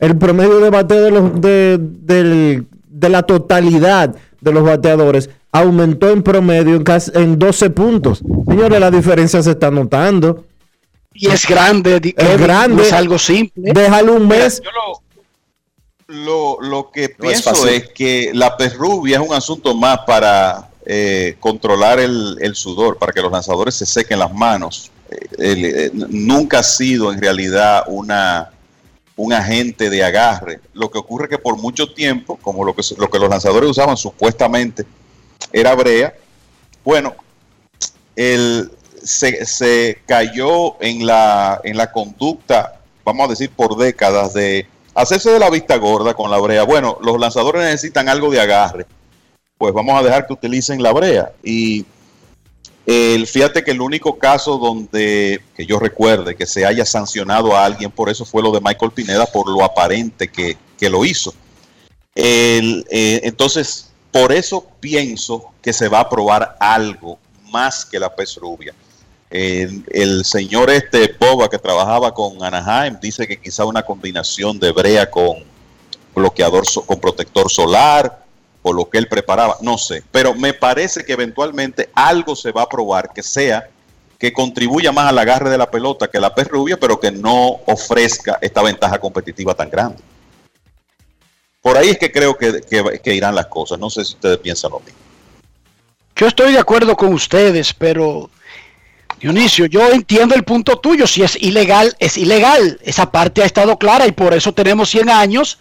el 0.00 0.16
promedio 0.18 0.58
de 0.60 0.70
bateo 0.70 1.02
de, 1.04 1.10
los, 1.10 1.40
de, 1.40 2.62
de 2.88 3.08
la 3.08 3.22
totalidad 3.22 4.14
de 4.40 4.52
los 4.52 4.62
bateadores 4.64 5.30
aumentó 5.52 6.10
en 6.10 6.22
promedio 6.22 6.74
en, 6.74 6.82
casi, 6.82 7.12
en 7.14 7.38
12 7.38 7.70
puntos. 7.70 8.22
Señores, 8.48 8.80
la 8.80 8.90
diferencia 8.90 9.40
se 9.42 9.52
está 9.52 9.70
notando. 9.70 10.44
Y 11.14 11.28
es 11.28 11.46
grande, 11.48 12.00
Es 12.16 12.40
grande. 12.40 12.76
no 12.76 12.82
es 12.82 12.92
algo 12.92 13.18
simple. 13.18 13.72
Déjalo 13.72 14.14
un 14.16 14.26
mes. 14.26 14.60
Lo, 16.14 16.60
lo 16.60 16.90
que 16.90 17.08
No 17.18 17.28
pienso 17.28 17.66
es, 17.68 17.88
que 17.90 18.30
la 18.34 18.56
perrubia 18.56 19.18
es 19.20 19.26
un 19.28 19.34
asunto 19.34 19.74
más 19.74 20.00
para 20.06 20.70
eh, 20.86 21.36
controlar 21.40 21.98
el, 21.98 22.36
el 22.40 22.54
sudor, 22.54 22.98
para 22.98 23.12
que 23.12 23.20
los 23.20 23.32
lanzadores 23.32 23.74
se 23.74 23.86
sequen 23.86 24.18
las 24.18 24.32
manos. 24.32 24.90
Eh, 25.10 25.26
el- 25.38 25.64
eh, 25.64 25.90
nunca 25.92 26.60
ha 26.60 26.62
sido 26.62 27.12
en 27.12 27.20
realidad 27.20 27.84
una 27.88 28.50
un 29.16 29.32
agente 29.32 29.90
de 29.90 30.02
agarre. 30.02 30.58
Lo 30.72 30.90
que 30.90 30.98
ocurre 30.98 31.24
es 31.26 31.30
que 31.30 31.38
por 31.38 31.56
mucho 31.56 31.92
tiempo, 31.94 32.36
como 32.42 32.64
lo 32.64 32.74
que, 32.74 32.82
lo 32.98 33.08
que 33.08 33.18
los 33.20 33.30
lanzadores 33.30 33.70
usaban 33.70 33.96
supuestamente 33.96 34.84
era 35.52 35.72
brea, 35.76 36.14
bueno, 36.84 37.14
el, 38.16 38.72
se, 39.02 39.46
se 39.46 39.98
cayó 40.04 40.80
en 40.82 41.06
la, 41.06 41.60
en 41.62 41.76
la 41.76 41.92
conducta, 41.92 42.80
vamos 43.04 43.26
a 43.26 43.30
decir, 43.30 43.50
por 43.50 43.76
décadas 43.76 44.34
de 44.34 44.66
hacerse 44.94 45.30
de 45.30 45.38
la 45.38 45.50
vista 45.50 45.76
gorda 45.76 46.14
con 46.14 46.30
la 46.30 46.38
brea. 46.38 46.64
Bueno, 46.64 46.98
los 47.02 47.18
lanzadores 47.18 47.62
necesitan 47.62 48.08
algo 48.08 48.30
de 48.30 48.40
agarre. 48.40 48.86
Pues 49.58 49.72
vamos 49.72 49.98
a 49.98 50.02
dejar 50.02 50.26
que 50.26 50.32
utilicen 50.32 50.82
la 50.82 50.92
brea. 50.92 51.32
Y 51.42 51.84
el, 52.86 53.26
fíjate 53.26 53.64
que 53.64 53.70
el 53.70 53.80
único 53.80 54.18
caso 54.18 54.58
donde, 54.58 55.40
que 55.56 55.66
yo 55.66 55.78
recuerde, 55.78 56.36
que 56.36 56.46
se 56.46 56.66
haya 56.66 56.84
sancionado 56.84 57.56
a 57.56 57.64
alguien 57.64 57.90
por 57.90 58.10
eso 58.10 58.24
fue 58.24 58.42
lo 58.42 58.52
de 58.52 58.60
Michael 58.60 58.92
Pineda, 58.92 59.26
por 59.26 59.48
lo 59.48 59.64
aparente 59.64 60.28
que, 60.28 60.56
que 60.78 60.90
lo 60.90 61.04
hizo. 61.04 61.34
El, 62.14 62.86
eh, 62.90 63.20
entonces, 63.24 63.90
por 64.10 64.32
eso 64.32 64.66
pienso 64.80 65.52
que 65.62 65.72
se 65.72 65.88
va 65.88 66.00
a 66.00 66.08
probar 66.08 66.56
algo 66.60 67.18
más 67.50 67.84
que 67.84 67.98
la 67.98 68.14
pez 68.14 68.36
rubia. 68.36 68.74
El, 69.36 70.24
señor 70.24 70.70
este 70.70 71.12
Boba 71.18 71.48
que 71.50 71.58
trabajaba 71.58 72.14
con 72.14 72.40
Anaheim 72.40 72.96
dice 73.02 73.26
que 73.26 73.36
quizá 73.40 73.64
una 73.64 73.82
combinación 73.82 74.60
de 74.60 74.70
brea 74.70 75.10
con 75.10 75.38
bloqueador, 76.14 76.62
con 76.86 77.00
protector 77.00 77.50
solar, 77.50 78.22
por 78.62 78.76
lo 78.76 78.88
que 78.88 78.96
él 78.98 79.08
preparaba, 79.08 79.56
no 79.60 79.76
sé, 79.76 80.04
pero 80.12 80.34
me 80.34 80.54
parece 80.54 81.04
que 81.04 81.14
eventualmente 81.14 81.90
algo 81.94 82.36
se 82.36 82.52
va 82.52 82.62
a 82.62 82.68
probar 82.68 83.12
que 83.12 83.24
sea 83.24 83.68
que 84.20 84.32
contribuya 84.32 84.92
más 84.92 85.08
al 85.08 85.18
agarre 85.18 85.50
de 85.50 85.58
la 85.58 85.68
pelota 85.68 86.06
que 86.06 86.20
la 86.20 86.32
pez 86.32 86.46
rubia, 86.46 86.78
pero 86.78 87.00
que 87.00 87.10
no 87.10 87.56
ofrezca 87.66 88.38
esta 88.40 88.62
ventaja 88.62 89.00
competitiva 89.00 89.52
tan 89.54 89.68
grande. 89.68 89.98
Por 91.60 91.76
ahí 91.76 91.88
es 91.90 91.98
que 91.98 92.12
creo 92.12 92.36
que, 92.38 92.60
que- 92.60 93.00
que 93.02 93.14
irán 93.14 93.34
las 93.34 93.46
cosas. 93.46 93.80
No 93.80 93.90
sé 93.90 94.04
si 94.04 94.14
ustedes 94.14 94.38
piensan 94.38 94.70
lo 94.70 94.78
mismo. 94.78 94.98
Yo 96.14 96.28
estoy 96.28 96.52
de 96.52 96.58
acuerdo 96.60 96.94
con 96.96 97.12
ustedes, 97.12 97.74
pero 97.74 98.30
Dionisio, 99.20 99.66
yo 99.66 99.90
entiendo 99.90 100.34
el 100.34 100.44
punto 100.44 100.78
tuyo. 100.78 101.06
Si 101.06 101.22
es 101.22 101.40
ilegal, 101.40 101.94
es 101.98 102.16
ilegal. 102.16 102.78
Esa 102.82 103.10
parte 103.10 103.42
ha 103.42 103.46
estado 103.46 103.78
clara 103.78 104.06
y 104.06 104.12
por 104.12 104.34
eso 104.34 104.52
tenemos 104.52 104.90
100 104.90 105.10
años 105.10 105.58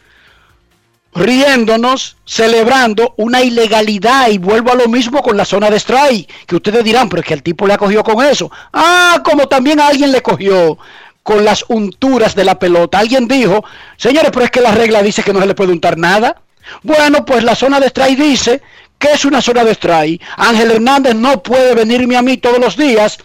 riéndonos, 1.15 2.17
celebrando 2.25 3.13
una 3.17 3.43
ilegalidad 3.43 4.29
y 4.29 4.37
vuelvo 4.39 4.71
a 4.71 4.75
lo 4.75 4.87
mismo 4.87 5.21
con 5.21 5.37
la 5.37 5.45
zona 5.45 5.69
de 5.69 5.77
strike, 5.77 6.27
que 6.47 6.55
ustedes 6.55 6.83
dirán, 6.83 7.07
pero 7.07 7.21
es 7.21 7.27
que 7.27 7.35
el 7.35 7.43
tipo 7.43 7.67
le 7.67 7.73
ha 7.73 7.77
cogido 7.77 8.03
con 8.03 8.25
eso. 8.25 8.51
Ah, 8.73 9.21
como 9.23 9.47
también 9.47 9.79
a 9.79 9.87
alguien 9.87 10.11
le 10.11 10.21
cogió 10.21 10.77
con 11.21 11.45
las 11.45 11.65
unturas 11.67 12.35
de 12.35 12.43
la 12.43 12.59
pelota. 12.59 12.99
Alguien 12.99 13.27
dijo, 13.27 13.63
señores, 13.97 14.31
pero 14.33 14.45
es 14.45 14.51
que 14.51 14.61
la 14.61 14.71
regla 14.71 15.01
dice 15.01 15.23
que 15.23 15.33
no 15.33 15.39
se 15.39 15.45
le 15.45 15.55
puede 15.55 15.71
untar 15.71 15.97
nada. 15.97 16.41
Bueno, 16.81 17.25
pues 17.25 17.43
la 17.43 17.55
zona 17.55 17.79
de 17.79 17.87
strike 17.87 18.19
dice 18.19 18.61
que 18.97 19.11
es 19.11 19.25
una 19.25 19.41
zona 19.41 19.63
de 19.63 19.71
strike. 19.71 20.21
Ángel 20.37 20.71
Hernández 20.71 21.15
no 21.15 21.43
puede 21.43 21.75
venirme 21.75 22.17
a 22.17 22.21
mí 22.21 22.37
todos 22.37 22.59
los 22.59 22.75
días 22.75 23.19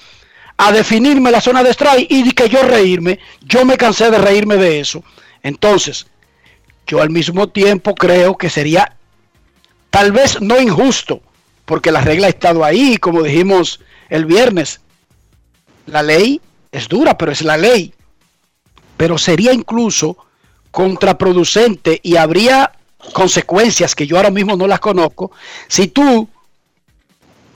a 0.59 0.72
definirme 0.72 1.30
la 1.30 1.40
zona 1.40 1.62
de 1.62 1.70
strike 1.70 2.10
y 2.10 2.32
que 2.32 2.48
yo 2.48 2.62
reírme. 2.62 3.20
Yo 3.43 3.64
me 3.64 3.76
cansé 3.76 4.10
de 4.10 4.18
reírme 4.18 4.56
de 4.56 4.80
eso. 4.80 5.02
Entonces, 5.43 6.06
yo 6.86 7.01
al 7.01 7.10
mismo 7.10 7.48
tiempo 7.48 7.94
creo 7.94 8.36
que 8.36 8.51
sería 8.51 8.97
tal 9.90 10.12
vez 10.12 10.40
no 10.40 10.60
injusto, 10.60 11.22
porque 11.64 11.93
la 11.93 12.01
regla 12.01 12.26
ha 12.26 12.30
estado 12.30 12.64
ahí, 12.64 12.97
como 12.98 13.22
dijimos 13.22 13.80
el 14.10 14.26
viernes. 14.26 14.80
La 15.86 16.02
ley 16.02 16.40
es 16.72 16.89
dura, 16.89 17.16
pero 17.16 17.32
es 17.32 17.43
la 17.43 17.56
ley. 17.56 17.94
Pero 18.97 19.16
sería 19.16 19.52
incluso 19.52 20.18
contraproducente 20.72 22.01
y 22.02 22.16
habría 22.16 22.72
consecuencias 23.12 23.94
que 23.94 24.06
yo 24.06 24.16
ahora 24.16 24.30
mismo 24.30 24.56
no 24.56 24.66
las 24.66 24.80
conozco 24.80 25.30
si 25.68 25.86
tú 25.86 26.28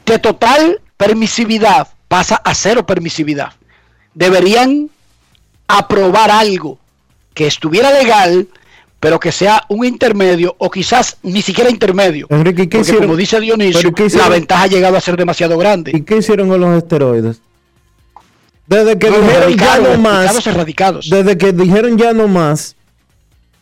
de 0.07 0.19
total 0.19 0.81
permisividad 0.97 1.89
pasa 2.13 2.37
a 2.45 2.55
cero 2.55 2.85
permisividad. 2.85 3.53
Deberían 4.13 4.91
aprobar 5.67 6.31
algo 6.31 6.79
que 7.33 7.47
estuviera 7.47 7.91
legal, 7.91 8.47
pero 9.01 9.19
que 9.19 9.33
sea 9.33 9.63
un 9.71 9.87
intermedio 9.87 10.55
o 10.59 10.71
quizás 10.71 11.17
ni 11.23 11.41
siquiera 11.41 11.71
intermedio. 11.71 12.27
Enrique, 12.29 12.65
¿y 12.65 12.67
qué 12.67 12.77
Porque 12.77 12.81
hicieron? 12.91 13.05
como 13.05 13.17
dice 13.17 13.41
Dionisio, 13.41 13.91
¿Pero 13.95 14.09
qué 14.11 14.19
la 14.19 14.29
ventaja 14.29 14.65
ha 14.65 14.67
llegado 14.67 14.95
a 14.99 15.01
ser 15.01 15.17
demasiado 15.17 15.57
grande. 15.57 15.93
¿Y 15.95 16.03
qué 16.03 16.19
hicieron 16.19 16.51
con 16.51 16.61
los 16.61 16.77
esteroides? 16.77 17.41
Desde 18.67 18.99
que 18.99 19.09
No, 19.11 19.19
dijeron 19.19 19.57
ya 19.57 19.79
no 19.79 19.97
más. 19.99 20.47
erradicados. 20.47 21.09
Desde 21.09 21.39
que 21.39 21.53
dijeron 21.55 21.97
ya 21.97 22.13
no 22.13 22.29
más. 22.29 22.77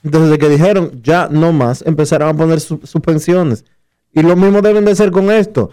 Desde 0.02 0.38
que 0.38 0.48
dijeron 0.48 1.00
ya 1.04 1.28
no 1.30 1.52
más, 1.52 1.82
empezaron 1.86 2.28
a 2.30 2.34
poner 2.34 2.58
su- 2.58 2.80
suspensiones. 2.82 3.64
Y 4.12 4.22
lo 4.22 4.34
mismo 4.34 4.60
deben 4.60 4.84
de 4.84 4.90
hacer 4.90 5.12
con 5.12 5.30
esto. 5.30 5.70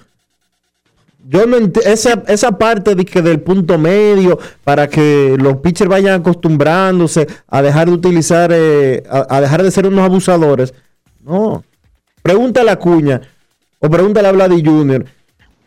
Yo 1.30 1.46
no 1.46 1.58
esa, 1.84 2.24
esa 2.28 2.54
parte 2.54 2.96
de 2.96 3.04
que 3.04 3.22
del 3.22 3.42
punto 3.42 3.78
medio 3.78 4.40
para 4.64 4.88
que 4.88 5.36
los 5.38 5.58
pitchers 5.58 5.90
vayan 5.90 6.22
acostumbrándose 6.22 7.28
a 7.48 7.62
dejar 7.62 7.88
de 7.88 7.94
utilizar, 7.94 8.50
eh, 8.54 9.04
a, 9.10 9.36
a 9.36 9.42
dejar 9.42 9.62
de 9.62 9.72
ser 9.72 9.88
unos 9.88 10.06
abusadores. 10.06 10.74
No. 11.22 11.66
Pregúntale 12.22 12.72
a 12.72 12.80
Cuña 12.80 13.22
o 13.80 13.90
pregúntale 13.90 14.30
a 14.30 14.32
Vladi 14.32 14.64
Jr. 14.64 15.06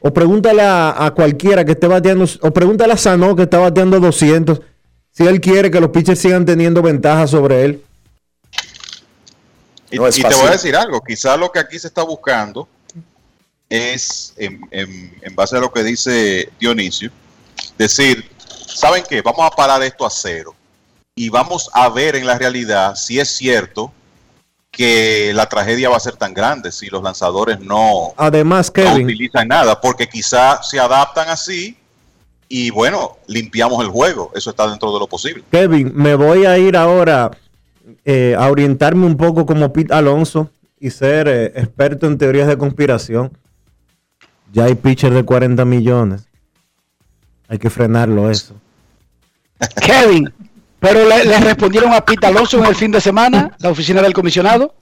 o 0.00 0.10
pregúntale 0.14 0.62
a, 0.62 1.04
a 1.04 1.10
cualquiera 1.10 1.62
que 1.62 1.72
esté 1.72 1.86
bateando 1.86 2.24
o 2.40 2.50
pregúntale 2.52 2.94
a 2.94 2.96
Sano 2.96 3.36
que 3.36 3.42
está 3.42 3.58
bateando 3.58 4.00
200 4.00 4.62
si 5.10 5.26
él 5.26 5.42
quiere 5.42 5.70
que 5.70 5.80
los 5.80 5.90
pitchers 5.90 6.20
sigan 6.20 6.46
teniendo 6.46 6.80
ventaja 6.80 7.26
sobre 7.26 7.64
él. 7.66 7.84
Y, 9.90 9.96
No 9.96 10.06
es 10.06 10.16
y 10.16 10.22
te 10.22 10.34
voy 10.34 10.46
a 10.46 10.52
decir 10.52 10.74
algo, 10.74 11.02
quizá 11.02 11.36
lo 11.36 11.52
que 11.52 11.58
aquí 11.58 11.78
se 11.78 11.88
está 11.88 12.02
buscando 12.02 12.66
es, 13.70 14.34
en, 14.36 14.60
en- 14.72 15.14
en 15.22 15.34
base 15.34 15.56
a 15.56 15.60
lo 15.60 15.72
que 15.72 15.82
dice 15.82 16.50
Dionisio, 16.60 17.10
decir, 17.78 18.28
¿saben 18.66 19.04
qué? 19.08 19.22
Vamos 19.22 19.46
a 19.46 19.50
parar 19.50 19.82
esto 19.82 20.04
a 20.04 20.10
cero 20.10 20.54
y 21.14 21.28
vamos 21.30 21.70
a 21.72 21.88
ver 21.88 22.16
en 22.16 22.26
la 22.26 22.36
realidad 22.36 22.94
si 22.96 23.18
es 23.18 23.28
cierto 23.36 23.92
que 24.70 25.32
la 25.34 25.46
tragedia 25.46 25.88
va 25.88 25.96
a 25.96 26.00
ser 26.00 26.16
tan 26.16 26.32
grande 26.32 26.70
si 26.72 26.86
los 26.88 27.02
lanzadores 27.02 27.58
no, 27.60 28.12
Además, 28.16 28.68
no 28.68 28.72
Kevin, 28.72 29.04
utilizan 29.06 29.48
nada, 29.48 29.80
porque 29.80 30.08
quizá 30.08 30.62
se 30.62 30.78
adaptan 30.78 31.28
así 31.28 31.76
y 32.48 32.70
bueno, 32.70 33.16
limpiamos 33.28 33.82
el 33.84 33.90
juego, 33.90 34.30
eso 34.34 34.50
está 34.50 34.68
dentro 34.68 34.92
de 34.92 34.98
lo 34.98 35.06
posible. 35.06 35.44
Kevin, 35.50 35.92
me 35.94 36.14
voy 36.16 36.44
a 36.46 36.58
ir 36.58 36.76
ahora 36.76 37.30
eh, 38.04 38.34
a 38.38 38.48
orientarme 38.50 39.06
un 39.06 39.16
poco 39.16 39.46
como 39.46 39.72
Pete 39.72 39.92
Alonso 39.94 40.50
y 40.80 40.90
ser 40.90 41.28
eh, 41.28 41.46
experto 41.56 42.06
en 42.06 42.18
teorías 42.18 42.48
de 42.48 42.56
conspiración. 42.58 43.36
Ya 44.52 44.64
hay 44.64 44.74
pitchers 44.74 45.14
de 45.14 45.24
40 45.24 45.64
millones. 45.64 46.22
Hay 47.48 47.58
que 47.58 47.70
frenarlo 47.70 48.30
eso. 48.30 48.54
Kevin, 49.84 50.32
pero 50.78 51.06
le, 51.08 51.24
le 51.24 51.38
respondieron 51.40 51.92
a 51.92 52.04
Pita 52.04 52.28
Alonso 52.28 52.58
en 52.58 52.64
el 52.66 52.74
fin 52.74 52.90
de 52.90 53.00
semana, 53.00 53.56
la 53.58 53.70
oficina 53.70 54.00
del 54.02 54.12
comisionado. 54.12 54.74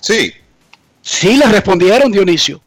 Sí. 0.00 0.32
Sí, 1.02 1.36
le 1.36 1.46
respondieron, 1.46 2.12
Dionisio. 2.12 2.60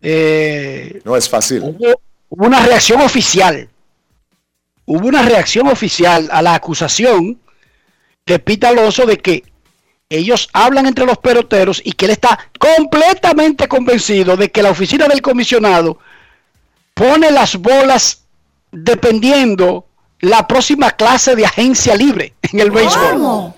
Eh, 0.00 1.00
No 1.04 1.16
es 1.16 1.28
fácil. 1.28 1.62
hubo, 1.62 2.00
hubo 2.28 2.46
una 2.46 2.64
reacción 2.64 3.00
oficial. 3.00 3.68
Hubo 4.86 5.08
una 5.08 5.22
reacción 5.22 5.66
oficial 5.66 6.28
a 6.30 6.42
la 6.42 6.54
acusación 6.54 7.38
de 8.26 8.38
Pita 8.38 8.68
Alonso 8.68 9.06
de 9.06 9.16
que 9.18 9.42
ellos 10.16 10.48
hablan 10.52 10.86
entre 10.86 11.06
los 11.06 11.18
peloteros 11.18 11.80
y 11.84 11.92
que 11.92 12.06
él 12.06 12.12
está 12.12 12.50
completamente 12.58 13.68
convencido 13.68 14.36
de 14.36 14.50
que 14.50 14.62
la 14.62 14.70
oficina 14.70 15.06
del 15.08 15.22
comisionado 15.22 15.98
pone 16.94 17.30
las 17.30 17.56
bolas 17.56 18.24
dependiendo 18.70 19.86
la 20.20 20.46
próxima 20.46 20.90
clase 20.92 21.36
de 21.36 21.46
agencia 21.46 21.94
libre 21.94 22.34
en 22.42 22.60
el 22.60 22.70
béisbol. 22.70 23.52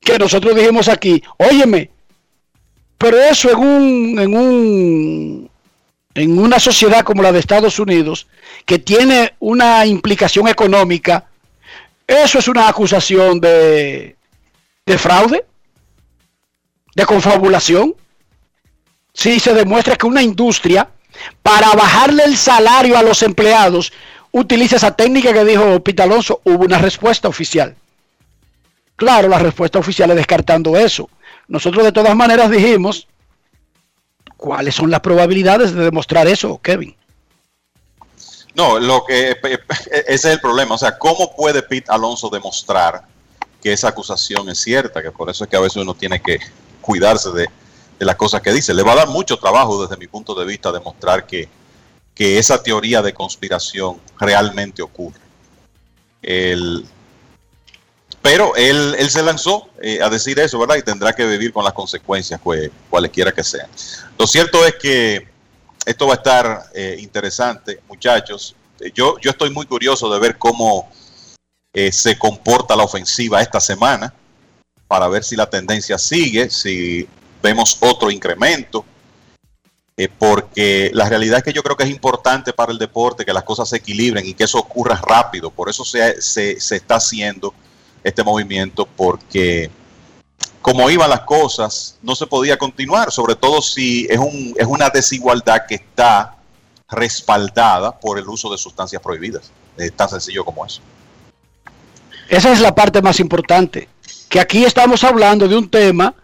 Que 0.00 0.18
nosotros 0.18 0.54
dijimos 0.54 0.88
aquí, 0.88 1.22
óyeme, 1.36 1.90
pero 2.96 3.18
eso 3.18 3.50
en 3.50 3.58
un, 3.58 4.18
en 4.18 4.36
un, 4.36 5.50
en 6.14 6.38
una 6.38 6.58
sociedad 6.58 7.02
como 7.02 7.22
la 7.22 7.32
de 7.32 7.38
Estados 7.38 7.78
Unidos, 7.78 8.26
que 8.64 8.78
tiene 8.78 9.34
una 9.40 9.86
implicación 9.86 10.48
económica, 10.48 11.26
eso 12.06 12.38
es 12.38 12.48
una 12.48 12.68
acusación 12.68 13.40
de, 13.40 14.16
de 14.86 14.98
fraude, 14.98 15.44
de 16.94 17.06
confabulación. 17.06 17.94
Si 19.12 19.40
se 19.40 19.54
demuestra 19.54 19.96
que 19.96 20.06
una 20.06 20.22
industria, 20.22 20.88
para 21.42 21.72
bajarle 21.72 22.24
el 22.24 22.36
salario 22.36 22.96
a 22.96 23.02
los 23.02 23.22
empleados, 23.22 23.92
utiliza 24.32 24.76
esa 24.76 24.94
técnica 24.94 25.32
que 25.32 25.44
dijo 25.44 25.82
Pita 25.82 26.04
Alonso, 26.04 26.40
hubo 26.44 26.64
una 26.64 26.78
respuesta 26.78 27.28
oficial. 27.28 27.76
Claro, 28.96 29.28
la 29.28 29.38
respuesta 29.38 29.78
oficial 29.78 30.10
es 30.10 30.16
descartando 30.16 30.76
eso. 30.76 31.08
Nosotros 31.48 31.84
de 31.84 31.92
todas 31.92 32.14
maneras 32.14 32.50
dijimos, 32.50 33.08
¿cuáles 34.36 34.74
son 34.74 34.90
las 34.90 35.00
probabilidades 35.00 35.74
de 35.74 35.84
demostrar 35.84 36.28
eso, 36.28 36.60
Kevin? 36.62 36.94
No, 38.54 38.78
lo 38.78 39.04
que 39.04 39.36
ese 39.90 40.04
es 40.06 40.24
el 40.24 40.40
problema. 40.40 40.74
O 40.74 40.78
sea, 40.78 40.98
¿cómo 40.98 41.34
puede 41.34 41.62
Pete 41.62 41.90
Alonso 41.90 42.28
demostrar 42.28 43.02
que 43.62 43.72
esa 43.72 43.88
acusación 43.88 44.48
es 44.48 44.60
cierta? 44.60 45.02
Que 45.02 45.10
por 45.10 45.30
eso 45.30 45.44
es 45.44 45.50
que 45.50 45.56
a 45.56 45.60
veces 45.60 45.76
uno 45.76 45.94
tiene 45.94 46.20
que 46.20 46.40
cuidarse 46.80 47.30
de, 47.30 47.48
las 47.98 48.16
cosas 48.16 48.40
que 48.40 48.52
dice. 48.52 48.72
Le 48.72 48.82
va 48.82 48.92
a 48.92 48.96
dar 48.96 49.08
mucho 49.08 49.36
trabajo 49.36 49.82
desde 49.82 49.98
mi 49.98 50.06
punto 50.06 50.34
de 50.34 50.46
vista 50.46 50.72
demostrar 50.72 51.26
que, 51.26 51.48
que 52.14 52.38
esa 52.38 52.62
teoría 52.62 53.02
de 53.02 53.12
conspiración 53.12 54.00
realmente 54.18 54.82
ocurre. 54.82 55.20
Pero 58.22 58.54
él, 58.54 58.94
él 58.98 59.10
se 59.10 59.22
lanzó 59.22 59.68
eh, 59.80 60.02
a 60.02 60.10
decir 60.10 60.38
eso, 60.38 60.58
¿verdad? 60.58 60.76
Y 60.76 60.82
tendrá 60.82 61.12
que 61.12 61.24
vivir 61.24 61.52
con 61.52 61.64
las 61.64 61.72
consecuencias, 61.72 62.40
pues, 62.42 62.70
cualesquiera 62.90 63.32
que 63.32 63.42
sean. 63.42 63.68
Lo 64.18 64.26
cierto 64.26 64.64
es 64.66 64.74
que 64.74 65.26
esto 65.86 66.06
va 66.06 66.14
a 66.14 66.16
estar 66.16 66.64
eh, 66.74 66.96
interesante, 67.00 67.80
muchachos. 67.88 68.54
Yo, 68.94 69.18
yo 69.18 69.30
estoy 69.30 69.50
muy 69.50 69.66
curioso 69.66 70.12
de 70.12 70.20
ver 70.20 70.36
cómo 70.36 70.90
eh, 71.72 71.92
se 71.92 72.18
comporta 72.18 72.76
la 72.76 72.84
ofensiva 72.84 73.40
esta 73.40 73.60
semana 73.60 74.12
para 74.90 75.06
ver 75.06 75.22
si 75.22 75.36
la 75.36 75.48
tendencia 75.48 75.98
sigue, 75.98 76.50
si 76.50 77.06
vemos 77.40 77.78
otro 77.78 78.10
incremento, 78.10 78.84
eh, 79.96 80.08
porque 80.08 80.90
la 80.92 81.08
realidad 81.08 81.38
es 81.38 81.44
que 81.44 81.52
yo 81.52 81.62
creo 81.62 81.76
que 81.76 81.84
es 81.84 81.90
importante 81.90 82.52
para 82.52 82.72
el 82.72 82.78
deporte 82.78 83.24
que 83.24 83.32
las 83.32 83.44
cosas 83.44 83.68
se 83.68 83.76
equilibren 83.76 84.26
y 84.26 84.34
que 84.34 84.42
eso 84.42 84.58
ocurra 84.58 85.00
rápido. 85.00 85.48
Por 85.48 85.70
eso 85.70 85.84
se, 85.84 86.20
se, 86.20 86.60
se 86.60 86.74
está 86.74 86.96
haciendo 86.96 87.54
este 88.02 88.24
movimiento, 88.24 88.84
porque 88.84 89.70
como 90.60 90.90
iban 90.90 91.08
las 91.08 91.20
cosas, 91.20 91.96
no 92.02 92.16
se 92.16 92.26
podía 92.26 92.58
continuar, 92.58 93.12
sobre 93.12 93.36
todo 93.36 93.62
si 93.62 94.08
es, 94.10 94.18
un, 94.18 94.56
es 94.58 94.66
una 94.66 94.90
desigualdad 94.90 95.66
que 95.68 95.76
está 95.76 96.34
respaldada 96.88 97.96
por 97.96 98.18
el 98.18 98.28
uso 98.28 98.50
de 98.50 98.58
sustancias 98.58 99.00
prohibidas. 99.00 99.52
Es 99.76 99.92
tan 99.92 100.08
sencillo 100.08 100.44
como 100.44 100.66
eso. 100.66 100.80
Esa 102.28 102.52
es 102.52 102.60
la 102.60 102.74
parte 102.74 103.02
más 103.02 103.20
importante. 103.20 103.88
Que 104.30 104.40
aquí 104.40 104.64
estamos 104.64 105.04
hablando 105.04 105.46
de 105.46 105.56
un 105.56 105.68
tema 105.68 106.14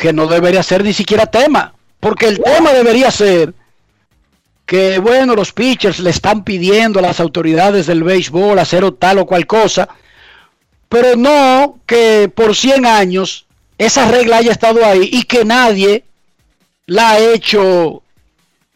que 0.00 0.12
no 0.12 0.26
debería 0.26 0.62
ser 0.62 0.84
ni 0.84 0.92
siquiera 0.92 1.26
tema. 1.26 1.72
Porque 2.00 2.26
el 2.26 2.42
tema 2.42 2.72
debería 2.72 3.10
ser 3.10 3.54
que, 4.66 4.98
bueno, 4.98 5.34
los 5.34 5.52
pitchers 5.52 6.00
le 6.00 6.10
están 6.10 6.44
pidiendo 6.44 6.98
a 6.98 7.02
las 7.02 7.20
autoridades 7.20 7.86
del 7.86 8.04
béisbol 8.04 8.58
hacer 8.58 8.84
o 8.84 8.92
tal 8.92 9.18
o 9.18 9.26
cual 9.26 9.46
cosa. 9.46 9.88
pero 10.88 11.16
no 11.16 11.78
que 11.86 12.30
por 12.34 12.54
100 12.54 12.84
años 12.84 13.46
esa 13.78 14.08
regla 14.10 14.38
haya 14.38 14.52
estado 14.52 14.84
ahí 14.84 15.08
y 15.12 15.22
que 15.22 15.44
nadie 15.44 16.04
la 16.86 17.10
ha 17.10 17.18
hecho 17.18 18.02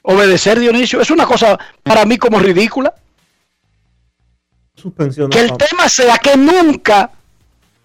obedecer, 0.02 0.60
Dionisio. 0.60 1.00
Es 1.00 1.10
una 1.10 1.26
cosa 1.26 1.58
para 1.82 2.04
mí 2.04 2.18
como 2.18 2.38
ridícula. 2.38 2.94
Suspensión. 4.76 5.30
Que 5.30 5.40
el 5.40 5.56
tema 5.56 5.88
sea 5.88 6.18
que 6.18 6.36
nunca 6.36 7.10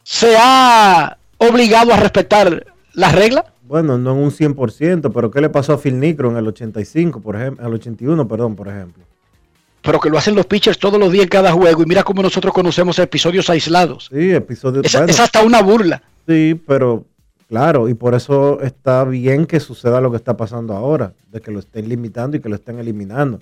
se 0.07 0.37
ha 0.39 1.17
obligado 1.37 1.93
a 1.93 1.97
respetar 1.97 2.65
las 2.93 3.13
reglas. 3.13 3.43
Bueno, 3.63 3.97
no 3.97 4.13
en 4.13 4.19
un 4.19 4.31
100%, 4.31 5.11
pero 5.13 5.29
¿qué 5.29 5.41
le 5.41 5.49
pasó 5.49 5.73
a 5.73 5.77
Phil 5.77 5.99
Nicro 5.99 6.31
en 6.31 6.37
el 6.37 6.47
85, 6.47 7.19
por 7.19 7.35
ejemplo? 7.35 7.65
Al 7.65 7.73
81, 7.73 8.25
perdón, 8.25 8.55
por 8.55 8.69
ejemplo. 8.69 9.03
Pero 9.81 9.99
que 9.99 10.09
lo 10.09 10.17
hacen 10.17 10.33
los 10.33 10.45
pitchers 10.45 10.79
todos 10.79 10.97
los 10.97 11.11
días 11.11 11.23
en 11.23 11.29
cada 11.29 11.51
juego. 11.51 11.83
Y 11.83 11.85
mira 11.85 12.03
cómo 12.03 12.23
nosotros 12.23 12.53
conocemos 12.53 12.97
episodios 12.99 13.49
aislados. 13.49 14.07
Sí, 14.09 14.31
episodios. 14.31 14.85
Es, 14.85 14.93
bueno, 14.93 15.07
es 15.07 15.19
hasta 15.19 15.43
una 15.43 15.61
burla. 15.61 16.01
Sí, 16.25 16.57
pero 16.65 17.03
claro, 17.49 17.89
y 17.89 17.93
por 17.93 18.15
eso 18.15 18.61
está 18.61 19.03
bien 19.03 19.45
que 19.45 19.59
suceda 19.59 19.99
lo 19.99 20.09
que 20.09 20.17
está 20.17 20.37
pasando 20.37 20.73
ahora, 20.73 21.13
de 21.29 21.41
que 21.41 21.51
lo 21.51 21.59
estén 21.59 21.89
limitando 21.89 22.37
y 22.37 22.39
que 22.39 22.47
lo 22.47 22.55
estén 22.55 22.79
eliminando. 22.79 23.41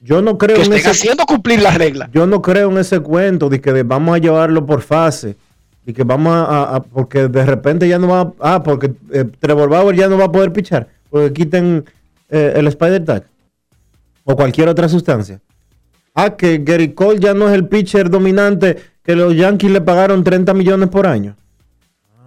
Yo 0.00 0.22
no 0.22 0.38
creo 0.38 0.56
Que 0.56 0.62
en 0.62 0.72
ese, 0.74 0.90
haciendo 0.90 1.24
cumplir 1.24 1.60
las 1.60 1.76
reglas. 1.76 2.08
yo 2.12 2.26
no 2.26 2.40
creo 2.40 2.70
en 2.70 2.78
ese 2.78 3.00
cuento 3.00 3.48
de 3.48 3.60
que 3.60 3.72
de- 3.72 3.82
vamos 3.82 4.14
a 4.14 4.18
llevarlo 4.18 4.64
por 4.64 4.80
fase 4.82 5.36
y 5.84 5.92
que 5.92 6.04
vamos 6.04 6.32
a- 6.36 6.80
porque 6.82 7.26
de 7.28 7.44
repente 7.44 7.88
ya 7.88 7.98
no 7.98 8.08
va, 8.08 8.32
ah, 8.40 8.62
porque 8.62 8.92
eh, 9.12 9.24
Trevor 9.40 9.68
Bauer 9.68 9.96
ya 9.96 10.08
no 10.08 10.16
va 10.18 10.26
a 10.26 10.32
poder 10.32 10.52
pichar, 10.52 10.86
porque 11.10 11.32
quiten 11.32 11.84
eh, 12.30 12.52
el 12.56 12.66
Spider 12.68 13.04
Tag 13.04 13.24
o 14.24 14.36
cualquier 14.36 14.68
otra 14.68 14.88
sustancia. 14.88 15.40
Ah, 16.14 16.36
que 16.36 16.58
Gary 16.58 16.92
Cole 16.92 17.18
ya 17.20 17.32
no 17.34 17.48
es 17.48 17.54
el 17.54 17.66
pitcher 17.68 18.10
dominante 18.10 18.76
que 19.02 19.16
los 19.16 19.34
Yankees 19.34 19.70
le 19.70 19.80
pagaron 19.80 20.22
30 20.22 20.52
millones 20.52 20.88
por 20.90 21.06
año. 21.06 21.34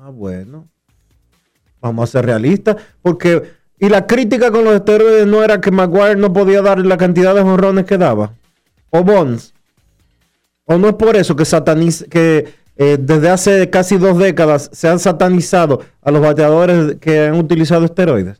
Ah, 0.01 0.09
bueno. 0.09 0.67
Vamos 1.81 2.09
a 2.09 2.11
ser 2.11 2.25
realistas. 2.25 2.77
Porque. 3.01 3.60
Y 3.81 3.89
la 3.89 4.05
crítica 4.05 4.51
con 4.51 4.63
los 4.63 4.75
esteroides 4.75 5.25
no 5.25 5.43
era 5.43 5.59
que 5.59 5.71
Maguire 5.71 6.15
no 6.15 6.31
podía 6.31 6.61
dar 6.61 6.77
la 6.85 6.97
cantidad 6.97 7.33
de 7.33 7.41
jonrones 7.41 7.85
que 7.85 7.97
daba. 7.97 8.31
O 8.91 9.03
Bonds. 9.03 9.55
O 10.65 10.77
no 10.77 10.89
es 10.89 10.93
por 10.93 11.15
eso 11.15 11.35
que 11.35 11.45
sataniz 11.45 12.05
que 12.07 12.53
eh, 12.77 12.97
desde 12.99 13.29
hace 13.31 13.71
casi 13.71 13.97
dos 13.97 14.19
décadas 14.19 14.69
se 14.71 14.87
han 14.87 14.99
satanizado 14.99 15.81
a 16.03 16.11
los 16.11 16.21
bateadores 16.21 16.97
que 17.01 17.21
han 17.21 17.33
utilizado 17.33 17.85
esteroides. 17.85 18.39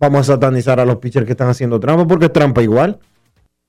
Vamos 0.00 0.28
a 0.28 0.32
satanizar 0.32 0.80
a 0.80 0.84
los 0.84 0.96
pitchers 0.96 1.24
que 1.24 1.32
están 1.32 1.48
haciendo 1.48 1.78
trampa 1.78 2.04
porque 2.04 2.26
es 2.26 2.32
trampa 2.32 2.60
igual. 2.60 2.98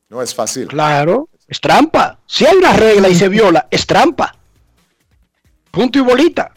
No 0.10 0.20
es 0.20 0.34
fácil. 0.34 0.68
Claro, 0.68 1.30
es 1.48 1.62
trampa. 1.62 2.18
Si 2.26 2.48
hay 2.48 2.58
una 2.58 2.74
regla 2.74 3.08
y 3.08 3.14
se 3.14 3.30
viola, 3.30 3.68
es 3.70 3.86
trampa. 3.86 4.36
Punto 5.70 6.00
y 6.00 6.02
bolita. 6.02 6.52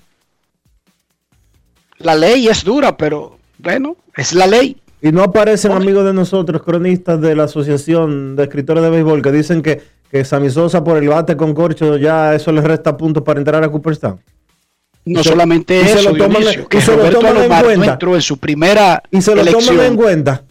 La 1.98 2.14
ley 2.14 2.48
es 2.48 2.64
dura, 2.64 2.96
pero 2.96 3.41
bueno, 3.62 3.96
es 4.16 4.32
la 4.34 4.46
ley. 4.46 4.76
Y 5.00 5.10
no 5.10 5.22
aparecen 5.22 5.72
amigos 5.72 6.04
de 6.04 6.12
nosotros, 6.12 6.62
cronistas 6.62 7.20
de 7.20 7.34
la 7.34 7.44
Asociación 7.44 8.36
de 8.36 8.44
Escritores 8.44 8.82
de 8.84 8.90
Béisbol, 8.90 9.20
que 9.22 9.32
dicen 9.32 9.60
que, 9.62 9.82
que 10.10 10.24
Sammy 10.24 10.48
Sosa 10.50 10.84
por 10.84 10.96
el 10.96 11.08
bate 11.08 11.36
con 11.36 11.54
corcho 11.54 11.96
ya 11.96 12.34
eso 12.34 12.52
le 12.52 12.60
resta 12.60 12.96
puntos 12.96 13.22
para 13.24 13.40
entrar 13.40 13.64
a 13.64 13.68
Cooperstown. 13.68 14.20
No 15.04 15.20
Y 15.20 15.24
solamente 15.24 15.80
y 15.80 15.84
se 15.84 15.98
eso, 15.98 16.10
lo 16.12 16.16
toman- 16.16 16.38
Dionisio, 16.38 16.68
y 16.70 16.80
se 16.80 16.96
lo 16.96 17.10
toman 17.10 17.30
en 17.32 17.36
Alomar 17.42 17.62
no 17.62 17.66
cuenta. 17.68 17.92
entró 17.94 18.14
en 18.14 18.22
su 18.22 18.36
primera 18.38 19.02
Y 19.10 19.20
se 19.20 19.34
lo 19.34 19.40
elección. 19.40 19.64
toman 19.74 19.86
en 19.86 19.96
cuenta. 19.96 20.44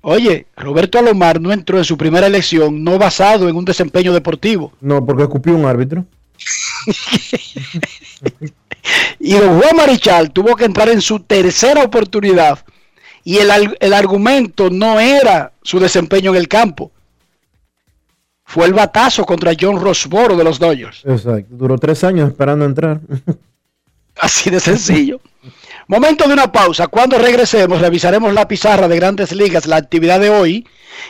Oye, 0.00 0.46
Roberto 0.56 0.98
Alomar 0.98 1.40
no 1.40 1.52
entró 1.52 1.78
en 1.78 1.84
su 1.84 1.96
primera 1.96 2.26
elección 2.26 2.82
no 2.82 2.98
basado 2.98 3.48
en 3.48 3.54
un 3.54 3.64
desempeño 3.64 4.12
deportivo. 4.12 4.72
No, 4.80 5.06
porque 5.06 5.22
escupió 5.22 5.54
un 5.54 5.64
árbitro. 5.64 6.04
Y 9.18 9.34
don 9.34 9.60
Juan 9.60 9.76
Marichal 9.76 10.32
tuvo 10.32 10.54
que 10.56 10.64
entrar 10.64 10.88
en 10.88 11.00
su 11.00 11.20
tercera 11.20 11.82
oportunidad. 11.82 12.58
Y 13.22 13.38
el, 13.38 13.76
el 13.80 13.92
argumento 13.92 14.68
no 14.70 15.00
era 15.00 15.52
su 15.62 15.80
desempeño 15.80 16.30
en 16.32 16.36
el 16.36 16.48
campo. 16.48 16.92
Fue 18.44 18.66
el 18.66 18.74
batazo 18.74 19.24
contra 19.24 19.52
John 19.58 19.80
Rosboro 19.80 20.36
de 20.36 20.44
los 20.44 20.58
Dodgers. 20.58 21.02
Exacto. 21.06 21.56
Duró 21.56 21.78
tres 21.78 22.04
años 22.04 22.28
esperando 22.28 22.64
entrar. 22.64 23.00
Así 24.16 24.50
de 24.50 24.60
sencillo. 24.60 25.20
Momento 25.86 26.26
de 26.26 26.34
una 26.34 26.52
pausa. 26.52 26.86
Cuando 26.86 27.18
regresemos, 27.18 27.80
revisaremos 27.80 28.32
la 28.32 28.46
pizarra 28.46 28.88
de 28.88 28.96
grandes 28.96 29.32
ligas, 29.32 29.66
la 29.66 29.76
actividad 29.76 30.20
de 30.20 30.30
hoy. 30.30 30.66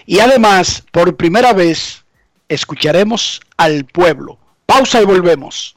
Y 0.07 0.21
además, 0.21 0.85
por 0.91 1.17
primera 1.17 1.53
vez, 1.53 2.05
escucharemos 2.49 3.41
al 3.57 3.85
pueblo. 3.85 4.39
Pausa 4.67 5.03
y 5.03 5.05
volvemos. 5.05 5.77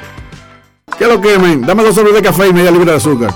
¿Qué 0.97 1.05
lo 1.07 1.19
quemen? 1.19 1.61
Dame 1.61 1.83
dos 1.83 1.95
sobres 1.95 2.13
de 2.13 2.21
café 2.21 2.47
y 2.47 2.53
media 2.53 2.71
libra 2.71 2.91
de 2.91 2.97
azúcar. 2.97 3.33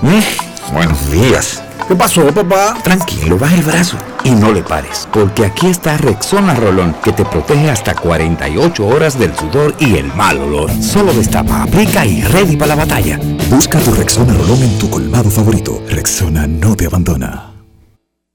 Buenos 0.72 1.12
días. 1.12 1.64
¿Qué 1.88 1.96
pasó, 1.96 2.26
papá? 2.34 2.76
Tranquilo, 2.84 3.38
baja 3.38 3.56
el 3.56 3.64
brazo 3.64 3.98
y 4.24 4.32
no 4.32 4.52
le 4.52 4.64
pares, 4.64 5.08
porque 5.12 5.46
aquí 5.46 5.68
está 5.68 5.98
Rexona 5.98 6.56
Rolón, 6.56 6.96
que 7.04 7.12
te 7.12 7.24
protege 7.24 7.70
hasta 7.70 7.94
48 7.94 8.88
horas 8.88 9.20
del 9.20 9.36
sudor 9.36 9.76
y 9.80 9.96
el 9.96 10.08
mal 10.16 10.40
olor. 10.40 10.72
Solo 10.82 11.14
destapa, 11.14 11.64
aplica 11.64 12.06
y 12.06 12.24
ready 12.24 12.56
para 12.56 12.76
la 12.76 12.86
batalla. 12.86 13.20
Busca 13.50 13.80
tu 13.80 13.94
Rexona 13.94 14.34
Rolón 14.34 14.64
en 14.64 14.80
tu 14.80 14.90
colmado 14.90 15.30
favorito. 15.30 15.82
Rexona 15.88 16.48
no 16.48 16.76
te 16.76 16.88
abandona. 16.88 17.52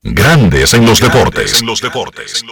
Grandes 0.02 0.72
en 0.74 0.86
los 0.86 1.00
deportes. 1.00 1.60
En 1.60 1.66
los 1.66 1.80
deportes. 1.80 2.44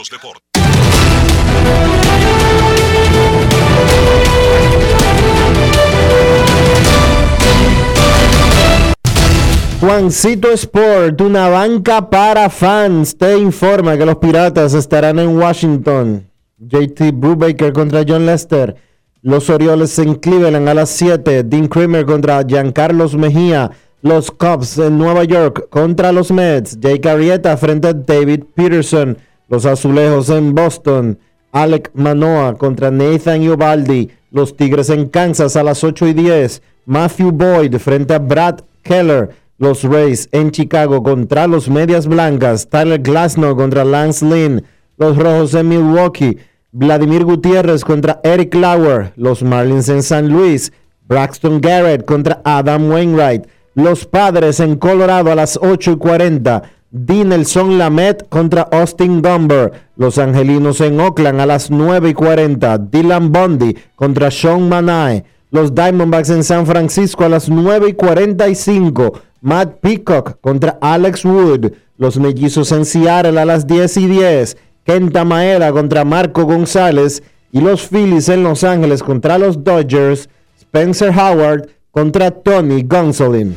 Juancito 9.80 10.50
Sport, 10.50 11.20
una 11.20 11.48
banca 11.48 12.10
para 12.10 12.50
fans, 12.50 13.16
te 13.16 13.38
informa 13.38 13.96
que 13.96 14.05
los 14.05 14.16
Piratas 14.16 14.74
estarán 14.74 15.20
en 15.20 15.38
Washington. 15.38 16.28
JT 16.59 17.12
Brubaker 17.12 17.72
contra 17.72 18.05
John 18.06 18.26
Lester. 18.26 18.74
Los 19.22 19.48
Orioles 19.48 19.96
en 20.00 20.16
Cleveland 20.16 20.68
a 20.68 20.74
las 20.74 20.90
7. 20.90 21.44
Dean 21.44 21.68
Kramer 21.68 22.05
contra 22.06 22.42
Giancarlos 22.42 23.14
Mejía. 23.14 23.70
Los 24.02 24.32
Cubs 24.32 24.78
en 24.78 24.98
Nueva 24.98 25.22
York 25.22 25.68
contra 25.70 26.10
los 26.10 26.32
Mets. 26.32 26.80
Jake 26.80 27.09
Arrieta 27.09 27.56
frente 27.56 27.86
a 27.86 27.92
David 27.92 28.46
Peterson. 28.56 29.16
Los 29.48 29.64
Azulejos 29.64 30.28
en 30.30 30.56
Boston. 30.56 31.20
Alec 31.52 31.92
Manoa 31.94 32.59
contra 32.59 32.90
Nathan 32.90 33.48
Ubaldi. 33.48 34.10
Los 34.32 34.56
Tigres 34.56 34.90
en 34.90 35.09
Kansas 35.09 35.55
a 35.55 35.62
las 35.62 35.84
8 35.84 36.09
y 36.09 36.14
10. 36.14 36.62
Matthew 36.84 37.30
Boyd 37.30 37.76
frente 37.76 38.14
a 38.14 38.18
Brad 38.18 38.59
Keller. 38.82 39.30
Los 39.60 39.82
Rays 39.82 40.28
en 40.30 40.52
Chicago 40.52 41.02
contra 41.02 41.48
los 41.48 41.68
Medias 41.68 42.06
Blancas. 42.06 42.68
Tyler 42.68 43.01
Glasnow 43.01 43.56
contra 43.56 43.85
Lance 43.85 44.24
Lynn. 44.24 44.62
Los 44.97 45.16
Rojos 45.16 45.52
en 45.55 45.68
Milwaukee. 45.68 46.39
Vladimir 46.70 47.24
Gutiérrez 47.24 47.85
contra 47.85 48.20
Eric 48.22 48.55
Lauer. 48.55 49.12
Los 49.16 49.43
Marlins 49.43 49.89
en 49.89 50.05
San 50.05 50.28
Luis. 50.28 50.72
Braxton 51.09 51.60
Garrett 51.60 52.05
contra 52.05 52.40
Adam 52.44 52.89
Wainwright. 52.89 53.48
Los 53.74 54.06
Padres 54.06 54.60
en 54.60 54.76
Colorado 54.76 55.32
a 55.32 55.35
las 55.35 55.59
8 55.60 55.90
y 55.90 55.97
40. 55.97 56.62
Dinelson 56.93 57.78
Lamet 57.78 58.28
contra 58.28 58.62
Austin 58.62 59.20
Gumber. 59.20 59.72
Los 59.97 60.18
Angelinos 60.18 60.80
en 60.80 61.01
Oakland 61.01 61.40
a 61.40 61.47
las 61.47 61.68
9 61.68 62.10
y 62.10 62.14
40. 62.14 62.78
Dylan 62.78 63.32
Bundy 63.32 63.76
contra 63.97 64.30
Sean 64.30 64.68
Manae. 64.68 65.24
Los 65.50 65.74
Diamondbacks 65.74 66.28
en 66.30 66.44
San 66.44 66.66
Francisco 66.66 67.24
a 67.24 67.28
las 67.28 67.48
9 67.48 67.90
y 67.90 67.92
45. 67.94 69.20
Matt 69.40 69.80
Peacock 69.80 70.38
contra 70.40 70.78
Alex 70.80 71.24
Wood. 71.24 71.72
Los 71.96 72.18
Mellizos 72.18 72.70
en 72.72 72.84
Seattle 72.84 73.40
a 73.40 73.44
las 73.44 73.66
10 73.66 73.96
y 73.96 74.06
10. 74.06 74.56
Kenta 74.84 75.24
Maeda 75.24 75.72
contra 75.72 76.04
Marco 76.04 76.44
González. 76.44 77.22
Y 77.50 77.60
los 77.60 77.88
Phillies 77.88 78.28
en 78.28 78.42
Los 78.42 78.62
Ángeles 78.62 79.02
contra 79.02 79.38
los 79.38 79.64
Dodgers. 79.64 80.28
Spencer 80.58 81.10
Howard 81.18 81.68
contra 81.90 82.30
Tony 82.30 82.82
Gonsolin. 82.82 83.56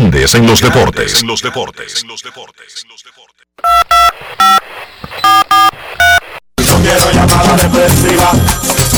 Grandes 0.00 0.34
en 0.34 0.46
los 0.46 0.62
deportes. 0.62 1.20
En 1.20 1.28
los 1.28 1.42
deportes. 1.42 2.06
No 2.06 2.14
quiero 6.80 7.10
llamada 7.12 7.54
depresiva. 7.56 8.32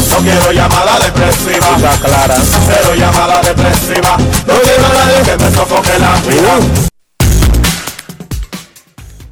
No 0.08 0.18
quiero 0.18 0.52
llamada 0.52 1.00
depresiva. 1.00 1.76
clara. 2.00 2.36
Cero 2.40 2.94
llamada 2.96 3.42
depresiva. 3.42 4.16
No 4.46 4.54
quiero 4.62 4.86
a 4.86 4.92
nadie 4.92 5.22
que 5.24 5.36
me 5.42 5.50
sofoque 5.50 5.98
la 5.98 6.20
vida. 6.20 6.60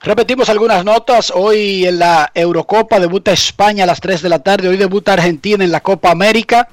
Repetimos 0.00 0.48
algunas 0.48 0.84
notas. 0.84 1.32
Hoy 1.34 1.84
en 1.84 1.98
la 1.98 2.30
Eurocopa 2.32 3.00
debuta 3.00 3.32
España 3.32 3.82
a 3.82 3.86
las 3.86 4.00
3 4.00 4.22
de 4.22 4.28
la 4.28 4.38
tarde. 4.38 4.68
Hoy 4.68 4.76
debuta 4.76 5.12
Argentina 5.12 5.64
en 5.64 5.72
la 5.72 5.80
Copa 5.80 6.10
América. 6.10 6.68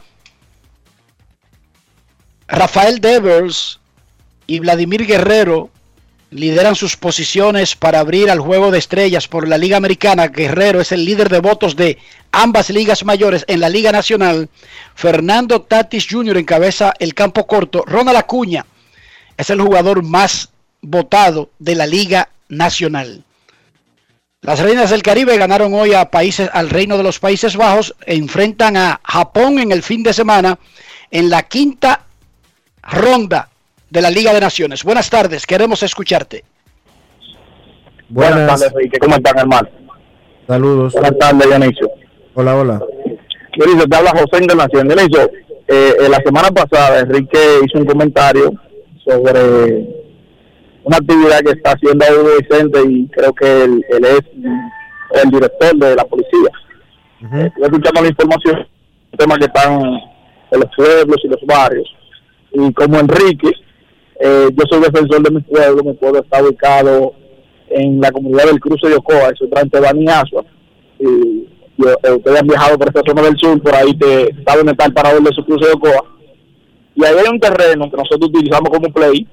Rafael 2.48 3.02
Devers 3.02 3.80
y 4.46 4.60
Vladimir 4.60 5.08
Guerrero 5.08 5.72
lideran 6.30 6.76
sus 6.76 6.98
posiciones 6.98 7.76
para 7.76 8.00
abrir 8.00 8.30
al 8.30 8.40
juego 8.40 8.70
de 8.70 8.78
estrellas 8.78 9.28
por 9.28 9.48
la 9.48 9.58
Liga 9.58 9.78
Americana. 9.78 10.28
Guerrero 10.28 10.80
es 10.80 10.92
el 10.92 11.04
líder 11.04 11.30
de 11.30 11.40
votos 11.40 11.76
de 11.76 11.98
ambas 12.32 12.70
ligas 12.70 13.04
mayores 13.06 13.44
en 13.48 13.60
la 13.60 13.70
Liga 13.70 13.92
Nacional. 13.92 14.50
Fernando 14.94 15.64
Tatis 15.64 16.08
Jr. 16.08 16.38
encabeza 16.38 16.94
el 17.00 17.16
campo 17.16 17.48
corto. 17.48 17.84
Ronald 17.88 18.20
Acuña 18.20 18.68
es 19.36 19.50
el 19.50 19.62
jugador 19.62 20.04
más 20.04 20.50
votado 20.82 21.50
de 21.58 21.74
la 21.74 21.88
Liga 21.88 22.30
Nacional. 22.50 23.24
Las 24.42 24.60
Reinas 24.60 24.92
del 24.92 25.02
Caribe 25.02 25.38
ganaron 25.38 25.74
hoy 25.74 25.94
a 25.94 26.12
países, 26.12 26.50
al 26.54 26.70
Reino 26.70 26.98
de 26.98 27.04
los 27.04 27.20
Países 27.20 27.58
Bajos. 27.58 27.96
E 28.06 28.16
enfrentan 28.16 28.78
a 28.78 29.02
Japón 29.04 29.58
en 29.58 29.72
el 29.72 29.82
fin 29.82 30.04
de 30.04 30.14
semana 30.14 30.60
en 31.10 31.30
la 31.30 31.44
quinta 31.44 32.02
ronda 32.84 33.50
de 33.90 34.02
la 34.02 34.12
Liga 34.12 34.34
de 34.34 34.42
Naciones. 34.42 34.84
Buenas 34.84 35.10
tardes, 35.10 35.48
queremos 35.48 35.82
escucharte. 35.82 36.44
Buenas, 38.10 38.48
tardes, 38.48 38.72
Enrique. 38.72 39.00
¿Cómo 39.00 39.16
están, 39.16 39.40
hermano? 39.40 39.68
Saludos. 40.48 40.94
Buenas 40.94 41.18
tardes, 41.18 41.48
Dionisio. 41.48 41.90
Hola, 42.36 42.56
hola. 42.56 42.82
Dionisio, 43.58 43.88
te 43.88 43.96
habla 43.96 44.12
José 44.12 44.44
Encarnación. 44.44 44.88
Dionisio, 44.88 45.24
eh, 45.68 45.96
eh, 46.00 46.10
la 46.10 46.18
semana 46.18 46.52
pasada 46.52 47.00
Enrique 47.00 47.40
hizo 47.66 47.80
un 47.80 47.86
comentario 47.86 48.54
sobre 49.04 49.95
una 50.86 50.98
actividad 50.98 51.40
que 51.40 51.52
está 51.52 51.72
haciendo 51.72 52.06
Hugo 52.06 52.30
Vicente 52.40 52.80
y 52.88 53.08
creo 53.08 53.34
que 53.34 53.64
él, 53.64 53.84
es 53.90 54.22
el 55.24 55.32
director 55.32 55.76
de 55.76 55.96
la 55.96 56.06
policía. 56.06 56.50
Uh 57.22 57.64
escuchando 57.64 58.02
la 58.02 58.08
información, 58.10 58.68
temas 59.18 59.38
que 59.40 59.46
están 59.46 59.82
en 60.52 60.60
los 60.60 60.70
pueblos 60.76 61.18
y 61.24 61.28
los 61.28 61.42
barrios. 61.46 61.88
Y 62.54 62.72
como 62.74 63.00
Enrique, 63.00 63.52
eh, 64.20 64.50
yo 64.52 64.64
soy 64.70 64.82
defensor 64.82 65.24
de 65.24 65.32
mi 65.32 65.42
pueblo, 65.42 65.84
mi 65.84 65.94
pueblo 65.94 66.22
está 66.22 66.44
ubicado 66.44 67.14
en 67.70 68.00
la 68.00 68.12
comunidad 68.12 68.46
del 68.46 68.60
Cruce 68.60 68.88
de 68.88 68.96
Ocoa, 68.96 69.30
eso 69.34 69.46
está 69.46 69.62
entre 69.62 69.80
Bani 69.80 70.04
y 70.04 70.08
Asua. 70.08 70.46
Y 71.00 71.48
yo, 71.78 71.90
eh, 72.04 72.12
ustedes 72.12 72.42
han 72.42 72.48
viajado 72.48 72.78
por 72.78 72.88
esta 72.88 73.02
zona 73.08 73.24
del 73.24 73.38
sur, 73.38 73.60
por 73.62 73.76
ahí 73.76 73.98
te 73.98 74.36
saben 74.48 74.70
estar 74.70 74.88
el 74.88 74.94
parador 74.94 75.24
de 75.24 75.34
su 75.34 75.44
Cruce 75.44 75.66
de 75.66 75.74
Ocoa. 75.74 76.06
Y 76.94 77.04
ahí 77.04 77.16
hay 77.18 77.32
un 77.32 77.40
terreno 77.40 77.90
que 77.90 77.98
nosotros 77.98 78.30
utilizamos 78.30 78.70
como 78.70 78.94
play, 78.94 79.28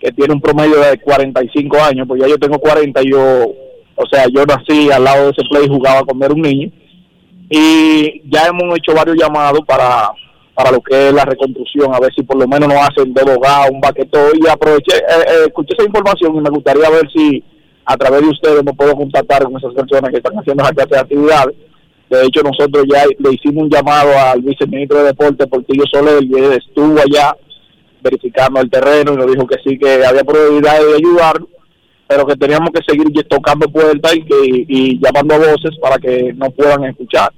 que 0.00 0.12
tiene 0.12 0.34
un 0.34 0.40
promedio 0.40 0.78
de 0.80 0.98
45 0.98 1.76
años, 1.82 2.06
pues 2.06 2.20
ya 2.20 2.28
yo 2.28 2.38
tengo 2.38 2.58
40 2.58 3.02
y 3.02 3.10
yo, 3.10 3.46
o 3.96 4.06
sea, 4.10 4.26
yo 4.32 4.44
nací 4.44 4.90
al 4.90 5.04
lado 5.04 5.24
de 5.24 5.30
ese 5.30 5.48
play, 5.48 5.68
jugaba 5.68 6.02
cuando 6.02 6.26
era 6.26 6.34
un 6.34 6.42
niño. 6.42 6.70
Y 7.50 8.22
ya 8.30 8.46
hemos 8.46 8.76
hecho 8.76 8.94
varios 8.94 9.16
llamados 9.16 9.60
para 9.66 10.10
para 10.58 10.72
lo 10.72 10.80
que 10.80 11.06
es 11.06 11.14
la 11.14 11.24
reconstrucción, 11.24 11.94
a 11.94 12.00
ver 12.00 12.12
si 12.16 12.24
por 12.24 12.36
lo 12.36 12.48
menos 12.48 12.68
nos 12.68 12.78
hacen 12.78 13.14
de 13.14 13.22
bogado, 13.22 13.70
un 13.70 13.80
baquetón. 13.80 14.32
Y 14.42 14.48
aproveché, 14.48 14.96
eh, 14.96 15.24
eh, 15.28 15.44
escuché 15.46 15.72
esa 15.78 15.86
información 15.86 16.34
y 16.34 16.40
me 16.40 16.50
gustaría 16.50 16.90
ver 16.90 17.08
si 17.14 17.44
a 17.84 17.96
través 17.96 18.22
de 18.22 18.26
ustedes 18.26 18.64
me 18.64 18.72
puedo 18.72 18.96
contactar 18.96 19.44
con 19.44 19.56
esas 19.56 19.72
personas 19.72 20.10
que 20.10 20.16
están 20.16 20.36
haciendo 20.36 20.64
esa 20.64 20.72
clase 20.72 20.90
de 20.90 20.98
actividades. 20.98 21.56
De 22.10 22.24
hecho, 22.24 22.42
nosotros 22.42 22.86
ya 22.92 23.04
le 23.06 23.34
hicimos 23.34 23.62
un 23.62 23.70
llamado 23.70 24.10
al 24.18 24.42
viceministro 24.42 24.98
de 24.98 25.04
Deporte, 25.04 25.46
Portillo 25.46 25.84
Soler, 25.92 26.24
y 26.24 26.34
él 26.34 26.52
estuvo 26.54 26.98
allá 26.98 27.36
verificando 28.02 28.60
el 28.60 28.70
terreno 28.70 29.12
y 29.12 29.16
nos 29.16 29.30
dijo 29.32 29.46
que 29.46 29.56
sí, 29.64 29.78
que 29.78 30.04
había 30.04 30.24
probabilidad 30.24 30.80
de 30.80 30.94
ayudar, 30.94 31.40
pero 32.06 32.26
que 32.26 32.36
teníamos 32.36 32.70
que 32.70 32.82
seguir 32.86 33.06
tocando 33.28 33.68
puertas 33.68 34.14
y, 34.14 34.22
que, 34.22 34.64
y 34.68 35.00
llamando 35.00 35.34
a 35.34 35.38
voces 35.38 35.78
para 35.80 35.98
que 35.98 36.32
no 36.34 36.50
puedan 36.50 36.84
escuchar. 36.84 37.32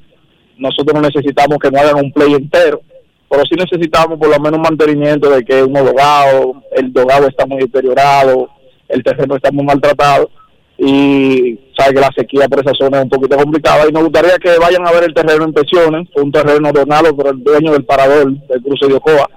Nosotros 0.57 0.95
no 0.95 1.09
necesitamos 1.09 1.59
que 1.59 1.71
no 1.71 1.81
hagan 1.81 2.05
un 2.05 2.13
play 2.13 2.35
entero, 2.35 2.81
pero 3.29 3.43
sí 3.45 3.57
necesitamos 3.57 4.19
por 4.19 4.29
lo 4.29 4.39
menos 4.39 4.59
un 4.59 4.63
mantenimiento 4.63 5.31
de 5.31 5.45
que 5.45 5.63
un 5.63 5.73
dogado, 5.73 6.63
el 6.73 6.93
dogado 6.93 7.29
está 7.29 7.47
muy 7.47 7.59
deteriorado, 7.59 8.49
el 8.89 9.03
terreno 9.03 9.37
está 9.37 9.51
muy 9.51 9.65
maltratado 9.65 10.31
y 10.77 11.59
sabe 11.77 11.95
que 11.95 12.01
la 12.01 12.11
sequía 12.17 12.49
por 12.49 12.61
esa 12.61 12.73
zona 12.75 12.99
es 12.99 13.05
un 13.05 13.11
poquito 13.11 13.37
complicada 13.37 13.89
y 13.89 13.93
nos 13.93 14.05
gustaría 14.05 14.37
que 14.39 14.59
vayan 14.59 14.87
a 14.87 14.93
ver 14.93 15.05
el 15.05 15.15
terreno 15.15 15.45
en 15.45 15.53
pensiones, 15.53 16.09
un 16.15 16.33
terreno 16.33 16.73
donado 16.73 17.15
por 17.15 17.29
el 17.29 17.43
dueño 17.43 17.73
del 17.73 17.85
parador 17.85 18.33
del 18.33 18.63
cruce 18.63 18.87
de 18.87 18.95
Ocoa 18.95 19.29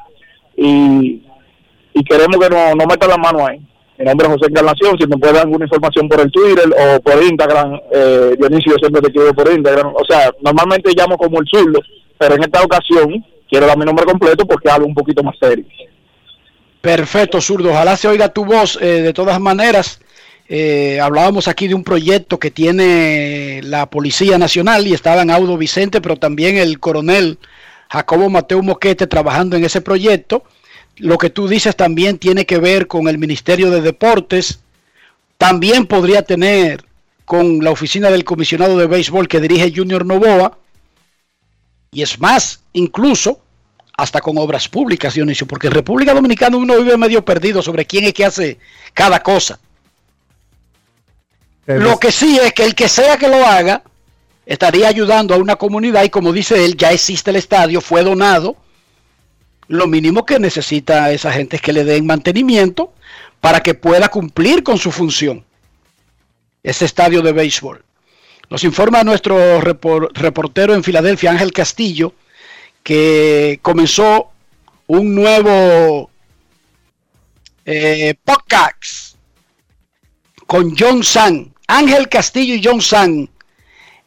y, 0.55 1.23
y 1.93 2.03
queremos 2.03 2.37
que 2.37 2.49
no, 2.49 2.75
no 2.75 2.85
metan 2.85 3.09
la 3.09 3.17
mano 3.17 3.45
ahí. 3.45 3.59
Mi 3.97 4.05
nombre 4.05 4.27
es 4.27 4.33
José 4.33 4.45
Encarnación, 4.49 4.97
si 4.97 5.07
me 5.07 5.17
puede 5.17 5.33
dar 5.33 5.43
alguna 5.43 5.65
información 5.65 6.09
por 6.09 6.19
el 6.19 6.31
Twitter 6.31 6.65
o 6.67 6.99
por 7.01 7.23
Instagram, 7.23 7.79
eh, 7.91 8.35
Dionisio 8.39 8.75
siempre 8.79 9.01
te 9.01 9.11
quiero 9.11 9.33
por 9.33 9.51
Instagram, 9.51 9.93
o 9.95 10.03
sea, 10.05 10.31
normalmente 10.41 10.91
llamo 10.95 11.15
como 11.15 11.39
el 11.39 11.47
zurdo, 11.47 11.79
pero 12.17 12.35
en 12.35 12.43
esta 12.43 12.63
ocasión 12.63 13.23
quiero 13.47 13.67
dar 13.67 13.77
mi 13.77 13.85
nombre 13.85 14.05
completo 14.05 14.45
porque 14.47 14.69
hablo 14.69 14.87
un 14.87 14.95
poquito 14.95 15.21
más 15.23 15.35
serio. 15.39 15.65
Perfecto, 16.81 17.39
zurdo. 17.39 17.69
Ojalá 17.69 17.95
se 17.95 18.09
oiga 18.09 18.33
tu 18.33 18.43
voz. 18.43 18.77
Eh, 18.81 19.01
de 19.03 19.13
todas 19.13 19.39
maneras, 19.39 20.01
eh, 20.49 20.99
hablábamos 20.99 21.47
aquí 21.47 21.69
de 21.69 21.75
un 21.75 21.83
proyecto 21.83 22.39
que 22.39 22.51
tiene 22.51 23.61
la 23.63 23.89
Policía 23.89 24.37
Nacional 24.37 24.85
y 24.85 24.93
estaba 24.93 25.21
en 25.21 25.31
Audo 25.31 25.57
Vicente, 25.57 26.01
pero 26.01 26.17
también 26.17 26.57
el 26.57 26.79
coronel 26.79 27.37
Jacobo 27.93 28.27
Mateo 28.27 28.63
Moquete 28.63 29.05
trabajando 29.05 29.55
en 29.55 29.65
ese 29.65 29.79
proyecto. 29.79 30.43
Lo 30.97 31.19
que 31.19 31.29
tú 31.29 31.47
dices 31.47 31.75
también 31.75 32.17
tiene 32.17 32.47
que 32.47 32.57
ver 32.57 32.87
con 32.87 33.07
el 33.07 33.19
Ministerio 33.19 33.69
de 33.69 33.81
Deportes. 33.81 34.61
También 35.37 35.85
podría 35.85 36.23
tener 36.23 36.83
con 37.25 37.63
la 37.63 37.69
oficina 37.69 38.09
del 38.09 38.23
comisionado 38.23 38.79
de 38.79 38.87
béisbol 38.87 39.27
que 39.27 39.39
dirige 39.39 39.71
Junior 39.75 40.07
Novoa. 40.07 40.57
Y 41.91 42.01
es 42.01 42.19
más, 42.19 42.61
incluso 42.73 43.41
hasta 43.95 44.21
con 44.21 44.39
obras 44.39 44.67
públicas, 44.67 45.13
Dionisio, 45.13 45.45
porque 45.45 45.67
en 45.67 45.73
República 45.73 46.15
Dominicana 46.15 46.57
uno 46.57 46.75
vive 46.77 46.97
medio 46.97 47.23
perdido 47.23 47.61
sobre 47.61 47.85
quién 47.85 48.05
es 48.05 48.13
que 48.15 48.25
hace 48.25 48.57
cada 48.95 49.21
cosa. 49.21 49.59
Lo 51.67 51.99
que 51.99 52.11
sí 52.11 52.39
es 52.39 52.53
que 52.53 52.65
el 52.65 52.73
que 52.73 52.89
sea 52.89 53.17
que 53.17 53.27
lo 53.27 53.45
haga, 53.45 53.83
estaría 54.45 54.87
ayudando 54.87 55.33
a 55.33 55.37
una 55.37 55.55
comunidad 55.55 56.03
y 56.03 56.09
como 56.09 56.33
dice 56.33 56.65
él, 56.65 56.75
ya 56.77 56.91
existe 56.91 57.29
el 57.29 57.37
estadio, 57.37 57.81
fue 57.81 58.03
donado. 58.03 58.57
Lo 59.67 59.87
mínimo 59.87 60.25
que 60.25 60.39
necesita 60.39 61.11
esa 61.11 61.31
gente 61.31 61.55
es 61.55 61.61
que 61.61 61.73
le 61.73 61.85
den 61.85 62.05
mantenimiento 62.05 62.93
para 63.39 63.61
que 63.61 63.73
pueda 63.73 64.09
cumplir 64.09 64.63
con 64.63 64.77
su 64.77 64.91
función. 64.91 65.45
Ese 66.61 66.85
estadio 66.85 67.21
de 67.21 67.33
béisbol. 67.33 67.83
Nos 68.49 68.63
informa 68.63 69.03
nuestro 69.03 69.61
reportero 69.61 70.73
en 70.73 70.83
Filadelfia, 70.83 71.31
Ángel 71.31 71.51
Castillo, 71.51 72.13
que 72.83 73.59
comenzó 73.61 74.31
un 74.87 75.15
nuevo 75.15 76.11
eh, 77.65 78.13
podcast 78.23 79.15
con 80.45 80.75
John 80.77 81.03
San, 81.03 81.53
Ángel 81.67 82.09
Castillo 82.09 82.55
y 82.55 82.61
John 82.63 82.81
San 82.81 83.29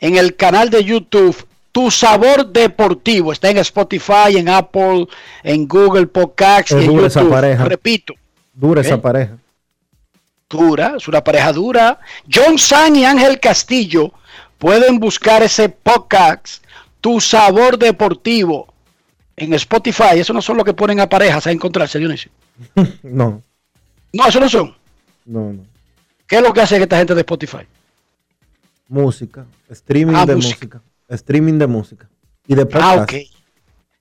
en 0.01 0.17
el 0.17 0.37
canal 0.37 0.71
de 0.71 0.85
YouTube 0.85 1.37
Tu 1.73 1.91
Sabor 1.91 2.47
Deportivo. 2.47 3.33
Está 3.33 3.51
en 3.51 3.59
Spotify, 3.59 4.37
en 4.37 4.49
Apple, 4.49 5.07
en 5.43 5.67
Google 5.69 6.07
Podcasts, 6.07 6.73
en 6.73 6.93
YouTube. 6.93 7.31
pareja. 7.31 7.65
Repito. 7.65 8.15
Dura 8.53 8.81
esa 8.81 9.01
pareja. 9.01 9.37
dura, 10.49 10.95
es 10.97 11.07
una 11.09 11.23
pareja 11.23 11.53
dura. 11.53 12.01
John 12.33 12.59
San 12.59 12.97
y 12.97 13.05
Ángel 13.05 13.39
Castillo 13.41 14.13
pueden 14.59 14.99
buscar 14.99 15.43
ese 15.43 15.69
podcast, 15.69 16.65
Tu 17.01 17.21
Sabor 17.21 17.79
Deportivo, 17.79 18.73
en 19.37 19.53
Spotify. 19.55 20.15
Eso 20.19 20.33
no 20.33 20.41
son 20.41 20.57
lo 20.57 20.65
que 20.65 20.73
ponen 20.73 21.01
a 21.01 21.09
parejas 21.09 21.47
a 21.47 21.51
encontrarse, 21.51 21.99
Dionisio. 21.99 22.31
No, 23.03 23.43
No, 24.13 24.27
eso 24.27 24.41
no 24.41 24.49
son. 24.49 24.75
no, 25.27 25.53
no. 25.53 25.63
¿Qué 26.27 26.37
es 26.37 26.43
lo 26.43 26.53
que 26.53 26.61
hace 26.63 26.77
esta 26.83 26.97
gente 26.99 27.15
de 27.15 27.21
Spotify? 27.21 27.59
Música, 28.89 29.45
streaming 29.71 30.15
Ah, 30.17 30.27
de 30.27 30.37
música. 30.37 30.57
música. 30.57 30.83
Streaming 31.09 31.59
de 31.59 31.67
música. 31.67 32.09
Y 32.47 32.55
de 32.55 32.67
podcast. 32.67 32.85
Ah, 32.99 33.03
ok. 33.03 33.13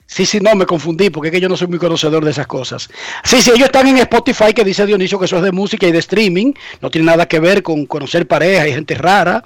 Sí, 0.08 0.26
sí, 0.26 0.40
no, 0.40 0.54
me 0.56 0.68
confundí 0.68 1.10
porque 1.10 1.30
es 1.30 1.32
que 1.34 1.42
yo 1.42 1.50
no 1.50 1.58
soy 1.58 1.68
muy 1.68 1.80
conocedor 1.80 2.24
de 2.24 2.30
esas 2.32 2.46
cosas. 2.46 2.88
Sí, 3.24 3.42
sí, 3.42 3.50
ellos 3.50 3.66
están 3.66 3.88
en 3.88 3.98
Spotify 3.98 4.54
que 4.54 4.64
dice 4.64 4.86
Dionisio 4.86 5.18
que 5.18 5.26
eso 5.26 5.38
es 5.38 5.44
de 5.44 5.52
música 5.52 5.88
y 5.88 5.92
de 5.92 5.98
streaming. 5.98 6.54
No 6.82 6.92
tiene 6.92 7.08
nada 7.08 7.28
que 7.28 7.40
ver 7.40 7.64
con 7.64 7.88
conocer 7.88 8.28
pareja 8.28 8.68
y 8.68 8.74
gente 8.74 8.94
rara. 8.94 9.44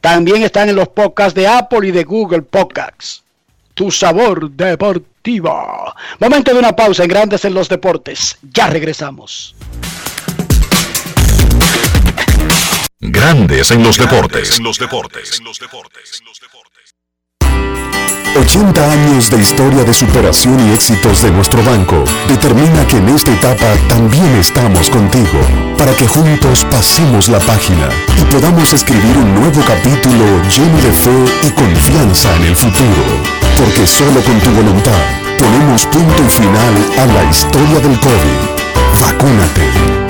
También 0.00 0.42
están 0.42 0.68
en 0.68 0.76
los 0.76 0.88
podcasts 0.88 1.34
de 1.34 1.48
Apple 1.48 1.88
y 1.88 1.90
de 1.90 2.04
Google 2.04 2.42
Podcasts. 2.42 3.24
Tu 3.74 3.90
sabor 3.90 4.50
deportivo. 4.52 5.92
Momento 6.20 6.52
de 6.52 6.58
una 6.60 6.74
pausa 6.76 7.02
en 7.02 7.08
Grandes 7.08 7.44
en 7.44 7.54
los 7.54 7.68
Deportes. 7.68 8.38
Ya 8.54 8.68
regresamos. 8.68 9.54
Grandes 13.02 13.70
en 13.70 13.82
los 13.82 13.96
deportes. 13.96 14.58
En 14.58 14.64
los 14.64 14.78
deportes. 14.78 15.40
80 18.36 18.92
años 18.92 19.30
de 19.30 19.38
historia 19.38 19.84
de 19.84 19.94
superación 19.94 20.68
y 20.68 20.74
éxitos 20.74 21.22
de 21.22 21.30
nuestro 21.30 21.62
banco 21.62 22.04
determina 22.28 22.86
que 22.86 22.98
en 22.98 23.08
esta 23.08 23.32
etapa 23.32 23.74
también 23.88 24.36
estamos 24.36 24.90
contigo, 24.90 25.40
para 25.78 25.94
que 25.96 26.06
juntos 26.06 26.66
pasemos 26.70 27.30
la 27.30 27.38
página 27.38 27.88
y 28.20 28.24
podamos 28.26 28.70
escribir 28.74 29.16
un 29.16 29.34
nuevo 29.34 29.62
capítulo 29.66 30.42
lleno 30.50 30.76
de 30.82 30.92
fe 30.92 31.24
y 31.46 31.50
confianza 31.52 32.36
en 32.36 32.42
el 32.44 32.56
futuro. 32.56 33.02
Porque 33.56 33.86
solo 33.86 34.20
con 34.20 34.38
tu 34.40 34.50
voluntad 34.50 35.00
ponemos 35.38 35.86
punto 35.86 36.22
y 36.22 36.28
final 36.28 36.74
a 36.98 37.06
la 37.06 37.24
historia 37.30 37.80
del 37.80 37.98
COVID. 37.98 39.00
Vacúnate. 39.00 40.09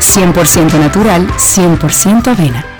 100% 0.00 0.78
natural, 0.78 1.26
100% 1.36 2.28
avena. 2.30 2.77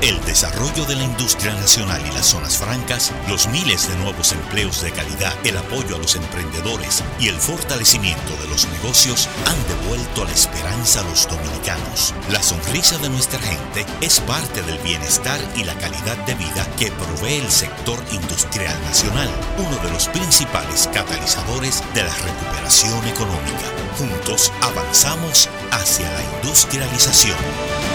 El 0.00 0.24
desarrollo 0.24 0.84
de 0.84 0.94
la 0.94 1.02
industria 1.02 1.52
nacional 1.54 2.00
y 2.06 2.14
las 2.14 2.26
zonas 2.26 2.56
francas, 2.56 3.12
los 3.26 3.48
miles 3.48 3.88
de 3.88 3.96
nuevos 3.96 4.30
empleos 4.30 4.80
de 4.80 4.92
calidad, 4.92 5.34
el 5.44 5.56
apoyo 5.56 5.96
a 5.96 5.98
los 5.98 6.14
emprendedores 6.14 7.02
y 7.18 7.26
el 7.26 7.34
fortalecimiento 7.34 8.36
de 8.40 8.46
los 8.48 8.68
negocios 8.68 9.28
han 9.46 9.82
devuelto 9.82 10.24
la 10.24 10.30
esperanza 10.30 11.00
a 11.00 11.02
los 11.02 11.28
dominicanos. 11.28 12.14
La 12.30 12.40
sonrisa 12.40 12.96
de 12.98 13.08
nuestra 13.08 13.40
gente 13.40 13.84
es 14.00 14.20
parte 14.20 14.62
del 14.62 14.78
bienestar 14.78 15.40
y 15.56 15.64
la 15.64 15.74
calidad 15.74 16.16
de 16.26 16.36
vida 16.36 16.64
que 16.78 16.92
provee 16.92 17.38
el 17.38 17.50
sector 17.50 17.98
industrial 18.12 18.80
nacional, 18.82 19.28
uno 19.58 19.76
de 19.78 19.90
los 19.90 20.06
principales 20.06 20.88
catalizadores 20.94 21.82
de 21.94 22.04
la 22.04 22.14
recuperación 22.14 23.04
económica. 23.08 23.66
Juntos 23.98 24.52
avanzamos 24.62 25.48
hacia 25.72 26.08
la 26.12 26.22
industrialización. 26.36 27.87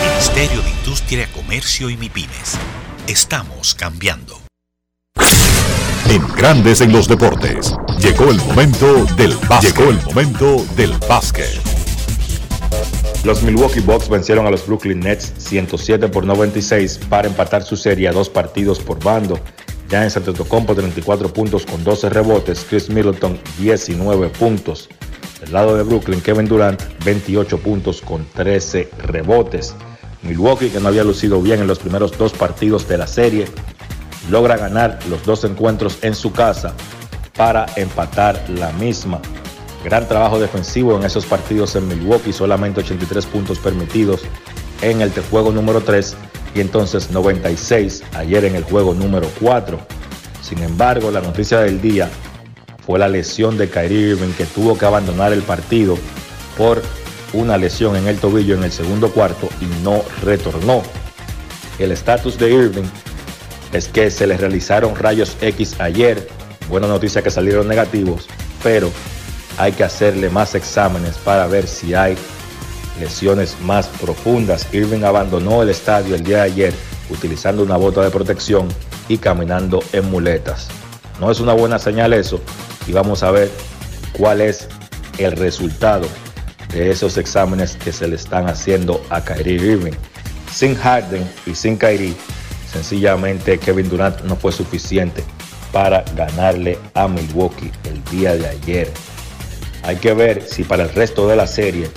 Ministerio 0.00 0.62
de 0.62 0.70
Industria, 0.70 1.28
Comercio 1.32 1.88
y 1.90 1.96
MIPIMES. 1.96 2.58
Estamos 3.06 3.74
cambiando. 3.74 4.40
En 6.08 6.26
Grandes 6.36 6.80
en 6.80 6.92
los 6.92 7.06
deportes. 7.06 7.74
Llegó 8.00 8.30
el 8.30 8.38
momento 8.38 9.04
del 9.16 9.36
básquet. 9.48 9.76
Llegó 9.76 9.90
el 9.90 10.02
momento 10.02 10.66
del 10.76 10.92
básquet. 11.08 11.60
Los 13.24 13.42
Milwaukee 13.42 13.80
Bucks 13.80 14.08
vencieron 14.08 14.46
a 14.46 14.50
los 14.50 14.66
Brooklyn 14.66 15.00
Nets 15.00 15.32
107 15.38 16.08
por 16.08 16.26
96 16.26 17.00
para 17.08 17.28
empatar 17.28 17.62
su 17.62 17.76
serie 17.76 18.08
a 18.08 18.12
dos 18.12 18.28
partidos 18.28 18.80
por 18.80 19.02
bando. 19.02 19.38
Ya 19.88 20.04
en 20.04 20.12
Antetokounmpo 20.14 20.74
34 20.74 21.32
puntos 21.32 21.64
con 21.64 21.84
12 21.84 22.08
rebotes, 22.10 22.66
Chris 22.68 22.90
Middleton 22.90 23.38
19 23.58 24.28
puntos. 24.30 24.88
Del 25.40 25.52
lado 25.52 25.76
de 25.76 25.82
Brooklyn, 25.82 26.20
Kevin 26.20 26.46
Durant 26.46 26.80
28 27.04 27.58
puntos 27.58 28.00
con 28.00 28.24
13 28.24 28.90
rebotes. 28.98 29.74
Milwaukee, 30.22 30.70
que 30.70 30.80
no 30.80 30.88
había 30.88 31.04
lucido 31.04 31.42
bien 31.42 31.60
en 31.60 31.66
los 31.66 31.78
primeros 31.78 32.16
dos 32.16 32.32
partidos 32.32 32.88
de 32.88 32.98
la 32.98 33.06
serie, 33.06 33.46
logra 34.30 34.56
ganar 34.56 34.98
los 35.08 35.24
dos 35.24 35.44
encuentros 35.44 35.98
en 36.02 36.14
su 36.14 36.32
casa 36.32 36.72
para 37.36 37.66
empatar 37.76 38.42
la 38.48 38.72
misma. 38.72 39.20
Gran 39.84 40.08
trabajo 40.08 40.38
defensivo 40.38 40.96
en 40.96 41.04
esos 41.04 41.26
partidos 41.26 41.76
en 41.76 41.86
Milwaukee, 41.88 42.32
solamente 42.32 42.80
83 42.80 43.26
puntos 43.26 43.58
permitidos 43.58 44.22
en 44.80 45.02
el 45.02 45.10
juego 45.30 45.52
número 45.52 45.82
3 45.82 46.16
y 46.54 46.60
entonces 46.60 47.10
96 47.10 48.02
ayer 48.14 48.44
en 48.44 48.54
el 48.54 48.64
juego 48.64 48.94
número 48.94 49.28
4. 49.40 49.78
Sin 50.40 50.62
embargo, 50.62 51.10
la 51.10 51.20
noticia 51.20 51.60
del 51.60 51.80
día 51.80 52.08
fue 52.86 52.98
la 52.98 53.08
lesión 53.08 53.56
de 53.56 53.68
Kyrie 53.68 54.10
Irving 54.10 54.32
que 54.32 54.44
tuvo 54.44 54.76
que 54.76 54.84
abandonar 54.84 55.32
el 55.32 55.42
partido 55.42 55.96
por 56.56 56.82
una 57.32 57.56
lesión 57.56 57.96
en 57.96 58.06
el 58.06 58.18
tobillo 58.18 58.54
en 58.54 58.64
el 58.64 58.72
segundo 58.72 59.10
cuarto 59.10 59.48
y 59.60 59.66
no 59.82 60.02
retornó. 60.22 60.82
El 61.78 61.92
estatus 61.92 62.38
de 62.38 62.52
Irving 62.52 62.88
es 63.72 63.88
que 63.88 64.10
se 64.10 64.26
le 64.26 64.36
realizaron 64.36 64.94
rayos 64.94 65.36
X 65.40 65.80
ayer. 65.80 66.28
Buena 66.68 66.86
noticia 66.86 67.22
que 67.22 67.30
salieron 67.30 67.66
negativos, 67.66 68.28
pero 68.62 68.90
hay 69.58 69.72
que 69.72 69.84
hacerle 69.84 70.30
más 70.30 70.54
exámenes 70.54 71.16
para 71.16 71.46
ver 71.46 71.66
si 71.66 71.94
hay 71.94 72.16
lesiones 73.00 73.56
más 73.62 73.86
profundas. 73.86 74.68
Irving 74.72 75.02
abandonó 75.02 75.62
el 75.62 75.70
estadio 75.70 76.14
el 76.14 76.22
día 76.22 76.36
de 76.38 76.42
ayer 76.42 76.74
utilizando 77.10 77.62
una 77.62 77.76
bota 77.76 78.02
de 78.02 78.10
protección 78.10 78.68
y 79.08 79.18
caminando 79.18 79.82
en 79.92 80.10
muletas. 80.10 80.68
No 81.20 81.30
es 81.30 81.40
una 81.40 81.52
buena 81.52 81.78
señal 81.78 82.12
eso 82.12 82.40
y 82.86 82.92
vamos 82.92 83.22
a 83.22 83.30
ver 83.30 83.50
cuál 84.12 84.40
es 84.40 84.68
el 85.18 85.32
resultado 85.32 86.06
de 86.72 86.90
esos 86.90 87.16
exámenes 87.16 87.76
que 87.76 87.92
se 87.92 88.08
le 88.08 88.16
están 88.16 88.48
haciendo 88.48 89.04
a 89.10 89.24
Kyrie 89.24 89.54
Irving. 89.54 89.92
Sin 90.52 90.74
Harden 90.74 91.28
y 91.46 91.54
sin 91.54 91.76
Kyrie, 91.76 92.14
sencillamente 92.70 93.58
Kevin 93.58 93.88
Durant 93.88 94.20
no 94.22 94.36
fue 94.36 94.52
suficiente 94.52 95.24
para 95.72 96.04
ganarle 96.16 96.78
a 96.94 97.08
Milwaukee 97.08 97.70
el 97.84 98.04
día 98.04 98.36
de 98.36 98.46
ayer. 98.46 98.92
Hay 99.82 99.96
que 99.96 100.14
ver 100.14 100.42
si 100.42 100.64
para 100.64 100.84
el 100.84 100.90
resto 100.90 101.28
de 101.28 101.36
la 101.36 101.46
serie 101.46 101.90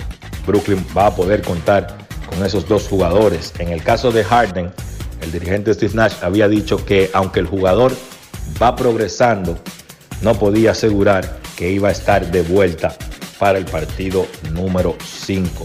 Brooklyn 0.46 0.84
va 0.96 1.06
a 1.06 1.14
poder 1.14 1.42
contar 1.42 1.98
con 2.28 2.44
esos 2.44 2.66
dos 2.66 2.88
jugadores. 2.88 3.52
En 3.58 3.68
el 3.68 3.82
caso 3.82 4.10
de 4.10 4.24
Harden, 4.24 4.72
el 5.20 5.32
dirigente 5.32 5.74
Steve 5.74 5.94
Nash 5.94 6.14
había 6.22 6.48
dicho 6.48 6.84
que 6.84 7.10
aunque 7.12 7.40
el 7.40 7.46
jugador 7.46 7.92
va 8.60 8.74
progresando, 8.74 9.58
no 10.22 10.34
podía 10.34 10.72
asegurar 10.72 11.38
que 11.56 11.70
iba 11.70 11.88
a 11.88 11.92
estar 11.92 12.30
de 12.30 12.42
vuelta 12.42 12.96
para 13.38 13.58
el 13.58 13.64
partido 13.64 14.26
número 14.52 14.96
5. 15.04 15.64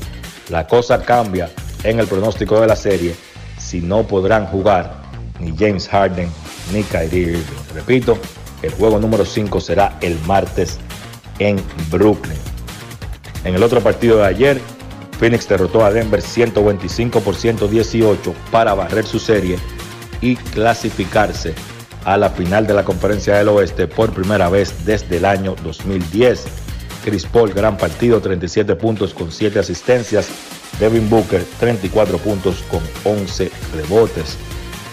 La 0.50 0.68
cosa 0.68 1.04
cambia 1.04 1.50
en 1.84 2.00
el 2.00 2.08
pronóstico 2.08 2.60
de 2.60 2.68
la 2.68 2.76
serie 2.76 3.16
si 3.58 3.82
no 3.82 4.06
podrán 4.06 4.46
jugar 4.48 5.02
ni 5.40 5.56
James 5.58 5.88
Harden 5.88 6.30
ni 6.72 6.84
Kyrie 6.84 7.22
Irving. 7.22 7.44
Repito, 7.74 8.18
el 8.62 8.72
juego 8.72 9.00
número 9.00 9.26
5 9.26 9.60
será 9.60 9.98
el 10.02 10.18
martes 10.22 10.78
en 11.40 11.62
Brooklyn. 11.90 12.38
En 13.44 13.56
el 13.56 13.64
otro 13.64 13.82
partido 13.82 14.18
de 14.18 14.26
ayer, 14.26 14.62
Phoenix 15.20 15.48
derrotó 15.48 15.84
a 15.84 15.92
Denver 15.92 16.22
125 16.22 17.20
por 17.20 17.36
118 17.36 18.34
para 18.52 18.74
barrer 18.74 19.06
su 19.06 19.20
serie 19.20 19.58
y 20.22 20.36
clasificarse 20.36 21.54
a 22.06 22.18
la 22.18 22.30
final 22.30 22.68
de 22.68 22.74
la 22.74 22.84
Conferencia 22.84 23.36
del 23.36 23.50
Oeste 23.50 23.88
por 23.88 24.14
primera 24.14 24.50
vez 24.50 24.86
desde 24.86 25.18
el 25.18 25.26
año 25.26 25.56
2010. 25.64 26.46
Chris 27.04 27.26
Paul, 27.26 27.54
gran 27.54 27.78
partido, 27.78 28.22
37 28.22 28.76
puntos 28.76 29.14
con 29.14 29.32
7 29.32 29.60
asistencias. 29.60 30.28
Devin 30.80 31.10
Booker, 31.10 31.44
34 31.60 32.18
puntos 32.18 32.64
con 32.70 32.82
11 33.04 33.52
rebotes. 33.76 34.38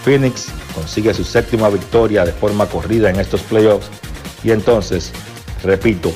Phoenix 0.03 0.47
consigue 0.75 1.13
su 1.13 1.23
séptima 1.23 1.69
victoria 1.69 2.25
de 2.25 2.31
forma 2.31 2.65
corrida 2.65 3.09
en 3.09 3.19
estos 3.19 3.41
playoffs 3.41 3.87
y 4.43 4.51
entonces, 4.51 5.11
repito, 5.63 6.11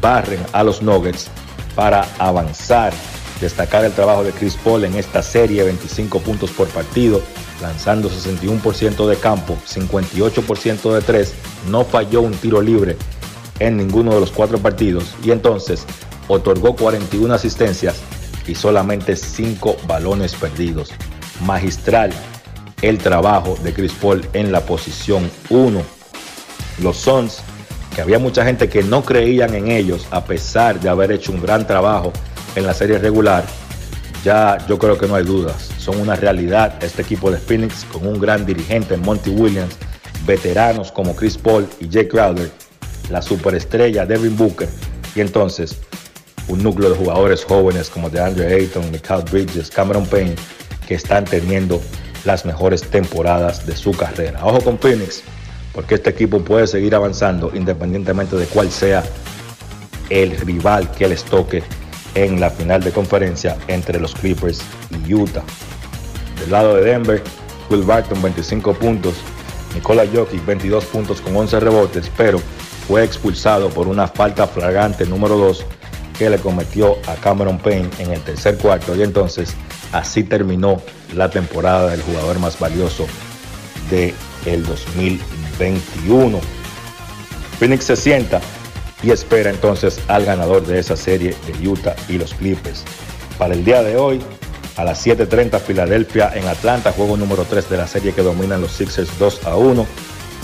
barren 0.00 0.40
a 0.52 0.62
los 0.62 0.82
Nuggets 0.82 1.28
para 1.74 2.06
avanzar 2.18 2.92
Destacar 3.40 3.84
el 3.84 3.92
trabajo 3.92 4.22
de 4.22 4.30
Chris 4.30 4.56
Paul 4.56 4.84
en 4.84 4.94
esta 4.94 5.20
serie, 5.22 5.64
25 5.64 6.20
puntos 6.20 6.50
por 6.50 6.68
partido, 6.68 7.20
lanzando 7.64 8.10
61% 8.10 9.08
de 9.08 9.16
campo, 9.16 9.56
58% 9.66 10.92
de 10.92 11.00
3, 11.00 11.34
no 11.70 11.86
falló 11.86 12.20
un 12.20 12.32
tiro 12.32 12.60
libre 12.60 12.98
en 13.58 13.78
ninguno 13.78 14.12
de 14.12 14.20
los 14.20 14.30
cuatro 14.30 14.58
partidos 14.58 15.14
y 15.24 15.30
entonces 15.30 15.86
otorgó 16.28 16.76
41 16.76 17.32
asistencias 17.32 17.96
y 18.46 18.54
solamente 18.54 19.16
5 19.16 19.78
balones 19.86 20.34
perdidos. 20.34 20.90
Magistral 21.40 22.12
el 22.82 22.98
trabajo 22.98 23.56
de 23.62 23.72
Chris 23.72 23.92
Paul 23.92 24.28
en 24.34 24.52
la 24.52 24.60
posición 24.60 25.30
1. 25.48 25.80
Los 26.82 26.98
Suns, 26.98 27.38
que 27.94 28.02
había 28.02 28.18
mucha 28.18 28.44
gente 28.44 28.68
que 28.68 28.82
no 28.82 29.02
creían 29.02 29.54
en 29.54 29.70
ellos 29.70 30.06
a 30.10 30.26
pesar 30.26 30.80
de 30.80 30.90
haber 30.90 31.12
hecho 31.12 31.32
un 31.32 31.40
gran 31.40 31.66
trabajo 31.66 32.12
en 32.56 32.66
la 32.66 32.74
serie 32.74 32.98
regular, 32.98 33.46
ya 34.24 34.58
yo 34.66 34.78
creo 34.78 34.98
que 34.98 35.06
no 35.06 35.14
hay 35.14 35.24
dudas. 35.24 35.70
Son 35.78 36.00
una 36.00 36.16
realidad 36.16 36.82
este 36.82 37.02
equipo 37.02 37.30
de 37.30 37.38
Phoenix 37.38 37.84
con 37.92 38.06
un 38.06 38.18
gran 38.18 38.46
dirigente, 38.46 38.96
Monty 38.96 39.30
Williams, 39.30 39.76
veteranos 40.26 40.90
como 40.90 41.14
Chris 41.14 41.36
Paul 41.36 41.68
y 41.78 41.88
Jake 41.88 42.08
Crowder, 42.08 42.50
la 43.10 43.20
superestrella 43.20 44.06
Devin 44.06 44.36
Booker 44.36 44.68
y 45.14 45.20
entonces 45.20 45.78
un 46.48 46.62
núcleo 46.62 46.90
de 46.90 46.96
jugadores 46.96 47.44
jóvenes 47.44 47.90
como 47.90 48.10
DeAndre 48.10 48.54
Ayton, 48.54 48.90
Michael 48.90 49.24
Bridges, 49.30 49.70
Cameron 49.70 50.06
Payne, 50.06 50.34
que 50.86 50.94
están 50.94 51.24
teniendo 51.24 51.80
las 52.24 52.44
mejores 52.44 52.82
temporadas 52.82 53.66
de 53.66 53.76
su 53.76 53.92
carrera. 53.92 54.44
Ojo 54.44 54.60
con 54.60 54.78
Phoenix, 54.78 55.22
porque 55.72 55.96
este 55.96 56.10
equipo 56.10 56.40
puede 56.40 56.66
seguir 56.66 56.94
avanzando 56.94 57.50
independientemente 57.54 58.36
de 58.36 58.46
cuál 58.46 58.70
sea 58.70 59.02
el 60.08 60.36
rival 60.38 60.90
que 60.92 61.08
les 61.08 61.24
toque 61.24 61.62
en 62.14 62.40
la 62.40 62.50
final 62.50 62.82
de 62.82 62.92
conferencia 62.92 63.56
entre 63.68 64.00
los 64.00 64.14
Clippers 64.14 64.62
y 65.06 65.14
Utah. 65.14 65.42
Del 66.40 66.50
lado 66.50 66.76
de 66.76 66.84
Denver, 66.84 67.22
Will 67.70 67.82
Barton 67.82 68.20
25 68.22 68.74
puntos, 68.74 69.14
Nikola 69.74 70.04
Jokic 70.12 70.44
22 70.44 70.84
puntos 70.86 71.20
con 71.20 71.36
11 71.36 71.60
rebotes, 71.60 72.10
pero 72.16 72.40
fue 72.86 73.02
expulsado 73.02 73.70
por 73.70 73.88
una 73.88 74.06
falta 74.06 74.46
flagrante 74.46 75.06
número 75.06 75.36
2 75.36 75.64
que 76.18 76.30
le 76.30 76.38
cometió 76.38 76.96
a 77.08 77.14
Cameron 77.16 77.58
Payne 77.58 77.90
en 77.98 78.12
el 78.12 78.20
tercer 78.20 78.56
cuarto 78.56 78.94
y 78.94 79.02
entonces 79.02 79.54
así 79.92 80.22
terminó 80.22 80.80
la 81.14 81.28
temporada 81.30 81.90
del 81.90 82.02
jugador 82.02 82.38
más 82.38 82.58
valioso 82.58 83.06
del 83.90 84.14
el 84.46 84.64
2021. 84.64 86.40
Phoenix 87.58 87.84
se 87.84 87.96
sienta 87.96 88.40
y 89.04 89.10
espera 89.10 89.50
entonces 89.50 90.00
al 90.08 90.24
ganador 90.24 90.66
de 90.66 90.78
esa 90.78 90.96
serie 90.96 91.36
de 91.46 91.68
Utah 91.68 91.94
y 92.08 92.16
los 92.16 92.32
Clippers. 92.34 92.84
Para 93.38 93.54
el 93.54 93.64
día 93.64 93.82
de 93.82 93.96
hoy, 93.96 94.20
a 94.76 94.84
las 94.84 95.06
7.30 95.06 95.60
Filadelfia 95.60 96.32
en 96.34 96.46
Atlanta, 96.46 96.92
juego 96.92 97.16
número 97.16 97.44
3 97.44 97.68
de 97.68 97.76
la 97.76 97.86
serie 97.86 98.12
que 98.12 98.22
dominan 98.22 98.60
los 98.62 98.72
Sixers 98.72 99.10
2 99.18 99.46
a 99.46 99.56
1. 99.56 99.86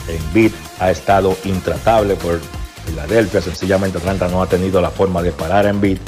Embiid 0.08 0.52
ha 0.78 0.90
estado 0.90 1.36
intratable 1.44 2.16
por 2.16 2.40
Filadelfia, 2.86 3.40
sencillamente 3.40 3.98
Atlanta 3.98 4.28
no 4.28 4.42
ha 4.42 4.46
tenido 4.46 4.80
la 4.80 4.90
forma 4.90 5.22
de 5.22 5.32
parar 5.32 5.66
en 5.66 5.80
beat. 5.80 5.98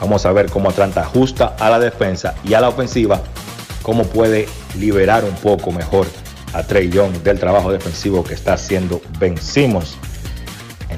Vamos 0.00 0.26
a 0.26 0.32
ver 0.32 0.50
cómo 0.50 0.68
Atlanta 0.68 1.02
ajusta 1.02 1.56
a 1.58 1.70
la 1.70 1.78
defensa 1.78 2.34
y 2.44 2.54
a 2.54 2.60
la 2.60 2.68
ofensiva, 2.68 3.22
cómo 3.82 4.04
puede 4.04 4.48
liberar 4.78 5.24
un 5.24 5.34
poco 5.36 5.70
mejor 5.70 6.06
a 6.52 6.62
Trey 6.62 6.90
Young 6.90 7.22
del 7.22 7.38
trabajo 7.38 7.72
defensivo 7.72 8.22
que 8.22 8.34
está 8.34 8.54
haciendo 8.54 9.00
Ben. 9.18 9.36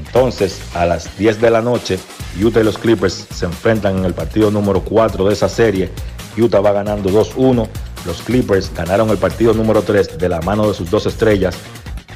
Entonces, 0.07 0.61
a 0.75 0.87
las 0.87 1.17
10 1.19 1.41
de 1.41 1.51
la 1.51 1.61
noche, 1.61 1.99
Utah 2.41 2.61
y 2.61 2.65
los 2.65 2.79
Clippers 2.79 3.27
se 3.33 3.47
enfrentan 3.47 3.99
en 3.99 4.05
el 4.05 4.15
partido 4.15 4.51
número 4.51 4.83
4 4.83 5.27
de 5.27 5.33
esa 5.33 5.49
serie. 5.49 5.91
Utah 6.37 6.61
va 6.61 6.73
ganando 6.73 7.11
2-1. 7.11 7.69
Los 8.07 8.23
Clippers 8.23 8.73
ganaron 8.75 9.11
el 9.11 9.19
partido 9.19 9.55
número 9.55 9.83
3 9.83 10.19
de 10.19 10.29
la 10.29 10.41
mano 10.43 10.69
de 10.69 10.75
sus 10.75 10.91
dos 10.91 11.07
estrellas, 11.07 11.57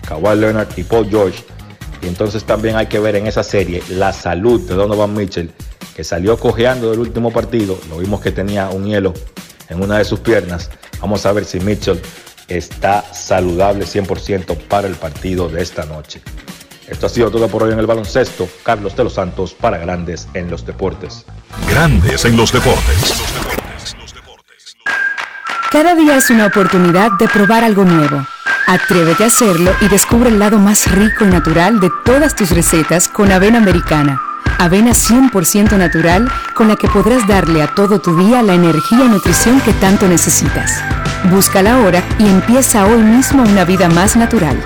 Kawhi 0.07 0.39
Leonard 0.39 0.69
y 0.77 0.83
Paul 0.83 1.09
George. 1.09 1.43
Y 2.03 2.07
entonces 2.07 2.45
también 2.45 2.77
hay 2.77 2.87
que 2.87 2.99
ver 2.99 3.17
en 3.17 3.27
esa 3.27 3.43
serie 3.43 3.83
la 3.89 4.13
salud 4.13 4.61
de 4.69 4.75
Donovan 4.75 5.15
Mitchell, 5.15 5.51
que 5.97 6.05
salió 6.05 6.39
cojeando 6.39 6.91
del 6.91 7.01
último 7.01 7.33
partido. 7.33 7.79
Lo 7.89 7.99
vimos 7.99 8.21
que 8.21 8.31
tenía 8.31 8.69
un 8.69 8.85
hielo 8.85 9.15
en 9.69 9.83
una 9.83 9.99
de 9.99 10.05
sus 10.05 10.21
piernas. 10.21 10.71
Vamos 11.01 11.25
a 11.27 11.33
ver 11.33 11.45
si 11.45 11.59
Mitchell 11.61 12.01
está 12.49 13.03
saludable 13.13 13.85
100% 13.85 14.57
para 14.69 14.89
el 14.89 14.95
partido 14.95 15.49
de 15.49 15.63
esta 15.63 15.85
noche. 15.85 16.21
Esto 16.89 17.07
ha 17.07 17.09
sido 17.09 17.31
todo 17.31 17.49
por 17.49 17.63
hoy 17.63 17.73
en 17.73 17.79
el 17.79 17.87
baloncesto. 17.87 18.49
Carlos 18.63 18.97
de 18.97 19.05
los 19.05 19.15
Santos 19.15 19.55
para 19.55 19.79
Grandes 19.79 20.29
en 20.35 20.51
los 20.51 20.65
Deportes. 20.65 21.27
Grandes 21.69 22.25
en 22.25 22.37
los 22.37 22.53
Deportes. 22.53 23.15
Cada 25.71 25.95
día 25.95 26.17
es 26.17 26.31
una 26.31 26.47
oportunidad 26.47 27.11
de 27.19 27.29
probar 27.29 27.63
algo 27.63 27.85
nuevo. 27.85 28.27
Atrévete 28.67 29.25
a 29.25 29.27
hacerlo 29.27 29.71
y 29.83 29.89
descubre 29.89 30.31
el 30.31 30.39
lado 30.39 30.59
más 30.59 30.91
rico 30.91 31.25
y 31.25 31.29
natural 31.29 31.79
de 31.79 31.91
todas 32.05 32.35
tus 32.35 32.51
recetas 32.51 33.09
con 33.09 33.31
avena 33.33 33.59
americana. 33.59 34.21
Avena 34.59 34.93
100% 34.93 35.77
natural 35.77 36.31
con 36.55 36.69
la 36.69 36.77
que 36.77 36.89
podrás 36.89 37.27
darle 37.29 37.63
a 37.63 37.75
todo 37.75 38.01
tu 38.01 38.17
día 38.17 38.43
la 38.43 38.55
energía 38.55 39.05
y 39.05 39.09
nutrición 39.09 39.61
que 39.61 39.73
tanto 39.75 40.09
necesitas. 40.09 40.83
Búscala 41.31 41.75
ahora 41.75 42.03
y 42.19 42.27
empieza 42.27 42.87
hoy 42.87 43.03
mismo 43.03 43.43
una 43.43 43.65
vida 43.65 43.89
más 43.89 44.17
natural. 44.17 44.61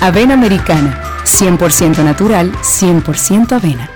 Avena 0.00 0.34
americana, 0.34 1.00
100% 1.26 2.02
natural, 2.02 2.52
100% 2.62 3.52
avena. 3.52 3.95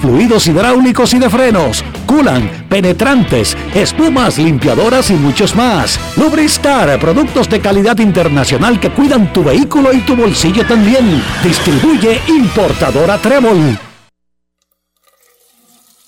fluidos 0.00 0.46
hidráulicos 0.46 1.14
y 1.14 1.18
de 1.18 1.30
frenos, 1.30 1.84
culan, 2.06 2.66
penetrantes, 2.68 3.56
espumas, 3.74 4.38
limpiadoras 4.38 5.10
y 5.10 5.14
muchos 5.14 5.54
más. 5.54 5.98
Lubristar, 6.16 6.98
productos 6.98 7.48
de 7.48 7.60
calidad 7.60 7.98
internacional 7.98 8.80
que 8.80 8.90
cuidan 8.90 9.32
tu 9.32 9.44
vehículo 9.44 9.92
y 9.92 10.00
tu 10.00 10.16
bolsillo 10.16 10.66
también. 10.66 11.22
Distribuye 11.42 12.20
importadora 12.28 13.18
Trébol. 13.18 13.78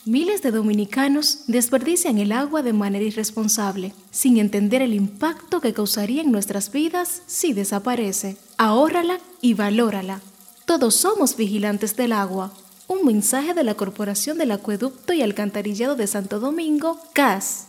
Miles 0.08 0.40
de 0.40 0.52
dominicanos 0.52 1.40
desperdician 1.48 2.16
el 2.16 2.32
agua 2.32 2.62
de 2.62 2.72
manera 2.72 3.04
irresponsable, 3.04 3.92
sin 4.10 4.38
entender 4.38 4.80
el 4.80 4.94
impacto 4.94 5.60
que 5.60 5.74
causaría 5.74 6.22
en 6.22 6.32
nuestras 6.32 6.72
vidas 6.72 7.20
si 7.26 7.52
desaparece. 7.52 8.38
Ahórrala 8.56 9.18
y 9.42 9.52
valórala. 9.52 10.22
Todos 10.64 10.94
somos 10.94 11.36
vigilantes 11.36 11.94
del 11.94 12.12
agua. 12.12 12.52
Un 12.88 13.04
mensaje 13.04 13.52
de 13.52 13.64
la 13.64 13.74
Corporación 13.74 14.38
del 14.38 14.50
Acueducto 14.50 15.12
y 15.12 15.20
Alcantarillado 15.20 15.94
de 15.94 16.06
Santo 16.06 16.40
Domingo, 16.40 16.98
CAS. 17.12 17.66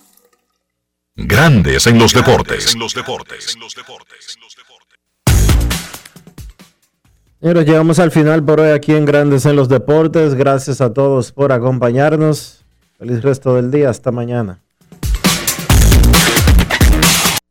Grandes 1.17 1.87
en 1.87 1.99
los 1.99 2.13
deportes. 2.13 2.73
Señores, 7.41 7.65
llegamos 7.65 7.99
al 7.99 8.11
final 8.11 8.45
por 8.45 8.61
hoy 8.61 8.71
aquí 8.71 8.93
en 8.93 9.03
Grandes 9.03 9.45
en 9.45 9.57
los 9.57 9.67
Deportes. 9.67 10.35
Gracias 10.35 10.79
a 10.79 10.93
todos 10.93 11.33
por 11.33 11.51
acompañarnos. 11.51 12.63
Feliz 12.97 13.21
resto 13.21 13.55
del 13.55 13.71
día. 13.71 13.89
Hasta 13.89 14.11
mañana. 14.11 14.61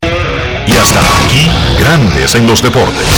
Y 0.02 0.72
hasta 0.72 1.00
aquí, 1.00 1.82
Grandes 1.82 2.34
en 2.34 2.46
los 2.46 2.62
Deportes. 2.62 3.17